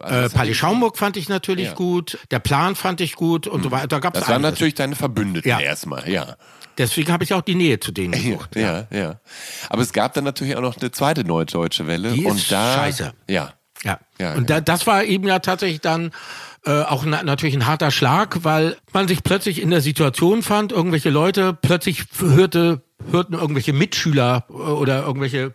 Äh, 0.00 0.28
Palli 0.28 0.54
Schaumburg 0.54 0.96
fand 0.96 1.16
ich 1.16 1.28
natürlich 1.28 1.66
Ja. 1.68 1.74
gut, 1.74 2.18
der 2.30 2.38
Plan 2.38 2.74
fand 2.76 3.00
ich 3.00 3.14
gut 3.14 3.46
und 3.46 3.62
so 3.62 3.70
weiter. 3.70 3.88
Da 3.88 3.98
gab's 3.98 4.18
Das 4.20 4.28
waren 4.28 4.36
einiges. 4.36 4.52
natürlich 4.52 4.74
deine 4.74 4.94
Verbündeten 4.94 5.48
Ja. 5.50 5.58
erstmal, 5.60 6.08
ja. 6.08 6.36
Deswegen 6.76 7.10
habe 7.12 7.24
ich 7.24 7.34
auch 7.34 7.40
die 7.42 7.56
Nähe 7.56 7.80
zu 7.80 7.90
denen 7.90 8.12
Ja, 8.14 8.20
gesucht. 8.20 8.54
ja, 8.56 8.86
ja. 8.92 9.20
Aber 9.68 9.82
es 9.82 9.92
gab 9.92 10.14
dann 10.14 10.22
natürlich 10.24 10.54
auch 10.56 10.60
noch 10.62 10.76
eine 10.76 10.92
zweite 10.92 11.24
neue 11.24 11.44
deutsche 11.46 11.88
Welle. 11.88 12.12
Die 12.12 12.24
ist 12.24 12.30
und 12.30 12.52
da, 12.52 12.74
scheiße. 12.76 13.12
Ja. 13.28 13.54
Ja. 13.82 13.98
Ja, 14.20 14.34
und 14.34 14.48
ja. 14.50 14.56
Da, 14.56 14.60
das 14.60 14.86
war 14.86 15.04
eben 15.04 15.26
ja 15.26 15.38
tatsächlich 15.40 15.80
dann 15.80 16.12
äh, 16.66 16.82
auch 16.82 17.04
na, 17.04 17.22
natürlich 17.22 17.54
ein 17.54 17.66
harter 17.66 17.90
Schlag, 17.92 18.44
weil 18.44 18.76
man 18.92 19.06
sich 19.08 19.22
plötzlich 19.24 19.60
in 19.62 19.70
der 19.70 19.80
Situation 19.80 20.42
fand, 20.42 20.72
irgendwelche 20.72 21.10
Leute 21.10 21.52
plötzlich 21.60 22.04
hörte, 22.18 22.82
hörten 23.10 23.34
irgendwelche 23.34 23.72
Mitschüler 23.72 24.44
äh, 24.48 24.52
oder 24.52 25.04
irgendwelche 25.04 25.54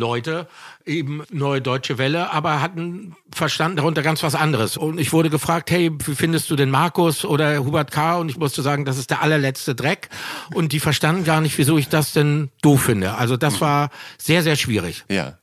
Normalleute 0.00 0.48
eben 0.86 1.22
neue 1.30 1.60
deutsche 1.60 1.98
Welle, 1.98 2.32
aber 2.32 2.60
hatten 2.60 3.14
verstanden 3.32 3.76
darunter 3.76 4.02
ganz 4.02 4.22
was 4.22 4.34
anderes. 4.34 4.76
Und 4.76 4.98
ich 4.98 5.12
wurde 5.12 5.30
gefragt, 5.30 5.70
hey, 5.70 5.90
wie 6.04 6.14
findest 6.14 6.50
du 6.50 6.56
den 6.56 6.70
Markus 6.70 7.24
oder 7.24 7.64
Hubert 7.64 7.92
K? 7.92 8.16
Und 8.16 8.28
ich 8.28 8.36
musste 8.38 8.62
sagen, 8.62 8.84
das 8.84 8.98
ist 8.98 9.10
der 9.10 9.22
allerletzte 9.22 9.74
Dreck. 9.74 10.08
Und 10.52 10.72
die 10.72 10.80
verstanden 10.80 11.24
gar 11.24 11.40
nicht, 11.40 11.56
wieso 11.58 11.78
ich 11.78 11.88
das 11.88 12.12
denn 12.12 12.50
doof 12.62 12.82
finde. 12.82 13.14
Also 13.14 13.36
das 13.36 13.60
war 13.60 13.90
sehr, 14.18 14.42
sehr 14.42 14.56
schwierig 14.56 15.04
Ja. 15.08 15.38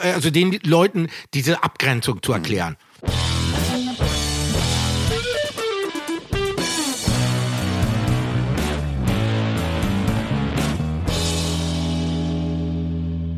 also 0.00 0.30
den 0.30 0.58
Leuten 0.64 1.08
diese 1.34 1.64
Abgrenzung 1.64 2.22
zu 2.22 2.32
erklären. 2.32 2.76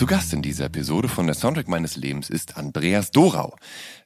Zu 0.00 0.06
Gast 0.06 0.32
in 0.32 0.40
dieser 0.40 0.64
Episode 0.64 1.08
von 1.08 1.26
der 1.26 1.34
Soundtrack 1.34 1.68
meines 1.68 1.94
Lebens 1.94 2.30
ist 2.30 2.56
Andreas 2.56 3.10
Dorau. 3.10 3.54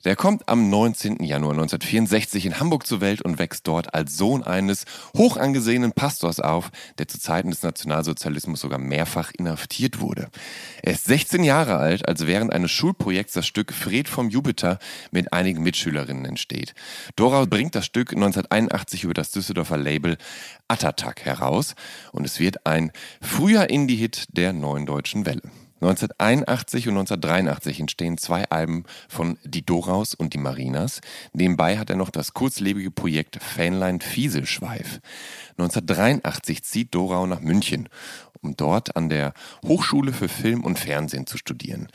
Der 0.05 0.17
kommt 0.17 0.48
am 0.48 0.69
19. 0.69 1.23
Januar 1.23 1.53
1964 1.53 2.47
in 2.47 2.59
Hamburg 2.59 2.84
zur 2.84 3.01
Welt 3.01 3.23
und 3.23 3.39
wächst 3.39 3.69
dort 3.69 3.95
als 3.95 4.17
Sohn 4.17 4.42
eines 4.42 4.86
hoch 5.17 5.36
angesehenen 5.36 5.92
Pastors 5.92 6.41
auf, 6.41 6.73
der 6.98 7.07
zu 7.07 7.20
Zeiten 7.20 7.51
des 7.51 7.63
Nationalsozialismus 7.63 8.58
sogar 8.58 8.80
mehrfach 8.80 9.30
inhaftiert 9.39 10.01
wurde. 10.01 10.30
Er 10.83 10.95
ist 10.95 11.05
16 11.05 11.45
Jahre 11.45 11.77
alt, 11.77 12.08
als 12.08 12.27
während 12.27 12.52
eines 12.52 12.73
Schulprojekts 12.73 13.35
das 13.35 13.47
Stück 13.47 13.73
Fred 13.73 14.08
vom 14.08 14.30
Jupiter 14.30 14.80
mit 15.13 15.33
einigen 15.33 15.63
Mitschülerinnen 15.63 16.24
entsteht. 16.24 16.74
Dorau 17.14 17.47
bringt 17.47 17.77
das 17.77 17.86
Stück 17.86 18.13
1981 18.13 19.05
über 19.05 19.14
das 19.14 19.30
Düsseldorfer 19.30 19.77
Label 19.77 20.17
Attatak 20.67 21.24
heraus 21.24 21.77
und 22.11 22.24
es 22.24 22.41
wird 22.41 22.67
ein 22.67 22.91
früher 23.20 23.70
Indie-Hit 23.70 24.36
der 24.36 24.52
neuen 24.52 24.86
deutschen 24.86 25.24
Welle. 25.24 25.42
1981 25.84 26.89
und 26.89 26.95
1983 26.96 27.80
entstehen 27.80 28.17
zwei 28.17 28.45
Alben 28.48 28.84
von 29.08 29.39
Die 29.45 29.64
Doraus 29.64 30.14
und 30.14 30.33
die 30.33 30.39
Marinas. 30.39 31.00
Nebenbei 31.34 31.77
hat 31.77 31.90
er 31.90 31.96
noch 31.96 32.11
das 32.11 32.33
kurzlebige 32.33 32.90
Projekt 32.90 33.42
Fähnlein 33.42 34.00
Fieselschweif. 34.00 35.00
1983 35.58 36.64
zieht 36.64 36.94
Dorau 36.94 37.27
nach 37.27 37.40
München, 37.40 37.89
um 38.44 38.56
dort 38.56 38.96
an 38.96 39.08
der 39.08 39.32
Hochschule 39.66 40.12
für 40.12 40.28
Film 40.28 40.62
und 40.62 40.78
Fernsehen 40.78 41.27
zu 41.27 41.38
studieren. 41.38 41.88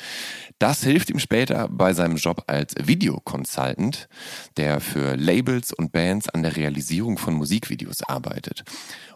Das 0.58 0.84
hilft 0.84 1.10
ihm 1.10 1.20
später 1.20 1.70
bei 1.70 1.94
seinem 1.94 2.18
Job 2.18 2.44
als 2.48 2.74
Videoconsultant, 2.78 4.10
der 4.58 4.82
für 4.82 5.16
Labels 5.16 5.72
und 5.72 5.92
Bands 5.92 6.28
an 6.30 6.44
der 6.44 6.58
Realisierung 6.58 7.18
von 7.18 7.36
Musikvideos 7.36 8.04
arbeitet. 8.04 8.64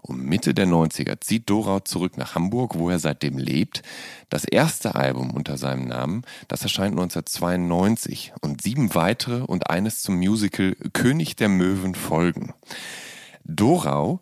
Um 0.01 0.21
Mitte 0.21 0.53
der 0.53 0.67
90er 0.67 1.19
zieht 1.21 1.49
Dorau 1.49 1.79
zurück 1.79 2.17
nach 2.17 2.35
Hamburg, 2.35 2.75
wo 2.75 2.89
er 2.89 2.99
seitdem 2.99 3.37
lebt. 3.37 3.81
Das 4.29 4.43
erste 4.43 4.95
Album 4.95 5.31
unter 5.31 5.57
seinem 5.57 5.87
Namen, 5.87 6.23
das 6.47 6.61
erscheint 6.61 6.93
1992 6.93 8.33
und 8.41 8.61
sieben 8.61 8.95
weitere 8.95 9.41
und 9.43 9.69
eines 9.69 10.01
zum 10.01 10.17
Musical 10.17 10.75
König 10.93 11.35
der 11.35 11.49
Möwen 11.49 11.95
folgen. 11.95 12.53
Dorau 13.45 14.21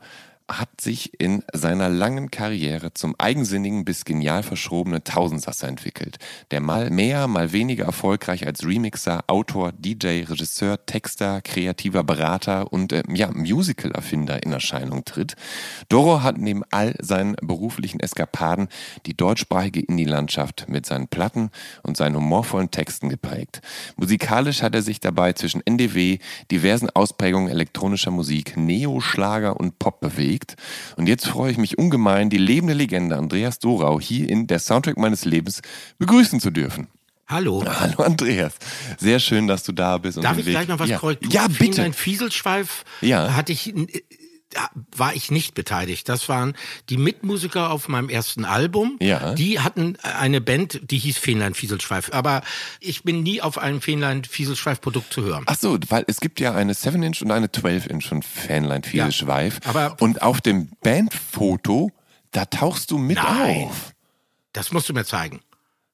hat 0.59 0.81
sich 0.81 1.19
in 1.19 1.43
seiner 1.53 1.89
langen 1.89 2.31
Karriere 2.31 2.93
zum 2.93 3.15
eigensinnigen 3.17 3.85
bis 3.85 4.05
genial 4.05 4.43
verschrobenen 4.43 5.03
Tausendsasser 5.03 5.67
entwickelt, 5.67 6.17
der 6.51 6.61
mal 6.61 6.89
mehr, 6.89 7.27
mal 7.27 7.51
weniger 7.51 7.85
erfolgreich 7.85 8.45
als 8.45 8.65
Remixer, 8.65 9.23
Autor, 9.27 9.71
DJ, 9.71 10.23
Regisseur, 10.23 10.85
Texter, 10.85 11.41
kreativer 11.41 12.03
Berater 12.03 12.71
und 12.71 12.91
äh, 12.91 13.03
ja, 13.13 13.31
Musical-Erfinder 13.31 14.43
in 14.43 14.51
Erscheinung 14.51 15.05
tritt. 15.05 15.35
Doro 15.89 16.23
hat 16.23 16.37
neben 16.37 16.63
all 16.71 16.95
seinen 16.99 17.35
beruflichen 17.41 17.99
Eskapaden 17.99 18.67
die 19.05 19.15
deutschsprachige 19.15 19.81
Indie-Landschaft 19.81 20.65
mit 20.67 20.85
seinen 20.85 21.07
Platten 21.07 21.51
und 21.83 21.97
seinen 21.97 22.15
humorvollen 22.15 22.71
Texten 22.71 23.09
geprägt. 23.09 23.61
Musikalisch 23.95 24.61
hat 24.61 24.75
er 24.75 24.81
sich 24.81 24.99
dabei 24.99 25.33
zwischen 25.33 25.65
NDW, 25.65 26.19
diversen 26.49 26.89
Ausprägungen 26.89 27.49
elektronischer 27.49 28.11
Musik, 28.11 28.57
Neo-Schlager 28.57 29.59
und 29.59 29.79
Pop 29.79 29.99
bewegt. 29.99 30.40
Und 30.97 31.07
jetzt 31.07 31.27
freue 31.27 31.51
ich 31.51 31.57
mich 31.57 31.77
ungemein, 31.77 32.29
die 32.29 32.37
lebende 32.37 32.73
Legende 32.73 33.17
Andreas 33.17 33.59
Dorau 33.59 33.99
hier 33.99 34.29
in 34.29 34.47
der 34.47 34.59
Soundtrack 34.59 34.97
meines 34.97 35.25
Lebens 35.25 35.61
begrüßen 35.99 36.39
zu 36.39 36.51
dürfen. 36.51 36.87
Hallo. 37.27 37.63
Hallo 37.65 38.03
Andreas, 38.03 38.53
sehr 38.99 39.19
schön, 39.19 39.47
dass 39.47 39.63
du 39.63 39.71
da 39.71 39.97
bist. 39.97 40.21
Darf 40.21 40.37
ich 40.37 40.45
Weg- 40.45 40.51
gleich 40.51 40.67
noch 40.67 40.79
was 40.79 40.89
ja. 40.89 40.97
korrigieren? 40.97 41.31
Ja, 41.31 41.47
bitte. 41.47 41.81
Ein 41.81 41.93
Fieselschweif 41.93 42.83
Ja. 42.99 43.33
hatte 43.35 43.53
ich, 43.53 43.73
war 44.95 45.15
ich 45.15 45.31
nicht 45.31 45.53
beteiligt. 45.53 46.09
Das 46.09 46.29
waren 46.29 46.55
die 46.89 46.97
Mitmusiker 46.97 47.71
auf 47.71 47.87
meinem 47.87 48.09
ersten 48.09 48.45
Album. 48.45 48.97
Ja. 49.01 49.33
Die 49.33 49.59
hatten 49.59 49.97
eine 50.01 50.41
Band, 50.41 50.79
die 50.83 50.97
hieß 50.97 51.17
Fähnlein 51.17 51.53
Fieselschweif. 51.53 52.09
Aber 52.13 52.41
ich 52.79 53.03
bin 53.03 53.23
nie 53.23 53.41
auf 53.41 53.57
einem 53.57 53.81
Fähnlein 53.81 54.23
Fieselschweif 54.23 54.81
Produkt 54.81 55.13
zu 55.13 55.23
hören. 55.23 55.43
Ach 55.47 55.57
so, 55.57 55.77
weil 55.89 56.03
es 56.07 56.19
gibt 56.19 56.39
ja 56.39 56.53
eine 56.53 56.73
7-Inch 56.73 57.21
und 57.21 57.31
eine 57.31 57.47
12-Inch 57.47 58.07
von 58.07 58.23
Fanline 58.23 58.83
Viele 58.83 59.09
Ja, 59.09 59.49
aber- 59.65 59.97
und 60.01 60.21
auf 60.21 60.41
dem 60.41 60.69
Bandfoto, 60.81 61.91
da 62.31 62.45
tauchst 62.45 62.91
du 62.91 62.97
mit 62.97 63.17
Nein. 63.17 63.67
auf. 63.67 63.93
Das 64.53 64.71
musst 64.71 64.89
du 64.89 64.93
mir 64.93 65.05
zeigen. 65.05 65.41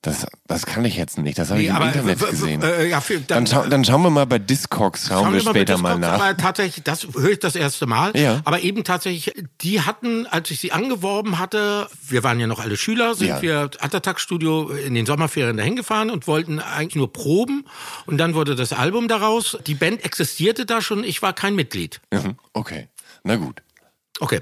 Das, 0.03 0.27
das 0.45 0.65
kann 0.67 0.85
ich 0.85 0.95
jetzt 0.95 1.17
nicht, 1.17 1.39
das 1.39 1.49
habe 1.49 1.59
Nee, 1.59 1.65
ich 1.69 1.75
im 1.75 1.81
Internet 1.81 2.19
gesehen. 2.29 2.61
äh, 2.61 2.85
ja, 2.87 3.01
für- 3.01 3.19
dann, 3.19 3.45
dann- 3.45 3.47
schau, 3.47 3.67
dann 3.67 3.83
schauen 3.83 4.03
wir 4.03 4.11
mal 4.11 4.25
bei 4.25 4.37
Discogs, 4.37 5.07
schauen 5.07 5.23
Schauen 5.23 5.33
wir 5.33 5.39
später 5.41 5.73
bitte, 5.73 5.77
mal 5.81 5.97
nach. 5.97 6.13
Aber 6.21 6.37
tatsächlich, 6.37 6.83
das 6.83 7.07
höre 7.15 7.31
ich 7.31 7.39
das 7.39 7.55
erste 7.55 7.87
Mal. 7.87 8.15
Ja. 8.15 8.39
Aber 8.45 8.61
eben 8.61 8.83
tatsächlich, 8.83 9.33
die 9.61 9.81
hatten, 9.81 10.27
als 10.27 10.51
ich 10.51 10.59
sie 10.59 10.71
angeworben 10.71 11.39
hatte, 11.39 11.87
wir 12.07 12.23
waren 12.23 12.39
ja 12.39 12.45
noch 12.45 12.59
alle 12.59 12.77
Schüler, 12.77 13.15
sind 13.15 13.27
Ja. 13.27 13.41
wir 13.41 13.69
Attatak 13.79 14.19
Studio 14.19 14.69
in 14.69 14.93
den 14.93 15.07
Sommerferien 15.07 15.57
dahin 15.57 15.75
gefahren 15.75 16.11
und 16.11 16.27
wollten 16.27 16.59
eigentlich 16.59 16.95
nur 16.95 17.11
proben. 17.11 17.65
Und 18.05 18.19
dann 18.19 18.35
wurde 18.35 18.55
das 18.55 18.73
Album 18.73 19.07
daraus. 19.07 19.57
Die 19.65 19.75
Band 19.75 20.05
existierte 20.05 20.67
da 20.67 20.79
schon, 20.81 21.03
ich 21.03 21.23
war 21.23 21.33
kein 21.33 21.55
Mitglied. 21.55 22.01
Mhm, 22.13 22.35
Okay, 22.53 22.87
na 23.23 23.35
gut. 23.35 23.63
Okay. 24.19 24.41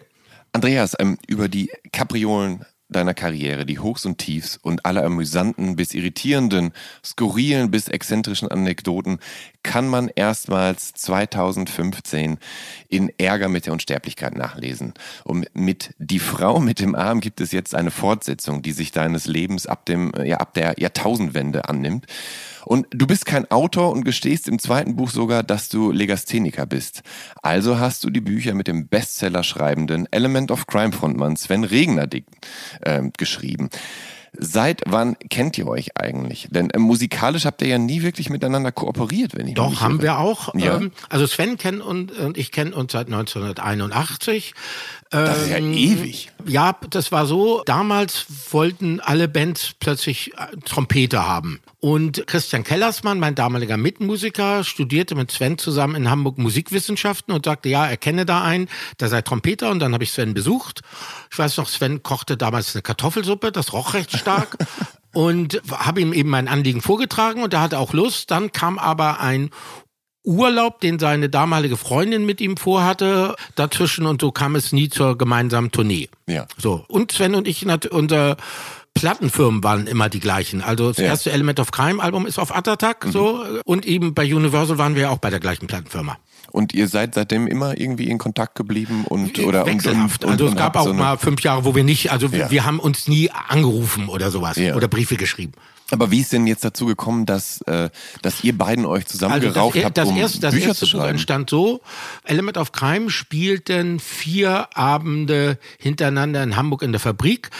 Andreas, 0.51 0.95
ähm, 0.99 1.17
über 1.27 1.47
die 1.47 1.71
Kapriolen 1.93 2.65
deiner 2.89 3.13
Karriere, 3.13 3.65
die 3.65 3.79
Hochs 3.79 4.05
und 4.05 4.17
Tiefs 4.19 4.57
und 4.61 4.85
alle 4.85 5.03
amüsanten 5.03 5.75
bis 5.75 5.93
irritierenden, 5.93 6.71
skurrilen 7.03 7.71
bis 7.71 7.87
exzentrischen 7.87 8.47
Anekdoten 8.49 9.19
kann 9.63 9.87
man 9.87 10.09
erstmals 10.15 10.93
2015 10.93 12.37
in 12.87 13.11
Ärger 13.17 13.49
mit 13.49 13.65
der 13.65 13.73
Unsterblichkeit 13.73 14.35
nachlesen. 14.35 14.93
Und 15.23 15.47
mit 15.55 15.95
Die 15.97 16.19
Frau 16.19 16.59
mit 16.59 16.79
dem 16.79 16.93
Arm 16.93 17.19
gibt 17.19 17.41
es 17.41 17.51
jetzt 17.51 17.73
eine 17.73 17.89
Fortsetzung, 17.89 18.61
die 18.61 18.73
sich 18.73 18.91
deines 18.91 19.25
Lebens 19.25 19.65
ab 19.65 19.85
dem, 19.87 20.11
ja, 20.23 20.37
ab 20.37 20.53
der 20.53 20.75
Jahrtausendwende 20.77 21.67
annimmt. 21.67 22.05
Und 22.65 22.87
du 22.91 23.07
bist 23.07 23.25
kein 23.25 23.49
Autor 23.51 23.91
und 23.91 24.03
gestehst 24.03 24.47
im 24.47 24.59
zweiten 24.59 24.95
Buch 24.95 25.09
sogar, 25.09 25.43
dass 25.43 25.69
du 25.69 25.91
Legastheniker 25.91 26.65
bist. 26.65 27.03
Also 27.41 27.79
hast 27.79 28.03
du 28.03 28.09
die 28.09 28.21
Bücher 28.21 28.53
mit 28.53 28.67
dem 28.67 28.87
Bestseller 28.87 29.43
schreibenden 29.43 30.11
Element 30.11 30.51
of 30.51 30.67
Crime 30.67 30.91
Frontmann 30.91 31.35
Sven 31.35 31.63
Regner 31.63 32.07
äh, 32.81 33.01
geschrieben. 33.17 33.69
Seit 34.39 34.81
wann 34.85 35.17
kennt 35.29 35.57
ihr 35.57 35.67
euch 35.67 35.97
eigentlich? 35.97 36.47
Denn 36.51 36.69
äh, 36.69 36.79
musikalisch 36.79 37.45
habt 37.45 37.61
ihr 37.61 37.67
ja 37.67 37.77
nie 37.77 38.01
wirklich 38.01 38.29
miteinander 38.29 38.71
kooperiert, 38.71 39.35
wenn 39.35 39.47
ich 39.47 39.55
Doch, 39.55 39.69
mich 39.69 39.81
haben 39.81 40.01
wir 40.01 40.19
auch. 40.19 40.53
Ja. 40.55 40.77
Ähm, 40.77 40.91
also 41.09 41.27
Sven 41.27 41.57
kennt 41.57 41.81
und, 41.81 42.11
und 42.17 42.37
ich 42.37 42.51
kenne 42.51 42.75
uns 42.75 42.91
seit 42.91 43.07
1981. 43.07 44.53
Das 45.09 45.43
ist 45.43 45.49
ja 45.49 45.57
Ähm, 45.57 45.73
ewig. 45.73 46.31
Ja, 46.45 46.75
das 46.89 47.11
war 47.11 47.25
so. 47.25 47.63
Damals 47.65 48.25
wollten 48.51 48.99
alle 48.99 49.27
Bands 49.27 49.73
plötzlich 49.79 50.33
äh, 50.33 50.57
Trompete 50.65 51.25
haben. 51.25 51.61
Und 51.79 52.25
Christian 52.25 52.63
Kellersmann, 52.63 53.19
mein 53.19 53.35
damaliger 53.35 53.77
Mitmusiker, 53.77 54.63
studierte 54.63 55.13
mit 55.13 55.31
Sven 55.31 55.59
zusammen 55.59 55.95
in 55.95 56.09
Hamburg 56.09 56.39
Musikwissenschaften 56.39 57.33
und 57.33 57.45
sagte, 57.45 57.69
ja, 57.69 57.85
er 57.85 57.97
kenne 57.97 58.25
da 58.25 58.43
einen, 58.43 58.67
der 58.99 59.07
sei 59.07 59.21
Trompeter. 59.21 59.69
Und 59.69 59.79
dann 59.79 59.93
habe 59.93 60.03
ich 60.03 60.11
Sven 60.11 60.33
besucht. 60.33 60.81
Ich 61.35 61.39
weiß 61.39 61.57
noch, 61.57 61.67
Sven 61.67 62.01
kochte 62.01 62.37
damals 62.37 62.73
eine 62.75 62.81
Kartoffelsuppe, 62.81 63.51
das 63.51 63.73
roch 63.73 63.93
recht 63.93 64.17
stark. 64.17 64.55
und 65.13 65.61
habe 65.69 65.99
ihm 65.99 66.13
eben 66.13 66.29
mein 66.29 66.47
Anliegen 66.47 66.79
vorgetragen 66.81 67.43
und 67.43 67.53
er 67.53 67.59
hatte 67.59 67.77
auch 67.77 67.91
Lust. 67.91 68.31
Dann 68.31 68.53
kam 68.53 68.79
aber 68.79 69.19
ein 69.19 69.49
Urlaub, 70.23 70.79
den 70.79 70.97
seine 70.97 71.27
damalige 71.29 71.75
Freundin 71.75 72.25
mit 72.25 72.39
ihm 72.39 72.55
vorhatte, 72.55 73.35
dazwischen 73.55 74.05
und 74.05 74.21
so 74.21 74.31
kam 74.31 74.55
es 74.55 74.71
nie 74.71 74.87
zur 74.87 75.17
gemeinsamen 75.17 75.71
Tournee. 75.71 76.07
Ja. 76.25 76.47
So. 76.57 76.85
Und 76.87 77.11
Sven 77.11 77.35
und 77.35 77.49
ich, 77.49 77.65
nat- 77.65 77.87
unser 77.87 78.37
Plattenfirmen 78.93 79.61
waren 79.61 79.87
immer 79.87 80.07
die 80.07 80.21
gleichen. 80.21 80.61
Also 80.61 80.87
das 80.87 80.97
Ja. 80.99 81.03
Mhm. 81.03 81.09
erste 81.09 81.31
Element 81.33 81.59
of 81.59 81.71
Crime 81.71 82.01
Album 82.01 82.25
ist 82.25 82.39
auf 82.39 82.55
Attack, 82.55 83.05
so. 83.11 83.43
Und 83.65 83.85
eben 83.85 84.13
bei 84.13 84.23
Universal 84.33 84.77
waren 84.77 84.95
wir 84.95 85.11
auch 85.11 85.17
bei 85.17 85.29
der 85.29 85.41
gleichen 85.41 85.67
Plattenfirma. 85.67 86.17
Und 86.51 86.73
ihr 86.73 86.87
seid 86.87 87.15
seitdem 87.15 87.47
immer 87.47 87.77
irgendwie 87.77 88.07
in 88.09 88.17
Kontakt 88.17 88.55
geblieben 88.55 89.05
und 89.07 89.39
oder 89.39 89.65
Wechselhaft. 89.65 90.23
Und, 90.23 90.31
und, 90.31 90.41
also 90.41 90.47
es 90.47 90.55
gab 90.55 90.75
auch 90.77 90.85
so 90.85 90.93
mal 90.93 91.17
fünf 91.17 91.41
Jahre, 91.41 91.65
wo 91.65 91.75
wir 91.75 91.83
nicht, 91.83 92.11
also 92.11 92.31
wir, 92.31 92.39
Ja. 92.39 92.51
wir 92.51 92.65
haben 92.65 92.79
uns 92.79 93.07
nie 93.07 93.29
angerufen 93.31 94.07
oder 94.07 94.31
sowas 94.31 94.57
Ja. 94.57 94.75
oder 94.75 94.87
Briefe 94.87 95.17
geschrieben. 95.17 95.53
Aber 95.91 96.09
wie 96.09 96.21
ist 96.21 96.33
denn 96.33 96.47
jetzt 96.47 96.63
dazu 96.65 96.87
gekommen, 96.87 97.27
dass, 97.27 97.61
äh, 97.61 97.89
dass 98.23 98.43
ihr 98.43 98.57
beiden 98.57 98.85
euch 98.85 99.03
Also 99.03 99.17
zusammengerauft 99.19 99.75
das, 99.77 99.83
habt, 99.85 99.97
das, 99.99 100.09
um 100.09 100.17
erste, 100.17 100.39
das 100.39 100.53
Bücher 100.55 100.67
erste 100.69 100.85
zu 100.87 100.91
Buch 100.93 101.01
schreiben? 101.03 101.11
entstand 101.11 101.49
so, 101.49 101.81
Element 102.23 102.57
of 102.57 102.71
Crime 102.71 103.09
spielten 103.11 103.99
vier 103.99 104.67
Abende 104.75 105.59
hintereinander 105.77 106.41
in 106.41 106.55
Hamburg 106.55 106.81
in 106.81 106.91
der 106.91 106.99
Fabrik. 106.99 107.51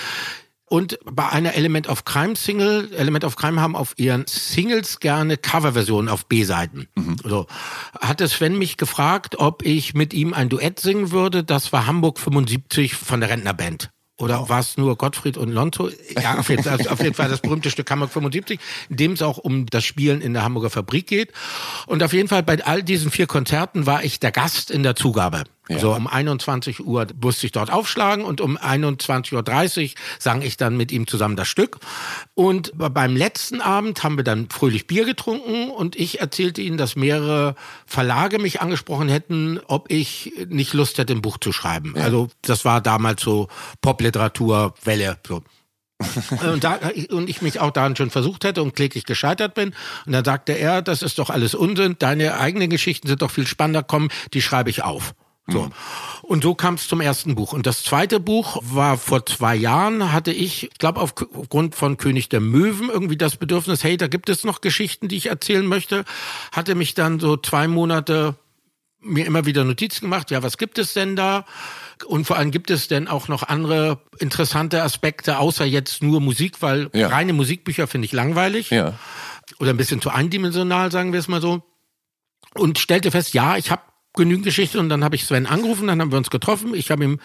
Und 0.67 0.97
bei 1.05 1.29
einer 1.29 1.53
Element 1.53 1.87
of 1.87 2.05
Crime 2.05 2.35
Single, 2.35 2.91
Element 2.93 3.23
of 3.23 3.35
Crime 3.35 3.61
haben 3.61 3.75
auf 3.75 3.93
ihren 3.97 4.25
Singles 4.27 4.99
gerne 4.99 5.37
Coverversionen 5.37 6.09
auf 6.09 6.25
B-Seiten. 6.25 6.87
So. 7.23 7.45
Hatte 7.99 8.27
Sven 8.27 8.57
mich 8.57 8.77
gefragt, 8.77 9.37
ob 9.37 9.63
ich 9.63 9.93
mit 9.93 10.13
ihm 10.13 10.33
ein 10.33 10.49
Duett 10.49 10.79
singen 10.79 11.11
würde. 11.11 11.43
Das 11.43 11.71
war 11.71 11.85
Hamburg 11.85 12.19
75 12.19 12.95
von 12.95 13.19
der 13.19 13.29
Rentnerband. 13.29 13.91
Oder 14.17 14.47
war 14.47 14.59
es 14.59 14.77
nur 14.77 14.97
Gottfried 14.97 15.37
und 15.37 15.49
Lonzo? 15.49 15.89
Ja, 16.21 16.37
auf 16.39 16.49
jeden, 16.49 16.63
Fall, 16.63 16.87
auf 16.87 16.99
jeden 17.01 17.13
Fall 17.13 17.29
das 17.29 17.41
berühmte 17.41 17.69
Stück 17.69 17.91
Hamburg 17.91 18.11
75, 18.11 18.59
in 18.89 18.95
dem 18.95 19.11
es 19.11 19.21
auch 19.21 19.37
um 19.37 19.65
das 19.65 19.83
Spielen 19.83 20.21
in 20.21 20.33
der 20.33 20.43
Hamburger 20.43 20.69
Fabrik 20.69 21.07
geht. 21.07 21.33
Und 21.85 22.01
auf 22.01 22.13
jeden 22.13 22.29
Fall 22.29 22.41
bei 22.41 22.63
all 22.63 22.81
diesen 22.81 23.11
vier 23.11 23.27
Konzerten 23.27 23.85
war 23.85 24.03
ich 24.03 24.21
der 24.21 24.31
Gast 24.31 24.71
in 24.71 24.83
der 24.83 24.95
Zugabe. 24.95 25.43
Ja. 25.67 25.79
So 25.79 25.93
um 25.93 26.07
21 26.07 26.85
Uhr 26.85 27.07
musste 27.21 27.45
ich 27.45 27.51
dort 27.51 27.71
aufschlagen 27.71 28.23
und 28.23 28.39
um 28.39 28.57
21.30 28.57 29.83
Uhr 29.83 29.89
sang 30.19 30.41
ich 30.41 30.57
dann 30.57 30.77
mit 30.77 30.91
ihm 30.91 31.07
zusammen 31.07 31.35
das 31.35 31.47
Stück. 31.47 31.79
Und 32.35 32.71
beim 32.75 33.15
letzten 33.15 33.61
Abend 33.61 34.03
haben 34.03 34.17
wir 34.17 34.23
dann 34.23 34.49
fröhlich 34.49 34.85
Bier 34.85 35.05
getrunken 35.05 35.69
und 35.71 35.95
ich 35.95 36.19
erzählte 36.19 36.61
ihnen, 36.61 36.77
dass 36.77 36.95
mehrere 36.95 37.55
Verlage 37.85 38.39
mich 38.39 38.61
angesprochen 38.61 39.09
hätten, 39.09 39.59
ob 39.67 39.91
ich 39.91 40.33
nicht 40.47 40.73
Lust 40.73 40.97
hätte, 40.97 41.13
ein 41.13 41.21
Buch 41.21 41.37
zu 41.39 41.51
schreiben. 41.51 41.95
Also 41.97 42.29
das 42.41 42.65
war 42.65 42.81
damals 42.81 43.23
so 43.23 43.47
Popliteratur, 43.81 44.75
Welle. 44.83 45.17
So. 45.27 45.41
und, 46.51 46.63
da, 46.63 46.79
und 47.09 47.29
ich 47.29 47.41
mich 47.41 47.59
auch 47.59 47.71
daran 47.71 47.95
schon 47.95 48.09
versucht 48.09 48.43
hätte 48.43 48.61
und 48.61 48.75
kläglich 48.75 49.05
gescheitert 49.05 49.53
bin. 49.53 49.73
Und 50.05 50.11
dann 50.11 50.25
sagte 50.25 50.53
er, 50.53 50.81
das 50.81 51.01
ist 51.01 51.19
doch 51.19 51.29
alles 51.29 51.55
Unsinn, 51.55 51.95
deine 51.97 52.37
eigenen 52.37 52.69
Geschichten 52.69 53.07
sind 53.07 53.21
doch 53.21 53.31
viel 53.31 53.47
spannender, 53.47 53.83
komm, 53.83 54.09
die 54.33 54.41
schreibe 54.41 54.69
ich 54.69 54.83
auf. 54.83 55.15
So. 55.47 55.69
Und 56.23 56.41
so 56.43 56.55
kam 56.55 56.73
es 56.73 56.87
zum 56.87 57.01
ersten 57.01 57.35
Buch. 57.35 57.53
Und 57.53 57.67
das 57.67 57.83
zweite 57.83 58.19
Buch 58.19 58.57
war 58.63 58.97
vor 58.97 59.25
zwei 59.27 59.55
Jahren, 59.55 60.11
hatte 60.11 60.31
ich, 60.31 60.63
ich 60.63 60.77
glaube 60.79 60.99
aufgrund 61.01 61.75
von 61.75 61.97
König 61.97 62.29
der 62.29 62.39
Möwen 62.39 62.89
irgendwie 62.89 63.17
das 63.17 63.35
Bedürfnis, 63.37 63.83
hey, 63.83 63.95
da 63.95 64.07
gibt 64.07 64.29
es 64.29 64.43
noch 64.43 64.61
Geschichten, 64.61 65.07
die 65.07 65.17
ich 65.17 65.27
erzählen 65.27 65.65
möchte. 65.67 66.03
Hatte 66.51 66.73
mich 66.73 66.95
dann 66.95 67.19
so 67.19 67.37
zwei 67.37 67.67
Monate 67.67 68.35
mir 69.01 69.27
immer 69.27 69.45
wieder 69.45 69.63
Notizen 69.63 70.05
gemacht, 70.05 70.31
ja, 70.31 70.41
was 70.41 70.57
gibt 70.57 70.79
es 70.79 70.93
denn 70.93 71.15
da? 71.15 71.45
Und 72.07 72.25
vor 72.25 72.37
allem 72.37 72.49
gibt 72.49 72.71
es 72.71 72.87
denn 72.87 73.07
auch 73.07 73.27
noch 73.27 73.43
andere 73.43 73.99
interessante 74.17 74.81
Aspekte, 74.81 75.37
außer 75.37 75.63
jetzt 75.63 76.01
nur 76.01 76.21
Musik, 76.21 76.63
weil 76.63 76.89
Ja. 76.91 77.09
reine 77.09 77.33
Musikbücher 77.33 77.85
finde 77.85 78.05
ich 78.05 78.13
langweilig 78.13 78.71
Ja. 78.71 78.97
oder 79.59 79.69
ein 79.69 79.77
bisschen 79.77 80.01
zu 80.01 80.09
eindimensional, 80.09 80.91
sagen 80.91 81.13
wir 81.13 81.19
es 81.19 81.27
mal 81.27 81.39
so. 81.39 81.61
Und 82.55 82.79
stellte 82.79 83.11
fest, 83.11 83.35
ja, 83.35 83.57
ich 83.57 83.69
habe 83.69 83.83
genügend 84.15 84.45
Geschichten 84.45 84.79
und 84.79 84.89
dann 84.89 85.03
habe 85.03 85.15
ich 85.15 85.25
Sven 85.25 85.45
angerufen, 85.45 85.87
dann 85.87 86.01
haben 86.01 86.11
wir 86.11 86.17
uns 86.17 86.29
getroffen, 86.29 86.73
ich 86.73 86.91
habe 86.91 87.03
ihm 87.03 87.19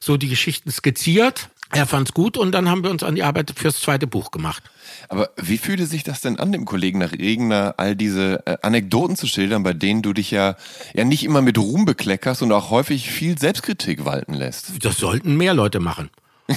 so 0.00 0.16
die 0.16 0.28
Geschichten 0.28 0.70
skizziert, 0.70 1.48
er 1.70 1.86
fand's 1.86 2.14
gut 2.14 2.36
und 2.36 2.52
dann 2.52 2.68
haben 2.68 2.84
wir 2.84 2.90
uns 2.90 3.02
an 3.02 3.14
die 3.14 3.22
Arbeit 3.22 3.52
fürs 3.56 3.80
zweite 3.80 4.06
Buch 4.06 4.30
gemacht. 4.30 4.62
Aber 5.08 5.30
wie 5.36 5.58
fühlte 5.58 5.86
sich 5.86 6.04
das 6.04 6.20
denn 6.20 6.38
an, 6.38 6.52
dem 6.52 6.64
Kollegen 6.64 6.98
nach 6.98 7.12
Regner 7.12 7.74
all 7.78 7.96
diese 7.96 8.46
äh, 8.46 8.56
Anekdoten 8.62 9.16
zu 9.16 9.26
schildern, 9.26 9.62
bei 9.62 9.72
denen 9.72 10.02
du 10.02 10.12
dich 10.12 10.30
ja, 10.30 10.56
ja 10.94 11.04
nicht 11.04 11.24
immer 11.24 11.42
mit 11.42 11.58
Ruhm 11.58 11.84
bekleckerst 11.84 12.42
und 12.42 12.52
auch 12.52 12.70
häufig 12.70 13.10
viel 13.10 13.38
Selbstkritik 13.38 14.04
walten 14.04 14.34
lässt? 14.34 14.84
Das 14.84 14.98
sollten 14.98 15.36
mehr 15.36 15.54
Leute 15.54 15.80
machen. 15.80 16.10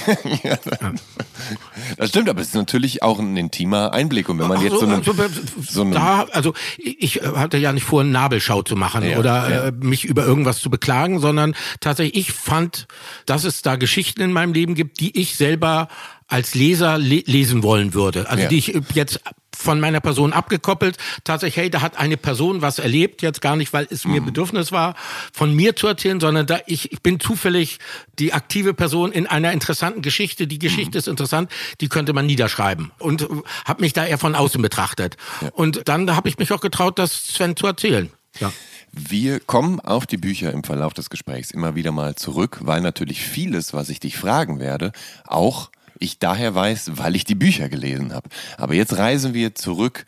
Das 1.96 2.10
stimmt, 2.10 2.28
aber 2.28 2.40
es 2.40 2.48
ist 2.48 2.54
natürlich 2.54 3.02
auch 3.02 3.18
ein 3.18 3.36
intimer 3.36 3.92
Einblick. 3.92 4.28
Und 4.28 4.38
wenn 4.38 4.48
man 4.48 4.58
Ach 4.58 4.62
jetzt 4.62 4.78
so, 4.78 4.86
einen, 4.86 4.96
also, 4.96 5.14
so 5.62 5.82
einen 5.82 5.92
da, 5.92 6.26
also 6.32 6.52
ich 6.76 7.22
äh, 7.22 7.26
hatte 7.36 7.56
ja 7.56 7.72
nicht 7.72 7.84
vor, 7.84 8.02
eine 8.02 8.10
Nabelschau 8.10 8.62
zu 8.62 8.76
machen 8.76 9.08
Ja, 9.08 9.18
oder 9.18 9.50
ja. 9.50 9.64
Äh, 9.66 9.72
mich 9.72 10.04
über 10.04 10.24
irgendwas 10.24 10.60
zu 10.60 10.68
beklagen, 10.70 11.20
sondern 11.20 11.54
tatsächlich, 11.80 12.16
ich 12.16 12.32
fand, 12.32 12.86
dass 13.26 13.44
es 13.44 13.62
da 13.62 13.76
Geschichten 13.76 14.20
in 14.20 14.32
meinem 14.32 14.52
Leben 14.52 14.74
gibt, 14.74 15.00
die 15.00 15.18
ich 15.18 15.36
selber 15.36 15.88
als 16.28 16.54
Leser 16.54 16.98
le 16.98 17.22
lesen 17.26 17.62
wollen 17.62 17.94
würde. 17.94 18.28
Also 18.28 18.44
Ja. 18.44 18.48
die 18.48 18.58
ich 18.58 18.80
jetzt 18.94 19.20
von 19.56 19.80
meiner 19.80 19.98
Person 20.00 20.32
abgekoppelt, 20.32 20.96
tatsächlich, 21.24 21.56
hey, 21.56 21.70
da 21.70 21.80
hat 21.80 21.96
eine 21.98 22.16
Person 22.16 22.62
was 22.62 22.78
erlebt, 22.78 23.22
jetzt 23.22 23.40
gar 23.40 23.56
nicht, 23.56 23.72
weil 23.72 23.88
es 23.90 24.04
Mhm. 24.04 24.12
mir 24.12 24.20
Bedürfnis 24.20 24.70
war, 24.70 24.94
von 25.32 25.52
mir 25.52 25.74
zu 25.74 25.88
erzählen, 25.88 26.20
sondern 26.20 26.46
da 26.46 26.60
ich, 26.66 26.92
ich 26.92 27.02
bin 27.02 27.18
zufällig 27.18 27.78
die 28.20 28.32
aktive 28.32 28.72
Person 28.72 29.10
in 29.10 29.26
einer 29.26 29.50
interessanten 29.52 30.00
Geschichte. 30.00 30.46
Die 30.46 30.60
Geschichte 30.60 30.90
Mhm. 30.92 30.98
ist 30.98 31.08
interessant, 31.08 31.50
die 31.80 31.88
könnte 31.88 32.12
man 32.12 32.26
niederschreiben. 32.26 32.92
Und 33.00 33.22
äh, 33.22 33.26
habe 33.64 33.80
mich 33.80 33.94
da 33.94 34.06
eher 34.06 34.18
von 34.18 34.36
außen 34.36 34.62
betrachtet. 34.62 35.16
Und 35.52 35.88
dann 35.88 36.14
habe 36.14 36.28
ich 36.28 36.38
mich 36.38 36.52
auch 36.52 36.60
getraut, 36.60 36.98
das 37.00 37.24
Sven 37.24 37.56
zu 37.56 37.66
erzählen. 37.66 38.10
Ja. 38.38 38.52
Wir 38.92 39.40
kommen 39.40 39.80
auf 39.80 40.06
die 40.06 40.16
Bücher 40.18 40.52
im 40.52 40.62
Verlauf 40.62 40.94
des 40.94 41.10
Gesprächs 41.10 41.50
immer 41.50 41.74
wieder 41.74 41.90
mal 41.90 42.14
zurück, 42.14 42.58
weil 42.62 42.80
natürlich 42.80 43.20
vieles, 43.22 43.72
was 43.74 43.88
ich 43.88 43.98
dich 43.98 44.16
fragen 44.16 44.60
werde, 44.60 44.92
auch 45.26 45.70
ich 46.00 46.18
daher 46.18 46.54
weiß, 46.54 46.92
weil 46.94 47.16
ich 47.16 47.24
die 47.24 47.34
Bücher 47.34 47.68
gelesen 47.68 48.12
habe. 48.12 48.28
Aber 48.56 48.74
jetzt 48.74 48.96
reisen 48.96 49.34
wir 49.34 49.54
zurück 49.54 50.06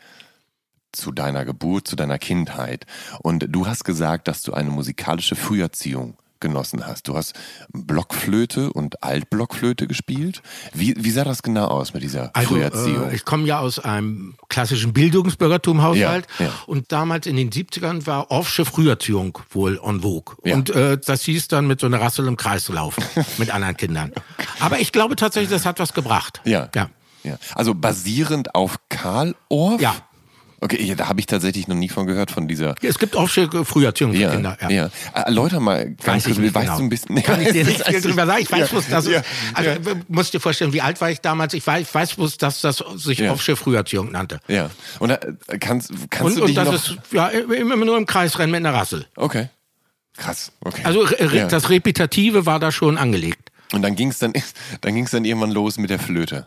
zu 0.93 1.13
deiner 1.13 1.45
Geburt, 1.45 1.87
zu 1.87 1.97
deiner 1.97 2.19
Kindheit. 2.19 2.87
Und 3.21 3.47
du 3.49 3.67
hast 3.67 3.85
gesagt, 3.85 4.29
dass 4.29 4.43
du 4.43 4.53
eine 4.53 4.71
musikalische 4.71 5.37
Früherziehung 5.37 6.17
genossen 6.41 6.87
hast. 6.87 7.09
Du 7.09 7.17
hast 7.17 7.35
Blockflöte 7.73 8.73
und 8.73 9.03
Altblockflöte 9.03 9.87
gespielt. 9.87 10.43
Wie, 10.73 10.95
wie 10.99 11.11
sah 11.11 11.25
das 11.25 11.43
genau 11.43 11.67
aus 11.67 11.93
mit 11.95 12.03
dieser 12.03 12.35
Also 12.35 12.51
Früherziehung? 12.55 13.11
äh, 13.11 13.15
ich 13.15 13.25
komme 13.25 13.47
ja 13.47 13.59
aus 13.61 13.79
einem 13.79 14.35
klassischen 14.49 14.93
Bildungsbürgertum-Haushalt 14.93 16.27
Ja, 16.39 16.47
ja. 16.47 16.53
und 16.67 16.93
damals 16.93 17.27
in 17.27 17.37
den 17.37 17.51
70ern 17.51 18.07
war 18.07 18.31
Offsche 18.31 18.65
Früherziehung 18.65 19.39
wohl 19.51 19.81
en 19.85 20.01
vogue. 20.03 20.37
Ja. 20.45 20.55
Und 20.55 20.71
äh, 20.71 20.99
das 20.99 21.23
hieß 21.23 21.49
dann 21.49 21.67
mit 21.67 21.81
so 21.81 21.87
einer 21.87 22.01
Rassel 22.01 22.27
im 22.27 22.37
Kreis 22.37 22.65
zu 22.65 22.73
laufen 22.73 23.03
mit 23.39 23.51
anderen 23.51 23.77
Kindern. 23.77 24.13
Aber 24.61 24.79
ich 24.79 24.93
glaube 24.93 25.17
tatsächlich, 25.17 25.51
das 25.51 25.67
hat 25.67 25.79
was 25.79 25.93
gebracht. 25.93 26.41
ja. 26.45 26.69
Ja. 26.75 26.91
ja. 27.25 27.37
Also 27.55 27.75
basierend 27.75 28.55
auf 28.55 28.77
Karl 28.89 29.35
Orff? 29.49 29.81
Ja. 29.81 29.95
Okay, 30.63 30.83
ja, 30.85 30.95
da 30.95 31.09
habe 31.09 31.21
ich 31.21 31.27
tatsächlich 31.27 31.69
noch 31.69 31.75
nie 31.77 31.89
von 31.89 32.07
gehört, 32.07 32.31
von 32.31 32.47
dieser. 32.47 32.75
Es 32.83 32.99
gibt 32.99 33.17
auch 33.17 33.29
Früherziehung 33.29 34.13
für 34.13 34.19
Ja, 34.19 34.31
Kinder. 34.33 34.59
ja. 34.61 34.71
ja. 34.71 34.91
Erläuter 35.15 35.59
mal 35.61 35.91
ganz 36.05 36.25
kurz, 36.25 36.37
weißt 36.39 36.55
genau. 36.55 36.77
du 36.77 36.83
ein 36.83 36.89
bisschen. 36.91 37.23
Kann 37.23 37.41
ich 37.41 37.53
dir 37.53 37.65
nicht 37.67 37.83
viel 37.87 38.01
drüber 38.03 38.27
sagen. 38.27 38.43
Ich 38.43 38.53
weiß 38.53 38.69
bloß, 38.69 38.89
dass 38.89 39.07
ja, 39.07 39.21
es, 39.21 39.25
also 39.55 39.71
ja. 39.71 39.77
musst 40.09 40.35
dir 40.35 40.41
vorstellen, 40.41 40.73
wie 40.75 40.83
alt 40.83 41.01
war 41.01 41.11
ich 41.11 41.21
damals? 41.23 41.55
Ich 41.55 41.67
weiß, 41.67 41.89
ich 41.89 41.95
weiß 41.95 42.15
bloß, 42.17 42.37
dass 42.39 42.61
das 42.61 42.85
sich 42.97 43.19
Ja. 43.21 43.33
Offshore 43.33 43.57
Früherziehung 43.57 44.13
nannte. 44.13 44.41
Ja. 44.49 44.69
Und 44.99 45.09
da, 45.09 45.15
äh, 45.49 45.59
kannst, 45.59 45.93
kannst 46.11 46.25
Und, 46.25 46.37
du 46.37 46.41
und 46.43 46.49
dich 46.49 46.57
das 46.57 46.67
noch. 46.67 46.75
ist 46.75 46.97
ja 47.13 47.29
immer 47.29 47.77
nur 47.77 47.97
im 47.97 48.05
Kreisrennen 48.07 48.51
mit 48.51 48.59
einer 48.67 48.75
Rassel. 48.77 49.07
okay. 49.17 49.49
Krass. 50.17 50.53
Okay. 50.61 50.83
Also 50.85 51.07
Ja. 51.33 51.47
das 51.47 51.71
Repetitive 51.71 52.45
war 52.45 52.59
da 52.61 52.71
schon 52.73 52.99
angelegt. 52.99 53.51
Und 53.73 53.81
dann 53.83 53.95
ging 53.97 54.09
es 54.11 54.19
dann, 54.19 54.33
dann 54.83 54.95
ging's 54.95 55.13
dann 55.13 55.25
irgendwann 55.25 55.53
los 55.53 55.79
mit 55.79 55.89
der 55.89 55.99
Flöte. 56.01 56.47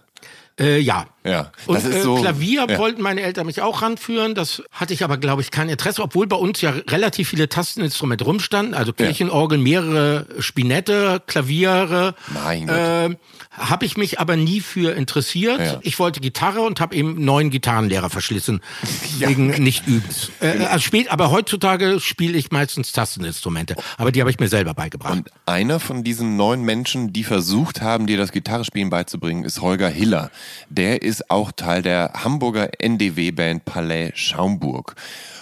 Äh, 0.59 0.79
ja. 0.79 1.07
Ja. 1.25 1.51
Und 1.67 1.77
äh, 1.77 2.01
so. 2.01 2.15
Klavier 2.15 2.65
ja. 2.69 2.77
wollten 2.77 3.01
meine 3.01 3.21
Eltern 3.21 3.45
mich 3.45 3.61
auch 3.61 3.81
ranführen. 3.81 4.35
Das 4.35 4.61
hatte 4.71 4.93
ich 4.93 5.03
aber, 5.03 5.17
glaube 5.17 5.41
ich, 5.41 5.51
kein 5.51 5.69
Interesse, 5.69 6.01
obwohl 6.03 6.27
bei 6.27 6.35
uns 6.35 6.61
ja 6.61 6.71
relativ 6.89 7.29
viele 7.29 7.47
Tasteninstrumente 7.47 8.25
rumstanden. 8.25 8.73
Also 8.73 8.93
Kirchenorgeln, 8.93 9.63
mehrere 9.63 10.27
Spinette, 10.39 11.21
Klaviere. 11.25 12.15
Mein. 12.33 12.67
Äh, 12.67 13.15
habe 13.51 13.85
ich 13.85 13.97
mich 13.97 14.19
aber 14.19 14.35
nie 14.35 14.59
für 14.59 14.95
interessiert. 14.95 15.59
Ja. 15.59 15.79
Ich 15.81 15.99
wollte 15.99 16.19
Gitarre 16.19 16.61
und 16.61 16.81
habe 16.81 16.95
eben 16.95 17.23
neun 17.23 17.51
Gitarrenlehrer 17.51 18.09
verschlissen 18.09 18.61
wegen 19.19 19.47
nicht 19.63 19.87
übens. 19.87 20.31
Äh, 20.41 20.65
also 20.65 20.79
spät, 20.79 21.11
aber 21.11 21.31
heutzutage 21.31 21.99
spiele 21.99 22.37
ich 22.37 22.51
meistens 22.51 22.91
Tasteninstrumente. 22.91 23.75
Aber 23.97 24.11
die 24.11 24.19
habe 24.19 24.29
ich 24.29 24.39
mir 24.39 24.49
selber 24.49 24.73
beigebracht. 24.73 25.13
Und 25.13 25.29
einer 25.45 25.79
von 25.79 26.03
diesen 26.03 26.35
neun 26.35 26.63
Menschen, 26.63 27.13
die 27.13 27.23
versucht 27.23 27.81
haben, 27.81 28.07
dir 28.07 28.17
das 28.17 28.31
Gitarrespielen 28.31 28.89
beizubringen, 28.89 29.43
ist 29.45 29.61
Holger 29.61 29.89
Hiller. 29.89 30.31
Der 30.69 31.01
ist 31.01 31.29
auch 31.29 31.51
Teil 31.51 31.81
der 31.81 32.11
Hamburger 32.23 32.69
NDW-Band 32.79 33.65
Palais 33.65 34.11
Schaumburg. 34.15 34.95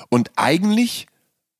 Und 0.09 0.31
eigentlich 0.35 1.07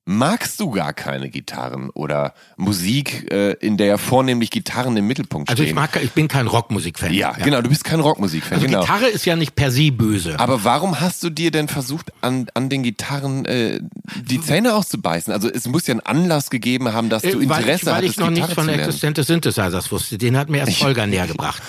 magst 0.04 0.58
du 0.58 0.70
gar 0.70 0.92
keine 0.92 1.30
Gitarren 1.30 1.90
oder 1.90 2.34
Musik, 2.56 3.30
äh, 3.32 3.52
in 3.52 3.76
der 3.76 3.98
vornehmlich 3.98 4.50
Gitarren 4.50 4.96
im 4.96 5.06
Mittelpunkt 5.06 5.48
also 5.48 5.62
stehen. 5.62 5.70
ich 5.70 5.74
mag, 5.74 5.96
ich 6.02 6.10
bin 6.10 6.26
kein 6.26 6.48
Rockmusikfan. 6.48 7.12
ja, 7.14 7.32
genau, 7.32 7.60
du 7.62 7.68
bist 7.68 7.84
kein 7.84 8.00
Rockmusikfan, 8.00 8.54
Also 8.54 8.66
genau. 8.66 8.80
Gitarre 8.80 9.06
ist 9.06 9.24
ja 9.26 9.36
nicht 9.36 9.54
per 9.54 9.70
se 9.70 9.92
böse. 9.92 10.40
Aber 10.40 10.64
warum 10.64 11.00
hast 11.00 11.22
du 11.22 11.30
dir 11.30 11.52
denn 11.52 11.68
versucht, 11.68 12.12
an, 12.20 12.46
an 12.54 12.68
den 12.68 12.82
Gitarren 12.82 13.44
äh, 13.44 13.80
die 14.24 14.40
Zähne 14.40 14.74
auszubeißen? 14.74 15.32
Also 15.32 15.48
es 15.48 15.68
muss 15.68 15.86
ja 15.86 15.92
einen 15.92 16.00
Anlass 16.00 16.50
gegeben 16.50 16.92
haben, 16.92 17.08
dass 17.08 17.22
du 17.22 17.28
Äh, 17.28 17.48
weil 17.48 17.60
Interesse 17.60 17.82
ich, 17.82 17.86
weil 17.86 17.94
hattest, 17.94 18.12
ich 18.14 18.18
noch 18.18 18.30
nicht 18.30 18.52
von. 18.52 18.68
Existenz 18.68 19.16
des 19.16 19.26
Synthesizers 19.28 19.92
wusste. 19.92 20.18
Den 20.18 20.36
hat 20.36 20.48
mir 20.48 20.58
erst 20.58 20.80
Holger 20.82 21.06
näher 21.06 21.26
gebracht. 21.28 21.62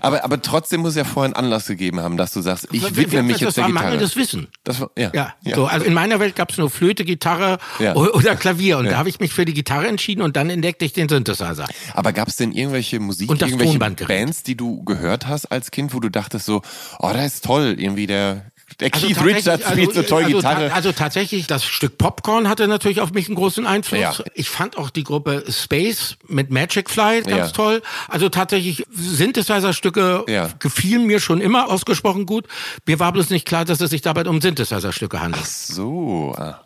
Aber, 0.00 0.24
aber 0.24 0.40
trotzdem 0.42 0.80
muss 0.80 0.94
ja 0.96 1.04
vorher 1.04 1.26
einen 1.26 1.44
Anlass 1.44 1.66
gegeben 1.66 2.00
haben, 2.00 2.16
dass 2.16 2.32
du 2.32 2.40
sagst, 2.40 2.68
ich 2.72 2.82
widme 2.96 3.22
mich 3.22 3.34
das 3.34 3.40
jetzt 3.40 3.56
der 3.56 3.64
war 3.64 3.68
Gitarre. 3.70 3.84
mangelndes 3.86 4.16
Wissen. 4.16 4.48
Das 4.64 4.80
war, 4.80 4.90
ja. 4.96 5.10
Ja, 5.14 5.34
So, 5.54 5.66
also 5.66 5.84
in 5.86 5.94
meiner 5.94 6.20
Welt 6.20 6.36
gab 6.36 6.50
es 6.50 6.58
nur 6.58 6.70
Flöte, 6.70 7.04
Gitarre 7.04 7.58
Ja. 7.78 7.94
oder 7.94 8.36
Klavier. 8.36 8.78
Und 8.78 8.84
Ja. 8.86 8.92
da 8.92 8.96
habe 8.98 9.08
ich 9.08 9.20
mich 9.20 9.32
für 9.32 9.44
die 9.44 9.54
Gitarre 9.54 9.86
entschieden 9.88 10.22
und 10.22 10.36
dann 10.36 10.50
entdeckte 10.50 10.84
ich 10.84 10.92
den 10.92 11.08
Synthesizer. 11.08 11.66
Aber 11.94 12.12
gab 12.12 12.28
es 12.28 12.36
denn 12.36 12.52
irgendwelche 12.52 13.00
Musik, 13.00 13.30
Und 13.30 13.42
das 13.42 13.50
irgendwelche. 13.50 13.78
Bands, 14.06 14.42
die 14.42 14.56
du 14.56 14.84
gehört 14.84 15.26
hast 15.26 15.46
als 15.46 15.70
Kind, 15.70 15.94
wo 15.94 16.00
du 16.00 16.08
dachtest 16.10 16.46
so, 16.46 16.62
oh, 16.98 17.10
das 17.12 17.26
ist 17.34 17.44
toll, 17.44 17.74
irgendwie 17.78 18.06
der, 18.06 18.46
der 18.80 18.90
Keith 18.90 19.14
tatsächlich- 19.14 19.36
Richards 19.36 19.68
spielt 19.70 19.94
so 19.94 20.02
toll 20.02 20.24
also, 20.24 20.36
Gitarre. 20.36 20.68
ta- 20.68 20.74
Also 20.74 20.92
tatsächlich, 20.92 21.46
das 21.46 21.64
Stück 21.64 21.98
Popcorn 21.98 22.48
hatte 22.48 22.68
natürlich 22.68 23.00
auf 23.00 23.12
mich 23.12 23.26
einen 23.26 23.34
großen 23.36 23.66
Einfluss. 23.66 23.98
Ja. 24.00 24.14
Ich 24.34 24.48
fand 24.50 24.76
auch 24.78 24.90
die 24.90 25.04
Gruppe 25.04 25.44
Space 25.50 26.16
mit 26.28 26.50
Magic 26.50 26.88
Fly 26.90 27.22
ganz 27.22 27.28
Ja. 27.28 27.48
toll. 27.48 27.82
Also 28.08 28.28
tatsächlich, 28.28 28.84
Synthesizer-Stücke 28.92 30.24
Ja. 30.28 30.48
gefielen 30.58 31.04
mir 31.06 31.20
schon 31.20 31.40
immer 31.40 31.70
ausgesprochen 31.70 32.26
gut. 32.26 32.46
Mir 32.86 32.98
war 32.98 33.12
bloß 33.12 33.30
nicht 33.30 33.46
klar, 33.46 33.64
dass 33.64 33.80
es 33.80 33.90
sich 33.90 34.02
dabei 34.02 34.24
um 34.28 34.40
Synthesizer-Stücke 34.40 35.20
handelt. 35.20 35.46
so. 35.46 36.34
Ah. 36.38 36.60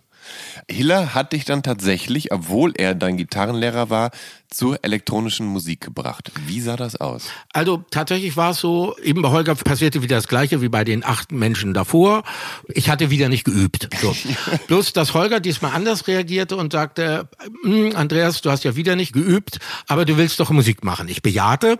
Hiller 0.71 1.14
hat 1.14 1.32
dich 1.32 1.44
dann 1.44 1.62
tatsächlich, 1.62 2.32
obwohl 2.32 2.73
er 2.76 2.94
dein 2.94 3.16
Gitarrenlehrer 3.16 3.90
war, 3.90 4.11
zur 4.52 4.85
elektronischen 4.85 5.47
Musik 5.47 5.80
gebracht. 5.80 6.30
Wie 6.47 6.61
sah 6.61 6.76
das 6.76 6.97
aus? 6.97 7.28
Also 7.52 7.85
tatsächlich 7.90 8.37
war 8.37 8.50
es 8.50 8.59
so, 8.59 8.94
eben 9.02 9.23
bei 9.23 9.30
Holger 9.30 9.54
passierte 9.54 10.02
wieder 10.02 10.16
das 10.16 10.28
Gleiche 10.28 10.61
wie 10.61 10.68
bei 10.68 10.85
den 10.85 11.04
acht 11.04 11.32
Menschen 11.32 11.73
davor. 11.73 12.23
Ich 12.68 12.90
hatte 12.90 13.11
wieder 13.11 13.28
nicht 13.28 13.44
geübt. 13.44 13.88
So. 14.00 14.14
Bloß, 14.66 14.92
dass 14.92 15.14
Holger 15.14 15.40
diesmal 15.40 15.73
anders 15.73 16.06
reagierte 16.06 16.56
und 16.56 16.73
sagte, 16.73 17.28
"Hm, 17.62 17.97
Andreas, 17.97 18.42
du 18.42 18.50
hast 18.50 18.64
ja 18.64 18.76
wieder 18.76 18.94
nicht 18.94 19.12
geübt, 19.12 19.59
aber 19.87 20.04
du 20.04 20.16
willst 20.16 20.38
doch 20.40 20.50
Musik 20.50 20.85
machen. 20.85 21.09
Ich 21.09 21.23
bejahte. 21.23 21.78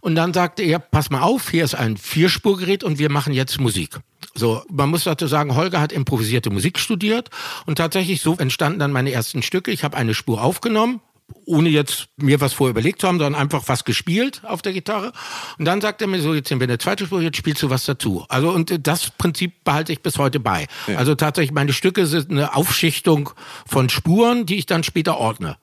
Und 0.00 0.14
dann 0.14 0.32
sagte 0.32 0.62
er, 0.62 0.78
pass 0.78 1.10
mal 1.10 1.22
auf, 1.22 1.50
hier 1.50 1.64
ist 1.64 1.74
ein 1.74 1.96
Vierspurgerät 1.96 2.84
und 2.84 2.98
wir 2.98 3.10
machen 3.10 3.32
jetzt 3.32 3.60
Musik. 3.60 3.98
So, 4.34 4.62
man 4.70 4.88
muss 4.88 5.04
dazu 5.04 5.26
sagen, 5.26 5.54
Holger 5.54 5.80
hat 5.80 5.92
improvisierte 5.92 6.50
Musik 6.50 6.78
studiert 6.78 7.30
und 7.66 7.76
tatsächlich 7.76 8.22
so 8.22 8.36
entstanden 8.36 8.78
dann 8.78 8.92
meine 8.92 9.12
ersten 9.12 9.42
Stücke. 9.42 9.70
Ich 9.70 9.84
habe 9.84 9.96
eine 9.96 10.14
Spur 10.14 10.42
aufgenommen, 10.42 11.00
ohne 11.44 11.68
jetzt 11.68 12.08
mir 12.16 12.40
was 12.40 12.52
vorher 12.52 12.70
überlegt 12.70 13.00
zu 13.00 13.08
haben, 13.08 13.18
sondern 13.18 13.40
einfach 13.40 13.64
was 13.66 13.84
gespielt 13.84 14.42
auf 14.44 14.62
der 14.62 14.72
Gitarre. 14.72 15.12
Und 15.58 15.66
dann 15.66 15.80
sagt 15.80 16.00
er 16.00 16.08
mir 16.08 16.20
so, 16.20 16.34
jetzt 16.34 16.48
sind 16.48 16.60
wir 16.60 16.66
eine 16.66 16.78
zweite 16.78 17.06
Spur, 17.06 17.20
jetzt 17.20 17.36
spielst 17.36 17.62
du 17.62 17.70
was 17.70 17.84
dazu. 17.84 18.24
Also 18.28 18.50
und 18.50 18.86
das 18.86 19.10
Prinzip 19.10 19.64
behalte 19.64 19.92
ich 19.92 20.00
bis 20.00 20.18
heute 20.18 20.40
bei. 20.40 20.66
Also 20.96 21.14
tatsächlich, 21.14 21.52
meine 21.52 21.72
Stücke 21.72 22.06
sind 22.06 22.30
eine 22.30 22.54
Aufschichtung 22.54 23.30
von 23.66 23.88
Spuren, 23.88 24.46
die 24.46 24.56
ich 24.56 24.66
dann 24.66 24.82
später 24.82 25.18
ordne. 25.18 25.56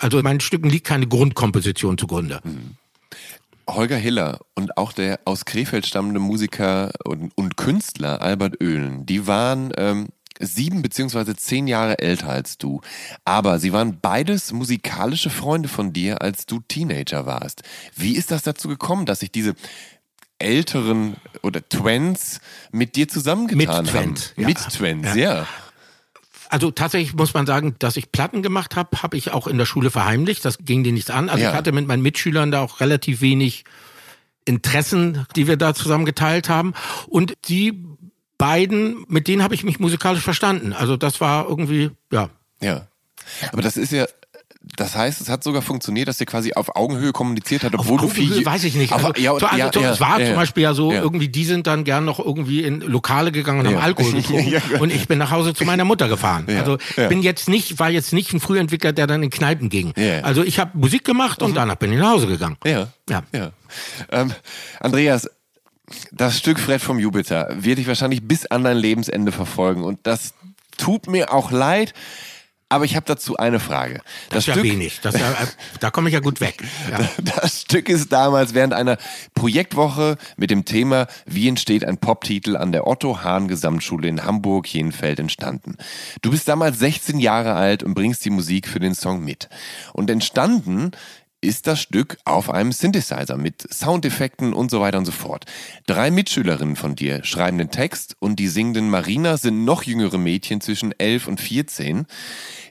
Also 0.00 0.20
meinen 0.22 0.40
Stücken 0.40 0.68
liegt 0.68 0.86
keine 0.86 1.06
Grundkomposition 1.06 1.96
zugrunde. 1.96 2.40
Holger 3.68 3.96
Hiller 3.96 4.40
und 4.54 4.76
auch 4.76 4.92
der 4.92 5.20
aus 5.24 5.44
Krefeld 5.44 5.86
stammende 5.86 6.20
Musiker 6.20 6.92
und, 7.04 7.32
und 7.36 7.56
Künstler 7.56 8.22
Albert 8.22 8.62
Oehlen, 8.62 9.06
die 9.06 9.26
waren 9.26 9.72
ähm, 9.76 10.08
sieben 10.40 10.82
beziehungsweise 10.82 11.36
zehn 11.36 11.66
Jahre 11.66 11.98
älter 11.98 12.28
als 12.28 12.58
du. 12.58 12.80
Aber 13.24 13.58
sie 13.58 13.72
waren 13.72 14.00
beides 14.00 14.52
musikalische 14.52 15.30
Freunde 15.30 15.68
von 15.68 15.92
dir, 15.92 16.22
als 16.22 16.46
du 16.46 16.60
Teenager 16.60 17.26
warst. 17.26 17.62
Wie 17.94 18.16
ist 18.16 18.30
das 18.30 18.42
dazu 18.42 18.68
gekommen, 18.68 19.06
dass 19.06 19.20
sich 19.20 19.30
diese 19.30 19.54
älteren 20.38 21.16
oder 21.42 21.66
Twents 21.68 22.40
mit 22.72 22.96
dir 22.96 23.08
zusammengetan 23.08 23.58
Mit 23.58 23.68
haben? 23.68 23.86
Twent, 23.86 24.34
ja. 24.36 24.46
Mit 24.46 24.58
Twents, 24.58 25.14
ja. 25.14 25.46
Also 26.54 26.70
tatsächlich 26.70 27.14
muss 27.16 27.34
man 27.34 27.46
sagen, 27.46 27.74
dass 27.80 27.96
ich 27.96 28.12
Platten 28.12 28.40
gemacht 28.40 28.76
habe, 28.76 29.02
habe 29.02 29.16
ich 29.16 29.32
auch 29.32 29.48
in 29.48 29.58
der 29.58 29.66
Schule 29.66 29.90
verheimlicht. 29.90 30.44
Das 30.44 30.58
ging 30.58 30.84
dir 30.84 30.92
nichts 30.92 31.10
an. 31.10 31.28
Also 31.28 31.42
Ja. 31.42 31.50
ich 31.50 31.56
hatte 31.56 31.72
mit 31.72 31.88
meinen 31.88 32.00
Mitschülern 32.00 32.52
da 32.52 32.60
auch 32.60 32.78
relativ 32.78 33.20
wenig 33.20 33.64
Interessen, 34.44 35.26
die 35.34 35.48
wir 35.48 35.56
da 35.56 35.74
zusammen 35.74 36.04
geteilt 36.04 36.48
haben. 36.48 36.72
Und 37.08 37.34
die 37.48 37.84
beiden, 38.38 39.04
mit 39.08 39.26
denen 39.26 39.42
habe 39.42 39.56
ich 39.56 39.64
mich 39.64 39.80
musikalisch 39.80 40.22
verstanden. 40.22 40.72
Also 40.72 40.96
das 40.96 41.20
war 41.20 41.48
irgendwie, 41.48 41.90
ja. 42.12 42.30
Ja. 42.62 42.86
Aber 43.50 43.60
das 43.62 43.76
ist 43.76 43.90
ja, 43.90 44.06
das 44.76 44.96
heißt, 44.96 45.20
es 45.20 45.28
hat 45.28 45.44
sogar 45.44 45.62
funktioniert, 45.62 46.08
dass 46.08 46.18
ihr 46.20 46.26
quasi 46.26 46.54
auf 46.54 46.74
Augenhöhe 46.74 47.12
kommuniziert 47.12 47.64
habt, 47.64 47.74
obwohl 47.74 47.96
Auf 48.00 48.06
du 48.06 48.08
viel. 48.08 48.44
Weiß 48.44 48.64
ich 48.64 48.74
nicht. 48.74 48.92
Also, 48.92 49.12
ja, 49.16 49.38
so, 49.38 49.46
also, 49.46 49.56
ja, 49.58 49.70
so, 49.72 49.80
ja, 49.80 49.92
es 49.92 50.00
war 50.00 50.18
ja, 50.18 50.26
zum 50.26 50.34
ja. 50.34 50.40
Beispiel 50.40 50.62
ja 50.62 50.74
so, 50.74 50.92
Ja. 50.92 51.02
irgendwie, 51.02 51.28
die 51.28 51.44
sind 51.44 51.66
dann 51.66 51.84
gern 51.84 52.04
noch 52.04 52.18
irgendwie 52.18 52.62
in 52.62 52.80
Lokale 52.80 53.30
gegangen 53.30 53.60
und 53.60 53.66
Ja. 53.66 53.76
haben 53.76 53.84
Alkohol 53.84 54.12
getrunken. 54.14 54.48
Ja, 54.48 54.60
ja. 54.72 54.80
Und 54.80 54.92
ich 54.92 55.06
bin 55.06 55.18
nach 55.18 55.30
Hause 55.30 55.54
zu 55.54 55.64
meiner 55.64 55.84
Mutter 55.84 56.08
gefahren. 56.08 56.46
Ja, 56.48 56.60
Also 56.60 56.78
ja. 56.96 57.08
bin 57.08 57.22
jetzt 57.22 57.48
nicht, 57.48 57.78
war 57.78 57.90
jetzt 57.90 58.12
nicht 58.12 58.32
ein 58.32 58.40
Frühentwickler, 58.40 58.92
der 58.92 59.06
dann 59.06 59.22
in 59.22 59.30
Kneipen 59.30 59.68
ging. 59.68 59.92
Ja. 59.96 60.20
Also 60.22 60.42
ich 60.42 60.58
habe 60.58 60.76
Musik 60.76 61.04
gemacht 61.04 61.42
und 61.42 61.54
danach 61.56 61.76
bin 61.76 61.92
ich 61.92 61.98
nach 61.98 62.12
Hause 62.12 62.26
gegangen. 62.26 62.56
Ja. 62.64 62.88
Ja. 63.08 63.22
ja. 63.32 63.50
Ähm, 64.10 64.32
Andreas, 64.80 65.28
das 66.10 66.38
Stück 66.38 66.58
Fred 66.58 66.80
vom 66.80 66.98
Jupiter 66.98 67.48
wird 67.54 67.78
dich 67.78 67.86
wahrscheinlich 67.86 68.22
bis 68.26 68.46
an 68.46 68.64
dein 68.64 68.78
Lebensende 68.78 69.30
verfolgen. 69.30 69.84
Und 69.84 70.00
das 70.04 70.32
tut 70.78 71.06
mir 71.06 71.32
auch 71.32 71.50
leid. 71.50 71.92
Aber 72.74 72.84
ich 72.84 72.96
habe 72.96 73.06
dazu 73.06 73.36
eine 73.36 73.60
Frage. 73.60 74.00
Das 74.30 74.48
ist 74.48 74.56
ja 74.56 74.60
wenig. 74.60 74.98
Das, 75.00 75.16
ja, 75.16 75.32
da 75.78 75.92
komme 75.92 76.08
ich 76.08 76.12
ja 76.12 76.18
gut 76.18 76.40
weg. 76.40 76.60
Ja. 76.90 76.98
Das 77.40 77.60
Stück 77.60 77.88
ist 77.88 78.10
damals 78.12 78.52
während 78.52 78.74
einer 78.74 78.98
Projektwoche 79.32 80.16
mit 80.36 80.50
dem 80.50 80.64
Thema 80.64 81.06
Wie 81.24 81.46
entsteht 81.46 81.84
ein 81.84 81.98
Poptitel 81.98 82.56
an 82.56 82.72
der 82.72 82.88
Otto 82.88 83.22
Hahn 83.22 83.46
Gesamtschule 83.46 84.08
in 84.08 84.24
Hamburg-Jenfeld 84.24 85.20
entstanden. 85.20 85.76
Du 86.22 86.32
bist 86.32 86.48
damals 86.48 86.80
16 86.80 87.20
Jahre 87.20 87.54
alt 87.54 87.84
und 87.84 87.94
bringst 87.94 88.24
die 88.24 88.30
Musik 88.30 88.66
für 88.66 88.80
den 88.80 88.96
Song 88.96 89.24
mit. 89.24 89.48
Und 89.92 90.10
entstanden 90.10 90.90
ist 91.44 91.66
das 91.66 91.80
Stück 91.80 92.16
auf 92.24 92.50
einem 92.50 92.72
Synthesizer 92.72 93.36
mit 93.36 93.66
Soundeffekten 93.72 94.52
und 94.52 94.70
so 94.70 94.80
weiter 94.80 94.98
und 94.98 95.04
so 95.04 95.12
fort. 95.12 95.44
Drei 95.86 96.10
Mitschülerinnen 96.10 96.76
von 96.76 96.96
dir 96.96 97.22
schreiben 97.24 97.58
den 97.58 97.70
Text 97.70 98.16
und 98.18 98.36
die 98.40 98.48
singenden 98.48 98.90
Marina 98.90 99.36
sind 99.36 99.64
noch 99.64 99.82
jüngere 99.84 100.18
Mädchen 100.18 100.60
zwischen 100.60 100.92
11 100.98 101.28
und 101.28 101.40
14. 101.40 102.06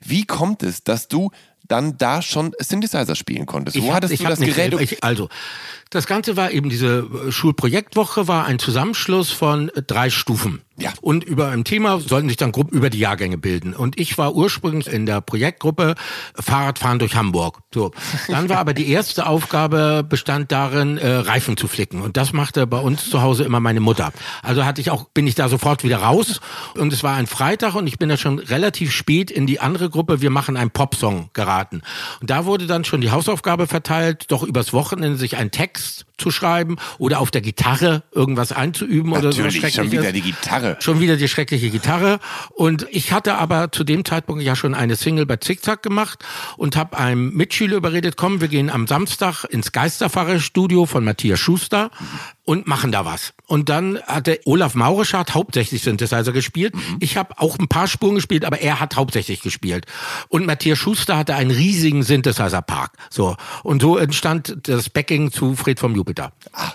Wie 0.04 0.26
kommt 0.26 0.64
es, 0.64 0.84
dass 0.84 1.08
du 1.08 1.32
dann 1.66 1.98
da 1.98 2.22
schon 2.22 2.54
Synthesizer 2.60 3.16
spielen 3.16 3.46
konntest? 3.46 3.82
Wo 3.82 3.88
hab- 3.88 3.96
hattest 4.04 4.20
du 4.20 4.26
das 4.26 4.40
Gerät? 4.40 4.56
selber- 4.56 4.82
Ich, 4.82 5.02
also, 5.04 5.30
das 5.94 6.08
Ganze 6.08 6.36
war 6.36 6.52
eben 6.52 6.70
diese 6.70 7.08
äh, 7.28 7.32
Schulprojektwoche, 7.32 8.28
war 8.28 8.46
ein 8.46 8.60
Zusammenschluss 8.60 9.32
von 9.32 9.70
äh, 9.70 9.82
drei 9.82 10.10
Stufen. 10.10 10.62
Ja. 10.76 10.92
Und 11.02 11.24
über 11.24 11.50
ein 11.50 11.66
Thema 11.66 12.00
sollten 12.00 12.30
sich 12.30 12.38
dann 12.38 12.52
Gruppen 12.52 12.76
über 12.76 12.90
die 12.90 12.98
Jahrgänge 12.98 13.38
bilden. 13.38 13.76
Und 13.76 14.00
ich 14.00 14.18
war 14.18 14.34
ursprünglich 14.34 14.92
in 14.92 15.06
der 15.06 15.22
Projektgruppe 15.22 15.94
Fahrradfahren 16.34 16.98
durch 16.98 17.16
Hamburg. 17.16 17.60
So. 17.72 17.92
Dann 18.28 18.50
war 18.50 18.58
aber 18.58 18.74
die 18.74 18.90
erste 18.90 19.28
Aufgabe 19.28 20.04
bestand 20.08 20.52
darin, 20.52 20.98
äh, 20.98 21.08
Reifen 21.08 21.58
zu 21.58 21.68
flicken. 21.68 22.02
Und 22.02 22.18
das 22.18 22.34
machte 22.34 22.66
bei 22.66 22.80
uns 22.80 23.08
zu 23.08 23.22
Hause 23.22 23.44
immer 23.44 23.60
meine 23.60 23.82
Mutter. 23.82 24.14
Also 24.42 24.66
hatte 24.66 24.82
ich 24.82 24.90
auch, 24.90 25.06
bin 25.14 25.28
ich 25.28 25.36
da 25.36 25.48
sofort 25.48 25.84
wieder 25.84 25.98
raus. 25.98 26.42
Und 26.76 26.92
es 26.92 27.04
war 27.04 27.16
ein 27.16 27.28
Freitag 27.28 27.76
und 27.76 27.86
ich 27.86 28.00
bin 28.00 28.10
da 28.10 28.18
schon 28.18 28.40
relativ 28.40 28.92
spät 28.92 29.30
in 29.30 29.46
die 29.46 29.60
andere 29.60 29.92
Gruppe, 29.92 30.22
wir 30.22 30.32
machen 30.32 30.58
einen 30.58 30.72
Popsong 30.72 31.30
geraten. 31.34 31.84
Und 32.20 32.32
da 32.32 32.46
wurde 32.46 32.66
dann 32.66 32.84
schon 32.84 33.02
die 33.02 33.12
Hausaufgabe 33.12 33.68
verteilt, 33.68 34.32
doch 34.32 34.42
übers 34.42 34.74
Wochenende 34.74 35.18
sich 35.18 35.38
einen 35.38 35.52
Text 35.52 35.83
next 35.84 36.13
zu 36.18 36.32
schreiben 36.32 36.78
oder 36.98 37.20
auf 37.20 37.32
der 37.32 37.42
Gitarre 37.42 38.04
irgendwas 38.12 38.52
einzuüben 38.52 39.12
Natürlich, 39.12 39.40
oder 39.40 39.70
so. 39.70 39.70
schon 39.70 39.92
wieder 39.92 40.12
die 40.12 40.22
Gitarre. 40.22 40.78
Schon 40.80 41.00
wieder 41.00 41.18
die 41.18 41.28
schreckliche 41.28 41.70
Gitarre. 41.70 42.20
Und 42.52 42.86
ich 42.92 43.12
hatte 43.12 43.36
aber 43.36 43.72
zu 43.72 43.84
dem 43.84 44.06
Zeitpunkt 44.06 44.44
ja 44.44 44.56
schon 44.56 44.74
eine 44.76 44.96
Single 44.96 45.26
bei 45.26 45.38
Zickzack 45.38 45.84
gemacht 45.84 46.24
und 46.58 46.76
habe 46.76 46.98
einem 46.98 47.34
Mitschüler 47.34 47.78
überredet, 47.78 48.18
komm, 48.18 48.42
wir 48.42 48.48
gehen 48.48 48.70
am 48.70 48.88
Samstag 48.88 49.44
ins 49.46 49.72
Geisterfahrerstudio 49.72 50.86
von 50.86 51.04
Matthias 51.04 51.40
Schuster 51.40 51.92
und 52.46 52.68
machen 52.68 52.92
da 52.92 53.06
was. 53.06 53.34
Und 53.48 53.70
dann 53.70 54.00
hatte 54.06 54.40
Olaf 54.46 54.76
Maureschardt 54.76 55.34
hauptsächlich 55.34 55.82
Synthesizer 55.82 56.32
gespielt. 56.32 56.76
Mhm. 56.76 56.98
Ich 57.00 57.16
habe 57.18 57.40
auch 57.40 57.58
ein 57.58 57.68
paar 57.68 57.88
Spuren 57.88 58.16
gespielt, 58.16 58.46
aber 58.46 58.60
er 58.60 58.80
hat 58.80 58.96
hauptsächlich 58.96 59.42
gespielt. 59.42 59.86
Und 60.28 60.46
Matthias 60.46 60.78
Schuster 60.78 61.18
hatte 61.18 61.36
einen 61.36 61.52
riesigen 61.52 62.04
Synthesizer-Park. 62.04 62.92
So. 63.10 63.36
Und 63.64 63.82
so 63.82 63.98
entstand 63.98 64.58
das 64.64 64.90
Backing 64.90 65.32
zu 65.32 65.56
Fred 65.56 65.80
vom 65.80 65.96
Jupiter. 66.04 66.34
Ah. 66.52 66.74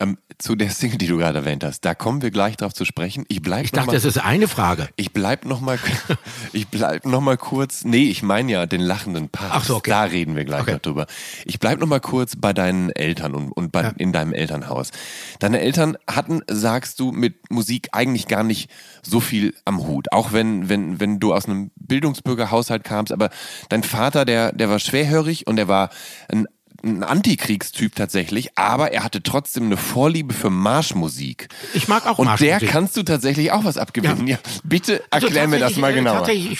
Ähm, 0.00 0.18
zu 0.38 0.56
der 0.56 0.70
Single, 0.70 0.98
die 0.98 1.06
du 1.06 1.16
gerade 1.16 1.38
erwähnt 1.38 1.62
hast, 1.62 1.84
da 1.84 1.94
kommen 1.94 2.20
wir 2.20 2.30
gleich 2.30 2.56
drauf 2.56 2.74
zu 2.74 2.84
sprechen. 2.84 3.24
Ich 3.28 3.40
bleib 3.40 3.64
Ich 3.64 3.70
dachte, 3.70 3.86
mal, 3.86 3.92
das 3.92 4.04
ist 4.04 4.18
eine 4.18 4.48
Frage. 4.48 4.88
Ich 4.96 5.12
bleib 5.12 5.44
noch 5.44 5.60
mal, 5.60 5.78
ich 6.52 6.66
bleib 6.68 7.06
noch 7.06 7.20
mal 7.20 7.36
kurz. 7.36 7.84
Nee, 7.84 8.08
ich 8.10 8.22
meine 8.22 8.52
ja 8.52 8.66
den 8.66 8.80
lachenden 8.80 9.28
Pass. 9.28 9.50
Ach 9.50 9.64
so, 9.64 9.76
okay. 9.76 9.90
Da 9.90 10.02
reden 10.02 10.34
wir 10.34 10.44
gleich 10.44 10.62
okay. 10.62 10.72
noch 10.72 10.80
drüber. 10.80 11.06
Ich 11.44 11.60
bleib 11.60 11.78
noch 11.78 11.86
mal 11.86 12.00
kurz 12.00 12.34
bei 12.36 12.52
deinen 12.52 12.90
Eltern 12.90 13.34
und, 13.34 13.52
und 13.52 13.70
bei, 13.70 13.82
ja. 13.82 13.92
in 13.96 14.12
deinem 14.12 14.32
Elternhaus. 14.32 14.90
Deine 15.38 15.60
Eltern 15.60 15.96
hatten, 16.10 16.42
sagst 16.50 16.98
du, 16.98 17.12
mit 17.12 17.50
Musik 17.50 17.90
eigentlich 17.92 18.26
gar 18.26 18.42
nicht 18.42 18.68
so 19.02 19.20
viel 19.20 19.54
am 19.64 19.86
Hut. 19.86 20.10
Auch 20.12 20.32
wenn, 20.32 20.68
wenn, 20.68 20.98
wenn 20.98 21.20
du 21.20 21.32
aus 21.32 21.46
einem 21.46 21.70
Bildungsbürgerhaushalt 21.76 22.82
kamst, 22.82 23.12
aber 23.12 23.30
dein 23.68 23.84
Vater, 23.84 24.24
der, 24.24 24.52
der 24.52 24.68
war 24.68 24.80
schwerhörig 24.80 25.46
und 25.46 25.56
der 25.56 25.68
war 25.68 25.90
ein 26.28 26.46
ein 26.84 27.02
Antikriegstyp 27.02 27.94
tatsächlich, 27.94 28.58
aber 28.58 28.92
er 28.92 29.04
hatte 29.04 29.22
trotzdem 29.22 29.64
eine 29.64 29.76
Vorliebe 29.76 30.34
für 30.34 30.50
Marschmusik. 30.50 31.48
Ich 31.74 31.88
mag 31.88 32.06
auch 32.06 32.18
Und 32.18 32.26
Marschmusik. 32.26 32.58
der 32.60 32.68
kannst 32.68 32.96
du 32.96 33.02
tatsächlich 33.02 33.52
auch 33.52 33.64
was 33.64 33.76
abgewinnen. 33.76 34.26
Ja. 34.26 34.36
ja 34.36 34.50
bitte 34.64 35.02
also 35.10 35.26
erklär 35.26 35.42
also 35.42 35.54
mir 35.54 35.60
das 35.60 35.76
mal 35.76 35.94
genauer. 35.94 36.18
Tatsächlich, 36.18 36.58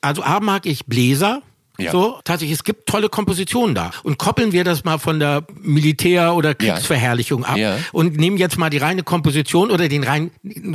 also 0.00 0.22
A 0.22 0.40
mag 0.40 0.66
ich 0.66 0.86
Bläser. 0.86 1.42
Ja. 1.78 1.92
So, 1.92 2.20
tatsächlich, 2.24 2.58
es 2.58 2.64
gibt 2.64 2.86
tolle 2.86 3.08
Kompositionen 3.08 3.74
da. 3.74 3.90
Und 4.02 4.18
koppeln 4.18 4.52
wir 4.52 4.64
das 4.64 4.84
mal 4.84 4.98
von 4.98 5.18
der 5.18 5.46
Militär- 5.62 6.34
oder 6.34 6.54
Kriegsverherrlichung 6.54 7.46
ab 7.46 7.56
ja. 7.56 7.78
und 7.92 8.18
nehmen 8.18 8.36
jetzt 8.36 8.58
mal 8.58 8.68
die 8.68 8.76
reine 8.76 9.02
Komposition 9.02 9.70
oder 9.70 9.88
den 9.88 10.04
reinen, 10.04 10.30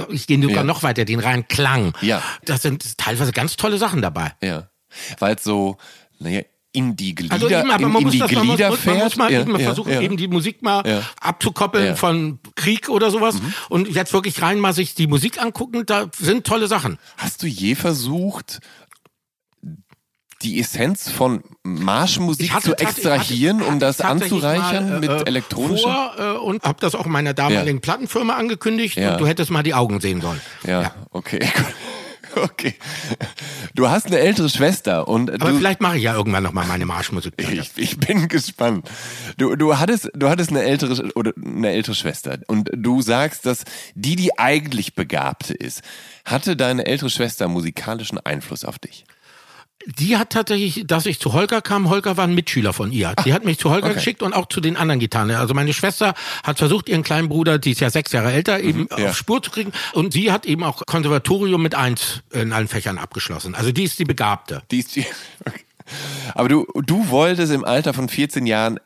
ich 0.10 0.26
gehe 0.26 0.42
sogar 0.42 0.58
ja. 0.58 0.64
noch 0.64 0.82
weiter, 0.82 1.06
den 1.06 1.20
reinen 1.20 1.48
Klang. 1.48 1.94
Ja. 2.02 2.24
Das 2.46 2.64
sind 2.64 2.98
teilweise 2.98 3.34
ganz 3.34 3.56
tolle 3.56 3.78
Sachen 3.78 4.02
dabei. 4.02 4.34
Ja. 4.42 4.70
Weil 5.20 5.36
es 5.36 5.44
so, 5.44 5.78
naja, 6.18 6.42
in 6.76 6.96
die 6.96 7.16
Glieder, 7.16 7.34
also 7.34 7.50
eben, 7.50 7.70
in, 7.70 7.92
muss 7.92 8.12
die 8.12 8.20
das, 8.20 8.30
Glieder 8.30 8.44
man 8.44 8.48
muss, 8.48 8.80
fährt. 8.80 8.86
Man 8.86 8.98
muss 8.98 9.16
mal 9.16 9.32
ja, 9.32 9.42
eben 9.42 9.52
ja, 9.52 9.60
versuchen, 9.60 9.94
ja. 9.94 10.02
eben 10.02 10.18
die 10.18 10.28
Musik 10.28 10.62
mal 10.62 11.04
abzukoppeln 11.22 11.96
von 11.96 12.40
Krieg 12.56 12.90
oder 12.90 13.12
sowas 13.12 13.42
mhm. 13.42 13.54
und 13.70 13.90
jetzt 13.90 14.14
wirklich 14.14 14.42
rein 14.42 14.60
mal 14.60 14.74
sich 14.74 14.96
die 14.96 15.08
Musik 15.08 15.42
angucken, 15.42 15.86
da 15.86 16.10
sind 16.18 16.46
tolle 16.46 16.68
Sachen. 16.68 16.98
Hast 17.18 17.44
du 17.44 17.48
je 17.48 17.76
versucht, 17.76 18.60
die 20.42 20.60
Essenz 20.60 21.10
von 21.10 21.44
Marschmusik 21.64 22.52
zu 22.62 22.76
extrahieren, 22.76 23.62
hatte, 23.62 23.70
um 23.70 23.80
das 23.80 24.02
anzureichern 24.02 24.90
mal, 24.90 24.98
äh, 24.98 25.00
mit 25.00 25.10
äh, 25.10 25.24
elektronischen? 25.26 25.92
Vor, 25.92 26.16
äh, 26.18 26.38
und 26.38 26.64
habe 26.64 26.78
das 26.80 26.96
auch 26.96 27.06
meiner 27.06 27.34
damaligen 27.34 27.82
Plattenfirma 27.82 28.36
angekündigt 28.36 28.98
und 28.98 29.20
du 29.20 29.28
hättest 29.28 29.52
mal 29.52 29.64
die 29.64 29.74
Augen 29.74 30.00
sehen 30.02 30.22
sollen. 30.22 30.42
Ja, 30.66 30.94
okay. 31.12 31.40
Okay. 32.46 32.76
Du 33.74 33.90
hast 33.90 34.08
eine 34.08 34.20
ältere 34.20 34.50
Schwester 34.50 35.08
und 35.08 35.32
Aber 35.32 35.52
du, 35.52 35.58
vielleicht 35.58 35.82
mache 35.82 35.98
ich 35.98 36.04
ja 36.04 36.16
irgendwann 36.16 36.44
noch 36.44 36.54
mal 36.54 36.66
meine 36.66 36.86
Marschmusik. 36.86 37.34
Ich, 37.56 37.72
ich 37.78 37.98
bin 37.98 38.28
gespannt. 38.28 38.90
Du, 39.38 39.56
du 39.56 39.78
hattest 39.78 40.10
du 40.14 40.30
hattest 40.30 40.50
eine 40.50 40.64
ältere 40.64 41.12
oder 41.14 41.32
eine 41.44 41.72
ältere 41.72 41.96
Schwester 41.96 42.40
und 42.48 42.70
du 42.74 43.02
sagst, 43.02 43.46
dass 43.46 43.64
die 43.94 44.16
die 44.16 44.38
eigentlich 44.38 44.96
begabte 44.96 45.54
ist. 45.54 45.82
Hatte 46.26 46.56
deine 46.56 46.86
ältere 46.86 47.10
Schwester 47.10 47.48
musikalischen 47.48 48.20
Einfluss 48.20 48.66
auf 48.66 48.80
dich? 48.80 49.06
Die 49.86 50.18
hat 50.18 50.32
tatsächlich, 50.32 50.86
dass 50.88 51.06
ich 51.06 51.20
zu 51.20 51.34
Holger 51.34 51.62
kam, 51.62 51.90
Holger 51.90 52.18
war 52.18 52.26
ein 52.26 52.34
Mitschüler 52.34 52.74
von 52.74 52.92
ihr. 52.92 53.14
Die 53.24 53.34
hat 53.34 53.46
mich 53.46 53.60
zu 53.60 53.70
Holger 53.70 53.88
okay. 53.88 53.96
geschickt 53.96 54.24
und 54.24 54.34
auch 54.34 54.48
zu 54.48 54.62
den 54.62 54.78
anderen 54.78 55.00
Gitarren. 55.00 55.32
Also 55.32 55.54
meine 55.54 55.74
Schwester 55.74 56.14
hat 56.44 56.58
versucht, 56.58 56.90
ihren 56.90 57.04
kleinen 57.04 57.30
Bruder, 57.30 57.60
die 57.60 57.72
ist 57.72 57.82
ja 57.82 57.90
sechs 57.90 58.12
Jahre 58.12 58.32
älter, 58.32 58.60
eben 58.60 58.82
mhm, 58.82 58.90
ja. 58.98 59.10
auf 59.10 59.18
Spur 59.18 59.44
zu 59.44 59.52
kriegen. 59.52 59.72
Und 59.94 60.14
sie 60.14 60.32
hat 60.32 60.46
eben 60.46 60.64
auch 60.64 60.82
Konservatorium 60.86 61.62
mit 61.62 61.76
eins 61.76 62.22
in 62.32 62.52
allen 62.54 62.68
Fächern 62.68 62.98
abgeschlossen. 62.98 63.56
Also 63.56 63.72
die 63.72 63.84
ist 63.84 64.00
die 64.00 64.06
Begabte. 64.06 64.64
Die 64.72 64.80
ist 64.80 64.96
die. 64.96 65.06
Okay. 65.48 65.62
Aber 66.34 66.50
du, 66.50 66.66
du 66.84 67.10
wolltest 67.10 67.54
im 67.54 67.64
Alter 67.64 67.94
von 67.94 68.10
14 68.10 68.48
Jahren 68.48 68.80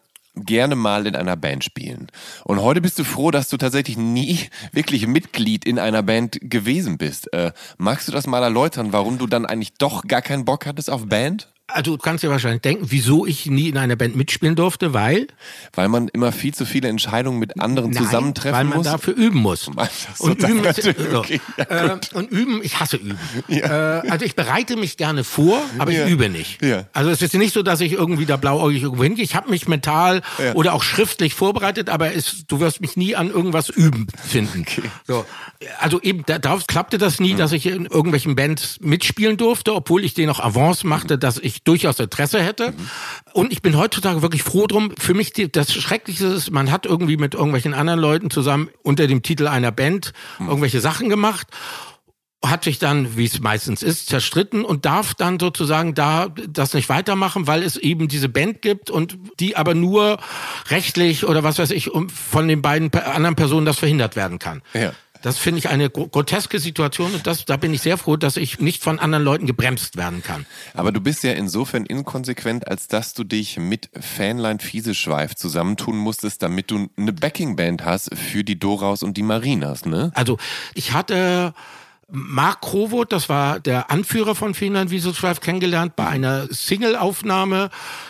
gerne 0.46 0.76
mal 0.76 1.08
in 1.08 1.16
einer 1.16 1.36
Band 1.36 1.64
spielen. 1.64 2.08
Und 2.44 2.62
heute 2.62 2.82
bist 2.82 3.00
du 3.00 3.04
froh, 3.04 3.32
dass 3.32 3.50
du 3.50 3.58
tatsächlich 3.58 3.98
nie 3.98 4.40
wirklich 4.72 5.08
Mitglied 5.08 5.66
in 5.66 5.80
einer 5.80 6.04
Band 6.04 6.40
gewesen 6.42 6.98
bist. 6.98 7.32
Äh, 7.34 7.52
magst 7.78 8.08
du 8.08 8.12
das 8.12 8.28
mal 8.28 8.44
erläutern, 8.44 8.94
warum 8.94 9.18
du 9.18 9.28
dann 9.28 9.46
eigentlich 9.46 9.74
doch 9.74 10.08
gar 10.08 10.22
keinen 10.22 10.46
Bock 10.46 10.66
hattest 10.66 10.90
auf 10.90 11.08
Band? 11.08 11.50
Also 11.72 11.96
du 11.96 11.98
kannst 11.98 12.24
dir 12.24 12.30
wahrscheinlich 12.30 12.62
denken, 12.62 12.86
wieso 12.90 13.26
ich 13.26 13.46
nie 13.46 13.70
in 13.70 13.78
einer 13.78 13.96
Band 13.96 14.16
mitspielen 14.16 14.56
durfte, 14.56 14.94
weil? 14.94 15.28
Weil 15.74 15.88
man 15.90 16.08
immer 16.08 16.32
viel 16.32 16.54
zu 16.54 16.66
viele 16.66 16.88
Entscheidungen 16.88 17.40
mit 17.40 17.60
anderen 17.60 17.92
Nein, 17.92 18.04
zusammentreffen 18.04 18.58
weil 18.58 18.66
man 18.66 18.78
muss. 18.78 18.88
dafür 18.88 19.16
üben 19.16 19.40
muss. 19.40 19.68
und 19.68 20.44
üben, 20.44 20.64
ist, 20.66 20.84
so. 20.84 21.20
okay, 21.20 21.42
ja, 21.58 21.94
äh, 21.94 22.00
und 22.14 22.32
üben, 22.32 22.62
ich 22.64 22.80
hasse 22.80 22.98
üben. 22.98 23.18
Ja. 23.48 24.04
Äh, 24.04 24.10
also 24.10 24.26
ich 24.26 24.36
bereite 24.36 24.76
mich 24.76 24.96
gerne 24.98 25.24
vor, 25.24 25.62
aber 25.80 25.92
ja. 25.92 26.06
ich 26.06 26.12
übe 26.12 26.30
nicht. 26.30 26.60
Also 26.94 27.10
es 27.10 27.22
ist 27.22 27.34
nicht 27.34 27.54
so, 27.54 27.64
dass 27.64 27.82
ich 27.82 27.94
irgendwie 27.94 28.26
da 28.26 28.38
blauäugig 28.38 28.84
irgendwo 28.84 29.04
hingehe. 29.04 29.24
Ich 29.24 29.36
habe 29.36 29.50
mich 29.50 29.68
mental 29.68 30.22
oder 30.54 30.74
auch 30.74 30.84
schriftlich 30.84 31.34
vorbereitet, 31.34 31.90
aber 31.90 32.14
es, 32.14 32.46
du 32.48 32.60
wirst 32.60 32.82
mich 32.82 32.96
nie 32.96 33.16
an 33.16 33.30
irgendwas 33.30 33.70
üben 33.70 34.08
finden. 34.28 34.66
Okay. 34.68 34.90
So. 35.08 35.26
Also 35.80 36.02
eben 36.02 36.24
darauf 36.26 36.68
klappte 36.68 36.98
das 36.98 37.20
nie, 37.20 37.34
mhm. 37.34 37.38
dass 37.38 37.52
ich 37.52 37.66
in 37.66 37.86
irgendwelchen 37.86 38.36
Bands 38.36 38.80
mitspielen 38.82 39.38
durfte, 39.38 39.74
obwohl 39.74 40.04
ich 40.04 40.14
den 40.14 40.30
auch 40.30 40.40
Avance 40.40 40.86
machte, 40.86 41.18
dass 41.18 41.38
ich 41.38 41.59
durchaus 41.64 42.00
Interesse 42.00 42.42
hätte. 42.42 42.72
Mhm. 42.72 42.90
Und 43.34 43.52
ich 43.52 43.62
bin 43.62 43.78
heutzutage 43.78 44.22
wirklich 44.22 44.44
froh 44.44 44.68
drum. 44.68 44.94
Für 44.98 45.14
mich 45.14 45.34
die, 45.34 45.52
das 45.52 45.74
Schrecklichste 45.74 46.28
ist, 46.28 46.52
man 46.52 46.72
hat 46.72 46.86
irgendwie 46.86 47.18
mit 47.18 47.34
irgendwelchen 47.34 47.74
anderen 47.74 48.00
Leuten 48.00 48.30
zusammen 48.30 48.70
unter 48.84 49.08
dem 49.08 49.22
Titel 49.22 49.48
einer 49.48 49.72
Band 49.72 50.14
mhm. 50.40 50.48
irgendwelche 50.50 50.82
Sachen 50.82 51.10
gemacht 51.10 51.48
hat 52.44 52.64
sich 52.64 52.80
dann, 52.80 53.18
wie 53.18 53.26
es 53.26 53.42
meistens 53.42 53.84
ist, 53.84 54.08
zerstritten 54.08 54.64
und 54.64 54.86
darf 54.86 55.14
dann 55.14 55.40
sozusagen 55.40 55.94
da 55.94 56.30
das 56.30 56.74
nicht 56.74 56.88
weitermachen, 56.88 57.48
weil 57.48 57.64
es 57.64 57.76
eben 57.76 58.08
diese 58.08 58.30
Band 58.30 58.62
gibt 58.62 58.90
und 58.90 59.18
die 59.40 59.58
aber 59.58 59.74
nur 59.74 60.20
rechtlich 60.70 61.26
oder 61.26 61.44
was 61.44 61.60
weiß 61.60 61.72
ich 61.72 61.92
von 62.08 62.48
den 62.48 62.62
beiden 62.62 62.94
anderen 62.94 63.36
Personen 63.36 63.66
das 63.66 63.78
verhindert 63.78 64.16
werden 64.16 64.40
kann. 64.40 64.62
Ja. 64.74 64.94
Das 65.22 65.38
finde 65.38 65.60
ich 65.60 65.70
eine 65.70 65.90
groteske 65.90 66.60
Situation 66.60 67.14
und 67.14 67.28
das, 67.28 67.46
da 67.46 67.58
bin 67.58 67.74
ich 67.74 67.82
sehr 67.82 67.98
froh, 67.98 68.16
dass 68.16 68.38
ich 68.38 68.60
nicht 68.60 68.84
von 68.84 69.00
anderen 69.00 69.24
Leuten 69.24 69.46
gebremst 69.46 69.98
werden 69.98 70.24
kann. 70.24 70.46
Aber 70.74 70.92
du 70.92 71.02
bist 71.02 71.24
ja 71.24 71.34
insofern 71.34 71.86
inkonsequent, 71.86 72.68
als 72.68 72.88
dass 72.88 73.14
du 73.14 73.24
dich 73.24 73.58
mit 73.58 73.90
Fanline 74.00 74.60
Fieseschweif 74.60 75.36
zusammentun 75.36 75.98
musstest, 75.98 76.42
damit 76.42 76.72
du 76.72 76.90
eine 76.98 77.12
Backingband 77.12 77.84
hast 77.84 78.16
für 78.16 78.44
die 78.44 78.58
Doraus 78.58 79.04
und 79.04 79.18
die 79.18 79.24
Marinas, 79.24 79.86
ne? 79.86 80.12
Also 80.16 80.38
ich 80.74 80.94
hatte 80.94 81.54
Mark 82.12 82.62
Krovot, 82.62 83.12
das 83.12 83.30
war 83.30 83.60
der 83.60 83.92
Anführer 83.92 84.34
von 84.34 84.54
Finnland 84.54 84.90
Wieselschweif, 84.90 85.42
kennengelernt 85.42 85.96
bei 85.96 86.08
einer 86.08 86.48
Single-Aufnahme 86.50 87.70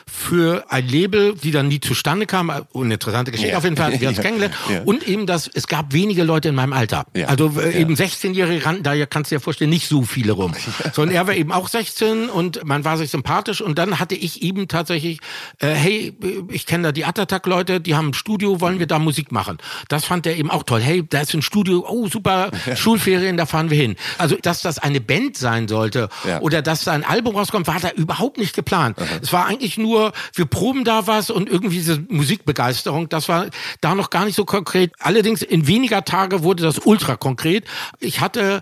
für 0.10 0.66
ein 0.70 0.88
Label, 0.88 1.36
die 1.36 1.52
dann 1.52 1.68
nie 1.68 1.82
zustande 1.82 2.26
kam. 2.26 2.50
Eine 2.50 2.94
interessante 2.94 3.32
Geschichte 3.32 3.52
ja. 3.52 3.58
auf 3.58 3.64
jeden 3.66 3.76
Fall, 3.76 4.00
wir 4.00 4.10
uns 4.10 4.18
kennengelernt. 4.22 4.56
Ja. 4.70 4.84
Und 4.84 5.08
eben 5.08 5.26
das, 5.26 5.50
es 5.54 5.68
gab 5.68 5.92
wenige 5.94 6.24
Leute 6.24 6.50
in 6.50 6.56
meinem 6.56 6.74
Alter. 6.74 7.06
Also 7.28 7.60
äh, 7.60 7.80
eben 7.80 7.96
16-Jährige 7.96 8.66
rannten 8.66 8.84
da, 8.84 9.06
kannst 9.06 9.32
du 9.32 9.36
dir 9.36 9.42
vorstellen, 9.42 9.70
nicht 9.70 9.88
so 9.88 10.04
viele 10.04 10.32
rum. 10.32 10.54
Sondern 10.94 11.16
er 11.16 11.28
war 11.28 11.36
eben 11.36 11.52
auch 11.52 11.68
16 11.68 12.30
und 12.30 12.64
man 12.66 12.86
war 12.86 12.98
sich 12.98 13.12
sympathisch 13.12 13.62
und 13.62 13.78
dann 13.78 14.00
hatte 14.00 14.16
ich 14.16 14.42
eben 14.42 14.68
tatsächlich, 14.68 15.20
äh, 15.60 15.68
hey, 15.68 16.14
ich 16.50 16.66
kenne 16.66 16.84
da 16.86 16.92
die 16.92 17.04
Attatak-Leute, 17.04 17.82
die 17.82 17.96
haben 17.96 18.10
ein 18.10 18.14
Studio, 18.14 18.62
wollen 18.62 18.80
wir 18.80 18.88
da 18.88 18.98
Musik 18.98 19.32
machen? 19.32 19.58
Das 19.90 20.06
fand 20.06 20.26
er 20.26 20.38
eben 20.38 20.50
auch 20.50 20.64
toll. 20.64 20.80
Hey, 20.82 21.04
da 21.08 21.22
ist 21.22 21.34
ein 21.34 21.42
Studio, 21.42 21.86
oh 21.88 22.08
super, 22.08 22.52
Schulferien, 22.76 23.36
da 23.36 23.46
fahren 23.46 23.70
wir 23.70 23.78
hin 23.78 23.89
gesehen. 23.96 24.16
Also, 24.18 24.36
dass 24.42 24.62
das 24.62 24.80
eine 24.80 25.02
Band 25.02 25.38
sein 25.38 25.68
sollte 25.68 26.10
Ja. 26.26 26.40
oder 26.42 26.62
dass 26.62 26.84
da 26.84 26.92
ein 26.94 27.04
Album 27.04 27.36
rauskommt, 27.36 27.68
war 27.68 27.80
da 27.80 27.92
überhaupt 27.92 28.38
nicht 28.38 28.56
geplant. 28.56 28.98
Es 29.22 29.32
war 29.34 29.46
eigentlich 29.46 29.78
nur, 29.78 30.12
wir 30.34 30.46
proben 30.46 30.84
da 30.84 31.08
was 31.08 31.30
und 31.30 31.50
irgendwie 31.50 31.76
diese 31.78 32.04
Musikbegeisterung, 32.10 33.10
das 33.10 33.30
war 33.30 33.48
da 33.82 33.96
noch 33.96 34.10
gar 34.10 34.26
nicht 34.26 34.36
so 34.36 34.46
konkret. 34.46 34.92
Allerdings 35.00 35.42
in 35.42 35.68
weniger 35.68 36.04
Tage 36.06 36.44
wurde 36.44 36.64
das 36.64 36.80
ultra 36.80 37.16
konkret. 37.16 37.66
Ich 38.00 38.22
hatte 38.22 38.62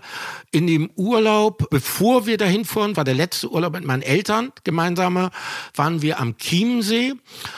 in 0.50 0.66
dem 0.66 0.90
Urlaub, 0.96 1.68
bevor 1.70 2.26
wir 2.26 2.38
dahin 2.38 2.64
fuhren, 2.64 2.96
war 2.96 3.04
der 3.04 3.14
letzte 3.14 3.50
Urlaub 3.50 3.74
mit 3.74 3.84
meinen 3.84 4.00
Eltern 4.02 4.50
gemeinsame, 4.64 5.30
waren 5.74 6.00
wir 6.00 6.20
am 6.20 6.36
Chiemsee 6.38 7.12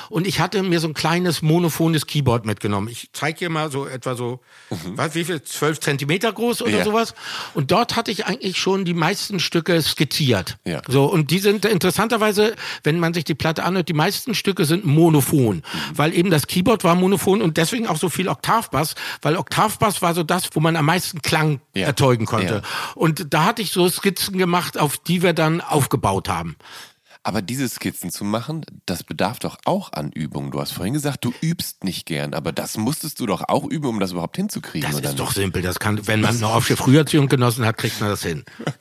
und 0.09 0.27
ich 0.27 0.41
hatte 0.41 0.63
mir 0.65 0.81
so 0.81 0.89
ein 0.89 0.95
kleines 0.95 1.41
monophones 1.41 2.07
Keyboard 2.07 2.47
mitgenommen. 2.47 2.89
Ich 2.89 3.11
zeige 3.13 3.39
hier 3.39 3.51
mal 3.51 3.71
so 3.71 3.87
etwa 3.87 4.17
so, 4.17 4.41
was, 4.71 5.15
wie 5.15 5.25
viel, 5.25 5.41
zwölf 5.43 5.79
Zentimeter 5.79 6.33
groß 6.33 6.63
oder 6.63 6.79
Ja. 6.79 6.85
sowas. 6.85 7.15
Und 7.55 7.71
dort 7.71 7.95
hatte 7.95 8.11
ich 8.11 8.27
eigentlich 8.27 8.59
schon 8.59 8.85
die 8.85 8.95
meisten 8.95 9.39
Stücke 9.39 9.81
skizziert. 9.83 10.59
Ja. 10.65 10.83
So, 10.89 11.05
und 11.05 11.31
die 11.31 11.39
sind 11.39 11.65
interessanterweise, 11.65 12.57
wenn 12.83 12.99
man 12.99 13.15
sich 13.15 13.25
die 13.25 13.35
Platte 13.35 13.63
anhört, 13.63 13.89
die 13.89 13.93
meisten 13.95 14.35
Stücke 14.35 14.65
sind 14.65 14.85
monophon, 14.85 15.63
weil 15.95 16.13
eben 16.15 16.31
das 16.31 16.49
Keyboard 16.49 16.83
war 16.83 16.97
monophon 16.97 17.41
und 17.41 17.57
deswegen 17.57 17.87
auch 17.87 17.97
so 17.99 18.09
viel 18.09 18.29
Oktavbass, 18.29 18.95
weil 19.23 19.37
Oktavbass 19.37 20.03
war 20.03 20.15
so 20.15 20.23
das, 20.25 20.49
wo 20.55 20.61
man 20.61 20.75
am 20.75 20.87
meisten 20.87 21.23
Klang 21.23 21.61
Ja. 21.75 21.87
erzeugen 21.87 22.27
konnte. 22.27 22.55
Ja. 22.55 22.63
Und 22.95 23.33
da 23.33 23.45
hatte 23.47 23.63
ich 23.63 23.73
so 23.73 23.89
Skizzen 23.89 24.39
gemacht, 24.39 24.79
auf 24.79 24.99
die 24.99 25.23
wir 25.23 25.33
dann 25.33 25.61
aufgebaut 25.61 26.29
haben. 26.29 26.57
Aber 27.23 27.43
diese 27.43 27.69
Skizzen 27.69 28.11
zu 28.11 28.25
machen, 28.25 28.65
das 28.87 29.03
bedarf 29.05 29.39
doch 29.41 29.59
auch 29.67 29.93
an 29.93 30.11
Übung. 30.11 30.51
Du 30.53 30.61
hast 30.61 30.73
vorhin 30.73 30.95
gesagt, 30.95 31.23
du 31.25 31.35
übst 31.43 31.85
nicht 31.85 32.07
gern, 32.07 32.33
aber 32.33 32.51
das 32.51 32.79
musstest 32.79 33.21
du 33.21 33.27
doch 33.27 33.43
auch 33.49 33.65
üben, 33.65 33.87
um 33.89 34.01
das 34.01 34.13
überhaupt 34.13 34.37
hinzukriegen, 34.37 34.89
Das 34.89 34.99
oder 34.99 35.11
ist 35.11 35.19
doch 35.19 35.27
nicht? 35.27 35.35
simpel. 35.35 35.61
Das 35.61 35.79
kann, 35.79 36.07
wenn 36.07 36.23
man 36.23 36.35
eine 36.37 36.47
Aufsche 36.47 36.77
Früherziehung 36.79 37.29
genossen 37.29 37.67
hat, 37.67 37.77
kriegt 37.77 38.01
man 38.01 38.09
das 38.09 38.23
hin. 38.23 38.45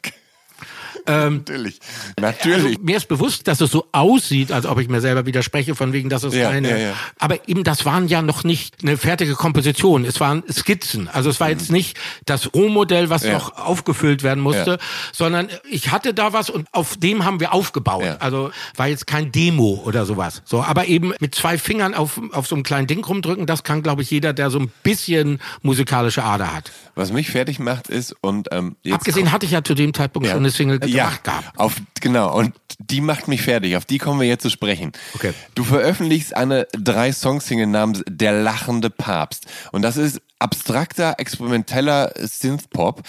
Natürlich. 1.10 1.80
Natürlich. 2.19 2.65
Also, 2.65 2.80
mir 2.82 2.98
ist 2.98 3.08
bewusst, 3.08 3.48
dass 3.48 3.62
es 3.62 3.72
so 3.72 3.86
aussieht, 3.91 4.52
als 4.52 4.65
ob 4.65 4.80
ich 4.80 4.89
mir 4.89 5.02
selber 5.02 5.26
widerspreche, 5.26 5.76
von 5.76 5.93
wegen, 5.93 6.10
dass 6.10 6.24
es 6.24 6.34
Ja, 6.36 6.50
keine. 6.52 6.69
ja, 6.69 6.78
ja. 6.78 6.93
Aber 7.17 7.48
eben, 7.48 7.63
das 7.63 7.86
waren 7.86 8.08
ja 8.08 8.22
noch 8.22 8.43
nicht 8.43 8.78
eine 8.82 8.98
fertige 8.98 9.36
Komposition. 9.36 10.06
Es 10.06 10.19
waren 10.19 10.43
Skizzen. 10.52 11.08
Also 11.08 11.30
es 11.30 11.39
war 11.39 11.50
jetzt 11.50 11.72
nicht 11.72 11.98
das 12.26 12.54
Rohmodell, 12.54 13.10
was 13.10 13.24
Mhm. 13.24 13.34
Noch 13.34 13.58
aufgefüllt 13.58 14.24
werden 14.24 14.41
musste, 14.41 14.80
sondern 15.13 15.50
ich 15.69 15.91
hatte 15.91 16.13
da 16.13 16.34
was 16.34 16.50
und 16.50 16.67
auf 16.72 16.98
dem 16.98 17.26
haben 17.26 17.39
wir 17.39 17.54
aufgebaut. 17.54 18.04
Also 18.19 18.52
war 18.76 18.88
jetzt 18.88 19.08
kein 19.08 19.32
Demo 19.32 19.82
oder 19.86 20.06
sowas. 20.06 20.41
So, 20.45 20.63
aber 20.63 20.88
eben 20.88 21.13
mit 21.19 21.36
zwei 21.36 21.58
Fingern 21.58 21.93
auf, 21.93 22.19
auf 22.32 22.48
so 22.48 22.56
einem 22.56 22.63
kleinen 22.63 22.88
Ding 22.88 23.04
rumdrücken, 23.04 23.45
das 23.45 23.63
kann, 23.63 23.84
glaube 23.84 24.02
ich, 24.02 24.10
jeder, 24.12 24.34
der 24.34 24.50
so 24.50 24.60
ein 24.60 24.72
bisschen 24.84 25.39
musikalische 25.62 26.24
Ader 26.24 26.54
hat. 26.56 26.72
Was 26.95 27.12
mich 27.12 27.30
fertig 27.30 27.60
macht 27.60 27.88
ist, 27.88 28.15
und 28.22 28.48
ähm, 28.52 28.76
jetzt 28.84 28.95
Abgesehen 28.95 29.32
hatte 29.32 29.45
ich 29.45 29.52
ja 29.52 29.63
zu 29.63 29.74
dem 29.76 29.93
Zeitpunkt 29.93 30.28
schon 30.28 30.38
eine 30.39 30.50
Single 30.50 30.80
ja, 30.99 31.13
gehabt. 31.23 31.57
Auf, 31.57 31.75
genau, 31.99 32.38
und 32.38 32.53
die 32.79 33.01
macht 33.01 33.27
mich 33.27 33.41
fertig. 33.41 33.75
Auf 33.75 33.85
die 33.85 33.97
kommen 33.97 34.19
wir 34.19 34.27
jetzt 34.27 34.43
zu 34.43 34.49
sprechen. 34.49 34.93
Okay. 35.15 35.33
Du 35.55 35.63
veröffentlichst 35.63 36.35
eine 36.35 36.67
Drei-Song-Single 36.71 37.67
namens 37.67 38.03
Der 38.07 38.31
lachende 38.31 38.89
Papst. 38.89 39.45
Und 39.71 39.81
das 39.81 39.97
ist 39.97 40.21
abstrakter, 40.39 41.15
experimenteller 41.17 42.13
Synthpop. 42.15 43.03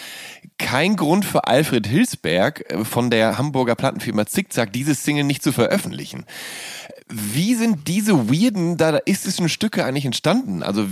Kein 0.58 0.96
Grund 0.96 1.24
für 1.24 1.46
Alfred 1.46 1.86
Hilsberg 1.86 2.64
von 2.84 3.10
der 3.10 3.38
Hamburger 3.38 3.76
Plattenfirma 3.76 4.26
Zickzack, 4.26 4.72
diese 4.72 4.94
Single 4.94 5.24
nicht 5.24 5.42
zu 5.42 5.52
veröffentlichen. 5.52 6.26
Wie 7.10 7.54
sind 7.54 7.88
diese 7.88 8.28
weirden 8.30 8.76
dadaistischen 8.76 9.48
Stücke 9.48 9.84
eigentlich 9.84 10.04
entstanden? 10.04 10.62
Also 10.62 10.86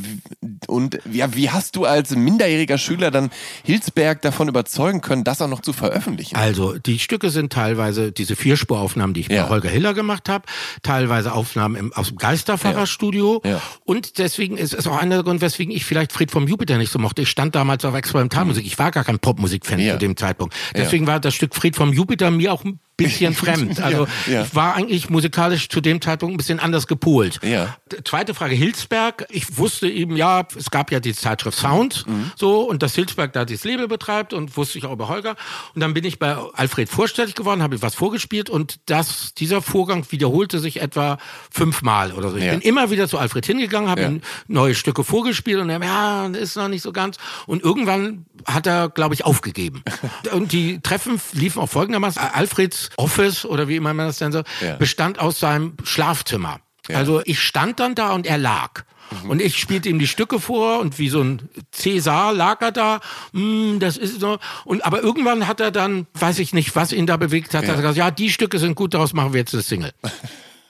und 0.67 0.99
ja, 1.11 1.35
wie 1.35 1.51
hast 1.51 1.77
du 1.77 1.85
als 1.85 2.15
minderjähriger 2.15 2.77
Schüler 2.79 3.11
dann 3.11 3.31
Hilsberg 3.65 4.21
davon 4.23 4.49
überzeugen 4.49 5.01
können, 5.01 5.25
das 5.25 5.41
auch 5.41 5.49
noch 5.49 5.61
zu 5.61 5.73
veröffentlichen? 5.73 6.37
Also 6.37 6.77
die 6.79 6.99
Stücke 6.99 7.31
sind 7.31 7.53
teilweise 7.53 8.13
diese 8.13 8.37
Vierspuraufnahmen, 8.37 9.15
die 9.15 9.21
ich 9.21 9.29
Ja. 9.29 9.45
bei 9.45 9.49
Holger 9.51 9.69
Hiller 9.69 9.95
gemacht 9.95 10.29
habe, 10.29 10.45
teilweise 10.83 11.33
Aufnahmen 11.33 11.77
im, 11.77 11.93
aus 11.93 12.09
dem 12.09 12.19
Geisterfahrerstudio. 12.19 13.41
Ja. 13.45 13.61
Und 13.85 14.19
deswegen 14.19 14.57
ist 14.57 14.75
es 14.75 14.87
auch 14.87 14.97
einer 14.97 15.17
der 15.17 15.25
Gründe, 15.25 15.41
weswegen 15.43 15.73
ich 15.75 15.85
vielleicht 15.85 16.13
Fried 16.13 16.31
vom 16.31 16.47
Jupiter 16.49 16.79
nicht 16.79 16.91
so 16.93 16.99
mochte. 16.99 17.23
Ich 17.23 17.31
stand 17.31 17.55
damals 17.55 17.85
auf 17.85 17.95
Experimentalmusik. 17.95 18.67
Ich 18.67 18.79
war 18.79 18.91
gar 18.91 19.05
kein 19.05 19.19
Popmusikfan. 19.19 19.79
Ja. 19.79 19.93
zu 19.95 19.99
dem 19.99 20.17
Zeitpunkt. 20.17 20.55
Deswegen 20.75 21.07
war 21.07 21.21
das 21.21 21.35
Stück 21.35 21.55
Fried 21.55 21.77
vom 21.77 21.93
Jupiter 21.93 22.31
mir 22.31 22.53
auch 22.53 22.65
ein 22.65 22.81
bisschen 22.99 23.33
fremd. 23.43 23.81
Also 23.81 24.07
Ja, 24.27 24.33
ja. 24.33 24.43
ich 24.43 24.55
war 24.55 24.75
eigentlich 24.75 25.09
musikalisch 25.09 25.71
zu 25.71 25.81
dem 25.81 26.03
Zeitpunkt 26.03 26.35
ein 26.35 26.37
bisschen 26.37 26.61
anders 26.61 26.87
gepolt. 26.87 27.41
Ja. 27.43 27.77
Zweite 28.05 28.35
Frage, 28.35 28.55
Hilsberg. 28.55 29.25
Ich 29.31 29.57
wusste 29.57 29.89
eben, 29.89 30.17
ja, 30.17 30.47
es 30.55 30.71
gab 30.71 30.93
ja 30.93 31.01
die 31.01 31.15
Zeitschrift 31.15 31.57
Sound, 31.59 32.05
Mhm. 32.07 32.33
so, 32.37 32.61
und 32.69 32.83
dass 32.83 32.95
Hilsberg 32.95 33.33
da 33.33 33.47
dieses 33.47 33.65
Label 33.65 33.89
betreibt 33.89 34.35
und 34.35 34.57
wusste 34.59 34.77
ich 34.77 34.85
auch 34.85 34.93
über 34.93 35.09
Holger. 35.09 35.37
Und 35.75 35.81
dann 35.81 35.95
bin 35.95 36.05
ich 36.05 36.19
bei 36.19 36.37
Alfred 36.55 36.91
vorstellig 36.91 37.35
geworden, 37.35 37.63
habe 37.63 37.81
was 37.81 37.95
vorgespielt 37.95 38.51
und 38.51 38.81
das, 38.87 39.33
dieser 39.35 39.63
Vorgang 39.63 40.05
wiederholte 40.11 40.59
sich 40.59 40.81
etwa 40.83 41.19
fünfmal 41.51 42.13
oder 42.13 42.31
so. 42.31 42.37
Ich 42.37 42.51
bin 42.51 42.61
immer 42.61 42.91
wieder 42.91 43.09
zu 43.09 43.17
Alfred 43.19 43.47
hingegangen, 43.47 43.89
habe 43.89 44.03
ihm 44.03 44.21
neue 44.49 44.75
Stücke 44.75 45.05
vorgespielt 45.05 45.61
und 45.61 45.71
er, 45.71 45.81
ja, 45.83 46.27
ist 46.27 46.57
noch 46.57 46.69
nicht 46.69 46.83
so 46.83 46.93
ganz. 46.93 47.17
Und 47.47 47.63
irgendwann 47.63 48.27
hat 48.45 48.67
er, 48.67 48.89
glaube 48.89 49.15
ich, 49.15 49.25
aufgegeben. 49.25 49.83
und 50.33 50.53
die 50.53 50.81
Treffen 50.81 51.21
liefen 51.33 51.61
auch 51.63 51.69
folgendermaßen. 51.69 52.21
Alfreds 52.21 52.88
Office 52.97 53.45
oder 53.45 53.69
wie 53.69 53.77
immer 53.77 53.93
man 53.95 54.07
das 54.07 54.21
nennt, 54.21 54.35
so, 54.35 54.43
Ja. 54.61 54.77
bestand 54.77 55.19
aus 55.19 55.39
seinem 55.41 55.75
Schlafzimmer. 55.85 56.61
Ja. 56.89 56.97
Also 56.97 57.23
ich 57.25 57.41
stand 57.41 57.81
dann 57.81 57.95
da 57.95 58.13
und 58.13 58.27
er 58.27 58.39
lag. 58.39 58.85
Und 59.27 59.41
ich 59.41 59.59
spielte 59.59 59.89
ihm 59.89 59.99
die 59.99 60.07
Stücke 60.07 60.39
vor 60.39 60.81
und 60.81 60.99
wie 60.99 61.09
so 61.09 61.23
ein 61.23 61.49
Cäsar 61.73 62.35
lag 62.35 62.61
er 62.61 62.73
da. 62.73 63.01
Hm, 63.33 63.79
das 63.81 63.97
ist 63.97 64.21
so. 64.21 64.39
Und 64.67 64.85
aber 64.85 65.01
irgendwann 65.03 65.47
hat 65.47 65.61
er 65.61 65.71
dann, 65.71 66.07
weiß 66.13 66.39
ich 66.41 66.53
nicht, 66.53 66.77
was 66.77 66.93
ihn 66.93 67.07
da 67.07 67.17
bewegt 67.17 67.55
hat, 67.55 67.63
hat 67.63 67.71
er 67.71 67.77
gesagt, 67.77 67.97
ja, 67.97 68.11
die 68.11 68.31
Stücke 68.31 68.59
sind 68.59 68.75
gut, 68.75 68.93
daraus 68.93 69.15
machen 69.15 69.33
wir 69.33 69.41
jetzt 69.41 69.55
eine 69.55 69.63
Single. 69.63 69.93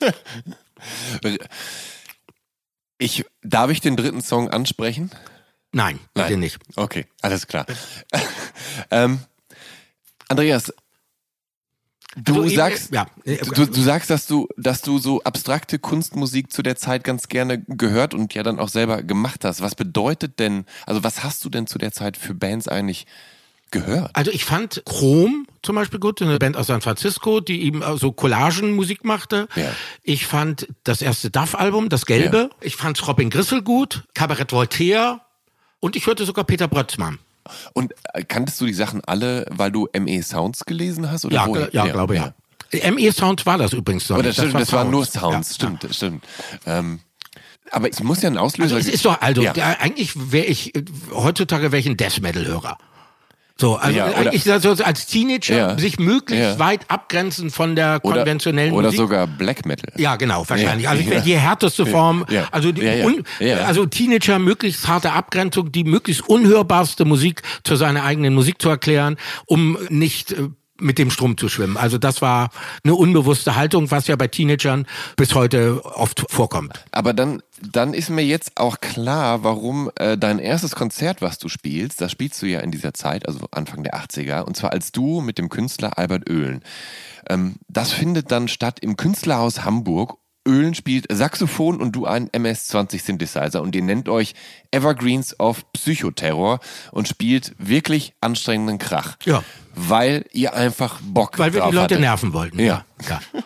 Ich, 2.98 3.24
darf 3.42 3.70
ich 3.70 3.80
den 3.80 3.96
dritten 3.96 4.20
Song 4.20 4.50
ansprechen? 4.50 5.10
Nein, 5.72 6.00
bitte 6.14 6.30
Nein. 6.30 6.40
nicht. 6.40 6.58
Okay, 6.74 7.06
alles 7.22 7.46
klar. 7.46 7.64
ähm, 8.90 9.20
Andreas, 10.28 10.72
du 12.24 12.42
Also, 12.42 12.54
sagst, 12.54 12.92
ja, 12.92 13.06
äh, 13.24 13.38
du, 13.38 13.66
du 13.66 13.80
sagst, 13.82 14.10
dass 14.10 14.26
du, 14.26 14.48
dass 14.56 14.82
du 14.82 14.98
so 14.98 15.22
abstrakte 15.22 15.78
Kunstmusik 15.78 16.52
zu 16.52 16.62
der 16.62 16.76
Zeit 16.76 17.04
ganz 17.04 17.28
gerne 17.28 17.62
gehört 17.66 18.14
und 18.14 18.34
ja 18.34 18.42
dann 18.42 18.58
auch 18.58 18.68
selber 18.68 19.02
gemacht 19.02 19.44
hast. 19.44 19.60
Was 19.60 19.74
bedeutet 19.74 20.38
denn, 20.38 20.64
also 20.86 21.04
was 21.04 21.24
hast 21.24 21.44
du 21.44 21.48
denn 21.48 21.66
zu 21.66 21.78
der 21.78 21.92
Zeit 21.92 22.16
für 22.16 22.34
Bands 22.34 22.68
eigentlich 22.68 23.06
gehört? 23.70 24.10
Also 24.14 24.30
ich 24.30 24.44
fand 24.44 24.82
Chrom 24.86 25.46
zum 25.62 25.74
Beispiel 25.74 26.00
gut, 26.00 26.22
eine 26.22 26.38
Band 26.38 26.56
aus 26.56 26.68
San 26.68 26.80
Francisco, 26.80 27.40
die 27.40 27.62
eben 27.62 27.82
so 27.98 28.12
Collagenmusik 28.12 29.04
machte. 29.04 29.48
Ja. 29.56 29.70
Ich 30.02 30.26
fand 30.26 30.68
das 30.84 31.02
erste 31.02 31.30
Duff-Album, 31.30 31.88
das 31.88 32.06
Gelbe. 32.06 32.48
Ja. 32.50 32.56
Ich 32.60 32.76
fand 32.76 33.06
Robin 33.06 33.30
Grissel 33.30 33.62
gut, 33.62 34.04
Kabarett 34.14 34.52
Voltaire 34.52 35.20
und 35.80 35.96
ich 35.96 36.06
hörte 36.06 36.24
sogar 36.24 36.44
Peter 36.44 36.68
Brötzmann. 36.68 37.18
Und 37.72 37.94
äh, 38.14 38.22
kanntest 38.24 38.60
du 38.60 38.66
die 38.66 38.74
Sachen 38.74 39.02
alle, 39.04 39.46
weil 39.50 39.70
du 39.70 39.88
ME 39.98 40.22
Sounds 40.22 40.64
gelesen 40.64 41.10
hast? 41.10 41.24
Oder 41.24 41.34
Ja, 41.36 41.46
woher? 41.46 41.68
gl- 41.68 41.74
ja, 41.74 41.86
glaube 41.86 42.16
ja. 42.16 42.32
ME 42.90 43.12
Sound 43.12 43.46
war 43.46 43.56
das 43.58 43.72
übrigens 43.72 44.08
noch. 44.10 44.18
Oder 44.18 44.28
nicht. 44.28 44.38
Oh, 44.38 44.42
stimmt, 44.42 44.60
das, 44.60 44.72
war 44.72 44.84
nur 44.84 45.04
Sounds. 45.06 45.20
Sounds, 45.20 45.48
Ja, 45.50 45.54
stimmt, 45.54 45.84
das 45.84 45.96
stimmt. 45.96 46.24
Ähm, 46.66 47.00
aber 47.70 47.88
es 47.90 48.02
muss 48.02 48.22
ja 48.22 48.30
ein 48.30 48.38
Auslöser 48.38 48.76
Also 48.76 48.88
es 48.88 48.94
ist 48.94 49.04
doch, 49.04 49.20
also 49.20 49.42
Ja. 49.42 49.52
eigentlich 49.52 50.12
wäre 50.32 50.46
ich, 50.46 50.74
äh, 50.74 50.84
heutzutage 51.12 51.72
wäre 51.72 51.80
ich 51.80 51.86
ein 51.86 51.96
Death 51.96 52.20
Metal 52.20 52.44
Hörer. 52.46 52.78
So, 53.60 53.74
also 53.76 53.96
Ja, 53.98 54.06
oder- 54.06 54.16
eigentlich 54.18 54.44
so 54.44 54.70
als 54.84 55.06
Teenager 55.06 55.56
Ja. 55.56 55.78
sich 55.78 55.98
möglichst 55.98 56.44
Ja. 56.44 56.58
weit 56.60 56.82
abgrenzen 56.88 57.50
von 57.50 57.74
der 57.74 57.98
oder, 58.04 58.18
konventionellen 58.18 58.72
oder 58.72 58.86
Musik. 58.88 59.00
sogar 59.00 59.26
Black 59.26 59.66
Metal. 59.66 59.92
Ja, 59.96 60.14
genau, 60.14 60.44
wahrscheinlich. 60.48 60.88
Also 60.88 61.02
ja. 61.02 61.20
die 61.20 61.36
härteste 61.36 61.84
Form, 61.84 62.24
also 62.52 62.70
die. 62.70 62.86
Un, 63.02 63.24
also 63.66 63.84
Teenager 63.86 64.38
möglichst 64.38 64.86
harte 64.86 65.12
Abgrenzung, 65.12 65.72
die 65.72 65.82
möglichst 65.84 66.28
unhörbarste 66.28 67.04
Musik 67.04 67.42
zu 67.64 67.74
seiner 67.74 68.04
eigenen 68.04 68.32
Musik 68.34 68.62
zu 68.62 68.68
erklären, 68.68 69.16
um 69.46 69.76
nicht 69.88 70.32
äh, 70.32 70.48
mit 70.80 70.98
dem 70.98 71.10
Strom 71.10 71.36
zu 71.36 71.48
schwimmen. 71.48 71.76
Also 71.76 71.98
das 71.98 72.22
war 72.22 72.50
eine 72.84 72.94
unbewusste 72.94 73.56
Haltung, 73.56 73.90
was 73.90 74.06
ja 74.06 74.16
bei 74.16 74.28
Teenagern 74.28 74.86
bis 75.16 75.34
heute 75.34 75.84
oft 75.84 76.24
vorkommt. 76.28 76.84
Aber 76.92 77.12
dann, 77.12 77.42
dann 77.60 77.94
ist 77.94 78.10
mir 78.10 78.24
jetzt 78.24 78.52
auch 78.56 78.80
klar, 78.80 79.44
warum 79.44 79.90
äh, 79.96 80.16
dein 80.16 80.38
erstes 80.38 80.74
Konzert, 80.74 81.20
was 81.20 81.38
du 81.38 81.48
spielst, 81.48 82.00
das 82.00 82.12
spielst 82.12 82.40
du 82.42 82.46
ja 82.46 82.60
in 82.60 82.70
dieser 82.70 82.94
Zeit, 82.94 83.26
also 83.26 83.40
Anfang 83.50 83.82
der 83.82 83.96
80er, 83.96 84.42
und 84.42 84.56
zwar 84.56 84.72
als 84.72 84.92
du 84.92 85.20
mit 85.20 85.38
dem 85.38 85.48
Künstler 85.48 85.98
Albert 85.98 86.30
Oehlen. 86.30 86.62
Ähm, 87.28 87.56
das 87.68 87.92
findet 87.92 88.30
dann 88.30 88.48
statt 88.48 88.78
im 88.80 88.96
Künstlerhaus 88.96 89.64
Hamburg. 89.64 90.18
Oehlen 90.48 90.74
spielt 90.74 91.06
Saxophon 91.12 91.80
und 91.80 91.92
du 91.92 92.06
einen 92.06 92.28
MS-20 92.32 93.04
Synthesizer 93.04 93.60
und 93.62 93.74
ihr 93.76 93.82
nennt 93.82 94.08
euch 94.08 94.34
Evergreens 94.70 95.38
of 95.38 95.70
Psychoterror 95.72 96.60
und 96.90 97.06
spielt 97.06 97.54
wirklich 97.58 98.14
anstrengenden 98.20 98.78
Krach. 98.78 99.16
Ja. 99.24 99.42
Weil 99.74 100.24
ihr 100.32 100.54
einfach 100.54 101.00
Bock 101.02 101.38
Weil 101.38 101.52
wir 101.52 101.60
die 101.60 101.66
Leute 101.66 101.80
hattet. 101.82 102.00
nerven 102.00 102.32
wollten. 102.32 102.58
Ja. 102.58 102.84
ja. 103.08 103.20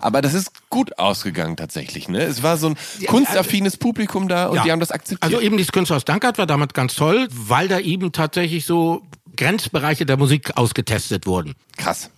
Aber 0.00 0.22
das 0.22 0.32
ist 0.34 0.50
gut 0.70 0.98
ausgegangen 0.98 1.56
tatsächlich, 1.56 2.08
ne? 2.08 2.22
Es 2.22 2.42
war 2.42 2.56
so 2.56 2.68
ein 2.70 2.76
kunstaffines 3.06 3.76
Publikum 3.76 4.26
da 4.26 4.46
und 4.48 4.56
Ja. 4.56 4.62
die 4.64 4.72
haben 4.72 4.80
das 4.80 4.90
akzeptiert. 4.90 5.22
Also 5.22 5.40
eben 5.44 5.56
dieses 5.58 5.72
Künstlerhaus 5.72 6.04
Dankert 6.06 6.38
war 6.38 6.46
damals 6.46 6.72
ganz 6.72 6.94
toll, 6.94 7.28
weil 7.30 7.68
da 7.68 7.78
eben 7.78 8.10
tatsächlich 8.12 8.64
so 8.64 9.02
Grenzbereiche 9.36 10.06
der 10.06 10.16
Musik 10.16 10.56
ausgetestet 10.56 11.26
wurden. 11.26 11.54
Krass. 11.76 12.10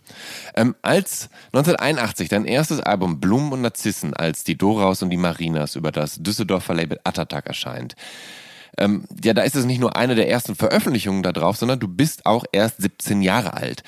Ähm, 0.54 0.74
als 0.82 1.28
1981 1.52 2.28
dein 2.28 2.44
erstes 2.44 2.80
Album 2.80 3.20
Blumen 3.20 3.52
und 3.52 3.62
Narzissen 3.62 4.14
als 4.14 4.44
die 4.44 4.56
Doraus 4.56 5.02
und 5.02 5.10
die 5.10 5.16
Marinas 5.16 5.76
über 5.76 5.92
das 5.92 6.16
Düsseldorfer 6.16 6.74
Label 6.74 7.00
Attatak 7.04 7.46
erscheint, 7.46 7.94
ähm, 8.78 9.04
ja, 9.22 9.34
da 9.34 9.42
ist 9.42 9.56
es 9.56 9.64
nicht 9.64 9.80
nur 9.80 9.96
eine 9.96 10.14
der 10.14 10.28
ersten 10.28 10.54
Veröffentlichungen 10.54 11.22
da 11.22 11.32
drauf, 11.32 11.56
sondern 11.56 11.80
du 11.80 11.88
bist 11.88 12.26
auch 12.26 12.44
erst 12.52 12.80
17 12.82 13.22
Jahre 13.22 13.54
alt. 13.54 13.82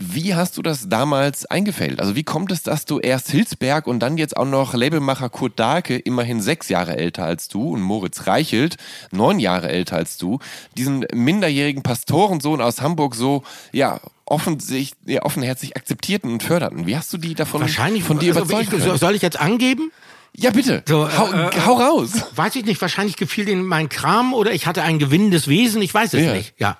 Wie 0.00 0.36
hast 0.36 0.56
du 0.56 0.62
das 0.62 0.88
damals 0.88 1.44
eingefällt? 1.46 1.98
Also 1.98 2.14
wie 2.14 2.22
kommt 2.22 2.52
es, 2.52 2.62
dass 2.62 2.84
du 2.84 3.00
erst 3.00 3.30
Hilsberg 3.32 3.88
und 3.88 3.98
dann 3.98 4.16
jetzt 4.16 4.36
auch 4.36 4.44
noch 4.44 4.74
Labelmacher 4.74 5.28
Kurt 5.28 5.58
Dahlke, 5.58 5.98
immerhin 5.98 6.40
sechs 6.40 6.68
Jahre 6.68 6.96
älter 6.96 7.24
als 7.24 7.48
du, 7.48 7.72
und 7.72 7.80
Moritz 7.80 8.28
Reichelt, 8.28 8.76
neun 9.10 9.40
Jahre 9.40 9.68
älter 9.68 9.96
als 9.96 10.16
du, 10.16 10.38
diesen 10.76 11.04
minderjährigen 11.12 11.82
Pastorensohn 11.82 12.60
aus 12.60 12.80
Hamburg 12.80 13.16
so, 13.16 13.42
ja, 13.72 14.00
offensichtlich, 14.30 15.14
ja, 15.14 15.22
offenherzig 15.24 15.76
akzeptierten 15.76 16.32
und 16.32 16.42
förderten? 16.42 16.86
Wie 16.86 16.96
hast 16.96 17.12
du 17.12 17.18
die 17.18 17.34
davon 17.34 17.60
Wahrscheinlich 17.60 18.04
von 18.04 18.18
dir 18.18 18.34
also, 18.36 18.44
überzeugt? 18.44 18.72
ich? 18.94 19.00
Soll 19.00 19.14
ich 19.14 19.22
jetzt 19.22 19.38
angeben? 19.40 19.90
Ja, 20.36 20.50
bitte. 20.50 20.82
So, 20.86 21.08
hau, 21.16 21.32
äh, 21.32 21.46
äh, 21.48 21.60
hau 21.66 21.74
raus. 21.74 22.10
Weiß 22.36 22.54
ich 22.56 22.64
nicht, 22.64 22.80
wahrscheinlich 22.80 23.16
gefiel 23.16 23.44
denen 23.46 23.64
mein 23.64 23.88
Kram 23.88 24.34
oder 24.34 24.52
ich 24.52 24.66
hatte 24.66 24.82
ein 24.82 24.98
gewinnendes 24.98 25.48
Wesen, 25.48 25.82
ich 25.82 25.92
weiß 25.92 26.14
es 26.14 26.22
Ja. 26.24 26.34
nicht. 26.34 26.54
Ja. 26.58 26.76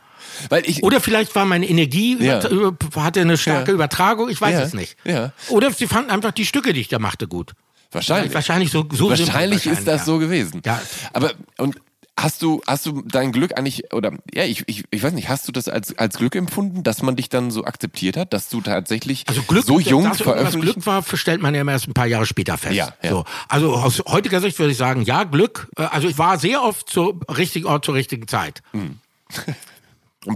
Weil 0.50 0.68
ich, 0.68 0.84
Oder 0.84 1.00
vielleicht 1.00 1.34
war 1.34 1.44
meine 1.46 1.68
Energie, 1.68 2.16
Ja. 2.20 2.46
über- 2.48 2.76
hatte 2.96 3.20
eine 3.22 3.36
starke 3.36 3.70
Ja. 3.72 3.74
Übertragung, 3.74 4.28
ich 4.28 4.40
weiß 4.40 4.66
es 4.66 4.74
nicht. 4.74 4.96
Ja. 5.04 5.32
Oder 5.48 5.72
sie 5.72 5.86
fanden 5.88 6.10
einfach 6.10 6.30
die 6.30 6.44
Stücke, 6.46 6.72
die 6.72 6.80
ich 6.80 6.88
da 6.88 6.98
machte, 6.98 7.26
gut. 7.26 7.52
wahrscheinlich. 7.90 8.34
Wahrscheinlich 8.34 8.70
so, 8.70 8.86
so 8.92 9.08
Wahrscheinlich 9.08 9.66
ist 9.66 9.86
das 9.88 10.04
so 10.04 10.18
gewesen. 10.18 10.60
Ja. 10.64 10.80
Aber 11.14 11.32
und 11.56 11.76
hast 12.20 12.42
du 12.42 12.60
hast 12.66 12.84
du 12.84 13.02
dein 13.06 13.30
Glück 13.32 13.56
eigentlich 13.56 13.92
oder 13.92 14.12
ja 14.34 14.44
ich, 14.44 14.64
ich, 14.66 14.84
ich 14.90 15.02
weiß 15.02 15.12
nicht 15.12 15.28
hast 15.28 15.46
du 15.46 15.52
das 15.52 15.68
als 15.68 15.96
als 15.96 16.18
Glück 16.18 16.34
empfunden, 16.34 16.82
dass 16.82 17.00
man 17.02 17.14
dich 17.14 17.28
dann 17.28 17.50
so 17.50 17.64
akzeptiert 17.64 18.16
hat, 18.16 18.32
dass 18.32 18.48
du 18.48 18.60
tatsächlich 18.60 19.24
Also 19.28 19.42
Glück, 19.42 19.64
so 19.64 19.78
jung 19.78 20.12
veröffentlicht? 20.14 20.74
Glück 20.74 20.86
war, 20.86 21.04
stellt 21.14 21.40
man 21.40 21.54
ja 21.54 21.64
erst 21.64 21.86
ein 21.86 21.94
paar 21.94 22.06
Jahre 22.06 22.26
später 22.26 22.58
fest. 22.58 22.74
Ja, 22.74 22.92
ja. 23.02 23.10
So. 23.10 23.24
Also 23.48 23.74
aus 23.74 24.02
heutiger 24.08 24.40
Sicht 24.40 24.58
würde 24.58 24.72
ich 24.72 24.78
sagen, 24.78 25.02
ja, 25.02 25.24
Glück. 25.24 25.68
Äh, 25.76 25.82
Also 25.82 26.08
ich 26.08 26.18
war 26.18 26.38
sehr 26.38 26.62
oft 26.62 26.90
zur 26.90 27.20
richtigen 27.28 27.66
Ort 27.66 27.84
zur 27.84 27.94
richtigen 27.94 28.26
Zeit. 28.26 28.62
Und 28.72 28.98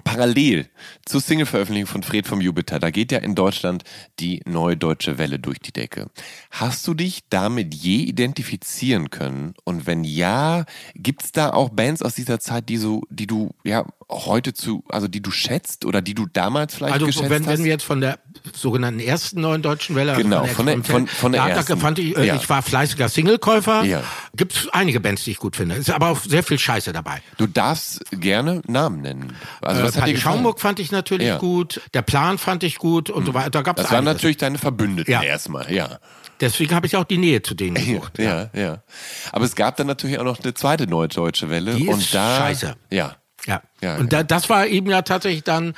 parallel 0.01 0.69
zur 1.05 1.21
Single-Veröffentlichung 1.21 1.87
von 1.87 2.03
Fred 2.03 2.27
vom 2.27 2.41
Jupiter, 2.41 2.79
da 2.79 2.91
geht 2.91 3.13
ja 3.13 3.19
in 3.19 3.35
Deutschland 3.35 3.85
die 4.19 4.41
neue 4.47 4.77
deutsche 4.77 5.19
Welle 5.19 5.39
durch 5.39 5.59
die 5.61 5.73
Decke. 5.73 6.11
Hast 6.51 6.87
du 6.89 6.95
dich 6.95 7.25
damit 7.29 7.75
je 7.75 7.99
identifizieren 8.05 9.11
können? 9.11 9.55
Und 9.65 9.87
wenn 9.87 10.05
ja, 10.05 10.65
gibt's 10.95 11.33
da 11.33 11.53
auch 11.53 11.69
Bands 11.69 12.03
aus 12.03 12.15
dieser 12.15 12.41
Zeit, 12.41 12.69
die 12.69 12.79
so, 12.79 13.03
die 13.11 13.27
du 13.27 13.51
ja 13.65 13.85
heute 14.13 14.53
zu, 14.55 14.85
also 14.89 15.09
die 15.09 15.21
du 15.23 15.31
schätzt 15.31 15.85
oder 15.85 16.03
die 16.03 16.15
du 16.15 16.27
damals 16.27 16.75
vielleicht 16.75 16.95
Also 16.95 17.07
geschätzt 17.07 17.31
wenn, 17.31 17.47
hast? 17.47 17.59
wenn 17.59 17.65
wir 17.65 17.71
jetzt 17.73 17.85
von 17.85 18.01
der 18.01 18.19
sogenannten 18.55 19.01
ersten 19.01 19.41
neuen 19.41 19.63
deutschen 19.63 19.97
Welle, 19.97 20.13
also 20.13 20.23
Genau, 20.23 20.45
von 20.47 20.67
der- 20.67 20.77
Experimentellen- 20.77 21.07
von- 21.07 21.07
von 21.09 21.33
der 21.33 21.43
ersten. 21.45 21.79
fand 21.79 21.99
ich, 21.99 22.17
äh, 22.17 22.27
Ja. 22.27 22.37
ich 22.37 22.49
war 22.49 22.63
fleißiger 22.63 23.09
Singlekäufer. 23.09 23.85
Ja. 23.85 24.03
Gibt 24.37 24.55
es 24.55 24.69
einige 24.69 25.01
Bands, 25.01 25.25
die 25.25 25.33
ich 25.33 25.39
gut 25.39 25.57
finde. 25.57 25.75
Ist 25.77 25.91
aber 25.91 26.09
auch 26.09 26.21
sehr 26.21 26.43
viel 26.43 26.59
Scheiße 26.59 26.93
dabei. 26.93 27.23
Du 27.39 27.47
darfst 27.47 28.05
gerne 28.13 28.63
Namen 28.67 29.01
nennen. 29.03 29.35
Also 29.61 29.81
äh, 29.81 29.85
was 29.85 29.97
hat 30.01 30.07
dir? 30.09 30.17
Schaumburg 30.19 30.61
fand 30.61 30.79
ich 30.79 30.93
natürlich 30.93 31.27
Ja. 31.29 31.39
gut. 31.39 31.81
Der 31.95 32.03
Plan 32.03 32.39
fand 32.39 32.63
ich 32.65 32.77
gut 32.79 33.11
und 33.11 33.27
so 33.27 33.35
weiter. 33.35 33.51
Da 33.51 33.63
gab 33.63 33.79
es 33.79 33.85
Das 33.85 33.93
waren 33.93 34.05
natürlich 34.05 34.37
deine 34.37 34.59
Verbündeten 34.59 35.11
Ja. 35.13 35.23
erstmal, 35.23 35.73
ja. 35.73 35.99
Deswegen 36.41 36.75
habe 36.75 36.87
ich 36.87 36.97
auch 36.97 37.05
die 37.05 37.19
Nähe 37.19 37.41
zu 37.43 37.55
denen 37.55 37.75
gesucht. 37.77 38.19
Ja, 38.19 38.51
ja. 38.53 38.83
Aber 39.31 39.45
es 39.45 39.55
gab 39.55 39.77
dann 39.77 39.87
natürlich 39.87 40.19
auch 40.19 40.25
noch 40.25 40.41
eine 40.43 40.55
zweite 40.55 40.89
neue 40.89 41.07
deutsche 41.07 41.51
Welle. 41.51 41.75
Die 41.77 41.87
und 41.87 42.01
ist 42.01 42.13
da, 42.13 42.37
scheiße. 42.39 42.75
Ja. 42.91 43.15
Ja. 43.47 43.63
Ja, 43.83 43.97
und 43.97 44.13
da, 44.13 44.23
das 44.23 44.49
war 44.49 44.67
eben 44.67 44.89
ja 44.91 45.03
tatsächlich 45.03 45.43
dann 45.43 45.75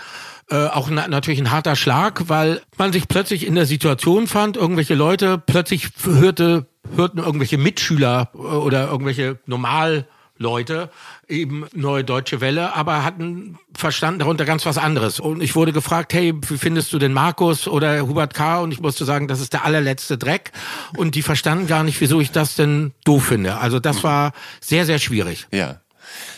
äh, 0.50 0.66
auch 0.66 0.90
na, 0.90 1.09
natürlich 1.09 1.40
ein 1.40 1.50
harter 1.50 1.77
Schlag, 1.77 2.29
weil 2.29 2.61
man 2.77 2.92
sich 2.92 3.09
plötzlich 3.09 3.46
in 3.46 3.55
der 3.55 3.66
Situation 3.66 4.27
fand, 4.27 4.57
irgendwelche 4.57 4.94
Leute 4.94 5.38
plötzlich 5.38 5.88
hörte, 6.05 6.66
hörten 6.94 7.18
irgendwelche 7.18 7.57
Mitschüler 7.57 8.31
äh, 8.35 8.38
oder 8.38 8.90
irgendwelche 8.90 9.38
Normalleute 9.46 10.90
eben 11.29 11.64
neue 11.72 12.05
deutsche 12.05 12.42
Welle, 12.42 12.74
aber 12.74 13.05
hatten 13.05 13.59
verstanden 13.74 14.18
darunter 14.18 14.44
ganz 14.44 14.66
was 14.66 14.77
anderes. 14.77 15.18
Und 15.18 15.42
ich 15.42 15.55
wurde 15.55 15.72
gefragt, 15.72 16.12
hey, 16.12 16.35
wie 16.48 16.59
findest 16.59 16.92
du 16.92 16.98
den 16.98 17.12
Markus 17.14 17.66
oder 17.66 18.07
Hubert 18.07 18.35
K. 18.35 18.59
Und 18.61 18.72
ich 18.72 18.81
musste 18.81 19.07
sagen, 19.07 19.29
das 19.29 19.40
ist 19.40 19.55
der 19.55 19.64
allerletzte 19.64 20.18
Dreck. 20.18 20.53
Und 20.96 21.14
die 21.14 21.22
verstanden 21.22 21.66
gar 21.66 21.85
nicht, 21.85 22.00
wieso 22.03 22.20
ich 22.20 22.31
das 22.33 22.57
denn 22.57 22.92
doof 23.05 23.24
finde. 23.27 23.57
Also 23.57 23.81
das 23.81 24.05
war 24.05 24.33
sehr, 24.61 24.85
sehr 24.85 24.98
schwierig 24.98 25.46
Ja. 25.50 25.81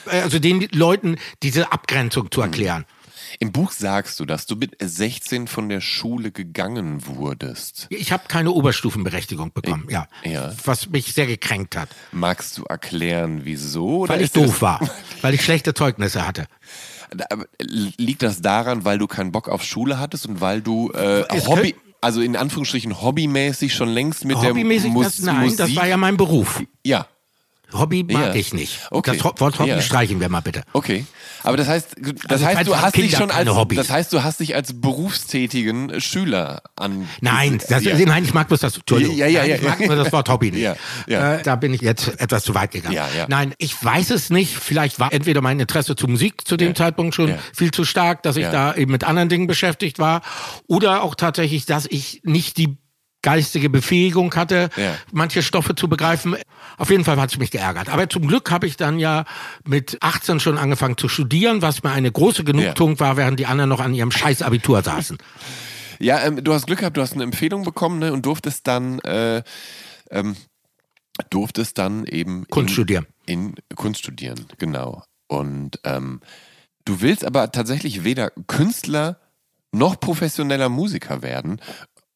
Also 0.07 0.39
den 0.39 0.69
Leuten 0.73 1.17
diese 1.43 1.73
Abgrenzung 1.73 2.31
zu 2.31 2.41
erklären. 2.41 2.87
Im 3.39 3.53
Buch 3.53 3.73
sagst 3.73 4.19
du, 4.21 4.25
dass 4.25 4.47
du 4.47 4.57
mit 4.57 4.77
16 4.81 5.47
von 5.47 5.69
der 5.69 5.81
Schule 5.81 6.31
gegangen 6.31 7.07
wurdest. 7.07 7.87
Ich 7.91 8.13
habe 8.13 8.25
keine 8.29 8.51
Oberstufenberechtigung 8.53 9.53
bekommen, 9.53 9.89
ja. 9.91 10.07
ja. 10.25 10.55
Was 10.65 10.89
mich 10.89 11.13
sehr 11.13 11.27
gekränkt 11.27 11.77
hat. 11.77 11.89
Magst 12.13 12.57
du 12.57 12.65
erklären, 12.65 13.41
wieso? 13.45 14.09
Weil 14.09 14.23
ich 14.23 14.33
doof 14.33 14.63
war. 14.63 14.81
Weil 15.23 15.35
ich 15.35 15.45
schlechte 15.45 15.75
Zeugnisse 15.75 16.27
hatte. 16.27 16.47
Aber 17.31 17.47
liegt 17.59 18.23
das 18.23 18.43
daran, 18.43 18.85
weil 18.85 18.99
du 18.99 19.07
keinen 19.07 19.31
Bock 19.31 19.49
auf 19.49 19.63
Schule 19.63 20.01
hattest 20.01 20.27
und 20.27 20.41
weil 20.41 20.61
du 20.61 20.91
äh, 20.91 21.25
Hobby, 21.47 21.77
also 22.01 22.21
in 22.21 22.37
Anführungsstrichen 22.37 23.01
hobbymäßig 23.01 23.75
schon 23.75 23.89
längst 23.89 24.25
mit 24.25 24.37
Hobbymäßig, 24.37 24.85
der 24.85 24.93
Mus 24.93 25.05
das, 25.05 25.19
nein, 25.21 25.45
Musik... 25.45 25.59
das 25.59 25.77
war 25.77 25.87
ja 25.87 25.97
mein 25.97 26.17
Beruf. 26.17 26.63
ja, 26.85 27.07
Hobby 27.79 28.05
mag 28.05 28.27
Ja. 28.29 28.35
ich 28.35 28.53
nicht. 28.55 28.81
Okay. 28.91 29.17
Das 29.17 29.25
Wort 29.41 29.59
Hobby 29.59 29.71
Ja. 29.71 29.81
streichen 29.81 30.21
wir 30.21 30.29
mal 30.29 30.41
bitte. 30.41 30.63
Okay, 30.73 31.07
aber 31.43 31.57
das 31.57 31.69
heißt, 31.69 31.97
das 32.29 32.43
Also 32.43 32.47
heißt, 32.47 32.69
du 32.69 32.77
hast 32.77 32.97
dich 32.97 33.03
Kinder 33.05 33.19
schon 33.19 33.29
keine 33.29 33.51
als, 33.51 33.59
Hobbys. 33.59 33.79
das 33.79 33.91
heißt, 33.91 34.13
du 34.13 34.23
hast 34.23 34.41
dich 34.41 34.55
als 34.55 34.81
berufstätigen 34.81 36.01
Schüler 36.01 36.63
an. 36.77 37.09
Nein, 37.21 37.59
das, 37.69 37.85
ja. 37.85 37.95
nein, 38.07 38.25
ich 38.25 38.35
mag 38.35 38.49
bloß 38.49 38.61
das, 38.61 38.77
Entschuldigung. 38.77 39.17
Ja, 39.17 39.27
ja, 39.27 39.41
nein, 39.41 39.51
ja, 39.51 39.57
ich 39.57 39.63
mag 39.63 39.81
nur 39.81 39.97
das 39.97 40.13
Wort 40.13 40.29
Hobby 40.29 40.51
nicht. 40.51 40.63
Ja, 40.67 40.75
ja. 41.07 41.35
Äh, 41.37 41.43
da 41.43 41.57
bin 41.57 41.73
ich 41.75 41.81
jetzt 41.81 42.09
etwas 42.21 42.43
zu 42.45 42.55
weit 42.55 42.71
gegangen. 42.73 42.99
Nein, 43.29 43.55
ich 43.59 43.83
weiß 43.85 44.11
es 44.11 44.31
nicht. 44.31 44.57
Vielleicht 44.57 44.99
war 44.99 45.13
entweder 45.13 45.41
mein 45.43 45.61
Interesse 45.61 45.95
zur 45.97 46.09
Musik 46.11 46.47
zu 46.47 46.57
dem. 46.57 46.75
Zeitpunkt 46.75 47.15
schon 47.15 47.35
viel 47.55 47.71
zu 47.71 47.85
stark, 47.85 48.23
dass 48.23 48.37
ich 48.37 48.47
da 48.47 48.75
eben 48.75 48.91
mit 48.93 49.05
anderen 49.05 49.29
Dingen 49.29 49.47
beschäftigt 49.47 49.99
war. 49.99 50.23
Oder 50.67 51.03
auch 51.03 51.15
tatsächlich, 51.15 51.67
dass 51.67 51.87
ich 51.87 52.21
nicht 52.25 52.57
die 52.59 52.77
geistige 53.23 53.71
Befähigung 53.71 54.35
hatte, 54.35 54.69
Ja. 54.77 54.95
manche 55.13 55.43
Stoffe 55.43 55.75
zu 55.75 55.89
begreifen. 55.89 56.37
Auf 56.77 56.91
jeden 56.91 57.05
Fall 57.05 57.19
hat 57.21 57.31
es 57.31 57.39
mich 57.39 57.51
geärgert. 57.51 57.89
Aber 57.89 58.09
zum 58.09 58.27
Glück 58.27 58.51
habe 58.51 58.67
ich 58.67 58.77
dann 58.77 58.99
ja 58.99 59.25
mit 59.65 59.99
18 60.01 60.41
schon 60.41 60.59
angefangen 60.59 60.97
zu 60.97 61.09
studieren, 61.09 61.63
was 61.63 61.83
mir 61.83 61.91
eine 61.91 62.13
große 62.13 62.45
Genugtuung 62.45 63.01
war, 63.01 63.17
während 63.17 63.41
die 63.41 63.47
anderen 63.47 63.71
noch 63.71 63.81
an 63.81 63.95
ihrem 63.95 64.11
scheiß 64.11 64.43
Abitur 64.43 64.83
saßen. 64.83 65.19
Ja, 65.99 66.23
ähm, 66.23 66.43
du 66.43 66.53
hast 66.53 66.67
Glück 66.67 66.81
gehabt, 66.81 66.97
du 66.97 67.01
hast 67.01 67.15
eine 67.15 67.25
Empfehlung 67.25 67.65
bekommen 67.65 67.99
ne, 67.99 68.13
und 68.13 68.27
durftest 68.27 68.67
dann, 68.67 68.99
äh, 69.01 69.43
ähm, 70.11 70.37
durftest 71.31 71.79
dann 71.79 72.05
eben 72.05 72.47
Kunst 72.49 72.71
in, 72.71 72.75
studieren. 72.75 73.07
In 73.25 73.55
Kunst 73.75 74.01
studieren, 74.01 74.47
genau. 74.59 75.03
Und 75.29 75.81
ähm, 75.85 76.21
du 76.85 77.01
willst 77.01 77.25
aber 77.25 77.51
tatsächlich 77.51 78.05
weder 78.05 78.31
Künstler 78.47 79.19
noch 79.73 79.99
professioneller 79.99 80.69
Musiker 80.69 81.23
werden. 81.23 81.61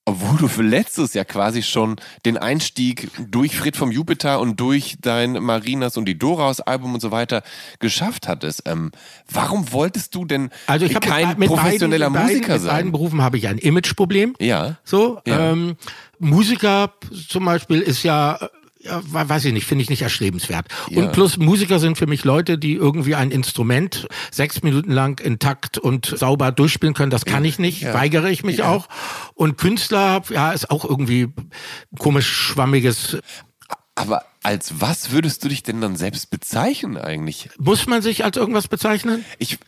Obwohl 0.06 0.38
du 0.38 0.48
für 0.48 0.62
letztes 0.62 1.14
Jahr 1.14 1.24
quasi 1.26 1.62
schon 1.62 1.96
den 2.24 2.36
Einstieg 2.38 3.10
durch 3.30 3.56
Fred 3.56 3.76
vom 3.76 3.92
Jupiter 3.92 4.40
und 4.40 4.58
durch 4.58 4.96
dein 5.00 5.34
Marinas 5.34 5.96
und 5.96 6.06
die 6.06 6.18
Doraus 6.18 6.60
Album 6.60 6.94
und 6.94 7.00
so 7.00 7.10
weiter 7.10 7.42
geschafft 7.78 8.26
hattest. 8.26 8.62
Ähm, 8.66 8.90
warum 9.30 9.72
wolltest 9.72 10.14
du 10.14 10.24
denn 10.24 10.50
Also 10.66 10.86
ich 10.86 10.98
kein 10.98 11.38
mit 11.38 11.48
professioneller 11.48 12.10
beiden, 12.10 12.26
Musiker 12.28 12.54
mit 12.54 12.62
sein? 12.62 12.70
beiden 12.76 12.92
Berufen 12.92 13.22
habe 13.22 13.36
ich 13.36 13.46
ein 13.46 13.58
Imageproblem. 13.58 14.34
Ja. 14.40 14.78
So, 14.84 15.20
Ja. 15.26 15.52
ähm, 15.52 15.76
Musiker 16.18 16.92
zum 17.28 17.44
Beispiel 17.44 17.80
ist 17.80 18.02
ja, 18.02 18.38
ja, 18.82 19.02
we- 19.04 19.28
weiß 19.28 19.44
ich 19.44 19.52
nicht, 19.52 19.66
finde 19.66 19.82
ich 19.82 19.90
nicht 19.90 20.02
erstrebenswert. 20.02 20.66
Ja. 20.88 21.02
Und 21.02 21.12
plus 21.12 21.36
Musiker 21.36 21.78
sind 21.78 21.98
für 21.98 22.06
mich 22.06 22.24
Leute, 22.24 22.56
die 22.58 22.74
irgendwie 22.74 23.14
ein 23.14 23.30
Instrument 23.30 24.06
sechs 24.30 24.62
Minuten 24.62 24.90
lang 24.92 25.20
intakt 25.20 25.76
und 25.78 26.06
sauber 26.06 26.50
durchspielen 26.52 26.94
können. 26.94 27.10
Das 27.10 27.24
kann 27.24 27.44
ich 27.44 27.58
nicht, 27.58 27.82
Ja. 27.82 27.94
weigere 27.94 28.30
ich 28.30 28.42
mich 28.42 28.58
Ja. 28.58 28.68
auch. 28.70 28.88
Und 29.34 29.58
Künstler, 29.58 30.22
ja, 30.30 30.52
ist 30.52 30.70
auch 30.70 30.84
irgendwie 30.84 31.28
komisch 31.98 32.28
schwammiges. 32.30 33.18
Aber 33.94 34.24
als 34.42 34.80
was 34.80 35.10
würdest 35.10 35.44
du 35.44 35.48
dich 35.48 35.62
denn 35.62 35.82
dann 35.82 35.96
selbst 35.96 36.30
bezeichnen 36.30 36.96
eigentlich? 36.96 37.50
Muss 37.58 37.86
man 37.86 38.00
sich 38.00 38.24
als 38.24 38.36
irgendwas 38.38 38.66
bezeichnen? 38.68 39.24
Ich, 39.38 39.58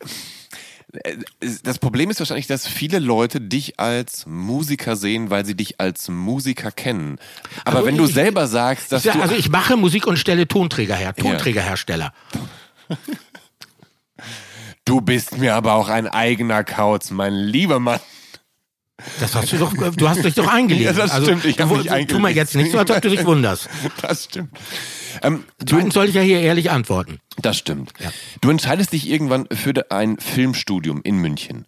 das 1.63 1.79
Problem 1.79 2.11
ist 2.11 2.19
wahrscheinlich, 2.19 2.47
dass 2.47 2.67
viele 2.67 2.99
Leute 2.99 3.41
dich 3.41 3.81
als 3.81 4.27
Musiker 4.27 4.95
sehen, 4.97 5.31
weil 5.31 5.47
sie 5.47 5.55
dich 5.55 5.81
als 5.81 6.09
Musiker 6.09 6.71
kennen. 6.71 7.19
Aber 7.65 7.77
Also 7.79 7.87
wenn 7.89 7.97
du 7.97 8.05
ich- 8.05 8.13
selber 8.13 8.47
sagst, 8.47 8.93
dass 8.93 9.05
Ja, 9.05 9.15
du 9.15 9.23
also 9.23 9.35
ich 9.35 9.49
mache 9.49 9.77
Musik 9.79 10.07
und 10.07 10.19
stelle 10.19 10.47
Tonträger 10.47 10.95
her, 10.97 11.15
Tonträgerhersteller. 11.15 12.13
du 14.85 15.01
bist 15.01 15.39
mir 15.39 15.55
aber 15.55 15.75
auch 15.75 15.89
ein 15.89 16.07
eigener 16.09 16.65
Kauz, 16.65 17.11
mein 17.11 17.35
lieber 17.35 17.79
Mann. 17.81 18.01
Das 19.19 19.35
hast 19.35 19.53
du 19.53 19.57
doch, 19.59 19.73
du 19.75 20.09
hast 20.09 20.25
dich 20.25 20.35
doch 20.35 20.47
eingelesen. 20.47 20.85
Ja, 20.97 21.03
das 21.03 21.11
also, 21.11 21.27
stimmt, 21.27 21.45
ich 21.45 21.59
hab 21.59 21.69
du, 21.69 21.77
mich 21.77 21.87
Tu 21.87 21.91
mir 21.91 21.97
eingelesen. 21.97 22.37
jetzt 22.37 22.55
nicht 22.55 22.71
so, 22.73 22.79
als 22.79 22.91
ob 22.91 23.01
du 23.03 23.09
dich 23.11 23.25
wunderst. 23.27 23.69
Das 24.03 24.25
stimmt. 24.25 24.51
Ähm, 25.23 25.45
du, 25.59 25.77
Zweitens 25.77 25.95
soll 25.95 26.09
ich 26.09 26.15
ja 26.15 26.23
hier 26.23 26.41
ehrlich 26.41 26.71
antworten. 26.71 27.21
das 27.39 27.57
stimmt. 27.59 27.93
Du 28.41 28.51
entscheidest 28.51 28.93
dich 28.93 29.09
irgendwann 29.09 29.47
für 29.53 29.73
ein 29.91 30.19
Filmstudium 30.19 31.01
in 31.03 31.17
München. 31.17 31.67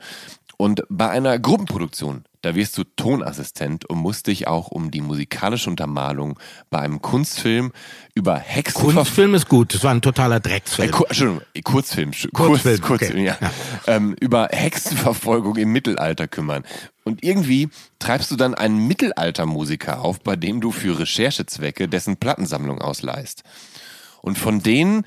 Und 0.57 0.83
bei 0.89 1.11
einer 1.11 1.39
Gruppenproduktion, 1.39 2.25
da 2.45 2.55
wirst 2.55 2.77
du 2.79 2.85
Tonassistent 2.85 3.85
und 3.87 3.99
musst 3.99 4.27
dich 4.27 4.47
auch 4.47 4.69
um 4.69 4.91
die 4.91 5.01
musikalische 5.01 5.71
Untermalung 5.71 6.39
bei 6.71 6.81
einem 6.81 7.01
Kunstfilm 7.01 7.73
über 8.15 8.37
Hexenverfolgung 8.37 8.95
Kunstfilm 9.05 9.35
ist 9.35 9.49
gut, 9.49 9.75
das 9.75 9.83
war 9.83 9.93
ein 9.93 10.03
totaler 10.03 10.41
Drecksfilm. 10.41 10.89
Äh, 10.89 10.93
Ku- 10.93 11.05
Entschuldigung, 11.05 11.43
Kurzfilm, 11.65 12.11
Sch- 12.11 12.33
Kurzfilm, 12.33 12.81
Kurz, 12.81 13.01
Kurzfilm, 13.01 13.13
okay. 13.13 13.27
ja. 13.27 13.39
Ja. 13.41 13.51
Ähm, 13.97 14.15
über 14.21 14.49
Hexenverfolgung 14.51 15.57
im 15.57 15.73
Mittelalter 15.73 16.29
kümmern. 16.29 16.65
Und 17.05 17.23
irgendwie 17.25 17.69
treibst 17.99 18.31
du 18.31 18.37
dann 18.37 18.55
einen 18.55 18.87
Mittelaltermusiker 18.87 20.01
auf, 20.01 20.21
bei 20.21 20.37
dem 20.37 20.61
du 20.61 20.71
für 20.71 20.99
Recherchezwecke 20.99 21.89
dessen 21.89 22.17
Plattensammlung 22.17 22.81
ausleihst. 22.81 23.43
Und 24.23 24.39
von 24.39 24.63
denen 24.63 25.01
äh, 25.01 25.07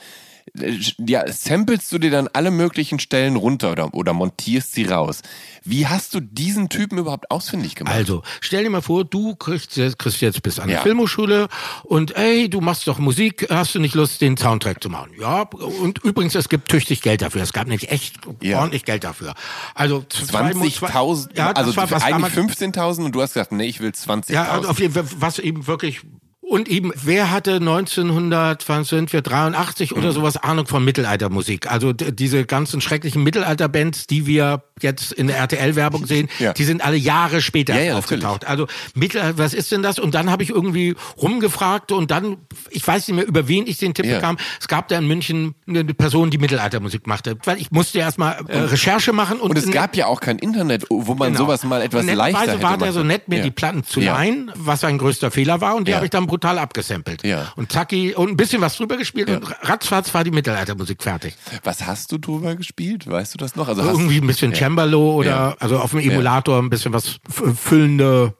ja, 1.05 1.31
samplest 1.31 1.91
du 1.91 1.97
dir 1.99 2.11
dann 2.11 2.27
alle 2.33 2.51
möglichen 2.51 2.99
Stellen 2.99 3.35
runter 3.35 3.71
oder, 3.71 3.93
oder 3.93 4.13
montierst 4.13 4.73
sie 4.73 4.85
raus. 4.85 5.21
Wie 5.63 5.87
hast 5.87 6.13
du 6.13 6.19
diesen 6.19 6.69
Typen 6.69 6.97
überhaupt 6.97 7.29
ausfindig 7.31 7.75
gemacht? 7.75 7.93
Also, 7.93 8.23
stell 8.41 8.63
dir 8.63 8.69
mal 8.69 8.81
vor, 8.81 9.05
du 9.05 9.35
kriegst, 9.35 9.75
jetzt- 9.77 9.99
kriegst 9.99 10.21
jetzt 10.21 10.41
bis 10.43 10.59
an 10.59 10.67
die 10.67 10.73
Ja. 10.75 10.81
Filmhochschule 10.81 11.47
und 11.83 12.15
ey, 12.15 12.49
du 12.49 12.61
machst 12.61 12.87
doch 12.87 12.99
Musik, 12.99 13.47
hast 13.49 13.75
du 13.75 13.79
nicht 13.79 13.95
Lust, 13.95 14.21
den 14.21 14.37
Soundtrack 14.37 14.81
zu 14.81 14.89
machen? 14.89 15.11
Ja, 15.19 15.41
und 15.43 16.03
übrigens, 16.03 16.35
es 16.35 16.49
gibt 16.49 16.69
tüchtig 16.69 17.01
Geld 17.01 17.21
dafür. 17.21 17.41
Es 17.41 17.53
gab 17.53 17.67
nämlich 17.67 17.89
echt 17.91 18.15
Ja. 18.41 18.59
ordentlich 18.59 18.85
Geld 18.85 19.03
dafür. 19.03 19.33
Also, 19.75 20.03
zwei- 20.09 20.51
20.000, 20.51 21.35
Ja, 21.37 21.51
also 21.51 21.75
war 21.75 21.83
eigentlich 21.83 22.03
damals, 22.03 22.33
15.000 22.33 23.05
und 23.05 23.11
du 23.13 23.21
hast 23.21 23.33
gesagt, 23.33 23.51
nee, 23.51 23.65
ich 23.65 23.79
will 23.79 23.91
20.000. 23.93 24.33
Ja, 24.33 24.51
also 24.51 24.69
auf 24.69 24.79
jeden 24.79 24.93
Fall, 24.93 25.05
was 25.19 25.39
eben 25.39 25.67
wirklich. 25.67 26.01
Und 26.49 26.69
eben, 26.69 26.93
wer 27.03 27.29
hatte 27.31 27.55
1900, 27.55 28.67
wann 28.69 28.85
sind 28.85 29.11
wir, 29.11 29.21
83 29.21 29.91
Mhm. 29.91 29.97
oder 29.97 30.11
sowas, 30.13 30.37
Ahnung 30.37 30.65
von 30.65 30.83
Mittelaltermusik? 30.85 31.69
Also 31.69 31.91
diese 31.91 32.45
ganzen 32.45 32.79
schrecklichen 32.79 33.21
Mittelalterbands, 33.23 34.07
die 34.07 34.25
wir 34.27 34.63
jetzt 34.81 35.11
in 35.11 35.27
der 35.27 35.37
RTL-Werbung 35.37 36.05
sehen, 36.05 36.29
Ja. 36.39 36.53
die 36.53 36.63
sind 36.63 36.83
alle 36.85 36.95
Jahre 36.95 37.41
später 37.41 37.73
Ja, 37.75 37.81
ja, 37.81 37.97
aufgetaucht. 37.97 38.45
Also 38.47 38.67
Mittelalter, 38.95 39.37
was 39.37 39.53
ist 39.53 39.71
denn 39.73 39.83
das? 39.83 39.99
Und 39.99 40.15
dann 40.15 40.29
habe 40.31 40.41
ich 40.43 40.49
irgendwie 40.49 40.95
rumgefragt 41.21 41.91
und 41.91 42.11
dann, 42.11 42.37
ich 42.69 42.87
weiß 42.87 43.07
nicht 43.07 43.15
mehr, 43.17 43.27
über 43.27 43.47
wen 43.47 43.67
ich 43.67 43.77
den 43.79 43.93
Tipp 43.93 44.05
bekam. 44.07 44.37
Es 44.61 44.67
gab 44.69 44.87
da 44.87 44.97
in 44.97 45.07
München 45.07 45.55
eine 45.67 45.83
Person, 45.83 46.29
die 46.29 46.37
Mittelaltermusik 46.37 47.07
machte. 47.07 47.37
Weil 47.43 47.59
ich 47.59 47.71
musste 47.71 47.99
erstmal 47.99 48.37
äh, 48.47 48.57
Recherche 48.59 49.11
machen. 49.11 49.39
Und, 49.39 49.49
Und 49.51 49.57
es 49.57 49.69
gab 49.71 49.95
ja 49.97 50.05
auch 50.05 50.21
kein 50.21 50.37
Internet, 50.39 50.85
wo 50.89 51.13
man 51.15 51.33
Genau. 51.33 51.45
sowas 51.45 51.63
mal 51.65 51.81
etwas 51.81 52.05
leichter 52.05 52.39
hätte 52.53 52.63
war 52.63 52.77
der 52.77 52.93
so 52.93 53.03
nett, 53.03 53.27
mir 53.27 53.41
die 53.41 53.51
Platten 53.51 53.83
zu 53.83 53.99
leihen, 53.99 54.51
was 54.55 54.83
ein 54.85 54.97
größter 54.97 55.29
Fehler 55.31 55.59
war. 55.59 55.75
Und 55.75 55.87
die 55.89 55.95
habe 55.95 56.05
ich 56.05 56.11
dann 56.11 56.27
brutal 56.37 56.59
abgesampelt. 56.59 57.23
Ja. 57.23 57.51
Und 57.55 57.71
zacki 57.71 58.13
und 58.13 58.29
ein 58.29 58.37
bisschen 58.37 58.61
was 58.61 58.77
drüber 58.77 58.95
gespielt 58.97 59.29
und 59.29 59.43
ratzfatz 59.67 60.13
war 60.13 60.23
die 60.23 60.31
Mittelaltermusik 60.31 61.01
fertig. 61.01 61.35
Was 61.63 61.85
hast 61.85 62.11
du 62.11 62.17
drüber 62.19 62.55
gespielt? 62.55 63.09
Weißt 63.09 63.33
du 63.33 63.37
das 63.37 63.55
noch? 63.55 63.67
Also 63.67 63.81
Irgendwie 63.81 64.17
ein 64.21 64.27
bisschen 64.27 64.53
Cembalo 64.53 65.15
oder 65.15 65.29
Ja. 65.29 65.55
also 65.59 65.79
auf 65.79 65.91
dem 65.91 65.99
Emulator 65.99 66.59
ein 66.61 66.69
bisschen 66.69 66.93
was 66.93 67.17
füllende. 67.59 68.33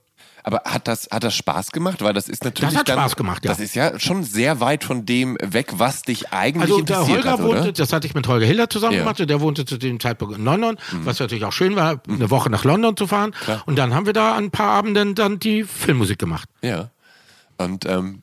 aber 0.44 0.62
hat 0.66 0.88
das, 0.88 1.08
hat 1.12 1.24
das 1.24 1.36
Spaß 1.36 1.72
gemacht? 1.72 2.02
Weil 2.02 2.14
das 2.14 2.30
ist 2.30 2.44
natürlich 2.46 2.70
Das 2.72 2.80
hat 2.80 2.88
dann, 2.90 3.00
Spaß 3.00 3.16
gemacht, 3.18 3.44
ja. 3.44 3.50
Das 3.52 3.60
ist 3.60 3.76
ja 3.76 4.00
schon 4.00 4.24
sehr 4.24 4.60
weit 4.62 4.84
von 4.86 5.06
dem 5.06 5.38
weg, 5.44 5.74
was 5.78 6.04
dich 6.04 6.32
eigentlich 6.32 6.72
Also 6.72 6.82
der 6.82 7.00
interessiert 7.00 7.18
Holger 7.26 7.32
hat, 7.32 7.44
wohnte, 7.44 7.62
oder? 7.64 7.72
das 7.74 7.92
hatte 7.94 8.08
ich 8.08 8.14
mit 8.14 8.28
Holger 8.28 8.46
Hiller 8.46 8.70
zusammen 8.70 8.94
Ja. 8.94 9.00
Mhm. 9.02 9.04
gemacht, 9.16 9.30
der 9.30 9.42
wohnte 9.42 9.66
zu 9.66 9.78
dem 9.78 10.00
Zeitpunkt 10.00 10.38
in 10.38 10.46
London, 10.46 10.78
was 11.04 11.20
natürlich 11.20 11.44
auch 11.44 11.52
schön 11.52 11.76
war, 11.76 12.02
eine 12.08 12.30
Woche 12.30 12.50
nach 12.50 12.64
London 12.64 12.96
zu 12.96 13.08
fahren. 13.08 13.34
Und 13.66 13.78
dann 13.78 13.94
haben 13.94 14.06
wir 14.06 14.14
da 14.14 14.36
an 14.36 14.46
ein 14.46 14.52
paar 14.52 14.70
Abenden 14.72 15.16
dann 15.16 15.40
die 15.40 15.64
Filmmusik 15.66 16.20
gemacht. 16.20 16.48
Ja. 16.62 16.92
Und, 17.58 17.86
ähm, 17.86 18.22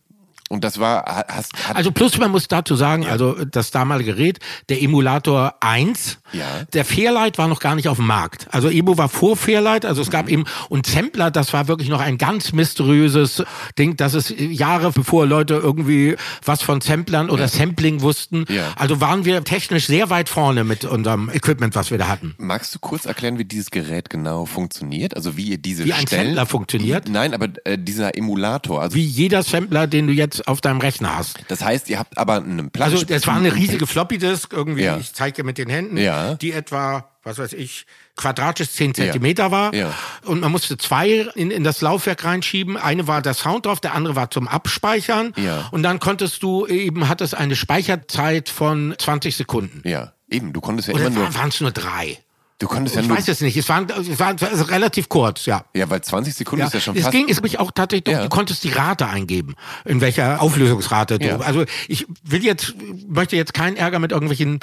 und 0.51 0.63
das 0.63 0.79
war, 0.79 1.05
ha- 1.07 1.25
hast, 1.29 1.53
Also 1.75 1.91
plus 1.91 2.19
man 2.19 2.31
muss 2.31 2.49
dazu 2.49 2.75
sagen, 2.77 3.07
also 3.07 3.45
das 3.45 3.71
damalige 3.71 4.15
Gerät, 4.15 4.39
der 4.69 4.83
Emulator 4.83 5.55
1, 5.61 6.19
Ja. 6.35 6.65
der 6.73 6.85
Fairlight 6.85 7.39
war 7.39 7.49
noch 7.49 7.61
gar 7.61 7.75
nicht 7.75 7.89
auf 7.89 7.97
dem 7.99 8.07
Markt. 8.07 8.47
Also 8.51 8.69
Emo 8.69 8.99
war 8.99 9.09
vor 9.09 9.37
Fairlight, 9.37 9.85
also 9.85 10.03
es 10.03 10.09
Mhm. 10.09 10.13
gab 10.13 10.29
eben 10.29 10.45
und 10.69 10.87
Sampler, 10.87 11.31
das 11.31 11.53
war 11.53 11.69
wirklich 11.69 11.89
noch 11.89 12.01
ein 12.01 12.19
ganz 12.19 12.53
mysteriöses 12.53 13.43
Ding, 13.79 13.97
dass 13.97 14.15
es 14.15 14.33
Jahre 14.37 14.91
bevor 14.93 15.27
Leute 15.27 15.55
irgendwie 15.55 16.17
was 16.45 16.63
von 16.63 16.81
Samplern 16.81 17.31
oder 17.31 17.49
Sampling 17.49 18.01
wussten. 18.03 18.45
Ja. 18.49 18.73
Also 18.77 19.01
waren 19.01 19.25
wir 19.25 19.43
technisch 19.45 19.87
sehr 19.87 20.11
weit 20.11 20.29
vorne 20.29 20.65
mit 20.65 20.85
unserem 20.85 21.31
Equipment, 21.31 21.75
was 21.75 21.91
wir 21.91 21.99
da 21.99 22.09
hatten. 22.09 22.35
magst 22.39 22.75
du 22.75 22.79
kurz 22.79 23.05
erklären, 23.07 23.39
wie 23.39 23.45
dieses 23.45 23.71
Gerät 23.71 24.11
genau 24.11 24.45
funktioniert? 24.47 25.17
Also 25.17 25.37
wie 25.37 25.45
ihr 25.45 25.59
diese 25.59 25.85
Wie 25.85 25.93
ein 25.93 26.07
Stellen... 26.07 26.27
Sampler 26.29 26.47
funktioniert? 26.47 27.09
Nein, 27.09 27.35
aber 27.35 27.49
äh, 27.65 27.79
dieser 27.79 28.17
Emulator, 28.17 28.83
also 28.83 28.95
Wie 28.97 29.05
jeder 29.05 29.43
Sampler, 29.43 29.87
den 29.87 30.07
du 30.07 30.13
jetzt 30.13 30.47
auf 30.49 30.61
deinem 30.61 30.81
Rechner 30.81 31.17
hast. 31.17 31.39
das 31.49 31.63
heißt, 31.65 31.89
ihr 31.89 31.99
habt 31.99 32.19
aber 32.19 32.37
einen 32.37 32.71
Platz. 32.71 32.93
Also 32.93 33.05
das 33.05 33.27
war 33.27 33.37
eine 33.37 33.55
riesige 33.55 33.87
Floppy-Disk, 33.87 34.53
irgendwie, 34.53 34.83
Ja. 34.85 34.97
ich 34.99 35.13
zeige 35.15 35.37
dir 35.37 35.45
mit 35.45 35.59
den 35.59 35.69
Händen, 35.69 35.97
Ja. 35.97 36.24
Die 36.41 36.53
etwa, 36.53 37.11
was 37.23 37.39
weiß 37.39 37.53
ich, 37.53 37.87
quadratisch 38.17 38.71
10 38.71 38.95
Zentimeter 38.95 39.51
war. 39.51 39.75
Ja. 39.75 39.93
Und 40.25 40.41
man 40.41 40.53
musste 40.53 40.77
zwei 40.77 41.27
in, 41.35 41.51
in 41.51 41.65
das 41.65 41.81
Laufwerk 41.81 42.25
reinschieben. 42.25 42.77
Eine 42.77 43.07
war 43.07 43.23
der 43.23 43.35
Sound 43.35 43.67
drauf, 43.67 43.81
der 43.81 43.95
andere 43.95 44.17
war 44.17 44.31
zum 44.31 44.49
Abspeichern. 44.49 45.33
Ja. 45.37 45.69
Und 45.71 45.83
dann 45.83 46.01
konntest 46.01 46.43
du 46.43 46.67
eben, 46.67 47.09
hattest 47.09 47.35
eine 47.35 47.57
Speicherzeit 47.57 48.49
von 48.49 48.95
20 48.99 49.37
Sekunden. 49.37 49.87
Ja, 49.89 50.13
eben, 50.29 50.53
du 50.53 50.61
konntest 50.61 50.89
ja 50.89 50.95
Oder 50.95 51.07
immer 51.07 51.21
nur... 51.21 51.35
waren 51.35 51.49
es 51.49 51.61
nur 51.61 51.73
drei? 51.73 52.19
Du 52.61 52.69
konntest 52.69 52.95
ja 52.95 53.03
Ich 53.03 53.09
nur... 53.09 53.17
weiß 53.17 53.27
es 53.29 53.41
nicht. 53.41 53.57
Es 53.57 53.69
waren, 53.69 53.89
es 53.91 54.19
waren 54.21 54.37
es 54.37 54.43
war 54.61 54.71
relativ 54.71 55.09
kurz, 55.09 55.45
ja. 55.47 55.65
Ja, 55.75 55.91
weil 55.91 56.01
20 56.03 56.35
Sekunden 56.35 56.61
Ja, 56.61 56.69
ist 56.69 56.75
ja 56.75 56.81
schon 56.81 56.97
es 56.97 57.03
fast... 57.03 57.13
ging, 57.13 57.29
es 57.29 57.43
mich 57.43 57.59
auch 57.59 57.73
tatsächlich, 57.73 58.15
Ja. 58.15 58.23
du 58.23 58.29
konntest 58.29 58.63
die 58.63 58.69
Rate 58.71 59.09
eingeben, 59.09 59.55
in 59.85 60.01
welcher 60.01 60.41
Auflösungsrate 60.41 61.19
du. 61.19 61.27
Ja. 61.27 61.39
Also 61.41 61.65
ich 61.89 62.07
will 62.23 62.45
jetzt, 62.45 62.75
möchte 63.09 63.35
jetzt 63.35 63.55
keinen 63.55 63.77
Ärger 63.77 63.99
mit 63.99 64.13
irgendwelchen. 64.13 64.61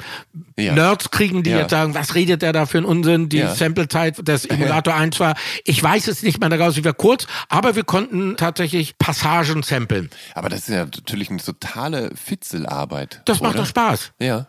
Nerds 0.56 1.10
kriegen, 1.10 1.42
die 1.42 1.50
jetzt 1.50 1.70
sagen, 1.70 1.94
was 1.94 2.14
redet 2.14 2.40
der 2.42 2.52
da 2.52 2.66
für 2.66 2.78
einen 2.78 2.86
Unsinn? 2.86 3.28
Die. 3.28 3.42
Samplezeit 3.46 4.26
des 4.26 4.44
Emulator 4.46 4.94
1 4.94 5.20
war. 5.20 5.34
Ich 5.64 5.82
weiß 5.82 6.08
es 6.08 6.22
nicht 6.22 6.40
mehr 6.40 6.48
daraus, 6.48 6.76
wie 6.76 6.84
wir 6.84 6.94
kurz, 6.94 7.26
aber 7.48 7.76
wir 7.76 7.84
konnten 7.84 8.36
tatsächlich 8.36 8.96
Passagen 8.98 9.62
samplen. 9.62 10.08
Aber 10.34 10.48
das 10.48 10.60
ist 10.60 10.68
ja 10.68 10.84
natürlich 10.84 11.28
eine 11.30 11.40
totale 11.42 12.10
Fitzelarbeit. 12.14 13.22
Das 13.26 13.40
macht 13.40 13.54
oder? 13.54 13.62
doch 13.62 13.68
Spaß. 13.68 14.12
Ja. 14.20 14.46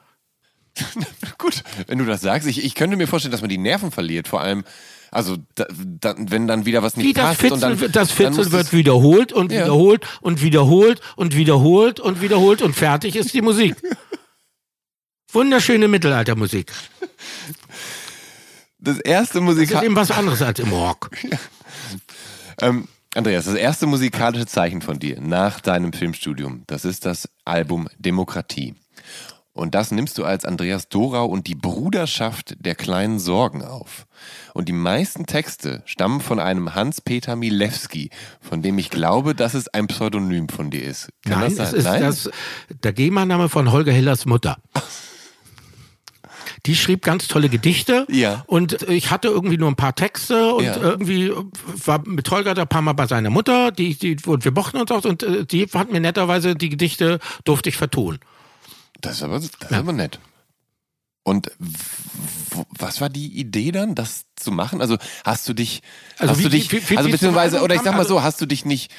Gut, 1.37 1.63
wenn 1.87 1.97
du 1.97 2.05
das 2.05 2.21
sagst. 2.21 2.47
Ich, 2.47 2.63
ich 2.63 2.75
könnte 2.75 2.97
mir 2.97 3.07
vorstellen, 3.07 3.31
dass 3.31 3.41
man 3.41 3.49
die 3.49 3.57
Nerven 3.57 3.91
verliert. 3.91 4.27
Vor 4.27 4.41
allem, 4.41 4.63
also 5.11 5.37
da, 5.55 5.65
da, 5.69 6.15
wenn 6.17 6.47
dann 6.47 6.65
wieder 6.65 6.81
was 6.81 6.97
nicht 6.97 7.07
Wie 7.07 7.13
das 7.13 7.25
passt. 7.25 7.41
Fitzel, 7.41 7.53
und 7.71 7.81
dann, 7.81 7.91
das 7.91 8.11
Fitzel 8.11 8.51
wird 8.51 8.73
wiederholt 8.73 9.31
und 9.31 9.51
Ja. 9.51 9.63
wiederholt 9.63 10.05
und 10.21 10.41
wiederholt 10.41 11.01
und 11.15 11.35
wiederholt 11.35 11.99
und 11.99 12.21
wiederholt 12.21 12.61
und 12.61 12.75
fertig 12.75 13.15
ist 13.15 13.33
die 13.33 13.41
Musik. 13.41 13.75
Wunderschöne 15.31 15.87
Mittelaltermusik. 15.87 16.71
Das 18.79 18.99
erste 18.99 19.39
Das 19.39 19.55
ist 19.55 19.71
eben 19.71 19.95
was 19.95 20.11
anderes 20.11 20.41
als 20.41 20.59
im 20.59 20.71
Rock. 20.71 21.11
ähm, 22.61 22.87
Andreas, 23.15 23.45
das 23.45 23.55
erste 23.55 23.85
musikalische 23.85 24.45
Zeichen 24.45 24.81
von 24.81 24.99
dir 24.99 25.21
nach 25.21 25.61
deinem 25.61 25.93
Filmstudium, 25.93 26.63
das 26.67 26.83
ist 26.83 27.05
das 27.05 27.29
Album 27.45 27.87
Demokratie. 27.97 28.75
Und 29.55 29.75
das 29.75 29.91
nimmst 29.91 30.17
du 30.17 30.23
als 30.25 30.45
Andreas 30.45 30.89
Dorau 30.89 31.25
und 31.27 31.45
die 31.45 31.53
Bruderschaft 31.53 32.55
der 32.59 32.73
kleinen 32.73 33.19
Sorgen 33.19 33.61
auf. 33.63 34.07
Und 34.55 34.67
die 34.67 34.73
meisten 34.73 35.27
Texte 35.27 35.83
stammen 35.85 36.21
von 36.21 36.39
einem 36.39 36.73
Hans-Peter 36.73 37.35
Milewski, 37.35 38.09
von 38.41 38.63
dem 38.63 38.79
ich 38.79 38.89
glaube, 38.89 39.35
dass 39.35 39.53
es 39.53 39.67
ein 39.67 39.85
Pseudonym 39.87 40.49
von 40.49 40.71
dir 40.71 40.83
ist. 40.83 41.09
Kann 41.23 41.39
Nein, 41.41 41.55
das 41.55 41.71
es 41.73 41.83
sein? 41.83 42.01
ist 42.03 42.25
Nein? 42.25 42.29
das, 42.71 42.81
der 42.83 42.93
GEMA-Name 42.93 43.47
von 43.47 43.71
Holger 43.71 43.91
Hillers 43.91 44.25
Mutter. 44.25 44.57
Die 46.65 46.75
schrieb 46.75 47.03
ganz 47.03 47.27
tolle 47.27 47.49
Gedichte 47.49 48.07
Ja. 48.09 48.43
und 48.47 48.83
ich 48.89 49.11
hatte 49.11 49.27
irgendwie 49.27 49.57
nur 49.57 49.67
ein 49.69 49.75
paar 49.75 49.95
Texte 49.95 50.53
und 50.55 50.63
Ja. 50.63 50.77
irgendwie 50.77 51.31
war 51.85 52.01
mit 52.07 52.29
Holger 52.31 52.53
da 52.53 52.61
ein 52.63 52.67
paar 52.67 52.81
Mal 52.81 52.93
bei 52.93 53.05
seiner 53.05 53.29
Mutter, 53.29 53.71
die, 53.71 53.95
die, 53.95 54.17
und 54.25 54.45
wir 54.45 54.51
mochten 54.51 54.77
uns 54.77 54.89
auch 54.91 55.03
und 55.03 55.23
äh, 55.23 55.45
die 55.45 55.65
hat 55.73 55.91
mir 55.91 55.99
netterweise 55.99 56.55
die 56.55 56.69
Gedichte 56.69 57.19
durfte 57.43 57.69
ich 57.69 57.75
vertonen. 57.77 58.19
Das 59.03 59.17
ist 59.17 59.23
aber, 59.23 59.35
das 59.35 59.45
ist 59.45 59.71
aber 59.71 59.93
nett. 59.93 60.19
Und 61.23 61.51
was 62.77 62.99
war 63.01 63.09
die 63.09 63.27
Idee 63.39 63.71
dann, 63.71 63.95
das 63.95 64.25
zu 64.35 64.51
machen? 64.51 64.81
Also 64.81 64.97
hast 65.23 65.47
du 65.47 65.53
dich, 65.53 65.81
Also 66.17 66.31
hast 66.33 66.39
wie- 66.39 66.43
du 66.43 66.49
dich, 66.49 66.71
wie- 66.71 66.89
wie- 66.89 66.97
also 66.97 67.09
beziehungsweise, 67.09 67.61
oder 67.61 67.75
ich 67.75 67.81
sag 67.81 67.93
mal 67.93 67.99
kam, 67.99 68.07
so, 68.07 68.23
hast 68.23 68.41
du 68.41 68.45
dich 68.45 68.65
nicht, 68.65 68.91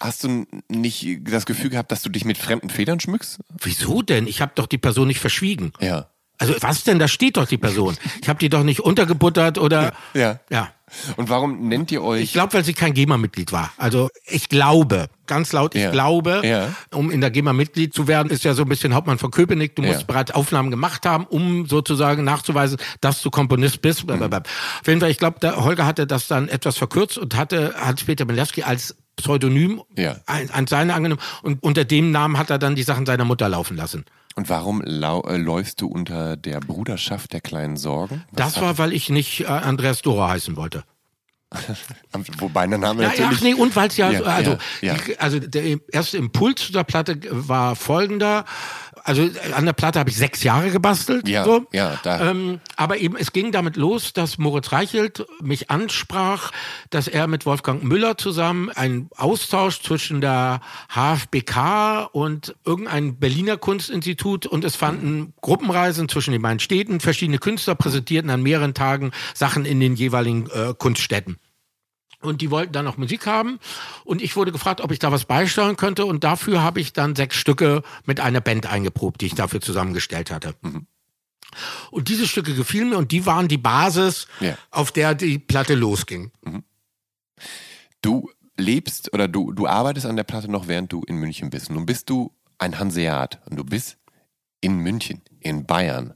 hast 0.00 0.24
du 0.24 0.46
nicht 0.68 1.18
das 1.22 1.46
Gefühl 1.46 1.70
gehabt, 1.70 1.92
dass 1.92 2.02
du 2.02 2.08
dich 2.10 2.24
mit 2.24 2.38
fremden 2.38 2.70
Federn 2.70 2.98
schmückst? 2.98 3.38
Wieso 3.60 4.02
denn? 4.02 4.26
Ich 4.26 4.40
habe 4.40 4.52
doch 4.54 4.66
die 4.66 4.78
Person 4.78 5.06
nicht 5.08 5.20
verschwiegen. 5.20 5.72
Ja. 5.80 6.10
Also 6.38 6.54
was 6.60 6.84
denn? 6.84 6.98
Da 6.98 7.06
steht 7.08 7.36
doch 7.36 7.46
die 7.46 7.58
Person. 7.58 7.96
Ich 8.20 8.28
habe 8.28 8.38
die 8.38 8.48
doch 8.48 8.64
nicht 8.64 8.80
untergebuttert 8.80 9.56
oder 9.58 9.92
Ja. 10.14 10.40
ja. 10.50 10.68
Und 11.16 11.28
warum 11.28 11.68
nennt 11.68 11.90
ihr 11.90 12.02
euch? 12.02 12.22
Ich 12.22 12.32
glaube, 12.34 12.52
weil 12.54 12.64
sie 12.64 12.74
kein 12.74 12.92
GEMA-Mitglied 12.94 13.50
war. 13.52 13.72
Also 13.78 14.10
ich 14.26 14.48
glaube, 14.48 15.06
ganz 15.26 15.52
laut, 15.52 15.74
ich 15.74 15.82
Ja. 15.82 15.90
glaube, 15.90 16.42
Ja. 16.44 16.74
um 16.92 17.10
in 17.10 17.20
der 17.20 17.30
GEMA 17.30 17.52
Mitglied 17.52 17.94
zu 17.94 18.06
werden, 18.06 18.30
ist 18.30 18.44
ja 18.44 18.54
so 18.54 18.62
ein 18.62 18.68
bisschen 18.68 18.94
Hauptmann 18.94 19.18
von 19.18 19.30
Köpenick. 19.30 19.74
Du 19.74 19.82
musst 19.82 20.00
Ja. 20.00 20.06
bereits 20.06 20.30
Aufnahmen 20.32 20.70
gemacht 20.70 21.04
haben, 21.06 21.24
um 21.26 21.66
sozusagen 21.66 22.22
nachzuweisen, 22.24 22.78
dass 23.00 23.22
du 23.22 23.30
Komponist 23.30 23.80
bist. 23.82 24.06
Mhm. 24.06 24.22
Auf 24.22 24.42
jeden 24.86 25.00
Fall, 25.00 25.10
ich 25.10 25.18
glaube, 25.18 25.64
Holger 25.64 25.86
hatte 25.86 26.06
das 26.06 26.28
dann 26.28 26.48
etwas 26.48 26.76
verkürzt 26.78 27.16
und 27.18 27.34
hatte 27.36 27.74
Hans-Peter 27.76 28.24
Milewski 28.24 28.62
als 28.62 28.94
Pseudonym 29.16 29.82
Ja. 29.96 30.16
ein, 30.26 30.50
ein 30.50 30.66
seiner 30.66 30.94
angenommen 30.94 31.20
und 31.42 31.62
unter 31.62 31.84
dem 31.84 32.10
Namen 32.10 32.36
hat 32.38 32.50
er 32.50 32.58
dann 32.58 32.74
die 32.74 32.82
Sachen 32.82 33.06
seiner 33.06 33.24
Mutter 33.24 33.48
laufen 33.48 33.76
lassen. 33.76 34.04
Und 34.36 34.48
warum 34.48 34.82
lau 34.84 35.22
äh, 35.22 35.36
läufst 35.36 35.80
du 35.80 35.86
unter 35.86 36.36
der 36.36 36.60
Bruderschaft 36.60 37.32
der 37.32 37.40
kleinen 37.40 37.76
Sorgen? 37.76 38.24
Was 38.32 38.54
Das 38.54 38.62
war, 38.62 38.78
weil 38.78 38.92
ich 38.92 39.08
nicht 39.10 39.40
äh, 39.42 39.46
Andreas 39.46 40.02
Dora 40.02 40.28
heißen 40.30 40.56
wollte. 40.56 40.84
wobei 42.38 42.66
der 42.66 42.78
Name 42.78 43.02
Ja, 43.02 43.08
natürlich. 43.10 43.30
ach 43.38 43.40
nee, 43.42 43.54
und 43.54 43.76
weil 43.76 43.88
es 43.88 43.96
ja, 43.96 44.10
Ja, 44.10 44.18
so- 44.18 44.24
also, 44.24 44.58
ja, 44.80 44.94
ja. 44.94 44.98
Also 45.18 45.38
der 45.38 45.78
erste 45.92 46.16
Impuls 46.18 46.66
zu 46.66 46.72
der 46.72 46.82
Platte 46.84 47.16
war 47.30 47.76
folgender. 47.76 48.44
Also 49.06 49.28
an 49.54 49.66
der 49.66 49.74
Platte 49.74 49.98
habe 49.98 50.08
ich 50.08 50.16
sechs 50.16 50.42
Jahre 50.42 50.70
gebastelt. 50.70 51.28
Ja, 51.28 51.44
so. 51.44 51.66
ja, 51.72 51.98
da- 52.02 52.30
Ähm, 52.30 52.60
aber 52.76 52.96
eben, 52.96 53.16
es 53.16 53.32
ging 53.32 53.52
damit 53.52 53.76
los, 53.76 54.14
dass 54.14 54.38
Moritz 54.38 54.72
Reichelt 54.72 55.26
mich 55.42 55.70
ansprach, 55.70 56.52
dass 56.88 57.06
er 57.06 57.26
mit 57.26 57.44
Wolfgang 57.44 57.84
Müller 57.84 58.16
zusammen 58.16 58.70
einen 58.70 59.10
Austausch 59.16 59.82
zwischen 59.82 60.22
der 60.22 60.60
HFBK 60.88 62.08
und 62.12 62.54
irgendein 62.64 63.16
Berliner 63.18 63.56
Kunstinstitut 63.56 64.46
und 64.46 64.64
es 64.64 64.74
fanden 64.76 65.34
Gruppenreisen 65.42 66.08
zwischen 66.08 66.32
den 66.32 66.42
beiden 66.42 66.60
Städten. 66.60 67.00
Verschiedene 67.00 67.38
Künstler 67.38 67.74
präsentierten 67.74 68.30
an 68.30 68.42
mehreren 68.42 68.74
Tagen 68.74 69.12
Sachen 69.34 69.64
in 69.66 69.80
den 69.80 69.94
jeweiligen 69.96 70.48
äh, 70.50 70.74
Kunststätten. 70.76 71.36
Und 72.24 72.40
die 72.40 72.50
wollten 72.50 72.72
dann 72.72 72.84
noch 72.84 72.96
Musik 72.96 73.26
haben. 73.26 73.58
Und 74.04 74.22
ich 74.22 74.34
wurde 74.36 74.50
gefragt, 74.52 74.80
ob 74.80 74.90
ich 74.90 74.98
da 74.98 75.12
was 75.12 75.24
beisteuern 75.26 75.76
könnte. 75.76 76.06
Und 76.06 76.24
dafür 76.24 76.62
habe 76.62 76.80
ich 76.80 76.92
dann 76.92 77.14
sechs 77.14 77.36
Stücke 77.36 77.82
mit 78.06 78.18
einer 78.20 78.40
Band 78.40 78.66
eingeprobt, 78.66 79.20
die 79.20 79.26
ich 79.26 79.34
dafür 79.34 79.60
zusammengestellt 79.60 80.30
hatte. 80.30 80.54
Und 81.90 82.08
diese 82.08 82.26
Stücke 82.26 82.54
gefielen 82.54 82.88
mir 82.90 82.98
und 82.98 83.12
die 83.12 83.26
waren 83.26 83.46
die 83.48 83.58
Basis, 83.58 84.26
Ja. 84.40 84.56
auf 84.70 84.90
der 84.90 85.14
die 85.14 85.38
Platte 85.38 85.74
losging. 85.74 86.32
Du 88.02 88.30
lebst 88.56 89.12
oder 89.12 89.28
du, 89.28 89.52
du 89.52 89.66
arbeitest 89.66 90.06
an 90.06 90.16
der 90.16 90.24
Platte 90.24 90.50
noch, 90.50 90.68
während 90.68 90.92
du 90.92 91.02
in 91.06 91.16
München 91.16 91.50
bist. 91.50 91.70
Nun 91.70 91.86
bist 91.86 92.10
du 92.10 92.32
ein 92.58 92.78
Hanseat 92.78 93.40
und 93.48 93.56
du 93.56 93.64
bist 93.64 93.98
in 94.60 94.78
München, 94.78 95.22
in 95.40 95.66
Bayern. 95.66 96.14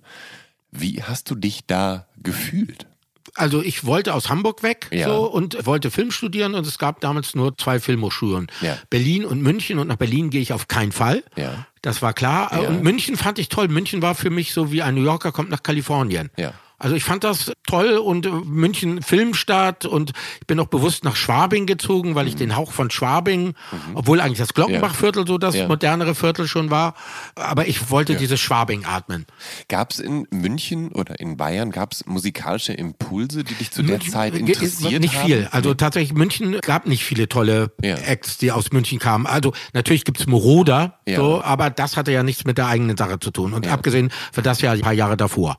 Wie 0.70 1.02
hast 1.02 1.30
du 1.30 1.34
dich 1.34 1.66
da 1.66 2.06
gefühlt? 2.16 2.86
Also 3.34 3.62
ich 3.62 3.84
wollte 3.84 4.14
aus 4.14 4.28
Hamburg 4.28 4.62
weg 4.62 4.88
Ja. 4.92 5.08
so, 5.08 5.24
und 5.26 5.66
wollte 5.66 5.90
Film 5.90 6.10
studieren 6.10 6.54
und 6.54 6.66
es 6.66 6.78
gab 6.78 7.00
damals 7.00 7.34
nur 7.34 7.56
zwei 7.56 7.80
Filmhochschulen. 7.80 8.48
Ja. 8.60 8.76
Berlin 8.90 9.24
und 9.24 9.42
München 9.42 9.78
und 9.78 9.88
nach 9.88 9.96
Berlin 9.96 10.30
gehe 10.30 10.40
ich 10.40 10.52
auf 10.52 10.68
keinen 10.68 10.92
Fall. 10.92 11.22
Ja. 11.36 11.66
Das 11.82 12.02
war 12.02 12.12
klar. 12.12 12.52
Und 12.68 12.82
München 12.82 13.16
fand 13.16 13.38
ich 13.38 13.48
toll. 13.48 13.68
München 13.68 14.02
war 14.02 14.14
für 14.14 14.30
mich 14.30 14.52
so 14.52 14.72
wie 14.72 14.82
ein 14.82 14.94
New 14.94 15.04
Yorker 15.04 15.32
kommt 15.32 15.50
nach 15.50 15.62
Kalifornien. 15.62 16.30
Ja. 16.36 16.52
Also 16.80 16.94
ich 16.94 17.02
fand 17.02 17.24
das 17.24 17.50
toll 17.66 17.96
und 17.96 18.24
äh, 18.26 18.30
München 18.30 19.02
Filmstadt 19.02 19.84
und 19.84 20.12
ich 20.40 20.46
bin 20.46 20.60
auch 20.60 20.68
bewusst 20.68 21.02
nach 21.04 21.16
Schwabing 21.16 21.66
gezogen, 21.66 22.14
weil 22.14 22.28
ich 22.28 22.36
den 22.36 22.54
Hauch 22.56 22.70
von 22.70 22.88
Schwabing, 22.90 23.54
obwohl 23.94 24.20
eigentlich 24.20 24.38
das 24.38 24.54
Glockenbachviertel 24.54 25.26
so 25.26 25.38
das 25.38 25.54
Mhm. 25.54 25.60
Ja. 25.62 25.68
modernere 25.68 26.14
Viertel 26.14 26.46
schon 26.46 26.70
war, 26.70 26.94
aber 27.34 27.66
ich 27.66 27.90
wollte 27.90 28.14
dieses 28.14 28.38
Schwabing 28.40 28.84
atmen. 28.84 29.26
Gab 29.68 29.90
es 29.90 29.98
in 29.98 30.28
München 30.30 30.92
oder 30.92 31.18
in 31.18 31.36
Bayern, 31.36 31.70
gab 31.72 31.92
es 31.92 32.06
musikalische 32.06 32.72
Impulse, 32.74 33.42
die 33.42 33.54
dich 33.54 33.72
zu 33.72 33.82
der 33.82 33.96
München- 33.98 34.12
Zeit 34.12 34.32
ge- 34.34 34.40
interessiert 34.42 35.00
Nicht 35.02 35.16
haben? 35.16 35.26
viel. 35.26 35.48
Also 35.50 35.74
tatsächlich 35.74 36.14
München 36.16 36.60
gab 36.60 36.86
nicht 36.86 37.02
viele 37.04 37.28
tolle 37.28 37.72
Ja. 37.82 37.96
Acts, 37.96 38.38
die 38.38 38.52
aus 38.52 38.70
München 38.70 38.98
kamen. 39.00 39.26
Also 39.26 39.52
natürlich 39.72 40.04
gibt's 40.04 40.26
Moroder, 40.28 40.98
Ja. 41.06 41.16
so, 41.16 41.42
aber 41.42 41.70
das 41.70 41.96
hatte 41.96 42.12
ja 42.12 42.22
nichts 42.22 42.44
mit 42.44 42.56
der 42.56 42.68
eigenen 42.68 42.96
Sache 42.96 43.18
zu 43.18 43.32
tun. 43.32 43.52
Und 43.52 43.66
abgesehen 43.66 44.10
für 44.32 44.42
das 44.42 44.60
ja 44.60 44.70
ein 44.72 44.80
paar 44.80 44.92
Jahre 44.92 45.16
davor, 45.16 45.58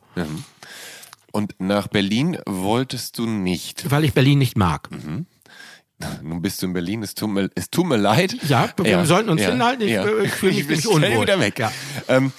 Und 1.32 1.56
nach 1.60 1.88
Berlin 1.88 2.38
wolltest 2.46 3.18
du 3.18 3.26
nicht. 3.26 3.90
weil 3.92 4.04
ich 4.04 4.14
Berlin 4.14 4.40
nicht 4.40 4.58
mag. 4.58 4.90
Nun 6.22 6.42
bist 6.42 6.62
du 6.62 6.68
in 6.68 6.74
Berlin, 6.74 7.04
es 7.04 7.14
tut 7.14 7.30
mir, 7.30 7.50
es 7.56 7.70
tut 7.70 7.86
mir 7.86 7.98
leid. 7.98 8.36
Ja, 8.48 8.70
wir 8.78 9.06
sollten 9.06 9.30
uns 9.30 9.42
hinhalten. 9.42 9.86
Ich, 9.88 9.94
ich 9.96 10.32
fühle 10.32 10.64
mich 10.64 10.82
schnell 10.82 11.12
unwohl. 11.12 11.24
wieder 11.24 11.40
weg. 11.40 11.60
Ja. 11.60 11.72
Ähm, 12.08 12.32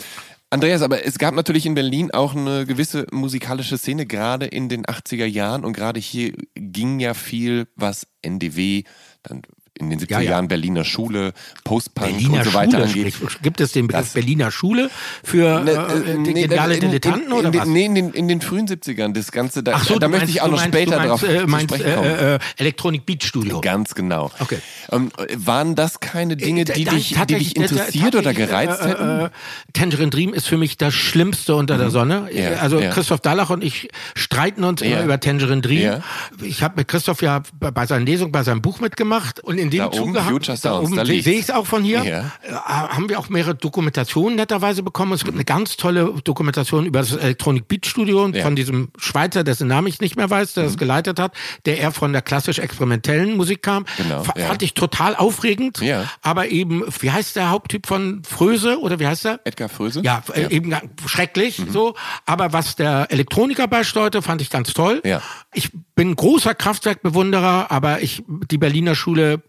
Andreas, 0.48 0.82
aber 0.82 1.04
es 1.06 1.18
gab 1.18 1.34
natürlich 1.34 1.64
in 1.64 1.74
Berlin 1.74 2.10
auch 2.10 2.34
eine 2.34 2.66
gewisse 2.66 3.06
musikalische 3.12 3.78
Szene, 3.78 4.04
gerade 4.06 4.46
in 4.46 4.68
den 4.68 4.84
80er 4.84 5.26
Jahren. 5.26 5.64
Und 5.64 5.74
gerade 5.74 6.00
hier 6.00 6.32
ging 6.54 6.98
ja 6.98 7.14
viel, 7.14 7.68
was 7.76 8.06
NDW, 8.22 8.82
dann 9.22 9.42
in 9.80 9.90
den 9.90 9.98
70er 9.98 10.10
Ja, 10.12 10.20
ja. 10.20 10.30
Jahren 10.32 10.48
Berliner 10.48 10.84
Schule, 10.84 11.32
Post-Punk 11.64 12.10
Berliner 12.12 12.32
und 12.38 12.44
so 12.44 12.54
weiter 12.54 12.70
Schule. 12.72 12.84
angeht. 12.84 13.14
sprich- 13.14 13.42
Gibt 13.42 13.60
es 13.60 13.72
den 13.72 13.86
Begriff 13.86 14.12
Berliner 14.12 14.50
Schule 14.50 14.90
für 15.24 15.60
Ne, 15.60 15.70
äh, 15.72 16.10
äh, 16.12 16.22
geniale 16.22 16.74
in- 16.74 16.80
Dilettanten 16.80 17.26
in, 17.26 17.32
oder 17.32 17.48
in, 17.48 17.54
was? 17.54 17.64
den- 17.64 17.72
Nee, 17.72 17.84
in 17.86 17.94
den, 17.94 18.10
in 18.12 18.28
den 18.28 18.40
frühen 18.40 18.66
70ern, 18.66 19.12
das 19.14 19.32
Ganze, 19.32 19.62
da, 19.62 19.78
so, 19.78 19.98
da 19.98 20.08
möchte 20.08 20.24
meinst, 20.26 20.34
ich 20.34 20.42
auch 20.42 20.46
noch 20.48 20.56
meinst, 20.56 20.74
später 20.74 20.96
meinst, 20.96 21.10
drauf 21.10 21.22
äh, 21.22 21.46
meinst, 21.46 21.74
sprechen 21.74 21.94
kommen. 21.94 22.06
äh, 22.10 22.34
äh, 22.34 22.38
Electronic 22.58 23.06
Beat 23.06 23.24
Studio. 23.24 23.60
Ganz 23.60 23.94
genau. 23.94 24.30
Okay. 24.38 24.58
Ähm, 24.92 25.10
waren 25.36 25.74
das 25.74 26.00
keine 26.00 26.36
Dinge, 26.36 26.64
die, 26.64 26.84
Da- 26.84 26.92
dich, 26.92 27.14
die 27.28 27.34
dich 27.34 27.56
interessiert 27.56 28.14
oder 28.14 28.32
gereizt 28.34 28.80
äh, 28.82 28.88
hätten? 28.88 29.04
Mhm. 29.04 29.20
Äh, 29.20 29.24
äh, 29.26 29.30
Tangerine 29.72 30.10
Dream 30.10 30.34
ist 30.34 30.46
für 30.48 30.56
mich 30.56 30.76
das 30.78 30.94
Schlimmste 30.94 31.54
unter 31.54 31.78
der 31.78 31.90
Sonne. 31.90 32.28
Ja, 32.32 32.54
also. 32.60 32.80
Christoph 32.90 33.20
Dallach 33.20 33.50
und 33.50 33.62
ich 33.62 33.88
streiten 34.14 34.64
uns 34.64 34.82
immer 34.82 35.02
über 35.02 35.20
Tangerine 35.20 35.60
Dream. 35.60 36.02
Ich 36.42 36.62
habe 36.62 36.74
mit 36.76 36.88
Christoph 36.88 37.22
ja 37.22 37.42
bei 37.58 37.70
bei 37.70 37.86
seiner 37.86 38.04
Lesung, 38.04 38.32
bei 38.32 38.42
seinem 38.42 38.62
Buch 38.62 38.80
mitgemacht 38.80 39.40
und 39.40 39.58
in 39.58 39.69
dem 39.70 39.78
Da 39.78 39.86
oben, 39.86 39.96
Zuge 39.96 40.24
hab- 40.24 40.30
Future 40.32 40.58
da 40.60 40.74
Sounds, 40.80 40.92
oben 40.92 41.04
sehe 41.06 41.18
ich 41.18 41.40
es 41.40 41.50
auch 41.50 41.66
von 41.66 41.82
hier. 41.82 42.04
Ja. 42.04 42.32
Äh, 42.42 42.52
haben 42.52 43.08
wir 43.08 43.18
auch 43.18 43.28
mehrere 43.28 43.54
Dokumentationen 43.54 44.36
netterweise 44.36 44.82
bekommen. 44.82 45.12
Es 45.12 45.24
gibt 45.24 45.36
eine 45.36 45.44
ganz 45.44 45.76
tolle 45.76 46.12
Dokumentation 46.24 46.86
über 46.86 46.98
das 47.00 47.12
Electronic 47.12 47.68
Beat 47.68 47.86
Studio 47.86 48.26
Ja. 48.26 48.28
Mhm. 48.28 48.42
von 48.42 48.56
diesem 48.56 48.88
Schweizer, 48.98 49.44
dessen 49.44 49.68
Namen 49.68 49.86
ich 49.86 50.00
nicht 50.00 50.16
mehr 50.16 50.28
weiß, 50.28 50.54
der 50.54 50.64
das 50.64 50.76
geleitet 50.76 51.18
hat, 51.18 51.32
der 51.64 51.78
eher 51.78 51.92
von 51.92 52.12
der 52.12 52.22
klassisch-experimentellen 52.22 53.36
Musik 53.36 53.62
kam. 53.62 53.84
Genau, 53.96 54.22
Fa- 54.24 54.34
ja. 54.36 54.46
Fand 54.46 54.62
ich 54.62 54.74
total 54.74 55.16
aufregend. 55.16 55.80
Ja. 55.80 56.04
Aber 56.22 56.48
eben, 56.48 56.84
wie 57.00 57.10
heißt 57.10 57.36
der 57.36 57.50
Haupttyp 57.50 57.86
von 57.86 58.22
Fröse 58.24 58.80
oder 58.80 58.98
wie 59.00 59.06
heißt 59.06 59.24
der? 59.24 59.40
Edgar 59.44 59.68
Fröse? 59.68 60.00
Ja, 60.04 60.22
äh, 60.34 60.48
eben 60.54 60.70
ga- 60.70 60.82
schrecklich 61.06 61.58
Mhm. 61.58 61.70
so. 61.70 61.94
Aber 62.26 62.52
was 62.52 62.76
der 62.76 63.06
Elektroniker 63.10 63.68
beisteuerte, 63.68 64.22
fand 64.22 64.42
ich 64.42 64.50
ganz 64.50 64.72
toll. 64.72 65.00
Ja. 65.04 65.22
Ich 65.54 65.70
bin 65.94 66.14
großer 66.16 66.54
Kraftwerkbewunderer, 66.54 67.70
aber 67.70 68.02
ich 68.02 68.22
die 68.50 68.58
Berliner 68.58 68.94
Schule, 68.94 69.42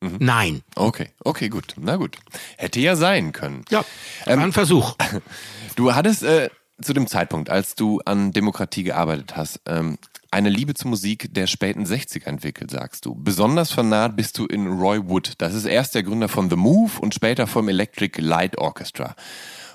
Mhm. 0.00 0.16
nein. 0.20 0.62
Okay, 0.76 1.10
okay, 1.24 1.48
gut. 1.48 1.74
Na 1.76 1.96
gut. 1.96 2.18
Hätte 2.56 2.80
ja 2.80 2.94
sein 2.96 3.32
können. 3.32 3.64
Ja, 3.70 3.84
Ähm, 4.26 4.38
war 4.38 4.46
ein 4.46 4.52
Versuch. 4.52 4.96
Du 5.76 5.94
hattest 5.94 6.24
äh, 6.24 6.50
zu 6.82 6.92
dem 6.92 7.06
Zeitpunkt, 7.06 7.50
als 7.50 7.76
du 7.76 8.00
an 8.04 8.32
Demokratie 8.32 8.82
gearbeitet 8.82 9.36
hast, 9.36 9.60
ähm, 9.66 9.96
eine 10.30 10.48
Liebe 10.50 10.74
zur 10.74 10.90
Musik 10.90 11.32
der 11.32 11.46
späten 11.46 11.84
60er 11.84 12.26
entwickelt, 12.26 12.70
sagst 12.70 13.06
du. 13.06 13.14
Besonders 13.14 13.70
vernaht 13.70 14.16
bist 14.16 14.38
du 14.38 14.46
in 14.46 14.66
Roy 14.66 15.00
Wood. 15.08 15.34
Das 15.38 15.54
ist 15.54 15.64
erst 15.64 15.94
der 15.94 16.02
Gründer 16.02 16.28
von 16.28 16.50
The 16.50 16.56
Move 16.56 17.00
und 17.00 17.14
später 17.14 17.46
vom 17.46 17.68
Electric 17.68 18.20
Light 18.20 18.58
Orchestra. 18.58 19.14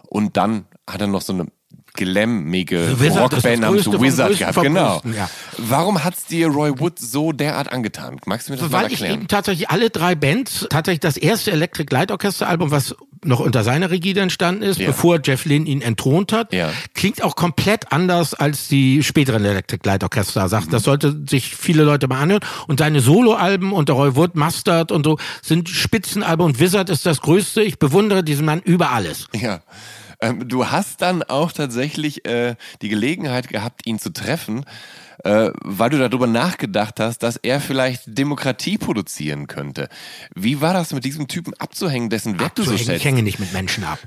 Und 0.08 0.38
dann 0.38 0.66
hat 0.90 1.02
er 1.02 1.08
noch 1.08 1.22
so 1.22 1.34
eine 1.34 1.48
glämmige 1.94 2.88
The 2.96 3.00
Wizard 3.00 3.34
Rockband 3.34 3.62
namens 3.62 3.86
Wizard 3.88 4.38
gehabt. 4.38 4.62
Genau. 4.62 5.02
Ja. 5.16 5.30
Warum 5.58 6.04
hat's 6.04 6.26
dir 6.26 6.48
Roy 6.48 6.72
Wood 6.80 6.98
so 7.00 7.32
derart 7.32 7.72
angetan? 7.72 8.18
Magst 8.26 8.48
du 8.48 8.54
mir 8.54 8.58
das 8.60 8.70
mal 8.70 8.82
Weil 8.84 8.88
ich 8.88 8.94
erklären? 9.02 9.14
eben 9.22 9.28
tatsächlich 9.28 9.70
alle 9.70 9.90
drei 9.90 10.16
Bands, 10.16 10.68
tatsächlich 10.70 11.02
das 11.02 11.18
erste 11.18 11.52
Electric 11.52 11.94
Light 11.94 12.12
Orchestra 12.12 12.48
Album, 12.48 12.72
was 12.72 12.96
noch 13.26 13.40
unter 13.40 13.64
seiner 13.64 13.90
Regie 13.90 14.18
entstanden 14.18 14.64
ist, 14.64 14.80
Ja. 14.80 14.88
bevor 14.88 15.20
Jeff 15.24 15.46
Lynne 15.46 15.66
ihn 15.66 15.82
entthront 15.82 16.34
hat, 16.34 16.52
Ja. 16.54 16.72
klingt 16.94 17.24
auch 17.24 17.36
komplett 17.38 17.92
anders 17.94 18.34
als 18.34 18.68
die 18.68 19.02
späteren 19.02 19.46
Electric 19.46 19.80
Light 19.88 20.04
Orchestra 20.04 20.50
Sachen. 20.50 20.72
Das 20.72 20.84
sollte 20.84 21.22
sich 21.30 21.56
viele 21.56 21.84
Leute 21.84 22.08
mal 22.10 22.20
anhören. 22.20 22.42
Und 22.68 22.80
seine 22.80 23.00
Soloalben 23.00 23.72
unter 23.72 23.94
Roy 23.94 24.16
Wood, 24.16 24.36
Mustard 24.36 24.92
und 24.92 25.06
so 25.06 25.18
sind 25.42 25.70
Spitzenalben 25.70 26.46
und 26.46 26.60
Wizard 26.60 26.90
ist 26.90 27.06
das 27.06 27.22
größte. 27.22 27.62
Ich 27.64 27.80
bewundere 27.80 28.24
diesen 28.26 28.46
Mann 28.46 28.60
über 28.62 28.92
alles. 28.92 29.28
Ja. 29.34 29.62
Ähm, 30.24 30.48
du 30.48 30.72
hast 30.72 31.02
dann 31.02 31.22
auch 31.22 31.52
tatsächlich 31.52 32.26
äh, 32.26 32.56
die 32.82 32.88
Gelegenheit 32.88 33.50
gehabt, 33.50 33.86
ihn 33.86 34.00
zu 34.00 34.12
treffen, 34.14 34.66
äh, 35.24 35.52
weil 35.62 35.90
du 35.90 35.98
darüber 35.98 36.28
nachgedacht 36.28 37.02
hast, 37.02 37.20
dass 37.20 37.36
er 37.36 37.60
vielleicht 37.60 38.04
Demokratie 38.18 38.78
produzieren 38.78 39.48
könnte. 39.48 39.90
Wie 40.34 40.62
war 40.62 40.74
das 40.74 40.94
mit 40.94 41.04
diesem 41.04 41.28
Typen 41.28 41.54
abzuhängen, 41.56 42.10
dessen 42.10 42.40
Werk 42.40 42.56
du 42.56 42.64
so 42.64 42.72
Abzuhängen. 42.72 42.86
schätzt? 42.86 42.98
Ich 43.00 43.06
hänge 43.06 43.22
nicht 43.22 43.40
mit 43.40 43.52
Menschen 43.52 43.84
ab. 43.84 44.00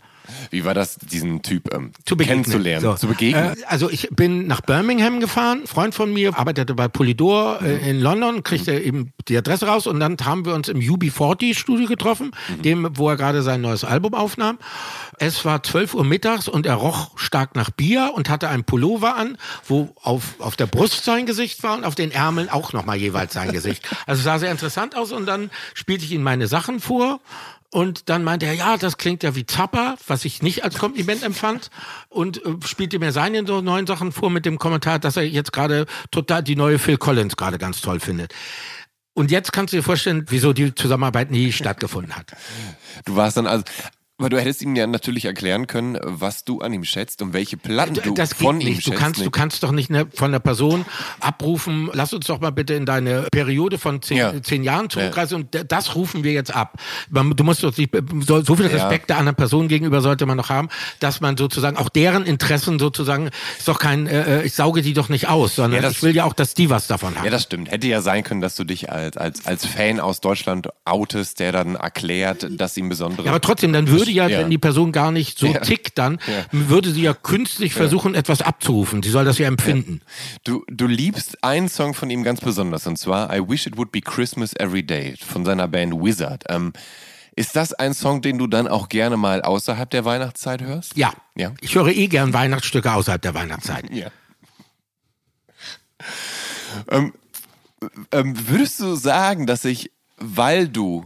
Wie 0.50 0.64
war 0.64 0.74
das, 0.74 0.96
diesen 0.96 1.42
Typ 1.42 1.72
ähm, 1.74 1.92
zu 2.04 2.16
kennenzulernen, 2.16 2.82
So. 2.82 2.94
zu 2.94 3.06
begegnen? 3.08 3.56
Äh, 3.58 3.64
also 3.66 3.90
ich 3.90 4.08
bin 4.10 4.46
nach 4.46 4.60
Birmingham 4.60 5.20
gefahren. 5.20 5.60
Ein 5.62 5.66
Freund 5.66 5.94
von 5.94 6.12
mir 6.12 6.36
arbeitete 6.38 6.74
bei 6.74 6.88
Polydor 6.88 7.58
Mhm. 7.60 7.66
äh, 7.66 7.90
in 7.90 8.00
London, 8.00 8.42
kriegte 8.42 8.78
eben 8.78 9.12
die 9.28 9.36
Adresse 9.36 9.66
raus 9.66 9.86
und 9.86 10.00
dann 10.00 10.16
haben 10.24 10.44
wir 10.44 10.54
uns 10.54 10.68
im 10.68 10.78
UB40 10.78 11.54
Studio 11.56 11.86
getroffen, 11.86 12.30
Mhm. 12.48 12.62
dem, 12.62 12.88
wo 12.94 13.08
er 13.10 13.16
gerade 13.16 13.42
sein 13.42 13.60
neues 13.60 13.84
Album 13.84 14.14
aufnahm. 14.14 14.58
Es 15.18 15.44
war 15.44 15.62
12 15.62 15.94
Uhr 15.94 16.04
mittags 16.04 16.48
und 16.48 16.66
er 16.66 16.74
roch 16.74 17.18
stark 17.18 17.56
nach 17.56 17.70
Bier 17.70 18.12
und 18.14 18.28
hatte 18.28 18.48
einen 18.48 18.64
Pullover 18.64 19.16
an, 19.16 19.38
wo 19.66 19.94
auf, 20.02 20.34
auf 20.38 20.56
der 20.56 20.66
Brust 20.66 21.04
sein 21.04 21.26
Gesicht 21.26 21.62
war 21.62 21.76
und 21.76 21.84
auf 21.84 21.94
den 21.94 22.10
Ärmeln 22.10 22.48
auch 22.50 22.72
nochmal 22.72 22.96
jeweils 22.96 23.32
sein 23.32 23.52
Gesicht. 23.52 23.82
Also 24.06 24.18
es 24.20 24.24
sah 24.24 24.38
sehr 24.38 24.50
interessant 24.50 24.94
aus 24.96 25.12
und 25.12 25.26
dann 25.26 25.50
spielte 25.74 26.04
ich 26.04 26.12
ihm 26.12 26.22
meine 26.22 26.46
Sachen 26.46 26.80
vor 26.80 27.20
und 27.70 28.08
dann 28.08 28.24
meinte 28.24 28.46
er, 28.46 28.54
ja, 28.54 28.76
das 28.76 28.96
klingt 28.96 29.22
ja 29.22 29.34
wie 29.34 29.46
Zappa, 29.46 29.96
was 30.06 30.24
ich 30.24 30.42
nicht 30.42 30.64
als 30.64 30.78
Kompliment 30.78 31.22
empfand. 31.22 31.70
Und 32.08 32.44
äh, 32.44 32.54
spielte 32.64 32.98
mir 32.98 33.12
seine 33.12 33.46
so 33.46 33.60
neuen 33.60 33.86
Sachen 33.86 34.12
vor 34.12 34.30
mit 34.30 34.46
dem 34.46 34.58
Kommentar, 34.58 34.98
dass 34.98 35.16
er 35.16 35.24
jetzt 35.24 35.52
gerade 35.52 35.86
total 36.10 36.42
die 36.42 36.56
neue 36.56 36.78
Phil 36.78 36.96
Collins 36.96 37.36
gerade 37.36 37.58
ganz 37.58 37.80
toll 37.80 38.00
findet. 38.00 38.34
Und 39.14 39.30
jetzt 39.30 39.52
kannst 39.52 39.72
du 39.72 39.78
dir 39.78 39.82
vorstellen, 39.82 40.26
wieso 40.28 40.52
die 40.52 40.74
Zusammenarbeit 40.74 41.30
nie 41.30 41.50
stattgefunden 41.50 42.14
hat. 42.14 42.32
Du 43.06 43.16
warst 43.16 43.36
dann 43.36 43.46
also, 43.46 43.64
aber 44.18 44.30
du 44.30 44.40
hättest 44.40 44.62
ihm 44.62 44.74
ja 44.76 44.86
natürlich 44.86 45.24
erklären 45.26 45.66
können, 45.66 45.98
was 46.02 46.44
du 46.44 46.60
an 46.60 46.72
ihm 46.72 46.84
schätzt 46.84 47.20
und 47.22 47.32
welche 47.34 47.56
Platten 47.56 47.94
du 48.02 48.14
das 48.14 48.32
von 48.32 48.60
ihm 48.60 48.68
nicht. 48.68 48.82
schätzt. 48.84 48.96
Du 48.96 49.00
kannst, 49.00 49.20
du 49.26 49.30
kannst 49.30 49.62
doch 49.62 49.72
nicht 49.72 49.90
ne, 49.90 50.06
von 50.14 50.32
der 50.32 50.38
Person 50.38 50.86
abrufen, 51.20 51.90
lass 51.92 52.12
uns 52.12 52.26
doch 52.26 52.40
mal 52.40 52.50
bitte 52.50 52.74
in 52.74 52.86
deine 52.86 53.26
Periode 53.32 53.78
von 53.78 54.00
zehn, 54.02 54.16
Ja. 54.16 54.42
zehn 54.42 54.62
Jahren 54.64 54.88
zurückreisen 54.90 55.36
und 55.42 55.54
d- 55.54 55.64
das 55.66 55.94
rufen 55.94 56.24
wir 56.24 56.32
jetzt 56.32 56.54
ab. 56.54 56.78
Du 57.10 57.44
musst 57.44 57.62
doch 57.62 57.76
nicht, 57.76 57.94
so, 58.26 58.56
viel 58.56 58.66
Ja. 58.66 58.72
Respekt 58.72 59.10
der 59.10 59.18
anderen 59.18 59.36
Person 59.36 59.68
gegenüber 59.68 60.00
sollte 60.00 60.26
man 60.26 60.36
noch 60.36 60.48
haben, 60.50 60.68
dass 61.00 61.20
man 61.20 61.36
sozusagen 61.36 61.76
auch 61.76 61.88
deren 61.88 62.24
Interessen 62.24 62.78
sozusagen, 62.78 63.30
ist 63.58 63.68
doch 63.68 63.78
kein, 63.78 64.06
äh, 64.06 64.42
ich 64.44 64.54
sauge 64.54 64.82
die 64.82 64.92
doch 64.92 65.08
nicht 65.08 65.28
aus, 65.28 65.56
sondern 65.56 65.82
Ja, 65.82 65.88
das- 65.88 65.96
ich 65.98 66.02
will 66.02 66.14
ja 66.14 66.24
auch, 66.24 66.32
dass 66.32 66.54
die 66.54 66.70
was 66.70 66.86
davon 66.86 67.14
haben. 67.16 67.24
Ja, 67.24 67.30
das 67.30 67.42
stimmt. 67.44 67.70
Hätte 67.70 67.86
ja 67.86 68.00
sein 68.00 68.22
können, 68.22 68.40
dass 68.40 68.54
du 68.54 68.64
dich 68.64 68.90
als, 68.90 69.16
als, 69.16 69.46
als 69.46 69.66
Fan 69.66 70.00
aus 70.00 70.20
Deutschland 70.20 70.68
outest, 70.84 71.40
der 71.40 71.52
dann 71.52 71.74
erklärt, 71.74 72.46
dass 72.50 72.76
ihm 72.76 72.88
besondere. 72.88 73.24
Ja, 73.26 73.32
aber 73.32 73.40
trotzdem, 73.40 73.72
dann 73.72 73.88
würde 73.88 74.05
ja, 74.12 74.28
Ja. 74.28 74.38
wenn 74.40 74.50
die 74.50 74.58
Person 74.58 74.92
gar 74.92 75.10
nicht 75.12 75.38
so 75.38 75.46
Ja. 75.46 75.60
tickt, 75.60 75.98
dann 75.98 76.18
würde 76.52 76.90
sie 76.92 77.02
ja 77.02 77.14
künstlich 77.14 77.74
versuchen, 77.74 78.14
etwas 78.14 78.42
abzurufen. 78.42 79.02
Sie 79.02 79.10
soll 79.10 79.24
das 79.24 79.38
ja 79.38 79.46
empfinden. 79.48 80.00
Du, 80.44 80.64
du 80.68 80.86
liebst 80.86 81.42
einen 81.44 81.68
Song 81.68 81.94
von 81.94 82.10
ihm 82.10 82.22
ganz 82.22 82.40
besonders 82.40 82.86
und 82.86 82.98
zwar 82.98 83.34
I 83.36 83.40
Wish 83.48 83.66
It 83.66 83.76
Would 83.76 83.92
Be 83.92 84.00
Christmas 84.00 84.52
Every 84.54 84.82
Day 84.82 85.14
von 85.16 85.44
seiner 85.44 85.68
Band 85.68 85.94
Wizard. 85.94 86.44
Ähm, 86.48 86.72
ist 87.38 87.54
das 87.54 87.74
ein 87.74 87.92
Song, 87.92 88.22
den 88.22 88.38
du 88.38 88.46
dann 88.46 88.66
auch 88.66 88.88
gerne 88.88 89.16
mal 89.18 89.42
außerhalb 89.42 89.90
der 89.90 90.04
Weihnachtszeit 90.06 90.62
hörst? 90.62 90.96
Ja. 90.96 91.12
Ja. 91.36 91.52
Ich 91.60 91.74
höre 91.74 91.88
eh 91.88 92.06
gern 92.08 92.32
Weihnachtsstücke 92.32 92.92
außerhalb 92.92 93.20
der 93.20 93.34
Weihnachtszeit. 93.34 93.84
Ja. 93.92 94.06
ähm, 96.90 97.12
ähm, 98.12 98.48
würdest 98.48 98.80
du 98.80 98.94
sagen, 98.94 99.46
dass 99.46 99.64
ich, 99.64 99.90
weil 100.18 100.68
du, 100.68 101.04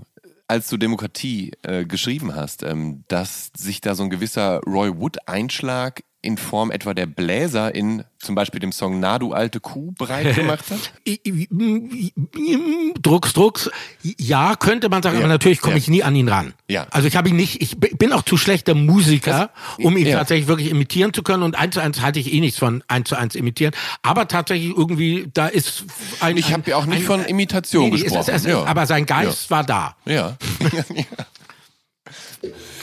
als 0.51 0.68
du 0.68 0.78
Demokratie 0.78 1.53
äh, 1.62 1.84
geschrieben 1.84 2.34
hast, 2.34 2.64
ähm, 2.64 3.05
dass 3.07 3.53
sich 3.57 3.80
da 3.80 3.94
so 3.94 4.03
ein 4.03 4.11
gewisser 4.11 4.61
Roy 4.66 4.98
Wood-Einschlag 4.98 6.03
in 6.22 6.36
Form 6.36 6.70
etwa 6.70 6.92
der 6.94 7.06
Bläser 7.06 7.74
in 7.74 8.04
zum 8.18 8.34
Beispiel 8.34 8.60
dem 8.60 8.72
Song 8.72 9.00
Na 9.00 9.18
du 9.18 9.32
alte 9.32 9.60
Kuh 9.60 9.92
breit 9.96 10.34
gemacht 10.36 10.64
hat? 10.70 10.92
Drucks, 13.00 13.32
Drucks. 13.32 13.70
Ja, 14.02 14.56
könnte 14.56 14.88
man 14.90 15.02
sagen, 15.02 15.16
Ja. 15.16 15.20
aber 15.22 15.28
natürlich 15.28 15.60
komme 15.60 15.74
Ja. 15.74 15.78
ich 15.78 15.88
nie 15.88 16.02
an 16.02 16.14
ihn 16.14 16.28
ran. 16.28 16.52
Ja. 16.68 16.86
Also 16.90 17.08
ich 17.08 17.16
habe 17.16 17.30
ihn 17.30 17.36
nicht, 17.36 17.62
ich 17.62 17.78
bin 17.78 18.12
auch 18.12 18.22
zu 18.22 18.36
schlechter 18.36 18.74
Musiker, 18.74 19.50
um 19.78 19.96
ihn 19.96 20.06
ja. 20.06 20.18
tatsächlich 20.18 20.48
wirklich 20.48 20.70
imitieren 20.70 21.14
zu 21.14 21.22
können 21.22 21.42
und 21.42 21.56
eins 21.56 21.74
zu 21.74 21.80
eins 21.80 22.02
halte 22.02 22.18
ich 22.20 22.32
eh 22.32 22.40
nichts 22.40 22.58
von 22.58 22.84
eins 22.88 23.08
zu 23.08 23.16
eins 23.16 23.34
imitieren. 23.34 23.72
Aber 24.02 24.28
tatsächlich 24.28 24.76
irgendwie, 24.76 25.28
da 25.32 25.46
ist 25.46 25.84
ein... 26.20 26.36
Ich 26.36 26.52
habe 26.52 26.68
ja 26.70 26.76
auch 26.76 26.86
nicht 26.86 27.00
ein- 27.00 27.06
von 27.06 27.24
Imitation 27.24 27.88
Nee, 27.90 27.96
es 27.96 28.02
gesprochen. 28.04 28.30
es 28.34 28.42
ist- 28.42 28.46
ja. 28.46 28.64
Aber 28.64 28.86
sein 28.86 29.06
Geist 29.06 29.50
war 29.50 29.64
da. 29.64 29.96
Ja. 30.04 30.36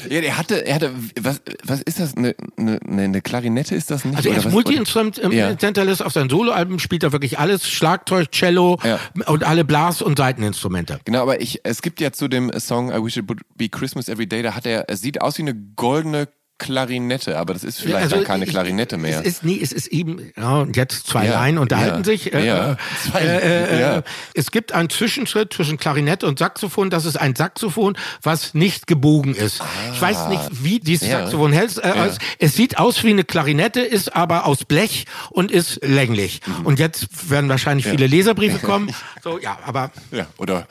ja, 0.10 0.22
der 0.22 0.38
hatte, 0.38 0.66
er 0.66 0.76
hatte, 0.76 0.92
was, 1.20 1.42
was 1.64 1.82
ist 1.82 2.00
das? 2.00 2.16
Eine, 2.16 2.36
eine, 2.58 2.80
eine 2.86 3.22
Klarinette 3.22 3.76
ist 3.76 3.90
das 3.92 4.06
nicht? 4.06 4.16
Also 4.18 4.30
er 4.30 4.38
ist 4.38 4.52
Multi-Instrumentalist 4.52 6.04
auf 6.04 6.14
seinen 6.14 6.30
Soloalben, 6.30 6.80
spielt 6.80 7.04
er 7.04 7.12
wirklich 7.12 7.40
alles, 7.40 7.68
Schlagzeug, 7.68 8.32
Cello 8.32 8.78
Ja. 8.84 9.00
und 9.26 9.44
alle 9.44 9.66
Blas- 9.66 10.02
und 10.02 10.18
Saiteninstrumente. 10.18 11.00
Genau, 11.06 11.22
aber 11.22 11.42
ich, 11.42 11.62
es 11.64 11.82
gibt 11.82 12.00
ja 12.02 12.12
zu 12.12 12.28
dem 12.28 12.52
Song 12.60 12.92
I 12.92 13.04
Wish 13.04 13.18
It 13.18 13.28
Would 13.30 13.42
Be 13.56 13.70
Christmas 13.70 14.08
Every 14.10 14.28
Day, 14.28 14.42
da 14.44 14.54
hat 14.56 14.66
er, 14.66 14.86
es 14.90 15.02
sieht 15.02 15.22
aus 15.22 15.38
wie 15.38 15.44
eine 15.44 15.56
goldene 15.56 16.28
Klarinette, 16.60 17.38
aber 17.38 17.54
das 17.54 17.64
ist 17.64 17.80
vielleicht 17.80 18.04
Also 18.04 18.16
dann 18.18 18.26
keine 18.26 18.46
ich- 18.46 18.50
Klarinette 18.50 18.98
mehr. 18.98 19.20
Es 19.20 19.26
ist 19.26 19.44
nie, 19.44 19.62
es 19.62 19.72
ist 19.72 19.88
eben, 19.88 20.32
ja, 20.36 20.58
und 20.58 20.76
jetzt 20.76 21.08
zwei 21.08 21.26
Ja, 21.26 21.34
Laien 21.34 21.58
unterhalten 21.60 22.00
ja, 22.00 22.04
sich. 22.04 22.34
Äh, 22.34 22.46
ja, 22.48 22.72
äh, 22.74 22.76
zwei- 23.10 23.22
äh, 23.22 23.80
ja. 23.82 23.98
äh, 23.98 24.04
Es 24.34 24.52
gibt 24.52 24.72
einen 24.72 24.90
Zwischenschritt 24.90 25.54
zwischen 25.54 25.78
Klarinette 25.78 26.26
und 26.26 26.40
Saxophon. 26.40 26.90
Das 26.90 27.06
ist 27.06 27.16
ein 27.16 27.36
Saxophon, 27.36 27.98
was 28.24 28.54
nicht 28.54 28.88
gebogen 28.88 29.36
ist. 29.36 29.62
Ich 29.94 30.02
weiß 30.02 30.28
nicht, 30.30 30.64
wie 30.64 30.80
dieses 30.80 31.08
Ja. 31.08 31.20
Saxophon 31.22 31.52
hält. 31.54 31.78
Äh, 31.78 31.88
Ja. 31.96 32.10
Es 32.40 32.54
sieht 32.56 32.78
aus 32.80 33.04
wie 33.04 33.10
eine 33.12 33.24
Klarinette, 33.24 33.82
ist 33.82 34.16
aber 34.16 34.46
aus 34.46 34.66
Blech 34.66 35.06
und 35.30 35.52
ist 35.52 35.80
länglich. 35.86 36.42
Mhm. 36.46 36.66
Und 36.66 36.80
jetzt 36.80 37.30
werden 37.30 37.50
wahrscheinlich 37.50 37.86
viele 37.88 38.08
Leserbriefe 38.08 38.60
kommen. 38.66 38.94
So, 39.24 39.40
ja, 39.40 39.58
aber 39.66 39.92
Ja, 40.12 40.26
oder 40.38 40.68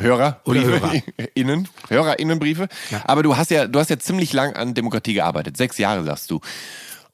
Hörer, 0.00 0.40
Oder 0.44 0.60
Briefe, 0.60 0.80
Hörer. 0.80 1.02
innen, 1.34 1.68
Hörerinnenbriefe. 1.88 2.68
Aber 3.04 3.22
du 3.22 3.36
hast 3.36 3.50
ja, 3.50 3.66
du 3.66 3.78
hast 3.78 3.90
ja 3.90 3.98
ziemlich 3.98 4.32
lang 4.32 4.54
an 4.54 4.74
Demokratie 4.74 5.14
gearbeitet, 5.14 5.56
sechs 5.56 5.78
Jahre 5.78 6.04
sagst 6.04 6.30
du. 6.30 6.40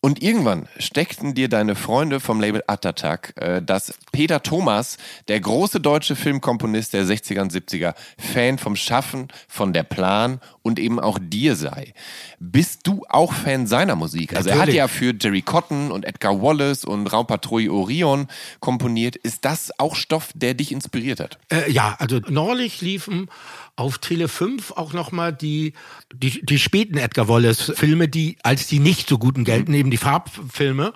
Und 0.05 0.23
irgendwann 0.23 0.69
steckten 0.79 1.33
dir 1.33 1.49
deine 1.49 1.75
Freunde 1.75 2.21
vom 2.21 2.39
Label 2.39 2.63
Attatak, 2.67 3.33
äh, 3.41 3.63
dass 3.63 3.95
Peter 4.13 4.43
Thomas, 4.43 4.99
der 5.29 5.41
große 5.41 5.81
deutsche 5.81 6.15
Filmkomponist 6.15 6.93
der 6.93 7.07
60er 7.07 7.41
und 7.41 7.51
70er, 7.51 7.95
Fan 8.19 8.59
vom 8.59 8.77
Schaffen, 8.77 9.29
von 9.49 9.73
der 9.73 9.83
Plan 9.83 10.43
und 10.61 10.79
eben 10.79 11.01
auch 11.01 11.19
dir 11.19 11.57
sei. 11.57 11.95
Bist 12.39 12.81
du 12.87 13.07
auch 13.09 13.33
Fan 13.33 13.67
seiner 13.67 13.97
Musik? 13.97 14.37
Also 14.37 14.51
er 14.51 14.57
hat 14.57 14.59
Natürlich. 14.67 14.77
ja 14.77 14.89
für 14.89 15.15
Jerry 15.19 15.41
Cotton 15.41 15.91
und 15.91 16.05
Edgar 16.05 16.43
Wallace 16.43 16.85
und 16.85 17.07
Raumpatrouille 17.07 17.73
Orion 17.73 18.29
komponiert. 18.61 19.17
Ist 19.17 19.47
das 19.47 19.73
auch 19.79 19.97
Stoff, 19.97 20.33
der 20.35 20.53
dich 20.53 20.71
inspiriert 20.71 21.19
hat? 21.19 21.39
Äh, 21.51 21.73
ja, 21.73 21.97
also 21.99 22.21
neulich 22.29 22.83
liefen 22.83 23.31
auf 23.77 23.99
Tele 23.99 24.29
5 24.29 24.71
auch 24.73 24.93
nochmal 24.93 25.33
die, 25.33 25.73
die, 26.15 26.41
die 26.47 26.59
späten 26.61 26.97
Edgar 26.97 27.27
Wallace-Filme, 27.29 28.07
die 28.09 28.37
als 28.45 28.69
die 28.69 28.79
nicht 28.79 29.09
so 29.09 29.19
guten 29.19 29.43
gelten, 29.45 29.73
Mhm. 29.73 29.79
eben 29.79 29.91
die 29.91 29.97
Farbfilme, 29.97 30.93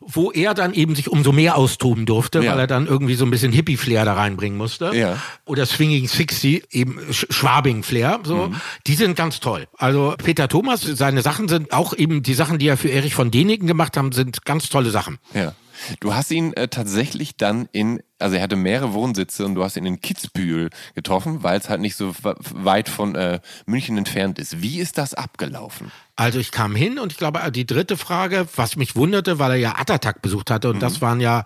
wo 0.00 0.30
er 0.30 0.54
dann 0.54 0.72
eben 0.72 0.94
sich 0.94 1.08
umso 1.08 1.32
mehr 1.32 1.56
austoben 1.56 2.06
durfte, 2.06 2.40
Ja. 2.40 2.52
weil 2.52 2.60
er 2.60 2.66
dann 2.68 2.86
irgendwie 2.86 3.14
so 3.16 3.24
ein 3.24 3.30
bisschen 3.30 3.50
Hippie-Flair 3.52 4.04
da 4.04 4.14
reinbringen 4.14 4.56
musste. 4.56 4.92
Ja. 4.94 5.18
Oder 5.44 5.66
Swinging 5.66 6.06
60, 6.06 6.64
eben 6.70 7.00
Sch- 7.10 7.32
Schwabing-Flair. 7.32 8.20
So. 8.24 8.48
Mhm. 8.48 8.56
Die 8.86 8.94
sind 8.94 9.16
ganz 9.16 9.40
toll. 9.40 9.66
Also 9.76 10.14
Peter 10.22 10.46
Thomas, 10.48 10.82
seine 10.82 11.22
Sachen 11.22 11.48
sind 11.48 11.72
auch 11.72 11.94
eben 11.94 12.22
die 12.22 12.34
Sachen, 12.34 12.58
die 12.58 12.68
er 12.68 12.76
für 12.76 12.90
Erich 12.90 13.14
von 13.14 13.30
Däniken 13.32 13.66
gemacht 13.66 13.96
haben, 13.96 14.12
sind 14.12 14.44
ganz 14.44 14.68
tolle 14.68 14.90
Sachen. 14.90 15.18
Ja. 15.34 15.54
Du 16.00 16.14
hast 16.14 16.30
ihn 16.30 16.52
äh, 16.52 16.68
tatsächlich 16.68 17.36
dann 17.36 17.66
in, 17.72 18.00
also 18.20 18.36
er 18.36 18.42
hatte 18.42 18.56
mehrere 18.56 18.92
Wohnsitze 18.92 19.44
und 19.44 19.54
du 19.54 19.64
hast 19.64 19.76
ihn 19.76 19.86
in 19.86 20.00
Kitzbühel 20.00 20.70
getroffen, 20.94 21.42
weil 21.42 21.58
es 21.58 21.68
halt 21.68 21.80
nicht 21.80 21.96
so 21.96 22.14
weit 22.52 22.88
von 22.88 23.14
äh, 23.14 23.40
München 23.66 23.96
entfernt 23.98 24.38
ist. 24.38 24.62
Wie 24.62 24.78
ist 24.78 24.98
das 24.98 25.14
abgelaufen? 25.14 25.90
Also 26.16 26.38
ich 26.38 26.50
kam 26.50 26.74
hin 26.76 26.98
und 26.98 27.12
ich 27.12 27.18
glaube, 27.18 27.40
die 27.50 27.66
dritte 27.66 27.96
Frage, 27.96 28.46
was 28.56 28.76
mich 28.76 28.96
wunderte, 28.96 29.38
weil 29.38 29.52
er 29.52 29.56
ja 29.56 29.78
Attatak 29.78 30.22
besucht 30.22 30.50
hatte 30.50 30.68
und 30.70 30.80
das 30.80 31.00
waren 31.00 31.20
ja 31.20 31.44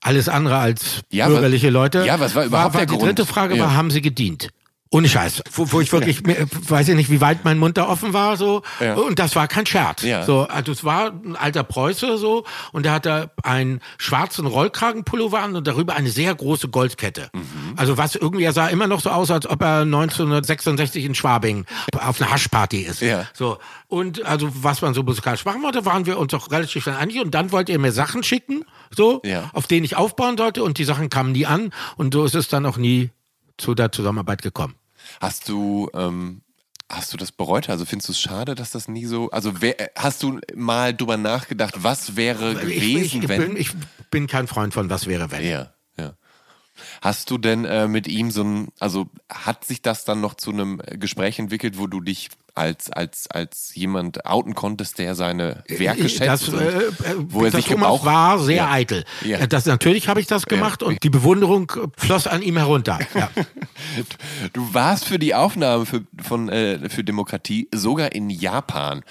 alles 0.00 0.28
andere 0.28 0.58
als 0.58 0.96
Mhm. 0.96 1.00
Ja, 1.10 1.26
bürgerliche 1.28 1.66
was- 1.68 1.72
Leute. 1.72 2.04
ja, 2.06 2.20
was 2.20 2.34
war 2.34 2.44
überhaupt 2.44 2.74
war, 2.74 2.80
der 2.82 2.86
Die 2.86 2.94
Grund? 2.96 3.18
dritte 3.18 3.26
Frage 3.26 3.56
Ja. 3.56 3.64
war, 3.64 3.74
haben 3.76 3.90
sie 3.90 4.00
gedient? 4.02 4.48
Ohne 4.90 5.08
Scheiß. 5.08 5.42
Wo, 5.52 5.70
wo 5.72 5.80
ich 5.82 5.92
wirklich, 5.92 6.22
mir- 6.24 6.46
weiß 6.50 6.88
ich 6.88 6.94
nicht, 6.94 7.10
wie 7.10 7.20
weit 7.20 7.44
mein 7.44 7.58
Mund 7.58 7.76
da 7.76 7.86
offen 7.88 8.14
war, 8.14 8.36
so. 8.38 8.62
Ja. 8.80 8.94
Und 8.94 9.18
das 9.18 9.36
war 9.36 9.46
kein 9.46 9.66
Scherz. 9.66 10.02
Ja. 10.02 10.24
So, 10.24 10.42
also 10.48 10.72
es 10.72 10.82
war 10.82 11.10
ein 11.12 11.36
alter 11.36 11.62
Preuße, 11.62 12.16
so. 12.16 12.44
Und 12.72 12.84
der 12.84 12.92
hatte 12.92 13.30
einen 13.42 13.80
schwarzen 13.98 14.46
Rollkragenpullover 14.46 15.40
an 15.40 15.56
und 15.56 15.66
darüber 15.66 15.94
eine 15.94 16.08
sehr 16.08 16.34
große 16.34 16.68
Goldkette. 16.68 17.28
Mhm. 17.34 17.74
Also 17.76 17.98
was 17.98 18.14
irgendwie, 18.14 18.44
er 18.44 18.52
sah 18.54 18.68
immer 18.68 18.86
noch 18.86 19.00
so 19.00 19.10
aus, 19.10 19.30
als 19.30 19.46
ob 19.46 19.60
er 19.62 19.80
1966 19.82 21.04
in 21.04 21.14
Schwabing 21.14 21.66
auf 22.00 22.20
einer 22.20 22.30
Haschparty 22.30 22.78
ist. 22.80 23.00
Ja. 23.02 23.26
So. 23.34 23.58
Und 23.88 24.24
also, 24.24 24.48
was 24.62 24.80
man 24.82 24.94
so 24.94 25.02
musikalisch 25.02 25.44
machen 25.44 25.62
wollte, 25.62 25.84
waren 25.84 26.06
wir 26.06 26.18
uns 26.18 26.32
auch 26.34 26.50
relativ 26.50 26.82
schnell 26.82 26.96
einig. 26.96 27.20
Und 27.20 27.34
dann 27.34 27.52
wollte 27.52 27.72
er 27.72 27.78
mir 27.78 27.92
Sachen 27.92 28.22
schicken, 28.22 28.64
so, 28.94 29.20
Ja. 29.24 29.50
auf 29.52 29.66
denen 29.66 29.84
ich 29.84 29.96
aufbauen 29.96 30.36
sollte. 30.38 30.62
Und 30.62 30.78
die 30.78 30.84
Sachen 30.84 31.10
kamen 31.10 31.32
nie 31.32 31.46
an. 31.46 31.72
Und 31.96 32.14
so 32.14 32.24
ist 32.24 32.34
es 32.34 32.48
dann 32.48 32.64
auch 32.66 32.76
nie 32.78 33.10
zu 33.58 33.74
der 33.74 33.92
Zusammenarbeit 33.92 34.42
gekommen. 34.42 34.74
Hast 35.20 35.48
du, 35.48 35.90
ähm, 35.94 36.42
hast 36.88 37.12
du 37.12 37.16
das 37.16 37.32
bereut? 37.32 37.68
Also 37.68 37.84
findest 37.84 38.08
du 38.08 38.12
es 38.12 38.20
schade, 38.20 38.54
dass 38.54 38.70
das 38.70 38.88
nie 38.88 39.04
so, 39.04 39.30
also 39.30 39.60
wer, 39.60 39.74
hast 39.96 40.22
du 40.22 40.40
mal 40.54 40.94
drüber 40.94 41.16
nachgedacht, 41.16 41.74
was 41.82 42.16
wäre 42.16 42.54
gewesen, 42.54 43.02
ich, 43.02 43.14
ich, 43.16 43.28
wenn? 43.28 43.40
bin, 43.40 43.56
ich 43.56 43.70
bin 44.10 44.26
kein 44.26 44.46
Freund 44.46 44.72
von 44.72 44.88
was 44.88 45.06
wäre, 45.06 45.30
wenn. 45.30 45.44
Ja, 45.44 45.72
ja. 45.98 46.14
Hast 47.02 47.30
du 47.30 47.38
denn 47.38 47.64
äh, 47.64 47.88
mit 47.88 48.06
ihm 48.06 48.30
so 48.30 48.44
ein, 48.44 48.68
also 48.78 49.08
hat 49.28 49.64
sich 49.64 49.82
das 49.82 50.04
dann 50.04 50.20
noch 50.20 50.34
zu 50.34 50.50
einem 50.50 50.80
Gespräch 50.92 51.38
entwickelt, 51.38 51.78
wo 51.78 51.86
du 51.86 52.00
dich 52.00 52.30
als, 52.58 52.90
als, 52.90 53.30
als 53.30 53.74
jemand 53.74 54.26
outen 54.26 54.54
konntest, 54.54 54.98
der 54.98 55.14
seine 55.14 55.62
Werke 55.68 56.00
Ich- 56.02 56.16
schätzt? 56.16 56.48
das, 56.48 56.60
äh, 56.60 56.66
äh, 56.66 56.92
wo 57.16 57.44
er 57.44 57.52
sich 57.52 57.66
Thomas 57.66 57.88
auch 57.88 58.04
war 58.04 58.38
sehr 58.40 58.56
Ja. 58.56 58.70
eitel. 58.70 59.04
Ja. 59.24 59.38
Äh, 59.38 59.48
Das, 59.48 59.64
natürlich 59.66 60.08
habe 60.08 60.20
ich 60.20 60.26
das 60.26 60.46
gemacht 60.46 60.82
und 60.82 61.02
die 61.02 61.10
Bewunderung 61.10 61.70
äh, 61.76 61.86
floss 61.96 62.26
an 62.26 62.42
ihm 62.42 62.56
herunter. 62.58 62.98
Ja. 63.14 63.30
Du 64.52 64.74
warst 64.74 65.04
für 65.04 65.18
die 65.18 65.34
Aufnahme 65.34 65.86
für, 65.86 66.02
von, 66.20 66.48
äh, 66.48 66.88
für 66.88 67.04
Demokratie 67.04 67.68
sogar 67.72 68.12
in 68.12 68.28
Japan. 68.30 69.02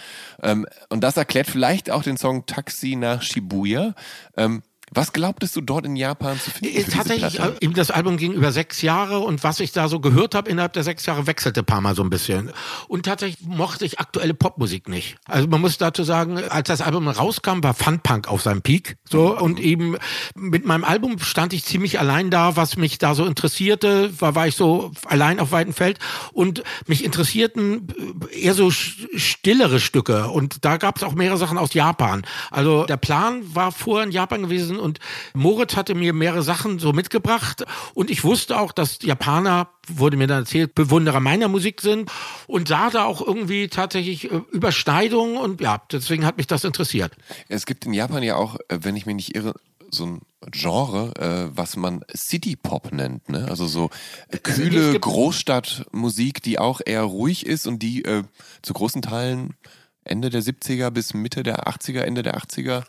Ähm, 0.43 0.65
und 0.89 1.01
das 1.03 1.17
erklärt 1.17 1.47
vielleicht 1.47 1.89
auch 1.89 2.03
den 2.03 2.17
Song 2.17 2.45
Taxi 2.45 2.95
nach 2.95 3.21
Shibuya. 3.21 3.93
Ähm, 4.35 4.61
Was 4.93 5.11
glaubtest 5.11 5.53
du 5.55 5.61
dort 5.61 5.85
in 5.85 5.97
Japan 5.97 6.39
zu 6.39 6.49
finden? 6.49 6.77
Äh, 6.77 6.83
Tatsächlich, 6.83 7.39
äh, 7.39 7.51
eben 7.59 7.73
das 7.73 7.91
Album 7.91 8.15
ging 8.15 8.31
über 8.31 8.53
sechs 8.53 8.81
Jahre 8.81 9.19
und 9.19 9.43
was 9.43 9.59
ich 9.59 9.73
da 9.73 9.89
so 9.89 9.99
gehört 9.99 10.33
habe 10.33 10.49
innerhalb 10.49 10.71
der 10.73 10.83
sechs 10.83 11.05
Jahre 11.05 11.27
wechselte 11.27 11.59
ein 11.61 11.65
paar 11.65 11.81
Mal 11.81 11.93
so 11.93 12.03
ein 12.03 12.09
bisschen. 12.09 12.51
Und 12.87 13.05
tatsächlich 13.05 13.45
mochte 13.45 13.83
ich 13.83 13.99
aktuelle 13.99 14.33
Popmusik 14.33 14.87
nicht. 14.87 15.17
Also 15.25 15.49
man 15.49 15.59
muss 15.59 15.77
dazu 15.77 16.03
sagen, 16.03 16.37
als 16.49 16.69
das 16.69 16.81
Album 16.81 17.09
rauskam, 17.09 17.63
war 17.63 17.73
Funpunk 17.73 18.29
auf 18.29 18.41
seinem 18.41 18.61
Peak. 18.61 18.95
So 19.09 19.37
und 19.37 19.59
eben 19.59 19.97
mit 20.35 20.65
meinem 20.65 20.85
Album 20.85 21.19
stand 21.19 21.51
ich 21.51 21.65
ziemlich 21.65 21.99
allein 21.99 22.31
da, 22.31 22.55
was 22.55 22.77
mich 22.77 22.97
da 22.97 23.13
so 23.13 23.25
interessierte, 23.25 24.09
war, 24.21 24.35
war 24.35 24.47
ich 24.47 24.55
so 24.55 24.93
allein 25.05 25.41
auf 25.41 25.51
weitem 25.51 25.73
Feld 25.73 25.99
und 26.31 26.63
mich 26.85 27.03
interessierten 27.03 27.89
äh, 28.31 28.39
eher 28.39 28.53
so 28.53 28.71
stillere 28.71 29.81
Stücke 29.81 30.29
und 30.29 30.63
da 30.63 30.77
gab 30.77 30.95
es 30.95 31.03
auch 31.03 31.13
mehrere 31.13 31.37
Sachen 31.37 31.57
aus 31.57 31.73
Japan. 31.73 32.25
Also 32.51 32.85
der 32.85 32.97
Plan 32.97 33.43
war 33.53 33.73
vorher 33.73 34.05
in 34.05 34.11
Japan 34.11 34.43
gewesen 34.43 34.76
und 34.79 34.99
Moritz 35.33 35.75
hatte 35.75 35.95
mir 35.95 36.13
mehrere 36.13 36.43
Sachen 36.43 36.79
so 36.79 36.93
mitgebracht 36.93 37.65
und 37.93 38.09
ich 38.09 38.23
wusste 38.23 38.59
auch, 38.59 38.71
dass 38.71 38.99
Japaner, 39.01 39.69
wurde 39.87 40.17
mir 40.17 40.27
dann 40.27 40.39
erzählt, 40.39 40.75
Bewunderer 40.75 41.19
meiner 41.19 41.47
Musik 41.47 41.81
sind 41.81 42.11
und 42.47 42.67
sah 42.67 42.89
da 42.89 43.05
auch 43.05 43.25
irgendwie 43.25 43.67
tatsächlich 43.67 44.31
äh, 44.31 44.41
Überschneidungen 44.51 45.37
und 45.37 45.61
ja, 45.61 45.81
deswegen 45.91 46.25
hat 46.25 46.37
mich 46.37 46.47
das 46.47 46.63
interessiert. 46.63 47.15
Es 47.47 47.65
gibt 47.65 47.85
in 47.85 47.93
Japan 47.93 48.23
ja 48.23 48.35
auch, 48.35 48.57
äh, 48.67 48.79
wenn 48.81 48.95
ich 48.95 49.05
mich 49.05 49.15
nicht 49.15 49.35
irre, 49.35 49.53
so 49.89 50.05
ein 50.05 50.21
Genre, 50.51 51.13
äh, 51.17 51.57
was 51.57 51.75
man 51.75 52.03
City 52.15 52.55
Pop 52.55 52.91
nennt, 52.91 53.29
ne? 53.29 53.47
Also 53.49 53.67
so 53.67 53.89
äh, 54.29 54.37
kühle 54.37 54.99
Großstadtmusik, 54.99 56.41
die 56.41 56.59
auch 56.59 56.81
eher 56.85 57.03
ruhig 57.03 57.45
ist 57.45 57.67
und 57.67 57.79
die 57.79 58.03
äh, 58.03 58.23
zu 58.61 58.73
großen 58.73 59.01
Teilen 59.01 59.55
Ende 60.03 60.29
der 60.29 60.41
70er 60.41 60.89
bis 60.89 61.13
Mitte 61.13 61.43
der 61.43 61.67
80er, 61.67 62.01
Ende 62.01 62.23
der 62.23 62.37
80er 62.37 62.83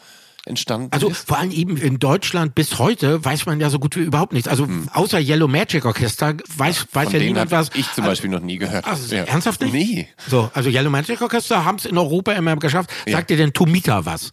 entstanden 0.46 0.88
Also 0.92 1.08
ist. 1.10 1.26
vor 1.28 1.38
allem 1.38 1.50
eben 1.50 1.76
in 1.76 1.98
Deutschland 1.98 2.54
bis 2.54 2.78
heute 2.78 3.24
weiß 3.24 3.46
man 3.46 3.60
ja 3.60 3.68
so 3.70 3.78
gut 3.78 3.96
wie 3.96 4.00
überhaupt 4.00 4.32
nichts. 4.32 4.48
Also 4.48 4.66
außer 4.92 5.18
Yellow 5.20 5.48
Magic 5.48 5.84
Orchester 5.84 6.34
weiß, 6.56 6.86
weiß 6.92 7.10
Von 7.10 7.12
ja 7.20 7.26
niemand 7.26 7.50
was. 7.50 7.70
ich 7.74 7.84
zum 7.92 8.04
Also- 8.04 8.10
Beispiel 8.12 8.30
noch 8.30 8.40
nie 8.40 8.56
gehört. 8.58 8.84
Ach, 8.88 8.98
ernsthaft 9.10 9.60
nicht? 9.60 9.72
Nee. 9.72 10.08
So, 10.28 10.50
also 10.54 10.70
Yellow 10.70 10.90
Magic 10.90 11.20
Orchester 11.20 11.64
haben 11.64 11.76
es 11.76 11.84
in 11.84 11.98
Europa 11.98 12.32
immer 12.32 12.56
geschafft. 12.56 12.90
Ja. 13.06 13.12
Sagt 13.18 13.30
dir 13.30 13.36
denn 13.36 13.52
Tomita 13.52 14.04
was? 14.06 14.30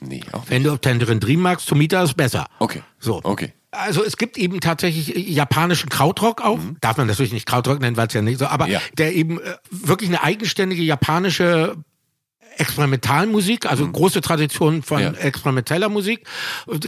Nee, 0.00 0.22
auch 0.32 0.40
nicht. 0.40 0.50
Wenn 0.50 0.64
du 0.64 0.76
Tangerine 0.76 1.20
Dream 1.20 1.40
magst, 1.40 1.68
Tomita 1.68 2.02
ist 2.02 2.14
besser. 2.16 2.46
Okay. 2.58 2.82
So. 2.98 3.20
Okay. 3.22 3.52
Also 3.70 4.04
es 4.04 4.16
gibt 4.16 4.36
eben 4.36 4.60
tatsächlich 4.60 5.08
japanischen 5.28 5.88
Krautrock 5.88 6.42
auch. 6.42 6.58
Darf 6.80 6.96
man 6.98 7.06
natürlich 7.06 7.32
nicht 7.32 7.46
Krautrock 7.46 7.80
nennen, 7.80 7.96
weil 7.96 8.08
es 8.08 8.12
ja 8.12 8.20
nicht 8.20 8.38
so, 8.38 8.46
aber 8.46 8.66
Mhm. 8.66 8.72
Ja. 8.72 8.80
der 8.98 9.14
eben 9.14 9.40
äh, 9.40 9.54
wirklich 9.70 10.10
eine 10.10 10.22
eigenständige 10.22 10.82
japanische 10.82 11.76
Experimentalmusik, 12.58 13.66
also 13.66 13.90
große 13.90 14.20
Tradition 14.20 14.82
von 14.82 14.98
Mhm. 14.98 15.14
Ja. 15.14 15.20
experimenteller 15.20 15.88
Musik. 15.88 16.26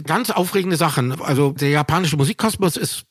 Ganz 0.05 0.29
aufregende 0.29 0.77
Sachen. 0.77 1.19
Also 1.21 1.51
der 1.51 1.69
japanische 1.69 2.17
Musikkosmos 2.17 2.77
ist 2.77 3.05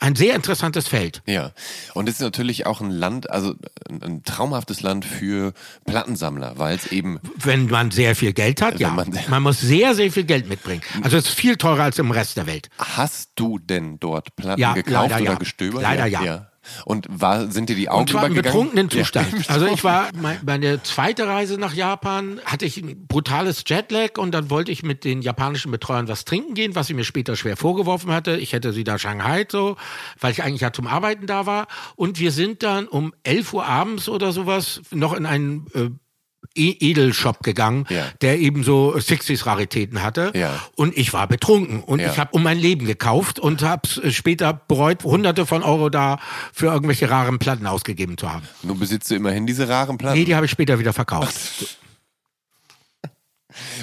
ein 0.00 0.14
sehr 0.14 0.34
interessantes 0.34 0.86
Feld. 0.88 1.22
Ja, 1.26 1.50
und 1.94 2.08
es 2.08 2.14
ist 2.16 2.20
natürlich 2.20 2.66
auch 2.66 2.80
ein 2.80 2.90
Land, 2.90 3.28
also 3.30 3.54
ein, 3.90 4.22
traumhaftes 4.22 4.80
Land 4.80 5.04
für 5.04 5.52
Plattensammler, 5.86 6.54
weil 6.56 6.76
es 6.76 6.86
eben 6.92 7.18
Wenn 7.36 7.66
man 7.66 7.90
sehr 7.90 8.14
viel 8.14 8.32
Geld 8.32 8.62
hat, 8.62 8.78
ja. 8.78 8.90
man- 8.90 9.12
Man, 9.28 9.42
muss 9.42 9.60
sehr, 9.60 9.94
sehr 9.94 10.10
viel 10.12 10.24
Geld 10.24 10.48
mitbringen. 10.48 10.82
Also 11.02 11.16
es 11.16 11.26
ist 11.28 11.34
viel 11.34 11.56
teurer 11.56 11.82
als 11.84 11.98
im 11.98 12.10
Rest 12.12 12.36
der 12.36 12.46
Welt. 12.46 12.70
Hast 12.78 13.30
du 13.34 13.58
denn 13.58 13.98
dort 13.98 14.36
Platten 14.36 14.60
Ja, 14.60 14.72
gekauft 14.74 15.10
leider 15.10 15.16
oder 15.22 15.32
ja. 15.32 15.34
gestöbert? 15.38 15.82
Leider 15.82 16.06
ja. 16.06 16.46
Und 16.84 17.06
war, 17.08 17.50
sind 17.50 17.68
dir 17.68 17.76
die 17.76 17.88
Augen 17.88 18.02
Und 18.02 18.10
zwar 18.10 18.26
im 18.26 18.34
betrunkenen 18.34 18.90
Zustand. 18.90 19.32
Ja. 19.32 19.38
Also 19.58 19.66
ich 19.66 19.82
war, 19.82 20.08
mein, 20.14 20.38
meine 20.44 20.82
zweite 20.82 21.26
Reise 21.26 21.58
nach 21.58 21.74
Japan 21.74 22.40
hatte 22.44 22.64
ich 22.64 22.76
ein 22.76 23.06
brutales 23.06 23.64
Jetlag 23.66 24.18
und 24.18 24.32
dann 24.32 24.50
wollte 24.50 24.70
ich 24.70 24.82
mit 24.82 25.04
den 25.04 25.22
japanischen 25.22 25.72
Betreuern 25.72 26.06
was 26.06 26.24
trinken 26.24 26.54
gehen, 26.54 26.74
was 26.74 26.86
sie 26.86 26.94
mir 26.94 27.04
später 27.04 27.34
schwer 27.34 27.56
vorgeworfen 27.56 28.12
hatte. 28.12 28.36
Ich 28.36 28.52
hätte 28.52 28.72
sie 28.72 28.84
da 28.84 28.98
Shanghai 28.98 29.38
so, 29.48 29.76
weil 30.20 30.32
ich 30.32 30.42
eigentlich 30.42 30.60
ja 30.60 30.72
zum 30.72 30.86
Arbeiten 30.86 31.26
da 31.26 31.46
war. 31.46 31.66
Und 31.96 32.18
wir 32.18 32.32
sind 32.32 32.62
dann 32.62 32.88
um 32.88 33.12
11 33.22 33.54
Uhr 33.54 33.66
abends 33.66 34.08
oder 34.08 34.32
sowas 34.32 34.80
noch 34.90 35.14
in 35.14 35.26
einen 35.26 35.66
äh, 35.74 35.90
Edelshop 36.58 37.42
gegangen, 37.42 37.86
Ja. 37.88 38.06
der 38.20 38.38
eben 38.38 38.62
so 38.64 38.94
60s-Raritäten 38.96 40.02
hatte. 40.02 40.32
Ja. 40.34 40.58
Und 40.76 40.96
ich 40.96 41.12
war 41.12 41.26
betrunken 41.26 41.82
und 41.82 42.00
Ja. 42.00 42.10
ich 42.10 42.18
habe 42.18 42.30
um 42.32 42.42
mein 42.42 42.58
Leben 42.58 42.86
gekauft 42.86 43.38
und 43.38 43.62
habe 43.62 43.82
es 43.88 44.14
später 44.14 44.52
bereut, 44.52 45.04
hunderte 45.04 45.46
von 45.46 45.62
Euro 45.62 45.88
da 45.90 46.18
für 46.52 46.66
irgendwelche 46.66 47.08
raren 47.10 47.38
Platten 47.38 47.66
ausgegeben 47.66 48.18
zu 48.18 48.32
haben. 48.32 48.46
Nun 48.62 48.78
besitzt 48.78 49.10
du 49.10 49.14
immerhin 49.14 49.46
diese 49.46 49.68
raren 49.68 49.96
Platten. 49.98 50.18
Nee, 50.18 50.24
die 50.24 50.34
habe 50.34 50.46
ich 50.46 50.52
später 50.52 50.78
wieder 50.78 50.92
verkauft. 50.92 51.76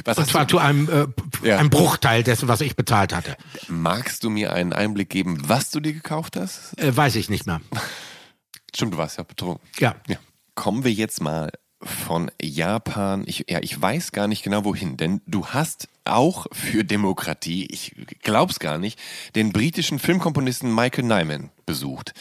Was 0.06 0.18
Und 0.18 0.28
zwar 0.28 0.46
du, 0.46 0.52
zu 0.52 0.58
einem, 0.60 0.88
äh, 0.90 1.48
Ja. 1.48 1.58
einem 1.58 1.70
Bruchteil 1.70 2.24
dessen, 2.24 2.48
was 2.48 2.62
ich 2.62 2.76
bezahlt 2.76 3.14
hatte. 3.14 3.36
magst 3.68 4.24
du 4.24 4.30
mir 4.30 4.54
einen 4.54 4.72
Einblick 4.74 5.10
geben, 5.10 5.38
was 5.50 5.70
du 5.72 5.80
dir 5.80 5.92
gekauft 5.92 6.38
hast? 6.38 6.78
Äh, 6.80 6.96
weiß 6.96 7.16
ich 7.16 7.30
nicht 7.30 7.46
mehr. 7.46 7.60
Stimmt, 8.76 8.94
du 8.94 8.98
warst 8.98 9.18
ja 9.18 9.24
betrunken. 9.24 9.68
Ja. 9.80 9.96
Ja. 10.08 10.18
Kommen 10.54 10.84
wir 10.86 10.92
jetzt 10.94 11.22
mal 11.22 11.52
von 11.86 12.32
Japan. 12.42 13.24
Ich, 13.28 13.46
ja, 13.50 13.60
ich 13.62 13.80
weiß 13.80 14.12
gar 14.12 14.28
nicht 14.28 14.44
genau 14.44 14.66
wohin, 14.66 14.98
denn 14.98 15.22
du 15.28 15.48
hast 15.48 15.88
auch 16.04 16.48
für 16.52 16.84
Demokratie, 16.84 17.68
ich 17.70 17.96
glaub's 18.22 18.60
gar 18.60 18.78
nicht, 18.78 19.00
den 19.36 19.52
britischen 19.52 20.00
Filmkomponisten 20.00 20.74
Michael 20.74 21.06
Nyman 21.06 21.50
besucht. 21.66 22.14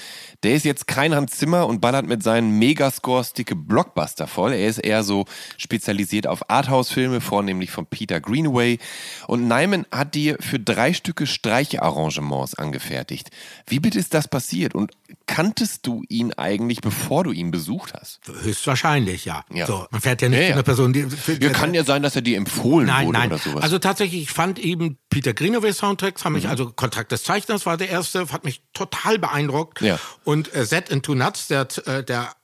Der 0.44 0.54
ist 0.54 0.64
jetzt 0.66 0.86
kein 0.86 1.14
Hans 1.14 1.32
Zimmer 1.32 1.66
und 1.66 1.80
ballert 1.80 2.06
mit 2.06 2.22
seinen 2.22 2.58
Megascores 2.58 3.32
dicke 3.32 3.56
Blockbuster 3.56 4.26
voll. 4.26 4.52
Er 4.52 4.68
ist 4.68 4.78
eher 4.78 5.02
so 5.02 5.24
spezialisiert 5.56 6.26
auf 6.26 6.50
Arthouse-Filme, 6.50 7.22
vornehmlich 7.22 7.70
von 7.70 7.86
Peter 7.86 8.20
Greenaway. 8.20 8.78
Und 9.26 9.48
Nyman 9.48 9.86
hat 9.90 10.14
dir 10.14 10.36
für 10.40 10.60
drei 10.60 10.92
Stücke 10.92 11.26
Streichearrangements 11.26 12.54
angefertigt. 12.56 13.30
Wie 13.66 13.80
bitte 13.80 13.98
ist 13.98 14.12
das 14.12 14.28
passiert? 14.28 14.74
Und 14.74 14.92
kanntest 15.26 15.86
du 15.86 16.02
ihn 16.10 16.34
eigentlich, 16.34 16.82
bevor 16.82 17.24
du 17.24 17.32
ihn 17.32 17.50
besucht 17.50 17.94
hast? 17.94 18.20
Höchstwahrscheinlich, 18.42 19.24
ja. 19.24 19.44
Ja. 19.50 19.66
So, 19.66 19.86
man 19.90 20.02
fährt 20.02 20.20
ja 20.20 20.28
nicht 20.28 20.38
Ja, 20.38 20.44
zu 20.44 20.48
ja. 20.50 20.54
einer 20.56 20.62
Person, 20.62 20.92
die. 20.92 21.04
Für, 21.04 21.42
Ja, 21.42 21.50
kann 21.50 21.72
ja 21.72 21.84
sein, 21.84 22.02
dass 22.02 22.16
er 22.16 22.22
dir 22.22 22.36
empfohlen 22.36 22.86
Nein, 22.86 23.06
wurde 23.06 23.18
nein. 23.18 23.28
oder 23.28 23.38
sowas. 23.38 23.62
Also 23.62 23.78
tatsächlich, 23.78 24.22
ich 24.22 24.30
fand 24.30 24.58
eben 24.58 24.98
Peter 25.14 25.32
Greenaway 25.32 25.72
Soundtracks, 25.72 26.24
haben 26.24 26.32
Mhm. 26.32 26.38
mich 26.40 26.48
also 26.48 26.72
Kontrakt 26.72 27.12
des 27.12 27.22
Zeichners 27.22 27.66
war 27.66 27.76
der 27.76 27.88
erste, 27.88 28.28
hat 28.32 28.44
mich 28.44 28.62
total 28.72 29.18
beeindruckt. 29.20 29.80
Ja. 29.80 29.98
Und 30.24 30.52
äh, 30.54 30.64
Set 30.66 30.88
into 30.88 31.14
Nuts, 31.14 31.46
der, 31.46 31.68
äh, 31.86 32.02
der 32.02 32.34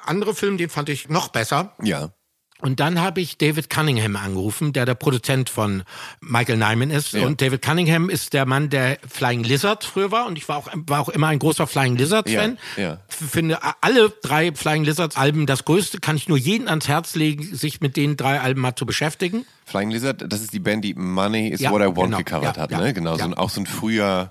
andere 0.00 0.34
Film, 0.34 0.58
den 0.58 0.68
fand 0.68 0.88
ich 0.88 1.08
noch 1.08 1.28
besser. 1.28 1.74
ja. 1.82 2.10
Und 2.62 2.80
dann 2.80 3.00
habe 3.00 3.20
ich 3.20 3.36
David 3.36 3.68
Cunningham 3.68 4.16
angerufen, 4.16 4.72
der 4.72 4.86
der 4.86 4.94
Produzent 4.94 5.50
von 5.50 5.82
Michael 6.20 6.56
Nyman 6.56 6.90
ist. 6.90 7.12
Ja. 7.12 7.26
Und 7.26 7.42
David 7.42 7.60
Cunningham 7.60 8.08
ist 8.08 8.32
der 8.32 8.46
Mann, 8.46 8.70
der 8.70 8.98
Flying 9.06 9.44
Lizard 9.44 9.84
früher 9.84 10.10
war. 10.10 10.26
Und 10.26 10.38
ich 10.38 10.48
war 10.48 10.56
auch, 10.56 10.68
war 10.72 11.00
auch 11.00 11.10
immer 11.10 11.28
ein 11.28 11.38
großer 11.38 11.66
Flying 11.66 11.96
Lizard-Fan. 11.96 12.58
Ja, 12.76 12.82
ja. 12.82 12.98
Finde 13.08 13.58
alle 13.82 14.10
drei 14.22 14.52
Flying 14.54 14.84
Lizards-Alben 14.84 15.44
das 15.44 15.66
größte. 15.66 16.00
Kann 16.00 16.16
ich 16.16 16.28
nur 16.28 16.38
jeden 16.38 16.68
ans 16.68 16.88
Herz 16.88 17.14
legen, 17.14 17.54
sich 17.54 17.82
mit 17.82 17.96
den 17.96 18.16
drei 18.16 18.40
Alben 18.40 18.62
mal 18.62 18.74
zu 18.74 18.86
beschäftigen. 18.86 19.44
Flying 19.66 19.90
Lizard, 19.90 20.24
das 20.26 20.40
ist 20.40 20.54
die 20.54 20.60
Band, 20.60 20.84
die 20.84 20.94
Money 20.94 21.48
is 21.48 21.60
What 21.62 21.82
I 21.82 21.86
Want 21.86 21.96
genau. 21.96 22.18
gecovert 22.18 22.56
hat, 22.56 22.70
ne? 22.70 22.94
Genau, 22.94 23.18
so 23.18 23.24
ein, 23.24 23.34
auch 23.34 23.50
so 23.50 23.60
ein 23.60 23.66
früher 23.66 24.30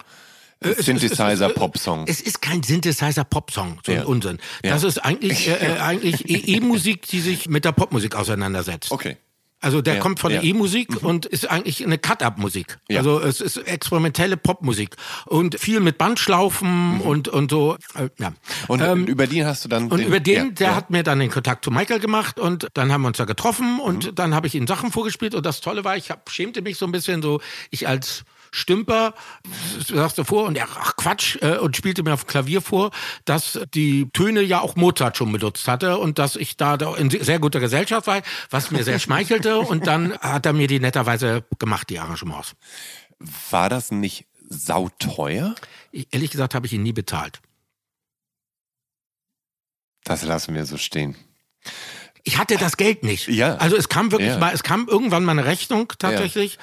Synthesizer-Pop-Song. 0.62 2.06
Es 2.08 2.22
ist 2.22 2.42
kein 2.42 2.64
Synthesizer-Pop-Song, 2.64 3.80
so 3.86 3.92
Ja. 3.92 4.02
ein 4.02 4.06
Unsinn. 4.06 4.40
Ja. 4.64 4.72
Das 4.72 4.84
ist 4.84 5.00
eigentlich, 5.00 5.48
äh, 5.48 5.54
äh, 5.76 5.80
eigentlich 5.80 6.30
E- 6.30 6.34
E-Musik, 6.58 7.08
die 7.08 7.20
sich 7.20 7.48
mit 7.50 7.66
der 7.66 7.72
Popmusik 7.72 8.16
auseinandersetzt. 8.16 8.92
Okay. 8.92 9.18
Also 9.62 9.82
der 9.82 9.96
Ja, 9.96 10.00
kommt 10.00 10.20
von 10.20 10.30
der 10.32 10.44
ja. 10.44 10.54
Mhm. 10.54 10.58
E-Musik 10.60 11.02
und 11.02 11.26
ist 11.26 11.50
eigentlich 11.50 11.84
eine 11.84 11.98
Cut-Up-Musik. 11.98 12.78
Ja. 12.88 13.00
Also 13.00 13.20
es 13.20 13.42
ist 13.42 13.58
experimentelle 13.58 14.38
Popmusik 14.38 14.96
und 15.26 15.60
viel 15.60 15.80
mit 15.80 15.98
Bandschlaufen 15.98 17.02
und 17.02 17.30
und 17.30 17.50
so. 17.50 17.76
Äh, 17.96 18.10
ja. 18.20 18.30
Mhm. 18.32 18.36
Und 18.68 18.82
Ähm, 18.82 19.06
über 19.08 19.26
den 19.26 19.46
hast 19.46 19.66
du 19.66 19.70
dann. 19.70 19.88
und 19.92 19.98
den, 20.00 20.08
über 20.08 20.20
den, 20.20 20.36
ja, 20.48 20.52
der 20.52 20.68
ja. 20.68 20.76
hat 20.76 20.92
mir 20.92 21.02
dann 21.04 21.20
den 21.20 21.32
Kontakt 21.32 21.66
zu 21.66 21.72
Michael 21.72 22.00
gemacht 22.00 22.40
und 22.40 22.68
dann 22.76 22.92
haben 22.92 23.02
wir 23.02 23.08
uns 23.08 23.18
da 23.18 23.26
getroffen 23.26 23.80
und 23.80 24.06
Mhm. 24.12 24.16
dann 24.16 24.36
habe 24.36 24.46
ich 24.46 24.54
ihm 24.56 24.68
Sachen 24.68 24.92
vorgespielt 24.92 25.34
und 25.34 25.46
das 25.46 25.62
Tolle 25.62 25.84
war, 25.84 25.98
ich 25.98 26.12
hab, 26.12 26.30
schämte 26.30 26.62
mich 26.62 26.78
so 26.78 26.86
ein 26.86 26.92
bisschen 26.92 27.24
so, 27.24 27.42
ich 27.72 27.88
als 27.88 28.24
Stümper 28.56 29.14
sagst 29.86 30.18
du 30.18 30.24
vor 30.24 30.46
und 30.46 30.58
er, 30.58 30.68
ach 30.80 30.96
Quatsch, 30.96 31.38
äh, 31.42 31.58
und 31.58 31.76
spielte 31.76 32.04
mir 32.04 32.14
auf 32.14 32.24
dem 32.24 32.28
Klavier 32.28 32.62
vor, 32.62 32.92
dass 33.26 33.60
die 33.74 34.10
Töne 34.14 34.42
ja 34.42 34.62
auch 34.62 34.76
Mozart 34.76 35.18
schon 35.18 35.32
benutzt 35.32 35.68
hatte 35.68 35.98
und 35.98 36.18
dass 36.20 36.36
ich 36.36 36.56
da 36.58 36.78
da 36.78 36.96
in 36.96 37.10
sehr 37.10 37.40
guter 37.40 37.60
Gesellschaft 37.60 38.08
war, 38.08 38.22
was 38.50 38.72
mir 38.72 38.84
sehr 38.84 39.00
schmeichelte 39.00 39.60
und 39.60 39.88
dann 39.88 40.18
hat 40.20 40.46
er 40.46 40.54
mir 40.54 40.68
die 40.68 40.80
netterweise 40.80 41.44
gemacht, 41.60 41.90
die 41.90 42.00
Arrangements. 42.00 42.54
War 43.52 43.70
das 43.70 43.92
nicht 43.92 44.26
sauteuer? 44.48 45.56
Ich, 45.92 46.08
ehrlich 46.12 46.32
gesagt 46.32 46.56
habe 46.56 46.66
ich 46.66 46.74
ihn 46.74 46.84
nie 46.84 46.94
bezahlt. 46.94 47.42
Das 50.04 50.24
lassen 50.24 50.54
wir 50.54 50.66
so 50.66 50.78
stehen. 50.78 51.16
ich 52.24 52.38
hatte 52.38 52.58
das 52.58 52.78
Geld 52.78 53.04
nicht. 53.04 53.28
Ja. 53.28 53.56
Also 53.58 53.76
es 53.76 53.88
kam 53.90 54.12
wirklich 54.12 54.32
Ja. 54.32 54.38
mal, 54.40 54.54
es 54.54 54.64
kam 54.64 54.88
irgendwann 54.88 55.24
mal 55.26 55.34
eine 55.34 55.46
Rechnung 55.46 55.92
tatsächlich. 56.00 56.58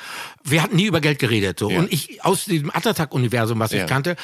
Wir 0.45 0.63
hatten 0.63 0.77
nie 0.77 0.87
über 0.87 1.01
Geld 1.01 1.19
geredet 1.19 1.59
so 1.59 1.71
Ja. 1.71 1.79
und 1.79 1.93
ich 1.93 2.25
aus 2.25 2.45
diesem 2.47 2.71
Attack-Universum, 2.75 3.59
was 3.59 3.73
Ja. 3.73 3.83
ich 3.85 3.87
kannte, 3.89 4.17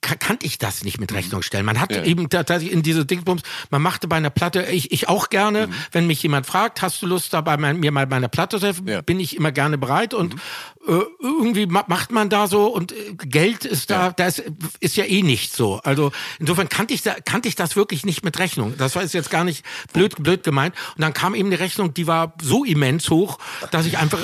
ka- 0.00 0.14
kannte 0.16 0.46
ich 0.46 0.58
das 0.58 0.84
nicht 0.84 1.00
mit 1.00 1.12
Rechnung 1.12 1.42
stellen. 1.42 1.64
Man 1.66 1.80
hat 1.80 1.90
Ja. 1.92 2.04
eben 2.04 2.28
tatsächlich 2.28 2.70
in 2.70 2.82
diese 2.82 3.04
Dingsbums, 3.06 3.42
man 3.70 3.82
machte 3.82 4.06
bei 4.06 4.16
einer 4.16 4.30
Platte, 4.30 4.62
ich, 4.70 4.92
ich 4.92 5.08
auch 5.08 5.30
gerne, 5.30 5.66
Mhm. 5.68 5.72
wenn 5.92 6.06
mich 6.06 6.22
jemand 6.22 6.46
fragt, 6.46 6.82
hast 6.82 7.00
du 7.02 7.06
Lust 7.06 7.32
dabei 7.32 7.56
mein, 7.56 7.80
mir 7.80 7.90
mal 7.90 8.06
bei 8.06 8.16
einer 8.16 8.28
Platte 8.28 8.60
zu 8.60 8.66
helfen, 8.66 8.86
Ja. 8.86 9.00
bin 9.00 9.18
ich 9.18 9.34
immer 9.36 9.50
gerne 9.52 9.78
bereit 9.78 10.14
und 10.14 10.34
Mhm. 10.34 10.40
äh, 10.86 11.00
irgendwie 11.22 11.66
ma 11.66 11.84
macht 11.88 12.12
man 12.12 12.28
da 12.28 12.46
so 12.46 12.66
und 12.66 12.92
äh, 12.92 13.14
Geld 13.24 13.64
ist 13.64 13.90
da, 13.90 14.06
Ja. 14.08 14.12
da 14.12 14.26
ist, 14.26 14.42
ist 14.80 14.96
ja 14.96 15.04
eh 15.04 15.22
nicht 15.22 15.54
so. 15.54 15.80
Also 15.82 16.12
insofern 16.38 16.68
kannte 16.68 16.92
ich 16.94 17.02
da, 17.02 17.14
kannte 17.24 17.48
ich 17.48 17.54
das 17.56 17.74
wirklich 17.74 18.04
nicht 18.04 18.22
mit 18.24 18.38
Rechnung. 18.38 18.74
Das 18.76 18.94
war 18.94 19.02
jetzt 19.02 19.14
jetzt 19.14 19.30
gar 19.30 19.44
nicht 19.44 19.64
blöd, 19.94 20.16
blöd 20.22 20.44
gemeint. 20.44 20.74
Und 20.94 21.00
dann 21.02 21.14
kam 21.14 21.34
eben 21.34 21.48
eine 21.48 21.58
Rechnung, 21.58 21.94
die 21.94 22.06
war 22.06 22.34
so 22.42 22.64
immens 22.64 23.08
hoch, 23.10 23.38
dass 23.70 23.86
ich 23.86 23.96
einfach 23.98 24.20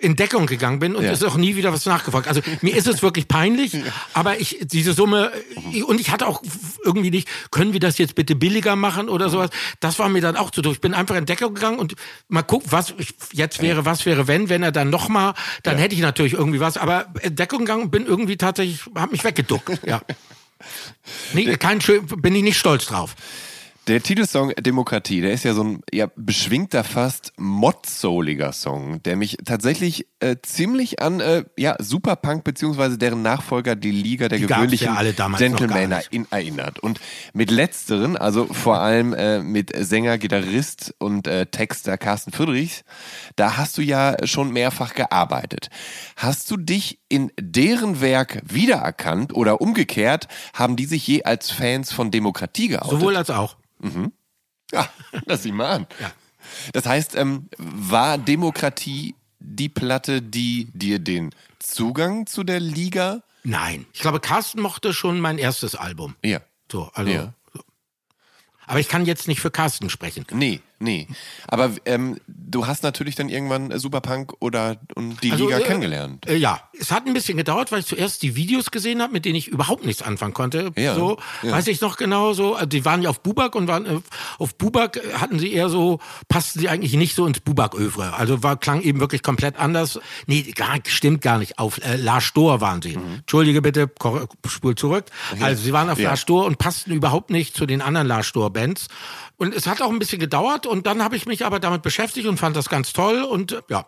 in 0.00 0.16
Deckung 0.16 0.46
gegangen 0.46 0.80
bin 0.80 0.81
und 0.96 1.04
Ja. 1.04 1.12
es 1.12 1.20
ist 1.22 1.28
auch 1.28 1.36
nie 1.36 1.56
wieder 1.56 1.72
was 1.72 1.86
nachgefragt. 1.86 2.28
Also 2.28 2.40
mir 2.60 2.76
ist 2.76 2.86
es 2.86 3.02
wirklich 3.02 3.28
peinlich, 3.28 3.76
aber 4.14 4.40
ich 4.40 4.58
diese 4.62 4.92
Summe 4.92 5.30
und 5.86 6.00
ich 6.00 6.10
hatte 6.10 6.26
auch 6.26 6.42
irgendwie 6.84 7.10
nicht, 7.10 7.28
können 7.50 7.72
wir 7.72 7.80
das 7.80 7.98
jetzt 7.98 8.14
bitte 8.14 8.34
billiger 8.34 8.76
machen 8.76 9.08
oder 9.08 9.28
sowas? 9.28 9.50
Das 9.80 9.98
war 9.98 10.08
mir 10.08 10.20
dann 10.20 10.36
auch 10.36 10.50
zu 10.50 10.62
doof. 10.62 10.74
Ich 10.74 10.80
bin 10.80 10.94
einfach 10.94 11.16
in 11.16 11.26
Deckung 11.26 11.54
gegangen 11.54 11.78
und 11.78 11.94
mal 12.28 12.42
gucken, 12.42 12.72
was 12.72 12.94
ich, 12.98 13.14
jetzt 13.32 13.62
wäre, 13.62 13.84
was 13.84 14.04
wäre 14.06 14.26
wenn, 14.26 14.48
wenn 14.48 14.62
er 14.62 14.72
dann 14.72 14.90
noch 14.90 15.08
mal, 15.08 15.34
dann 15.62 15.78
hätte 15.78 15.94
ich 15.94 16.00
natürlich 16.00 16.32
irgendwie 16.34 16.60
was, 16.60 16.76
aber 16.76 17.06
in 17.22 17.36
Deckung 17.36 17.60
gegangen 17.60 17.82
und 17.84 17.90
bin 17.90 18.06
irgendwie 18.06 18.36
tatsächlich, 18.36 18.80
habe 18.96 19.12
mich 19.12 19.24
weggeduckt. 19.24 19.80
Ja. 19.86 20.02
Nee, 21.32 21.56
kein 21.56 21.80
schön, 21.80 22.06
bin 22.06 22.36
ich 22.36 22.42
nicht 22.44 22.56
stolz 22.58 22.86
drauf. 22.86 23.16
Der 23.88 24.00
Titelsong 24.00 24.52
Demokratie, 24.60 25.22
der 25.22 25.32
ist 25.32 25.42
ja 25.42 25.54
so 25.54 25.64
ein 25.64 25.80
ja, 25.92 26.06
beschwingter, 26.14 26.84
fast 26.84 27.32
modsouliger 27.36 28.52
Song, 28.52 29.02
der 29.02 29.16
mich 29.16 29.38
tatsächlich 29.44 30.06
äh, 30.20 30.36
ziemlich 30.40 31.02
an 31.02 31.18
äh, 31.18 31.42
ja, 31.58 31.74
Superpunk 31.80 32.44
beziehungsweise 32.44 32.96
deren 32.96 33.22
Nachfolger, 33.22 33.74
die 33.74 33.90
Liga 33.90 34.28
der 34.28 34.38
Die 34.38 34.46
gewöhnlichen 34.46 34.86
ja 34.86 35.36
Gentlemen 35.36 35.98
erinnert. 36.30 36.78
Und 36.78 37.00
mit 37.32 37.50
letzteren, 37.50 38.16
also 38.16 38.46
vor 38.46 38.78
allem 38.78 39.14
äh, 39.14 39.40
mit 39.42 39.72
Sänger, 39.76 40.16
Gitarrist 40.16 40.94
und 40.98 41.26
äh, 41.26 41.46
Texter 41.46 41.98
Carsten 41.98 42.30
Friedrichs, 42.30 42.84
da 43.34 43.56
hast 43.56 43.76
du 43.78 43.82
ja 43.82 44.14
schon 44.24 44.52
mehrfach 44.52 44.94
gearbeitet. 44.94 45.70
Hast 46.16 46.48
du 46.52 46.56
dich 46.56 47.00
in 47.08 47.32
deren 47.40 48.00
Werk 48.00 48.42
wiedererkannt 48.44 49.34
oder 49.34 49.60
umgekehrt, 49.60 50.28
haben 50.54 50.76
die 50.76 50.86
sich 50.86 51.04
je 51.04 51.24
als 51.24 51.50
Fans 51.50 51.92
von 51.92 52.12
Demokratie 52.12 52.68
geoutet? 52.68 52.90
Sowohl 52.90 53.16
als 53.16 53.30
auch. 53.30 53.56
Ja, 54.72 54.88
lass 55.26 55.44
ihn 55.44 55.56
mal 55.56 55.70
an. 55.70 55.86
Ja. 56.00 56.12
Das 56.72 56.86
heißt, 56.86 57.14
ähm, 57.16 57.48
war 57.58 58.18
Demokratie 58.18 59.14
die 59.38 59.68
Platte, 59.68 60.22
die 60.22 60.68
dir 60.72 60.98
den 60.98 61.34
Zugang 61.58 62.26
zu 62.26 62.44
der 62.44 62.60
Liga? 62.60 63.22
Nein. 63.44 63.86
Ich 63.92 64.00
glaube, 64.00 64.20
Carsten 64.20 64.60
mochte 64.60 64.92
schon 64.92 65.20
mein 65.20 65.38
erstes 65.38 65.74
Album. 65.74 66.16
Ja. 66.24 66.40
So, 66.70 66.90
also. 66.94 67.10
Ja. 67.10 67.34
so. 67.52 67.60
Aber 68.66 68.80
ich 68.80 68.88
kann 68.88 69.04
jetzt 69.04 69.28
nicht 69.28 69.40
für 69.40 69.50
Carsten 69.50 69.90
sprechen. 69.90 70.26
Nee, 70.32 70.60
nee. 70.82 71.06
Aber 71.48 71.70
ähm, 71.86 72.18
du 72.26 72.66
hast 72.66 72.82
natürlich 72.82 73.14
dann 73.14 73.28
irgendwann 73.28 73.78
Superpunk 73.78 74.34
oder 74.40 74.76
und 74.94 75.22
die 75.22 75.32
Also, 75.32 75.46
Liga 75.46 75.58
äh, 75.58 75.62
kennengelernt. 75.62 76.26
Äh, 76.28 76.36
ja, 76.36 76.60
es 76.78 76.90
hat 76.90 77.06
ein 77.06 77.14
bisschen 77.14 77.36
gedauert, 77.38 77.72
weil 77.72 77.80
ich 77.80 77.86
zuerst 77.86 78.22
die 78.22 78.36
Videos 78.36 78.70
gesehen 78.70 79.00
habe, 79.00 79.12
mit 79.12 79.24
denen 79.24 79.36
ich 79.36 79.48
überhaupt 79.48 79.84
nichts 79.86 80.02
anfangen 80.02 80.34
konnte. 80.34 80.72
Ja, 80.76 80.94
So, 80.94 81.18
ja. 81.42 81.52
weiß 81.52 81.66
ich 81.68 81.80
noch 81.80 81.96
genau 81.96 82.32
so. 82.34 82.54
Also 82.54 82.66
Die 82.66 82.84
waren 82.84 83.02
ja 83.02 83.10
auf 83.10 83.20
Bubak 83.20 83.54
und 83.54 83.68
waren 83.68 83.86
äh, 83.86 84.00
auf 84.38 84.54
Bubak 84.56 84.96
äh, 84.96 85.14
hatten 85.14 85.38
sie 85.38 85.52
eher 85.52 85.68
so, 85.68 85.98
passten 86.28 86.60
sie 86.60 86.68
eigentlich 86.68 86.94
nicht 86.94 87.14
so 87.14 87.26
ins 87.26 87.40
Bubak-Övre. 87.40 88.14
Also 88.14 88.42
war, 88.42 88.56
klang 88.56 88.82
eben 88.82 89.00
wirklich 89.00 89.22
komplett 89.22 89.58
anders. 89.58 89.98
Nee, 90.26 90.42
gar, 90.54 90.78
stimmt 90.86 91.22
gar 91.22 91.38
nicht. 91.38 91.58
Auf 91.58 91.78
äh, 91.84 91.96
La 91.96 92.20
Stor 92.20 92.60
waren 92.60 92.82
sie. 92.82 92.94
Entschuldige 92.94 93.62
bitte, 93.62 93.90
spul 94.46 94.74
zurück. 94.74 95.04
Also 95.40 95.62
sie 95.62 95.72
waren 95.72 95.88
auf 95.90 95.98
Ja. 95.98 96.10
La 96.10 96.16
Stor 96.16 96.44
und 96.46 96.58
passten 96.58 96.92
überhaupt 96.92 97.30
nicht 97.30 97.56
zu 97.56 97.66
den 97.66 97.80
anderen 97.82 98.06
La 98.06 98.22
Stor-Bands. 98.22 98.88
Und 99.36 99.54
es 99.54 99.66
hat 99.66 99.82
auch 99.82 99.90
ein 99.90 99.98
bisschen 99.98 100.20
gedauert 100.20 100.66
und 100.72 100.86
dann 100.86 101.02
habe 101.02 101.16
ich 101.16 101.26
mich 101.26 101.44
aber 101.44 101.60
damit 101.60 101.82
beschäftigt 101.82 102.26
und 102.26 102.38
fand 102.38 102.56
das 102.56 102.70
ganz 102.70 102.94
toll 102.94 103.22
und 103.22 103.52
äh, 103.52 103.60
ja. 103.68 103.84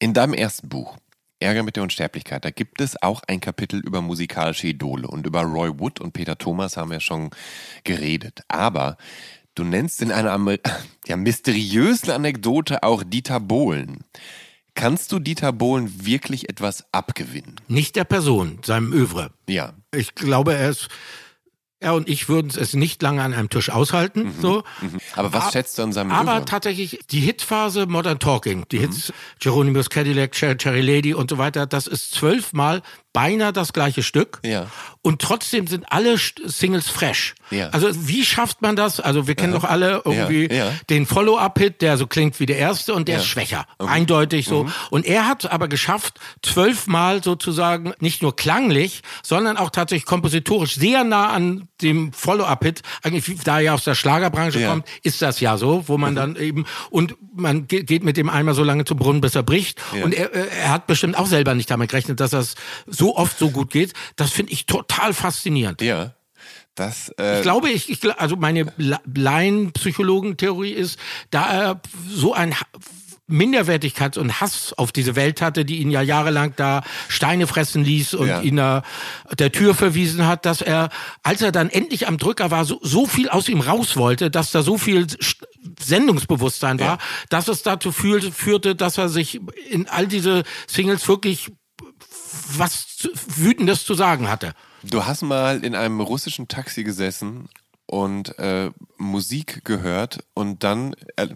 In 0.00 0.14
deinem 0.14 0.34
ersten 0.34 0.68
Buch, 0.68 0.98
Ärger 1.38 1.62
mit 1.62 1.76
der 1.76 1.84
Unsterblichkeit, 1.84 2.44
da 2.44 2.50
gibt 2.50 2.80
es 2.80 3.00
auch 3.00 3.22
ein 3.28 3.38
Kapitel 3.38 3.78
über 3.78 4.02
musikalische 4.02 4.66
Idole. 4.66 5.06
Und 5.06 5.26
über 5.26 5.42
Roy 5.42 5.78
Wood 5.78 6.00
und 6.00 6.12
Peter 6.12 6.36
Thomas 6.36 6.76
haben 6.76 6.90
wir 6.90 6.98
schon 6.98 7.30
geredet. 7.84 8.40
Aber 8.48 8.96
du 9.54 9.62
nennst 9.62 10.02
in 10.02 10.10
einer 10.10 10.32
Amer 10.32 10.56
ja, 11.06 11.16
mysteriösen 11.16 12.10
Anekdote 12.10 12.82
auch 12.82 13.04
Dieter 13.04 13.38
Bohlen. 13.38 14.00
Kannst 14.74 15.12
du 15.12 15.20
Dieter 15.20 15.52
Bohlen 15.52 16.04
wirklich 16.04 16.48
etwas 16.48 16.84
abgewinnen? 16.92 17.60
Nicht 17.68 17.94
der 17.94 18.04
Person, 18.04 18.58
seinem 18.64 18.92
Övre. 18.92 19.30
Ja. 19.48 19.74
Ich 19.94 20.16
glaube, 20.16 20.54
er 20.54 20.70
ist, 20.70 20.88
er 21.80 21.94
und 21.94 22.08
ich 22.08 22.28
würden 22.28 22.50
es 22.56 22.72
nicht 22.74 23.02
lange 23.02 23.22
an 23.22 23.34
einem 23.34 23.50
Tisch 23.50 23.70
aushalten. 23.70 24.34
So. 24.40 24.62
Mhm. 24.80 24.98
Aber 25.14 25.32
was 25.32 25.44
Ab- 25.46 25.52
schätzt 25.52 25.78
du 25.78 25.82
an 25.82 25.92
seinem 25.92 26.10
Aber 26.10 26.32
Oeuvre? 26.32 26.44
tatsächlich 26.46 27.00
die 27.10 27.20
Hitphase 27.20 27.86
Modern 27.86 28.18
Talking, 28.18 28.60
Mhm. 28.60 28.68
die 28.72 28.78
Hits 28.78 29.12
Geronimus 29.40 29.90
Cadillac, 29.90 30.34
Cher- 30.34 30.56
Cherry 30.56 30.80
Lady 30.80 31.12
und 31.14 31.28
so 31.30 31.38
weiter, 31.38 31.66
das 31.66 31.86
ist 31.86 32.12
zwölfmal 32.14 32.82
beinahe 33.16 33.52
das 33.54 33.72
gleiche 33.72 34.02
Stück. 34.02 34.40
Ja. 34.44 34.66
Und 35.00 35.22
trotzdem 35.22 35.66
sind 35.68 35.86
alle 35.90 36.16
Singles 36.18 36.88
fresh. 36.90 37.34
Ja. 37.50 37.68
Also 37.70 37.88
wie 38.08 38.24
schafft 38.24 38.60
man 38.60 38.76
das? 38.76 39.00
Also 39.00 39.26
wir 39.26 39.34
kennen 39.36 39.52
doch 39.54 39.64
alle 39.64 40.02
irgendwie 40.04 40.52
Ja, 40.52 40.72
den 40.90 41.06
Follow-up-Hit, 41.06 41.80
der 41.80 41.96
so 41.96 42.06
klingt 42.06 42.38
wie 42.40 42.46
der 42.46 42.58
erste 42.58 42.92
und 42.92 43.08
der. 43.08 43.16
Mhm. 43.16 43.20
ist 43.22 43.26
schwächer. 43.28 43.66
Eindeutig 43.78 44.46
so. 44.46 44.66
Und 44.90 45.06
er 45.06 45.26
hat 45.28 45.50
aber 45.50 45.68
geschafft, 45.68 46.18
zwölfmal 46.42 47.22
sozusagen 47.22 47.92
nicht 48.00 48.20
nur 48.22 48.34
klanglich, 48.36 49.02
sondern 49.22 49.56
auch 49.56 49.70
tatsächlich 49.70 50.06
kompositorisch 50.06 50.74
sehr 50.74 51.04
nah 51.04 51.28
an 51.30 51.68
dem 51.82 52.12
Follow-up-Hit, 52.12 52.82
eigentlich 53.02 53.38
da 53.44 53.56
er 53.56 53.60
ja 53.60 53.74
aus 53.74 53.84
der 53.84 53.94
Schlagerbranche. 53.94 54.58
Mhm. 54.58 54.66
kommt, 54.66 54.88
ist 55.02 55.22
das 55.22 55.40
ja 55.40 55.56
so, 55.56 55.84
wo 55.86 55.98
man 55.98 56.14
dann 56.16 56.36
eben 56.36 56.64
und 56.90 57.14
man 57.34 57.68
ge- 57.68 57.82
geht 57.84 58.02
mit 58.02 58.16
dem 58.16 58.28
Eimer 58.28 58.54
so 58.54 58.64
lange 58.64 58.84
zum 58.84 58.96
Brunnen, 58.96 59.20
bis 59.20 59.34
er 59.36 59.42
bricht. 59.44 59.80
Und 60.02 60.14
er, 60.14 60.34
äh, 60.34 60.46
er 60.62 60.70
hat 60.70 60.86
bestimmt 60.86 61.16
auch 61.16 61.26
selber 61.26 61.54
nicht 61.54 61.70
damit 61.70 61.90
gerechnet, 61.90 62.18
dass 62.20 62.30
das 62.32 62.54
so 62.86 63.05
oft 63.14 63.38
so 63.38 63.50
gut 63.50 63.70
geht. 63.70 63.92
Das 64.16 64.30
finde 64.32 64.52
ich 64.52 64.66
total 64.66 65.12
faszinierend. 65.14 65.80
Ja. 65.82 66.14
Das, 66.74 67.08
äh, 67.18 67.36
Ich 67.38 67.42
glaube, 67.42 67.70
ich, 67.70 67.88
ich 67.88 68.20
also 68.20 68.36
meine 68.36 68.72
La- 68.76 69.00
Laien-Psychologen-Theorie 69.14 70.72
ist, 70.72 70.98
da 71.30 71.46
er 71.52 71.80
so 72.08 72.34
ein 72.34 72.54
Minderwertigkeits- 73.28 74.18
und 74.18 74.40
Hass 74.40 74.72
auf 74.74 74.92
diese 74.92 75.16
Welt 75.16 75.42
hatte, 75.42 75.64
die 75.64 75.78
ihn 75.78 75.90
ja 75.90 76.00
jahrelang 76.00 76.52
da 76.56 76.82
Steine 77.08 77.46
fressen 77.48 77.82
ließ 77.84 78.14
und 78.14 78.28
Ja. 78.28 78.40
ihn 78.40 78.54
da 78.56 78.82
der 79.36 79.50
Tür 79.50 79.74
verwiesen 79.74 80.26
hat, 80.28 80.46
dass 80.46 80.60
er, 80.60 80.90
als 81.24 81.42
er 81.42 81.50
dann 81.50 81.68
endlich 81.70 82.06
am 82.06 82.18
Drücker 82.18 82.52
war, 82.52 82.64
so, 82.64 82.78
so 82.82 83.04
viel 83.06 83.28
aus 83.28 83.48
ihm 83.48 83.60
raus 83.60 83.96
wollte, 83.96 84.30
dass 84.30 84.52
da 84.52 84.62
so 84.62 84.78
viel 84.78 85.04
St- 85.06 85.42
Sendungsbewusstsein 85.82 86.78
war, 86.78 86.86
Ja. 86.86 86.98
dass 87.28 87.48
es 87.48 87.62
dazu 87.64 87.90
führte, 87.90 88.76
dass 88.76 88.96
er 88.98 89.08
sich 89.08 89.40
in 89.70 89.88
all 89.88 90.06
diese 90.06 90.44
Singles 90.68 91.08
wirklich 91.08 91.50
was 92.48 92.96
zu- 92.96 93.10
Wütendes 93.26 93.84
zu 93.84 93.94
sagen 93.94 94.28
hatte. 94.28 94.54
Du 94.82 95.04
hast 95.04 95.22
mal 95.22 95.64
in 95.64 95.74
einem 95.74 96.00
russischen 96.00 96.48
Taxi 96.48 96.84
gesessen 96.84 97.48
und 97.86 98.38
äh, 98.38 98.70
Musik 98.98 99.64
gehört 99.64 100.20
und 100.34 100.62
dann 100.64 100.94
äh, 101.16 101.28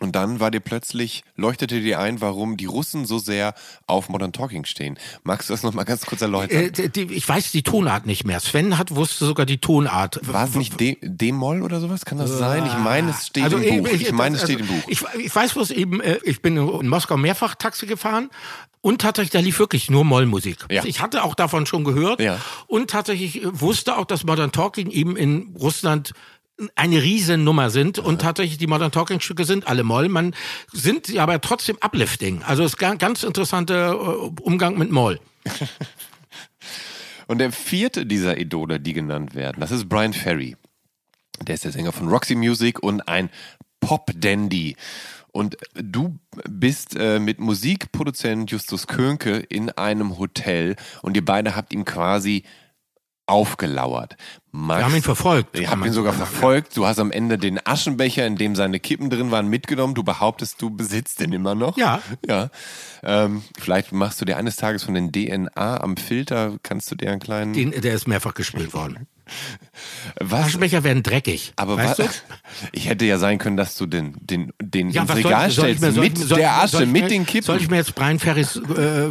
und 0.00 0.14
dann 0.14 0.38
war 0.38 0.52
dir 0.52 0.60
plötzlich 0.60 1.24
leuchtete 1.34 1.80
dir 1.80 1.98
ein, 1.98 2.20
warum 2.20 2.56
die 2.56 2.66
Russen 2.66 3.04
so 3.04 3.18
sehr 3.18 3.54
auf 3.88 4.08
Modern 4.08 4.32
Talking 4.32 4.64
stehen. 4.64 4.96
Magst 5.24 5.48
du 5.48 5.52
das 5.54 5.64
noch 5.64 5.74
mal 5.74 5.82
ganz 5.82 6.06
kurz 6.06 6.22
erläutern? 6.22 6.72
Äh, 6.72 6.88
die, 6.88 7.02
ich 7.12 7.28
weiß 7.28 7.50
die 7.50 7.64
Tonart 7.64 8.06
nicht 8.06 8.24
mehr. 8.24 8.38
Sven 8.38 8.78
hat 8.78 8.94
wusste 8.94 9.24
sogar 9.26 9.44
die 9.44 9.58
Tonart. 9.58 10.20
war 10.22 10.44
es 10.44 10.54
nicht 10.54 10.74
D-Moll 10.78 11.62
oder 11.62 11.80
sowas? 11.80 12.04
Kann 12.04 12.18
das 12.18 12.30
sein? 12.38 12.64
Ich 12.64 12.78
meine, 12.78 13.10
es 13.10 13.26
steht 13.26 13.42
Also, 13.42 13.56
im 13.58 13.82
Buch. 13.82 13.88
äh, 13.90 13.96
Ich, 13.96 14.12
meine, 14.12 14.36
es 14.36 14.42
also, 14.42 14.52
steht 14.52 14.60
im 14.68 14.72
Buch. 14.72 14.84
Ich, 14.86 15.02
ich 15.18 15.34
weiß 15.34 15.54
bloß 15.54 15.72
eben, 15.72 16.00
äh, 16.00 16.20
ich 16.22 16.42
bin 16.42 16.56
in 16.56 16.86
Moskau 16.88 17.16
mehrfach 17.16 17.56
Taxi 17.56 17.86
gefahren 17.86 18.30
und 18.80 19.00
tatsächlich, 19.00 19.30
da 19.32 19.40
lief 19.40 19.58
wirklich 19.58 19.90
nur 19.90 20.04
Mollmusik. 20.04 20.58
Ja. 20.70 20.84
Ich 20.84 21.00
hatte 21.00 21.24
auch 21.24 21.34
davon 21.34 21.66
schon 21.66 21.84
gehört 21.84 22.20
Ja. 22.20 22.40
und 22.66 22.90
tatsächlich 22.90 23.42
äh, 23.42 23.60
wusste 23.60 23.96
auch, 23.98 24.04
dass 24.04 24.24
Modern 24.24 24.52
Talking 24.52 24.90
eben 24.90 25.16
in 25.16 25.54
Russland 25.58 26.12
eine 26.74 27.00
riesen 27.02 27.44
Nummer 27.44 27.70
sind 27.70 28.00
und 28.00 28.20
tatsächlich 28.20 28.58
die 28.58 28.66
Modern 28.66 28.90
Talking 28.90 29.20
Stücke 29.20 29.44
sind 29.44 29.68
alle 29.68 29.84
Moll. 29.84 30.08
Man 30.08 30.34
sind 30.72 31.06
sie 31.06 31.20
aber 31.20 31.40
trotzdem 31.40 31.76
uplifting. 31.80 32.42
Also 32.42 32.64
es 32.64 32.72
ist 32.72 32.78
ganz, 32.78 32.98
ganz 32.98 33.22
interessanter 33.22 33.92
äh, 33.92 34.40
Umgang 34.42 34.76
mit 34.76 34.90
Moll. 34.90 35.20
Und 37.26 37.38
der 37.38 37.52
vierte 37.52 38.06
dieser 38.06 38.38
Idole, 38.38 38.80
die 38.80 38.94
genannt 38.94 39.34
werden, 39.34 39.60
das 39.60 39.70
ist 39.70 39.88
Brian 39.88 40.14
Ferry. 40.14 40.56
Der 41.42 41.54
ist 41.54 41.64
der 41.64 41.72
Sänger 41.72 41.92
von 41.92 42.08
Roxy 42.08 42.34
Music 42.34 42.82
und 42.82 43.06
ein 43.06 43.30
Pop-Dandy. 43.80 44.76
Und 45.32 45.56
du 45.74 46.18
bist 46.48 46.96
äh, 46.96 47.18
mit 47.18 47.38
Musikproduzent 47.38 48.50
Justus 48.50 48.86
Könke 48.86 49.36
in 49.36 49.70
einem 49.70 50.18
Hotel 50.18 50.76
und 51.02 51.16
ihr 51.16 51.24
beide 51.24 51.54
habt 51.54 51.72
ihm 51.72 51.84
quasi 51.84 52.44
aufgelauert. 53.28 54.16
Max, 54.50 54.80
Wir 54.80 54.84
haben 54.86 54.96
ihn 54.96 55.02
verfolgt. 55.02 55.58
Ich 55.58 55.68
habe 55.68 55.86
ihn 55.86 55.92
sogar 55.92 56.14
verfolgt. 56.14 56.76
Du 56.76 56.86
hast 56.86 56.98
am 56.98 57.12
Ende 57.12 57.36
den 57.36 57.60
Aschenbecher, 57.64 58.26
in 58.26 58.36
dem 58.36 58.56
seine 58.56 58.80
Kippen 58.80 59.10
drin 59.10 59.30
waren, 59.30 59.48
mitgenommen. 59.48 59.94
Du 59.94 60.02
behauptest, 60.02 60.60
du 60.62 60.70
besitzt 60.70 61.20
den 61.20 61.32
immer 61.32 61.54
noch. 61.54 61.76
Ja. 61.76 62.00
Ja. 62.26 62.48
Ähm, 63.02 63.42
vielleicht 63.58 63.92
machst 63.92 64.20
du 64.20 64.24
dir 64.24 64.38
eines 64.38 64.56
Tages 64.56 64.82
von 64.82 64.94
den 64.94 65.12
DNA 65.12 65.80
am 65.80 65.96
Filter, 65.98 66.56
kannst 66.62 66.90
du 66.90 66.94
dir 66.94 67.10
einen 67.10 67.20
kleinen. 67.20 67.52
Den, 67.52 67.70
der 67.70 67.94
ist 67.94 68.08
mehrfach 68.08 68.34
gespielt 68.34 68.72
worden. 68.72 69.06
Was? 70.20 70.46
Aschenbecher 70.46 70.84
werden 70.84 71.02
dreckig. 71.02 71.52
Aber 71.56 71.76
weißt 71.76 71.98
wa- 71.98 72.04
du? 72.04 72.10
ich 72.72 72.88
hätte 72.88 73.04
ja 73.04 73.18
sein 73.18 73.38
können, 73.38 73.56
dass 73.56 73.76
du 73.76 73.86
den, 73.86 74.14
den, 74.20 74.52
den 74.60 74.90
Ja, 74.90 75.02
ins 75.02 75.10
was 75.10 75.16
soll, 75.20 75.26
Regal 75.30 75.48
ich- 75.48 75.54
soll 75.54 75.64
stellst 75.64 75.82
mir, 75.82 75.92
soll, 75.92 76.04
mit 76.04 76.18
ich- 76.18 76.24
soll, 76.24 76.38
der 76.38 76.54
Asche, 76.62 76.86
mit 76.86 77.02
mir, 77.02 77.08
den 77.08 77.26
Kippen. 77.26 77.44
Soll 77.46 77.58
ich 77.58 77.70
mir 77.70 77.76
jetzt 77.76 77.94
Brian 77.94 78.18
Ferris 78.18 78.56
äh, 78.56 79.06
äh, 79.06 79.10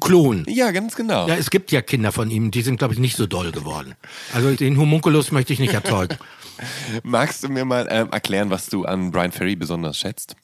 klonen? 0.00 0.44
ja, 0.48 0.70
ganz 0.70 0.94
genau. 0.96 1.28
Ja, 1.28 1.36
es 1.36 1.50
gibt 1.50 1.72
ja 1.72 1.82
Kinder 1.82 2.12
von 2.12 2.30
ihm, 2.30 2.50
die 2.50 2.62
sind, 2.62 2.78
glaube 2.78 2.94
ich, 2.94 3.00
nicht 3.00 3.16
so 3.16 3.26
doll 3.26 3.52
geworden. 3.52 3.94
Also 4.34 4.54
den 4.54 4.78
Homunculus 4.78 5.32
möchte 5.32 5.52
ich 5.52 5.58
nicht 5.58 5.74
erzeugen. 5.74 6.16
Magst 7.02 7.44
du 7.44 7.48
mir 7.48 7.64
mal 7.64 7.86
ähm, 7.90 8.08
erklären, 8.10 8.50
was 8.50 8.66
du 8.66 8.84
an 8.84 9.10
Brian 9.10 9.32
Ferry 9.32 9.56
besonders 9.56 9.98
schätzt? 9.98 10.36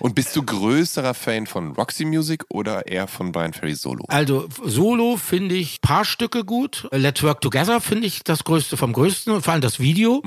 Und 0.00 0.14
bist 0.14 0.34
du 0.36 0.42
größerer 0.42 1.14
Fan 1.14 1.46
von 1.46 1.72
Roxy 1.72 2.04
Music 2.04 2.44
oder 2.48 2.86
eher 2.86 3.06
von 3.06 3.32
Brian 3.32 3.52
Ferry 3.52 3.74
Solo? 3.74 4.04
Also 4.08 4.48
Solo 4.64 5.16
finde 5.16 5.54
ich 5.54 5.80
paar 5.80 6.04
Stücke 6.04 6.44
gut. 6.44 6.88
Let's 6.92 7.22
Work 7.22 7.40
Together 7.40 7.80
finde 7.80 8.06
ich 8.06 8.22
das 8.24 8.44
Größte 8.44 8.76
vom 8.76 8.92
Größten 8.92 9.32
und 9.32 9.42
vor 9.42 9.52
allem 9.52 9.62
das 9.62 9.80
Video. 9.80 10.22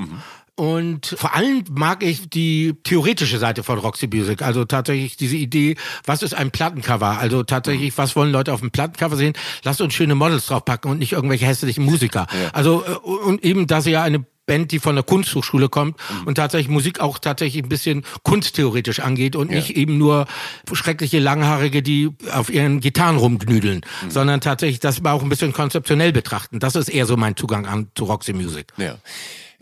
Und 0.60 1.06
vor 1.06 1.34
allem 1.34 1.64
mag 1.70 2.02
ich 2.02 2.28
die 2.28 2.74
theoretische 2.82 3.38
Seite 3.38 3.62
von 3.62 3.78
Roxy 3.78 4.08
Music. 4.08 4.42
Also 4.42 4.66
tatsächlich 4.66 5.16
diese 5.16 5.36
Idee, 5.36 5.76
was 6.04 6.22
ist 6.22 6.34
ein 6.34 6.50
Plattencover? 6.50 7.18
Also 7.18 7.44
tatsächlich, 7.44 7.96
was 7.96 8.14
wollen 8.14 8.30
Leute 8.30 8.52
auf 8.52 8.60
dem 8.60 8.70
Plattencover 8.70 9.16
sehen? 9.16 9.32
Lasst 9.64 9.80
uns 9.80 9.94
schöne 9.94 10.14
Models 10.14 10.44
draufpacken 10.44 10.90
und 10.90 10.98
nicht 10.98 11.12
irgendwelche 11.12 11.46
hässlichen 11.46 11.82
Musiker. 11.82 12.26
Also 12.52 12.84
äh, 12.84 12.90
und 12.90 13.42
eben, 13.42 13.68
dass 13.68 13.84
sie 13.84 13.92
ja 13.92 14.02
eine 14.02 14.26
Band, 14.50 14.72
die 14.72 14.80
von 14.80 14.96
der 14.96 15.04
Kunsthochschule 15.04 15.68
kommt 15.68 15.96
und 16.24 16.34
tatsächlich 16.34 16.68
Musik 16.68 16.98
auch 16.98 17.20
tatsächlich 17.20 17.62
ein 17.62 17.68
bisschen 17.68 18.02
kunsttheoretisch 18.24 18.98
angeht 18.98 19.36
und 19.36 19.48
nicht 19.52 19.76
eben 19.76 19.96
nur 19.96 20.26
schreckliche 20.72 21.20
Langhaarige, 21.20 21.84
die 21.84 22.10
auf 22.32 22.50
ihren 22.50 22.80
Gitarren 22.80 23.16
rumgnüdeln, 23.16 23.82
sondern 24.08 24.40
tatsächlich 24.40 24.80
das 24.80 25.04
auch 25.04 25.22
ein 25.22 25.28
bisschen 25.28 25.52
konzeptionell 25.52 26.10
betrachten. 26.12 26.58
Das 26.58 26.74
ist 26.74 26.88
eher 26.88 27.06
so 27.06 27.16
mein 27.16 27.36
Zugang 27.36 27.66
an 27.66 27.92
zu 27.94 28.06
Roxy 28.06 28.32
Music. 28.32 28.66
Ja. 28.76 28.96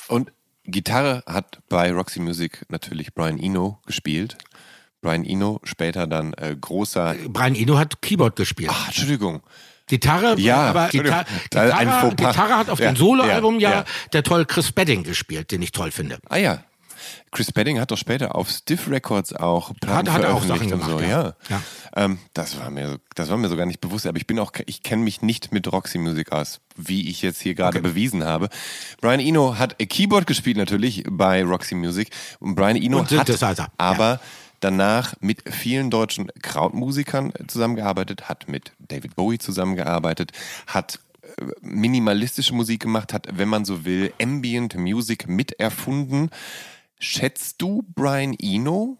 Und 0.07 0.32
Gitarre 0.64 1.22
hat 1.26 1.59
bei 1.68 1.93
Roxy 1.93 2.20
Music 2.20 2.64
natürlich 2.70 3.12
Brian 3.12 3.39
Eno 3.39 3.80
gespielt. 3.84 4.39
Brian 5.03 5.26
Eno, 5.26 5.61
später 5.64 6.07
dann 6.07 6.32
äh, 6.32 6.57
großer. 6.59 7.14
Brian 7.28 7.55
Eno 7.55 7.76
hat 7.76 8.01
Keyboard 8.01 8.36
gespielt. 8.36 8.70
Ach, 8.72 8.86
Entschuldigung. 8.86 9.43
Gitarre, 9.89 10.39
Ja, 10.39 10.57
aber. 10.70 10.89
Gitar 10.93 11.24
Gitarre. 11.43 12.11
Gitarre 12.14 12.57
hat 12.57 12.70
auf 12.70 12.78
Ja, 12.78 12.93
dem 12.93 12.97
Soloalbum 12.97 13.59
ja, 13.59 13.70
ja, 13.70 13.76
ja. 13.78 13.84
der 14.12 14.22
toll 14.22 14.45
Chris 14.47 14.72
Bedding 14.72 15.03
gespielt, 15.03 15.51
den 15.51 15.62
ich 15.62 15.72
toll 15.72 15.91
finde. 15.91 16.18
Ah 16.28 16.36
ja. 16.36 16.62
Chris 17.30 17.53
Bedding 17.53 17.78
hat 17.78 17.91
doch 17.91 17.99
später 17.99 18.34
auf 18.34 18.49
Stiff 18.49 18.89
Records 18.89 19.34
auch 19.34 19.72
Platten 19.80 20.11
Hat- 20.12 20.24
hat 20.24 20.30
auch 20.30 20.43
Sachen 20.45 20.72
und 20.72 20.82
so, 20.82 20.97
gemacht, 20.97 21.09
ja. 21.11 21.34
ja. 21.51 21.62
Ähm, 21.95 22.18
das 22.32 22.59
war 22.59 22.70
mir, 22.70 22.99
das 23.14 23.28
war 23.28 23.36
mir 23.36 23.49
so 23.49 23.57
gar 23.57 23.66
nicht 23.66 23.80
bewusst, 23.80 24.07
aber 24.07 24.16
ich 24.16 24.26
bin 24.26 24.39
auch, 24.39 24.53
ich 24.66 24.82
kenne 24.82 25.03
mich 25.03 25.20
nicht 25.20 25.53
mit 25.53 25.70
Roxy 25.70 25.99
Music 25.99 26.32
aus, 26.32 26.61
wie 26.76 27.11
ich 27.11 27.20
jetzt 27.22 27.41
hier 27.43 27.55
gerade 27.55 27.80
bewiesen 27.80 28.24
habe. 28.24 28.49
Brian 29.01 29.20
Eno 29.20 29.59
hat 29.59 29.78
Keyboard 29.78 30.26
gespielt 30.26 30.57
natürlich 30.57 31.05
bei 31.09 31.45
Roxy 31.45 31.74
Music 31.74 32.11
und 32.41 32.55
Brian 32.55 32.76
Eno 32.76 33.01
Und 33.01 33.11
hat 33.11 33.30
aber 33.76 34.20
danach 34.61 35.15
mit 35.21 35.43
vielen 35.53 35.91
deutschen 35.91 36.31
Krautmusikern 36.43 37.33
zusammengearbeitet, 37.47 38.29
hat 38.29 38.49
mit 38.49 38.73
David 38.79 39.17
Bowie 39.17 39.39
zusammengearbeitet, 39.39 40.33
hat 40.67 41.01
äh, 41.23 41.45
minimalistische 41.61 42.55
Musik 42.55 42.81
gemacht, 42.83 43.13
hat, 43.13 43.27
wenn 43.33 43.49
man 43.49 43.65
so 43.65 43.85
will, 43.85 44.13
Ambient 44.21 44.77
Music 44.77 45.29
miterfunden. 45.29 46.31
Schätzt 46.99 47.61
du 47.63 47.85
Brian 47.95 48.35
Eno? 48.41 48.99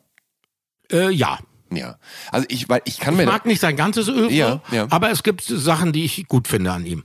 Äh, 0.91 1.11
ja. 1.11 1.39
Ja. 1.71 1.99
Also 2.31 2.47
ich, 2.49 2.69
weil 2.69 2.81
ich 2.85 2.99
kann 2.99 3.15
Ich 3.15 3.19
mir 3.21 3.27
mag 3.27 3.45
nicht 3.45 3.61
sein 3.61 3.77
ganzes 3.77 4.09
Öl, 4.09 4.31
Ja, 4.33 4.63
ja. 4.71 4.87
aber 4.91 5.11
es 5.11 5.23
gibt 5.23 5.43
Sachen, 5.43 5.93
die 5.93 6.05
ich 6.05 6.27
gut 6.29 6.49
finde 6.49 6.73
an 6.73 6.87
ihm. 6.87 7.05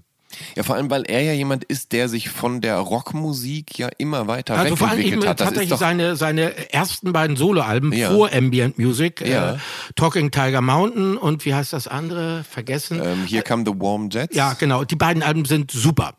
Ja 0.56 0.64
vor 0.64 0.76
allem, 0.76 0.90
weil 0.90 1.04
er 1.04 1.22
ja 1.22 1.34
jemand 1.34 1.64
ist, 1.64 1.92
der 1.92 2.10
sich 2.10 2.30
von 2.30 2.62
der 2.62 2.78
Rockmusik 2.78 3.78
ja 3.78 3.90
immer 3.98 4.28
weiter 4.28 4.56
Also 4.58 4.76
vor 4.76 4.88
allem 4.90 5.00
wegentwickelt 5.00 5.30
hat. 5.30 5.40
Das 5.40 5.48
tatsächlich 5.50 5.78
seine, 5.80 6.16
seine 6.16 6.72
ersten 6.74 7.14
beiden 7.14 7.36
Soloalben 7.36 7.94
Ja. 7.94 8.12
vor 8.12 8.32
Ambient 8.34 8.78
Music, 8.80 9.22
Ja. 9.22 9.54
äh, 9.56 9.58
Talking 9.96 10.32
Tiger 10.32 10.62
Mountain 10.62 11.18
und 11.18 11.46
wie 11.46 11.54
heißt 11.54 11.74
das 11.74 11.88
andere? 11.88 12.44
Vergessen. 12.44 13.02
ähm, 13.04 13.26
hier 13.26 13.42
kam 13.42 13.66
The 13.66 13.74
Warm 13.76 14.10
Jets. 14.12 14.36
ja, 14.36 14.54
genau. 14.54 14.84
Die 14.84 14.96
beiden 14.96 15.24
Alben 15.24 15.46
sind 15.46 15.72
super. 15.72 16.14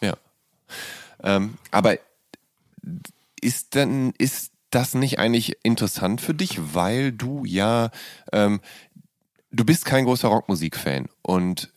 Ja. 0.00 0.14
Ähm, 1.22 1.54
aber 1.70 1.96
ist 3.40 3.74
denn, 3.74 4.12
ist 4.18 4.52
das 4.70 4.94
nicht 4.94 5.18
eigentlich 5.18 5.56
interessant 5.62 6.20
für 6.20 6.34
dich, 6.34 6.58
weil 6.74 7.12
du 7.12 7.44
ja, 7.44 7.90
ähm, 8.32 8.60
du 9.52 9.64
bist 9.64 9.84
kein 9.84 10.04
großer 10.04 10.28
Rockmusik-Fan 10.28 11.06
und 11.22 11.70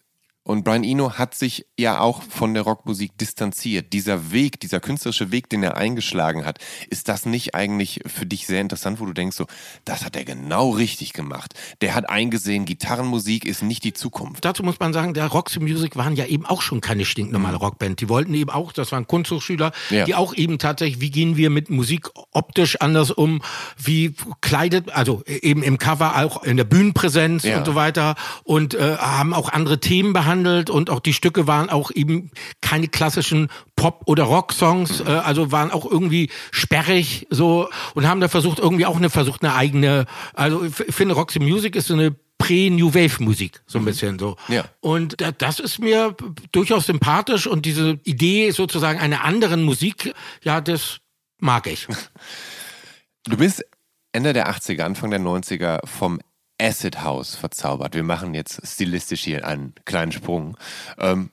und 0.48 0.64
Brian 0.64 0.86
Eno 0.86 1.12
hat 1.18 1.36
sich 1.36 1.66
ja 1.78 2.00
auch 2.00 2.22
von 2.24 2.54
der 2.54 2.64
Rockmusik 2.64 3.18
distanziert. 3.18 3.91
Dieser 3.91 4.32
Weg, 4.32 4.62
dieser 4.62 4.80
künstlerische 4.80 5.30
Weg, 5.30 5.50
den 5.50 5.62
er 5.62 5.76
eingeschlagen 5.76 6.45
hat, 6.45 6.60
ist 6.89 7.10
das 7.10 7.26
nicht 7.26 7.54
eigentlich 7.54 8.00
für 8.06 8.26
dich 8.26 8.48
sehr 8.48 8.62
interessant, 8.62 9.02
wo 9.02 9.06
du 9.06 9.12
denkst 9.12 9.36
so, 9.36 9.45
das 9.84 10.06
hat 10.06 10.16
er 10.16 10.24
genau 10.24 10.70
richtig 10.70 11.12
gemacht. 11.12 11.54
Der 11.82 11.95
hat 11.95 12.10
eingesehen, 12.10 12.64
Gitarrenmusik 12.64 13.43
ist 13.43 13.62
nicht 13.62 13.84
die 13.84 13.91
Zukunft. 13.91 14.45
Dazu 14.45 14.64
muss 14.64 14.80
man 14.80 14.93
sagen, 14.93 15.14
der 15.14 15.26
Roxy 15.28 15.60
Music 15.60 15.98
waren 15.98 16.16
ja 16.16 16.26
eben 16.26 16.45
auch 16.45 16.62
schon 16.62 16.80
keine 16.80 17.04
stinknormale 17.04 17.58
Rockband. 17.58 18.00
Die 18.00 18.08
wollten 18.08 18.34
eben 18.34 18.50
auch, 18.50 18.72
das 18.72 18.93
waren 18.93 19.06
Kunsthochschüler, 19.06 19.74
Ja. 19.89 20.06
die 20.06 20.16
auch 20.16 20.34
eben 20.34 20.60
tatsächlich, 20.60 21.02
wie 21.02 21.12
gehen 21.12 21.36
wir 21.36 21.50
mit 21.50 21.70
Musik 21.70 22.08
optisch 22.32 22.80
anders 22.80 23.12
um, 23.12 23.41
wie 23.78 24.16
kleidet, 24.39 24.93
also 24.93 25.24
eben 25.26 25.62
im 25.62 25.78
Cover, 25.78 26.16
auch 26.24 26.43
in 26.43 26.56
der 26.56 26.64
Bühnenpräsenz 26.64 27.43
Ja. 27.43 27.58
und 27.58 27.66
so 27.66 27.76
weiter 27.76 28.16
und 28.45 28.76
äh, 28.76 28.95
haben 28.95 29.34
auch 29.34 29.50
andere 29.50 29.82
Themen 29.82 30.14
behandelt 30.14 30.37
und 30.46 30.90
auch 30.90 31.00
die 31.00 31.14
Stücke 31.14 31.48
waren 31.48 31.70
auch 31.70 31.92
eben 31.92 32.32
keine 32.62 32.88
klassischen 32.88 33.50
Pop- 33.76 34.04
oder 34.06 34.24
Rock-Songs, 34.24 35.02
äh, 35.02 35.06
also 35.06 35.52
waren 35.52 35.72
auch 35.72 35.90
irgendwie 35.90 36.30
sperrig 36.52 37.28
so 37.30 37.70
und 37.96 38.08
haben 38.08 38.22
da 38.22 38.28
versucht, 38.28 38.60
irgendwie 38.60 38.86
auch 38.86 38.98
eine 38.98 39.10
versucht, 39.10 39.44
eine 39.44 39.56
eigene, 39.56 40.06
also 40.34 40.64
ich 40.64 40.74
finde 40.74 41.16
Roxy 41.16 41.40
Music 41.40 41.76
ist 41.76 41.88
so 41.88 41.94
eine 41.94 42.16
Prä-New 42.38 42.94
Wave 42.94 43.24
Musik, 43.24 43.62
so 43.66 43.80
ein 43.80 43.86
bisschen 43.86 44.20
so. 44.20 44.36
Ja. 44.48 44.66
Und 44.80 45.20
da, 45.20 45.32
das 45.32 45.60
ist 45.60 45.80
mir 45.80 46.16
durchaus 46.52 46.86
sympathisch 46.86 47.48
und 47.48 47.66
diese 47.66 48.00
Idee 48.04 48.52
sozusagen 48.52 49.00
einer 49.00 49.24
anderen 49.24 49.64
Musik, 49.64 50.14
ja, 50.44 50.62
das 50.62 51.00
mag 51.40 51.68
ich. 51.68 51.88
Du 53.30 53.36
bist 53.36 53.62
Ende 54.14 54.32
der 54.32 54.50
80er, 54.50 54.84
Anfang 54.84 55.12
der 55.12 55.20
90er 55.20 55.86
vom 55.86 56.22
Acid 56.60 57.01
House 57.01 57.36
verzaubert. 57.36 57.95
Wir 57.95 58.03
machen 58.03 58.34
jetzt 58.34 58.66
stilistisch 58.66 59.24
hier 59.24 59.45
einen 59.45 59.74
kleinen 59.86 60.12
Sprung. 60.12 60.58
Ähm, 60.97 61.32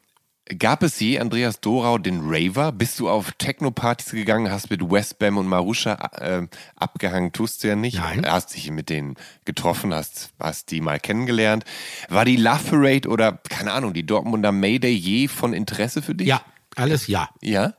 gab 0.58 0.82
es 0.82 1.00
je, 1.00 1.18
Andreas 1.18 1.60
Dorau, 1.60 1.98
den 1.98 2.20
Raver? 2.22 2.72
Bist 2.72 3.00
du 3.00 3.08
auf 3.08 3.32
Techno-Partys 3.32 4.10
gegangen, 4.10 4.50
hast 4.50 4.70
mit 4.70 4.82
Westbam 4.82 5.38
und 5.38 5.46
Marusha 5.46 5.94
äh, 6.18 6.46
abgehangen? 6.76 7.32
Tust 7.32 7.64
du 7.64 7.68
ja 7.68 7.76
nicht. 7.76 7.96
Nein. 7.96 8.26
Hast 8.26 8.54
dich 8.54 8.70
mit 8.70 8.90
denen 8.90 9.16
getroffen, 9.44 9.94
hast, 9.94 10.30
hast 10.38 10.70
die 10.70 10.80
mal 10.80 11.00
kennengelernt. 11.00 11.64
War 12.08 12.24
die 12.24 12.36
Love 12.36 12.70
Parade 12.70 13.08
oder, 13.08 13.32
keine 13.48 13.72
Ahnung, 13.72 13.94
die 13.94 14.04
Dortmunder 14.04 14.52
Mayday 14.52 14.92
je 14.92 15.28
von 15.28 15.54
Interesse 15.54 16.02
für 16.02 16.14
dich? 16.14 16.28
Ja, 16.28 16.42
alles 16.76 17.06
ja. 17.06 17.30
Ja? 17.40 17.74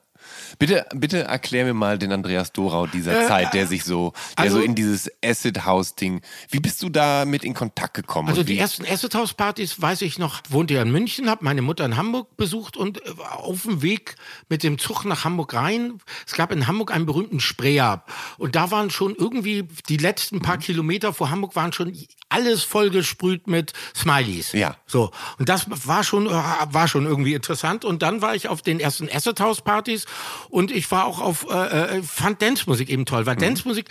Bitte, 0.58 0.86
bitte 0.94 1.24
erklär 1.24 1.66
mir 1.66 1.74
mal 1.74 1.98
den 1.98 2.12
Andreas 2.12 2.52
Dorau 2.54 2.88
dieser 2.88 3.28
Zeit, 3.28 3.54
der 3.54 3.68
sich 3.68 3.84
so, 3.84 4.14
der 4.38 4.44
also- 4.46 4.58
so 4.58 4.64
in 4.64 4.76
dieses 4.76 5.12
Acid 5.24 5.66
House 5.66 5.96
Ding. 5.96 6.22
Wie 6.50 6.60
bist 6.60 6.82
du 6.82 6.90
damit 6.90 7.44
in 7.44 7.54
Kontakt 7.54 7.94
gekommen? 7.94 8.30
Also 8.30 8.44
die 8.44 8.58
ersten 8.58 8.86
Acid 8.86 9.14
House 9.16 9.34
Partys, 9.34 9.82
weiß 9.82 10.02
ich 10.04 10.18
noch, 10.20 10.42
wohnte 10.50 10.74
ja 10.76 10.82
in 10.82 10.92
München, 10.92 11.30
habe 11.30 11.44
meine 11.44 11.62
Mutter 11.62 11.86
in 11.86 11.98
Hamburg 11.98 12.38
besucht 12.38 12.78
und 12.78 13.06
äh, 13.06 13.12
auf 13.32 13.64
dem 13.64 13.82
Weg 13.82 14.16
mit 14.50 14.64
dem 14.64 14.78
Zug 14.78 15.06
nach 15.06 15.24
Hamburg 15.26 15.54
rein, 15.54 16.00
es 16.26 16.34
gab 16.34 16.52
in 16.52 16.68
Hamburg 16.68 16.92
einen 16.94 17.06
berühmten 17.06 17.40
Spreer 17.40 18.04
und 18.38 18.56
da 18.56 18.72
waren 18.72 18.90
schon 18.90 19.16
irgendwie 19.16 19.68
die 19.90 19.98
letzten 19.98 20.38
Mhm. 20.38 20.42
paar 20.42 20.58
Kilometer 20.58 21.14
vor 21.14 21.30
Hamburg 21.30 21.56
waren 21.56 21.74
schon 21.74 21.98
alles 22.30 22.64
vollgesprüht 22.64 23.48
mit 23.48 23.74
Smileys. 23.96 24.52
Ja. 24.54 24.76
So 24.86 25.12
und 25.40 25.50
das 25.50 25.66
war 25.70 26.04
schon 26.04 26.28
äh, 26.28 26.32
war 26.32 26.88
schon 26.88 27.06
irgendwie 27.06 27.34
interessant 27.34 27.86
und 27.86 28.02
dann 28.02 28.22
war 28.22 28.36
ich 28.36 28.48
auf 28.48 28.62
den 28.62 28.80
ersten 28.80 29.10
Acid 29.10 29.40
House 29.40 29.62
Partys 29.62 30.06
und 30.56 30.72
ich 30.72 30.90
war 30.90 31.06
auch 31.06 31.20
auf 31.20 31.46
äh, 31.50 31.98
äh, 31.98 32.02
fand 32.02 32.42
Dance 32.42 32.64
Musik 32.68 32.90
eben 32.90 33.06
toll, 33.06 33.22
Mhm. 33.24 33.26
weil 33.28 33.36
Dance 33.36 33.68
Musik 33.68 33.88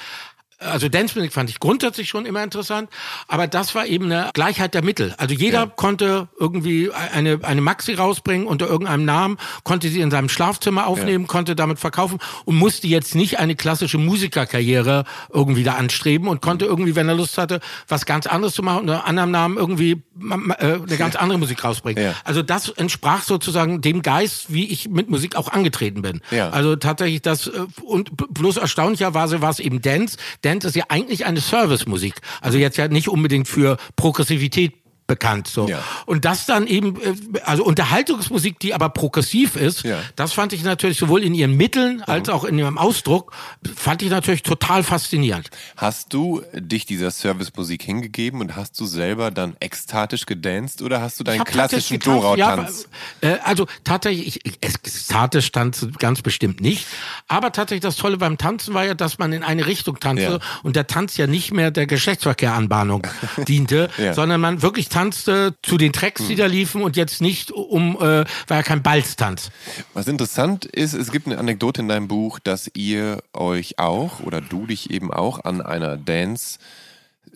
Also 0.64 0.88
Dance-Musik 0.88 1.32
fand 1.32 1.50
ich 1.50 1.60
grundsätzlich 1.60 2.08
schon 2.08 2.26
immer 2.26 2.42
interessant, 2.42 2.90
aber 3.28 3.46
das 3.46 3.74
war 3.74 3.86
eben 3.86 4.06
eine 4.06 4.30
Gleichheit 4.34 4.74
der 4.74 4.82
Mittel. 4.82 5.14
Also 5.18 5.34
jeder 5.34 5.60
ja. 5.60 5.66
konnte 5.66 6.28
irgendwie 6.38 6.90
eine, 6.92 7.40
eine 7.42 7.60
Maxi 7.60 7.94
rausbringen 7.94 8.46
unter 8.46 8.68
irgendeinem 8.68 9.04
Namen, 9.04 9.38
konnte 9.62 9.88
sie 9.88 10.00
in 10.00 10.10
seinem 10.10 10.28
Schlafzimmer 10.28 10.86
aufnehmen, 10.86 11.24
ja. 11.24 11.28
konnte 11.28 11.56
damit 11.56 11.78
verkaufen 11.78 12.18
und 12.44 12.56
musste 12.56 12.86
jetzt 12.86 13.14
nicht 13.14 13.38
eine 13.38 13.56
klassische 13.56 13.98
Musikerkarriere 13.98 15.04
irgendwie 15.32 15.64
da 15.64 15.74
anstreben 15.74 16.28
und 16.28 16.40
konnte 16.40 16.64
irgendwie, 16.64 16.96
wenn 16.96 17.08
er 17.08 17.14
Lust 17.14 17.38
hatte, 17.38 17.60
was 17.88 18.06
ganz 18.06 18.26
anderes 18.26 18.54
zu 18.54 18.62
machen, 18.62 18.80
unter 18.80 19.06
anderem 19.06 19.30
Namen 19.30 19.56
irgendwie 19.56 19.92
äh, 19.92 20.64
eine 20.64 20.96
ganz 20.96 21.16
andere 21.16 21.38
Musik 21.38 21.64
rausbringen. 21.64 22.02
Ja. 22.02 22.14
Also 22.24 22.42
das 22.42 22.68
entsprach 22.68 23.22
sozusagen 23.22 23.80
dem 23.80 24.02
Geist, 24.02 24.52
wie 24.52 24.66
ich 24.66 24.88
mit 24.88 25.10
Musik 25.10 25.36
auch 25.36 25.48
angetreten 25.48 26.02
bin. 26.02 26.20
Also 26.50 26.76
tatsächlich 26.76 27.22
das 27.22 27.48
äh, 27.48 27.66
und 27.82 28.16
bloß 28.16 28.56
erstaunlicherweise 28.58 29.42
war 29.42 29.50
es 29.50 29.60
eben 29.60 29.82
Dance. 29.82 30.16
Dance 30.42 30.53
ist 30.62 30.76
ja 30.76 30.84
eigentlich 30.88 31.26
eine 31.26 31.40
Servicemusik. 31.40 32.14
Also 32.40 32.58
jetzt 32.58 32.76
ja 32.76 32.86
nicht 32.86 33.08
unbedingt 33.08 33.48
für 33.48 33.78
Progressivität 33.96 34.83
bekannt. 35.06 35.48
So. 35.48 35.68
Ja. 35.68 35.82
Und 36.06 36.24
das 36.24 36.46
dann 36.46 36.66
eben, 36.66 37.00
äh, 37.00 37.40
also 37.44 37.64
Unterhaltungsmusik, 37.64 38.58
die 38.58 38.74
aber 38.74 38.88
progressiv 38.88 39.56
ist, 39.56 39.82
ja. 39.82 40.00
das 40.16 40.32
fand 40.32 40.52
ich 40.52 40.62
natürlich 40.64 40.98
sowohl 40.98 41.22
in 41.22 41.34
ihren 41.34 41.56
Mitteln 41.56 42.02
als 42.02 42.28
mhm. 42.28 42.34
auch 42.34 42.44
in 42.44 42.58
ihrem 42.58 42.78
Ausdruck, 42.78 43.32
fand 43.76 44.02
ich 44.02 44.10
natürlich 44.10 44.42
total 44.42 44.82
faszinierend. 44.82 45.50
Hast 45.76 46.14
du 46.14 46.42
dich 46.54 46.86
dieser 46.86 47.10
Servicemusik 47.10 47.82
hingegeben 47.82 48.40
und 48.40 48.56
hast 48.56 48.80
du 48.80 48.86
selber 48.86 49.30
dann 49.30 49.56
ekstatisch 49.60 50.24
gedanced 50.24 50.80
oder 50.80 51.02
hast 51.02 51.20
du 51.20 51.24
deinen 51.24 51.44
klassischen 51.44 51.98
Dorau-Tanz? 51.98 52.88
Ja, 53.22 53.30
äh, 53.30 53.38
also 53.44 53.66
tatsächlich, 53.84 54.40
ich, 54.44 54.62
ekstatisch 54.62 55.52
tanzen 55.52 55.92
ganz 55.92 56.22
bestimmt 56.22 56.60
nicht, 56.62 56.86
aber 57.28 57.52
tatsächlich 57.52 57.82
das 57.82 57.96
Tolle 57.96 58.16
beim 58.16 58.38
Tanzen 58.38 58.72
war 58.72 58.86
ja, 58.86 58.94
dass 58.94 59.18
man 59.18 59.32
in 59.32 59.42
eine 59.42 59.66
Richtung 59.66 60.00
tanzte 60.00 60.40
und 60.62 60.76
der 60.76 60.86
Tanz 60.86 61.16
ja 61.18 61.26
nicht 61.26 61.52
mehr 61.52 61.70
der 61.70 61.86
Geschlechtsverkehranbahnung 61.86 63.06
diente, 63.48 63.90
sondern 64.14 64.40
man 64.40 64.62
wirklich 64.62 64.88
tanzte 64.94 65.56
zu 65.62 65.76
den 65.76 65.92
Tracks, 65.92 66.26
die 66.28 66.36
da 66.36 66.46
liefen 66.46 66.82
und 66.82 66.96
jetzt 66.96 67.20
nicht 67.20 67.50
um, 67.50 67.96
äh, 67.96 68.24
war 68.46 68.56
ja 68.56 68.62
kein 68.62 68.82
Balztanz. 68.82 69.50
Was 69.92 70.06
interessant 70.06 70.66
ist, 70.66 70.94
es 70.94 71.10
gibt 71.10 71.26
eine 71.26 71.38
Anekdote 71.38 71.80
in 71.80 71.88
deinem 71.88 72.06
Buch, 72.06 72.38
dass 72.38 72.70
ihr 72.74 73.18
euch 73.32 73.80
auch 73.80 74.20
oder 74.20 74.40
du 74.40 74.66
dich 74.66 74.90
eben 74.90 75.12
auch 75.12 75.44
an 75.44 75.60
einer 75.60 75.96
Dance 75.96 76.58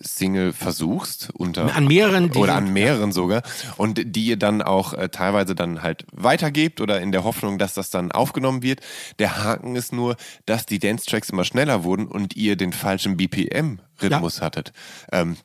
Single 0.01 0.53
versuchst 0.53 1.31
unter 1.35 1.75
an 1.75 1.89
mehreren 1.89 2.31
oder 2.31 2.55
an 2.55 2.73
mehreren 2.73 3.11
sogar 3.11 3.43
und 3.77 4.01
die 4.05 4.27
ihr 4.27 4.37
dann 4.37 4.63
auch 4.63 4.95
äh, 4.95 5.09
teilweise 5.09 5.57
dann 5.57 5.83
halt 5.83 6.07
weitergebt 6.13 6.81
oder 6.81 7.01
in 7.01 7.11
der 7.11 7.25
Hoffnung, 7.25 7.59
dass 7.59 7.75
das 7.75 7.91
dann 7.91 8.13
aufgenommen 8.13 8.63
wird. 8.63 8.81
Der 9.19 9.43
Haken 9.43 9.75
ist 9.75 9.93
nur, 9.93 10.15
dass 10.47 10.67
die 10.67 10.79
Dance 10.79 11.07
Tracks 11.07 11.31
immer 11.31 11.45
schneller 11.45 11.83
wurden 11.83 12.07
und 12.07 12.37
ihr 12.37 12.55
den 12.55 12.73
falschen 12.73 13.17
BPM 13.17 13.81
Rhythmus 14.01 14.39
ja. 14.39 14.45
hattet. 14.45 14.73
Ähm, 15.11 15.37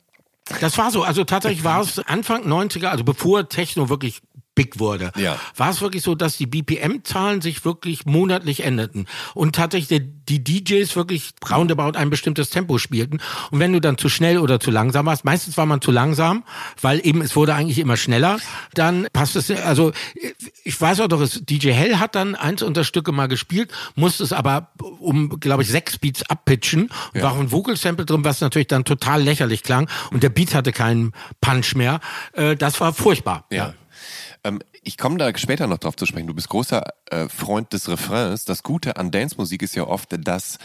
das 0.60 0.76
war 0.78 0.90
so. 0.90 1.02
Also 1.02 1.24
tatsächlich 1.24 1.64
war 1.64 1.80
es 1.80 1.98
Anfang 2.00 2.44
90er, 2.44 2.86
also 2.86 3.04
bevor 3.04 3.48
Techno 3.48 3.88
wirklich 3.88 4.22
big 4.54 4.78
wurde, 4.78 5.12
ja. 5.16 5.38
war 5.56 5.70
es 5.70 5.80
wirklich 5.80 6.02
so, 6.02 6.14
dass 6.14 6.36
die 6.36 6.46
BPM-Zahlen 6.46 7.40
sich 7.40 7.64
wirklich 7.64 8.06
monatlich 8.06 8.64
änderten 8.64 9.06
und 9.34 9.54
tatsächlich 9.54 10.02
die 10.28 10.44
DJs 10.44 10.94
wirklich 10.96 11.30
roundabout 11.50 11.98
ein 11.98 12.10
bestimmtes 12.10 12.50
Tempo 12.50 12.78
spielten. 12.78 13.18
Und 13.50 13.58
wenn 13.58 13.72
du 13.72 13.80
dann 13.80 13.98
zu 13.98 14.08
schnell 14.08 14.38
oder 14.38 14.60
zu 14.60 14.70
langsam 14.70 15.06
warst, 15.06 15.24
meistens 15.24 15.56
war 15.56 15.66
man 15.66 15.80
zu 15.80 15.90
langsam, 15.90 16.44
weil 16.80 17.04
eben 17.04 17.20
es 17.20 17.36
wurde 17.36 17.54
eigentlich 17.54 17.78
immer 17.78 17.96
schneller, 17.96 18.38
dann 18.74 19.06
passt 19.12 19.36
es, 19.36 19.50
also 19.50 19.92
ich 20.62 20.80
weiß 20.80 21.00
auch 21.00 21.08
doch, 21.08 21.26
DJ 21.28 21.72
Hell 21.72 21.96
hat 21.96 22.14
dann 22.14 22.34
eins 22.34 22.62
unter 22.62 22.84
Stücke 22.84 23.12
mal 23.12 23.26
gespielt, 23.26 23.72
musste 23.96 24.24
es 24.24 24.32
aber 24.32 24.70
um, 25.00 25.40
glaube 25.40 25.62
ich, 25.62 25.68
sechs 25.68 25.98
Beats 25.98 26.22
abpitchen, 26.30 26.90
ja. 27.12 27.22
war 27.22 27.32
auch 27.32 27.40
ein 27.40 27.52
Vocal 27.52 27.76
Sample 27.76 28.06
drin, 28.06 28.24
was 28.24 28.40
natürlich 28.40 28.68
dann 28.68 28.84
total 28.84 29.22
lächerlich 29.22 29.62
klang 29.62 29.88
und 30.10 30.22
der 30.22 30.30
Beat 30.30 30.54
hatte 30.54 30.72
keinen 30.72 31.12
Punch 31.40 31.74
mehr. 31.74 32.00
Äh, 32.32 32.56
das 32.56 32.80
war 32.80 32.92
furchtbar. 32.92 33.46
Ja. 33.50 33.74
Ähm, 34.44 34.60
ich 34.82 34.98
komme 34.98 35.16
da 35.16 35.36
später 35.36 35.66
noch 35.66 35.78
drauf 35.78 35.96
zu 35.96 36.06
sprechen. 36.06 36.26
Du 36.26 36.34
bist 36.34 36.48
großer 36.48 36.84
äh, 37.06 37.28
Freund 37.28 37.72
des 37.72 37.88
Refrains. 37.88 38.44
Das 38.44 38.62
Gute 38.62 38.96
an 38.96 39.10
Dance-Musik 39.10 39.62
ist 39.62 39.74
ja 39.74 39.86
oft, 39.86 40.14
dass 40.26 40.58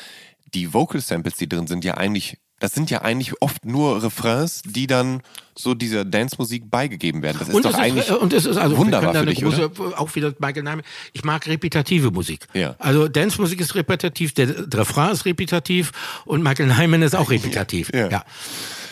die 0.54 0.74
Vocal 0.74 1.02
Samples, 1.02 1.36
die 1.36 1.48
drin 1.48 1.68
sind, 1.68 1.86
ja 1.86 1.96
eigentlich, 1.96 2.38
das 2.60 2.74
sind 2.74 2.90
ja 2.92 3.02
eigentlich 3.02 3.42
oft 3.42 3.66
nur 3.66 4.04
Refrains, 4.04 4.62
die 4.66 4.88
dann 4.88 5.22
so 5.56 5.74
dieser 5.74 6.04
Dance-Musik 6.04 6.70
beigegeben 6.70 7.22
werden. 7.22 7.38
Das 7.40 7.48
ist 7.48 7.56
und 7.56 7.64
doch 7.64 7.74
eigentlich 7.76 8.10
ist, 8.10 8.18
und 8.18 8.34
es 8.34 8.46
ist 8.46 8.58
also 8.58 8.78
wunderbar 8.78 9.14
für 9.14 9.26
dich, 9.26 9.42
große, 9.42 9.70
oder? 9.70 10.00
Auch 10.00 10.14
wieder 10.16 10.34
Michael 10.40 10.64
Nyman. 10.64 10.82
Ich 11.14 11.24
mag 11.24 11.48
repetitive 11.48 12.12
Musik. 12.12 12.48
Ja. 12.54 12.76
Also 12.80 13.08
Dance-Musik 13.08 13.62
ist 13.62 13.76
repetitiv, 13.76 14.34
der, 14.34 14.74
Refrain 14.74 15.12
ist 15.12 15.26
repetitiv 15.26 15.92
und 16.26 16.44
Michael 16.44 16.68
Nyman 16.68 17.02
ist 17.02 17.16
auch 17.16 17.30
repetitiv. 17.30 17.92
ja. 17.94 18.10
ja. 18.10 18.26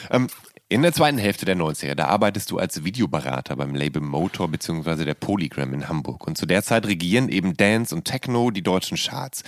Ähm, 0.10 0.28
in 0.70 0.82
der 0.82 0.92
zweiten 0.92 1.18
Hälfte 1.18 1.46
der 1.46 1.56
90er, 1.56 1.96
da 1.96 2.08
arbeitest 2.08 2.52
du 2.52 2.58
als 2.58 2.84
Videoberater 2.84 3.56
beim 3.56 3.74
Label 3.74 4.02
Motor 4.02 4.50
bzw. 4.50 5.06
der 5.06 5.14
Polygram 5.14 5.74
in 5.74 5.88
Hamburg. 5.88 6.28
Und 6.28 6.38
zu 6.38 6.46
der 6.46 6.62
Zeit 6.62 6.86
regieren 6.86 7.30
eben 7.30 7.56
Dance 7.56 7.96
und 7.96 8.04
Techno 8.04 8.52
die 8.52 8.64
deutschen 8.64 8.98
Charts. 8.98 9.44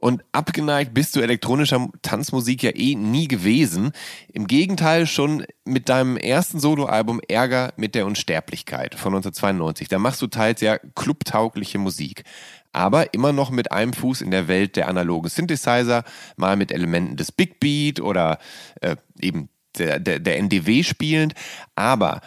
Und 0.00 0.24
abgeneigt 0.32 0.94
bist 0.94 1.14
du 1.16 1.20
elektronischer 1.20 1.88
Tanzmusik 2.02 2.62
ja 2.62 2.70
eh 2.74 2.94
nie 2.94 3.28
gewesen. 3.28 3.92
Im 4.32 4.46
Gegenteil, 4.46 5.06
schon 5.06 5.44
mit 5.64 5.88
deinem 5.88 6.16
ersten 6.16 6.60
Soloalbum 6.60 7.20
Ärger 7.28 7.72
mit 7.76 7.94
der 7.94 8.06
Unsterblichkeit 8.06 8.94
von 8.94 9.14
1992. 9.14 9.88
Da 9.88 9.98
machst 9.98 10.22
du 10.22 10.28
teils 10.28 10.60
ja 10.60 10.78
clubtaugliche 10.94 11.78
Musik. 11.78 12.24
Aber 12.72 13.12
immer 13.14 13.32
noch 13.32 13.50
mit 13.50 13.72
einem 13.72 13.92
Fuß 13.92 14.20
in 14.22 14.30
der 14.30 14.46
Welt 14.46 14.76
der 14.76 14.88
analogen 14.88 15.30
Synthesizer, 15.30 16.04
mal 16.36 16.56
mit 16.56 16.70
Elementen 16.70 17.16
des 17.16 17.32
Big 17.32 17.58
Beat 17.58 18.00
oder 18.00 18.38
äh, 18.80 18.96
eben 19.20 19.48
der, 19.76 19.98
der, 19.98 20.18
der 20.18 20.38
NDW 20.38 20.82
spielend, 20.82 21.34
aber 21.74 22.20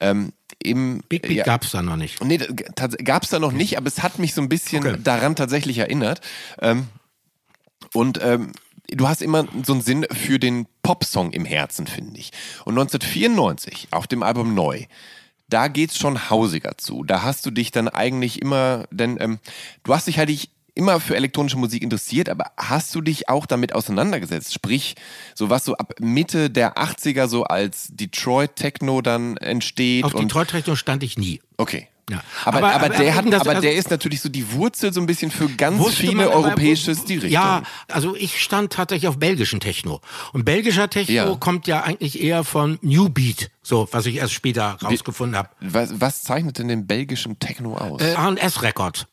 ähm, 0.00 0.32
im 0.58 1.02
Big 1.08 1.22
Beat 1.22 1.32
ja, 1.38 1.44
gab 1.44 1.64
es 1.64 1.72
da 1.72 1.82
noch 1.82 1.96
nicht. 1.96 2.22
Nee, 2.24 2.38
gab 2.38 3.22
es 3.22 3.30
da 3.30 3.38
noch 3.38 3.52
nicht, 3.52 3.76
aber 3.76 3.86
es 3.86 4.02
hat 4.02 4.18
mich 4.18 4.34
so 4.34 4.40
ein 4.40 4.48
bisschen 4.48 4.86
okay. 4.86 4.98
daran 5.02 5.36
tatsächlich 5.36 5.78
erinnert. 5.78 6.20
Ähm, 6.60 6.88
und 7.92 8.20
ähm, 8.22 8.52
du 8.88 9.08
hast 9.08 9.22
immer 9.22 9.46
so 9.64 9.72
einen 9.72 9.82
Sinn 9.82 10.06
für 10.10 10.38
den 10.38 10.66
Popsong 10.82 11.32
im 11.32 11.44
Herzen, 11.44 11.86
finde 11.86 12.18
ich. 12.18 12.30
Und 12.64 12.78
1994 12.78 13.88
auf 13.90 14.06
dem 14.06 14.22
Album 14.22 14.54
Neu, 14.54 14.84
da 15.48 15.68
geht's 15.68 15.98
schon 15.98 16.30
hausiger 16.30 16.76
zu. 16.78 17.04
Da 17.04 17.22
hast 17.22 17.44
du 17.46 17.50
dich 17.50 17.70
dann 17.70 17.88
eigentlich 17.88 18.40
immer, 18.40 18.84
denn 18.90 19.18
ähm, 19.20 19.38
du 19.82 19.94
hast 19.94 20.06
dich 20.06 20.18
halt 20.18 20.30
immer 20.74 21.00
für 21.00 21.16
elektronische 21.16 21.56
Musik 21.56 21.82
interessiert, 21.82 22.28
aber 22.28 22.52
hast 22.56 22.94
du 22.94 23.00
dich 23.00 23.28
auch 23.28 23.46
damit 23.46 23.74
auseinandergesetzt? 23.74 24.52
Sprich, 24.52 24.94
so 25.34 25.50
was 25.50 25.64
so 25.64 25.76
ab 25.76 25.94
Mitte 26.00 26.50
der 26.50 26.76
80er 26.76 27.28
so 27.28 27.44
als 27.44 27.88
Detroit 27.90 28.56
Techno 28.56 29.00
dann 29.00 29.36
entsteht. 29.36 30.04
Auf 30.04 30.14
Detroit 30.14 30.48
Techno 30.48 30.76
stand 30.76 31.02
ich 31.02 31.16
nie. 31.16 31.40
Okay. 31.56 31.88
Ja. 32.10 32.22
Aber, 32.44 32.58
aber, 32.58 32.74
aber, 32.74 32.88
der, 32.90 33.14
hat, 33.14 33.24
das, 33.32 33.40
aber 33.42 33.50
also, 33.50 33.62
der 33.62 33.74
ist 33.76 33.90
natürlich 33.90 34.20
so 34.20 34.28
die 34.28 34.52
Wurzel 34.52 34.92
so 34.92 35.00
ein 35.00 35.06
bisschen 35.06 35.30
für 35.30 35.48
ganz 35.48 35.94
viele 35.94 36.30
europäische 36.30 36.94
Stilrichtungen. 36.94 37.32
Ja, 37.32 37.62
also 37.88 38.14
ich 38.14 38.42
stand 38.42 38.74
tatsächlich 38.74 39.08
auf 39.08 39.18
belgischen 39.18 39.58
Techno. 39.60 40.02
Und 40.34 40.44
belgischer 40.44 40.90
Techno 40.90 41.14
ja. 41.14 41.34
kommt 41.36 41.66
ja 41.66 41.82
eigentlich 41.82 42.22
eher 42.22 42.44
von 42.44 42.78
New 42.82 43.08
Beat, 43.08 43.50
so 43.62 43.88
was 43.90 44.04
ich 44.04 44.16
erst 44.16 44.34
später 44.34 44.76
rausgefunden 44.82 45.36
habe. 45.36 45.48
Was, 45.60 45.98
was 45.98 46.22
zeichnet 46.22 46.58
denn 46.58 46.68
den 46.68 46.86
belgischen 46.86 47.38
Techno 47.38 47.76
aus? 47.76 48.02
Äh, 48.02 48.14
A&S 48.16 48.60
Records. 48.60 49.06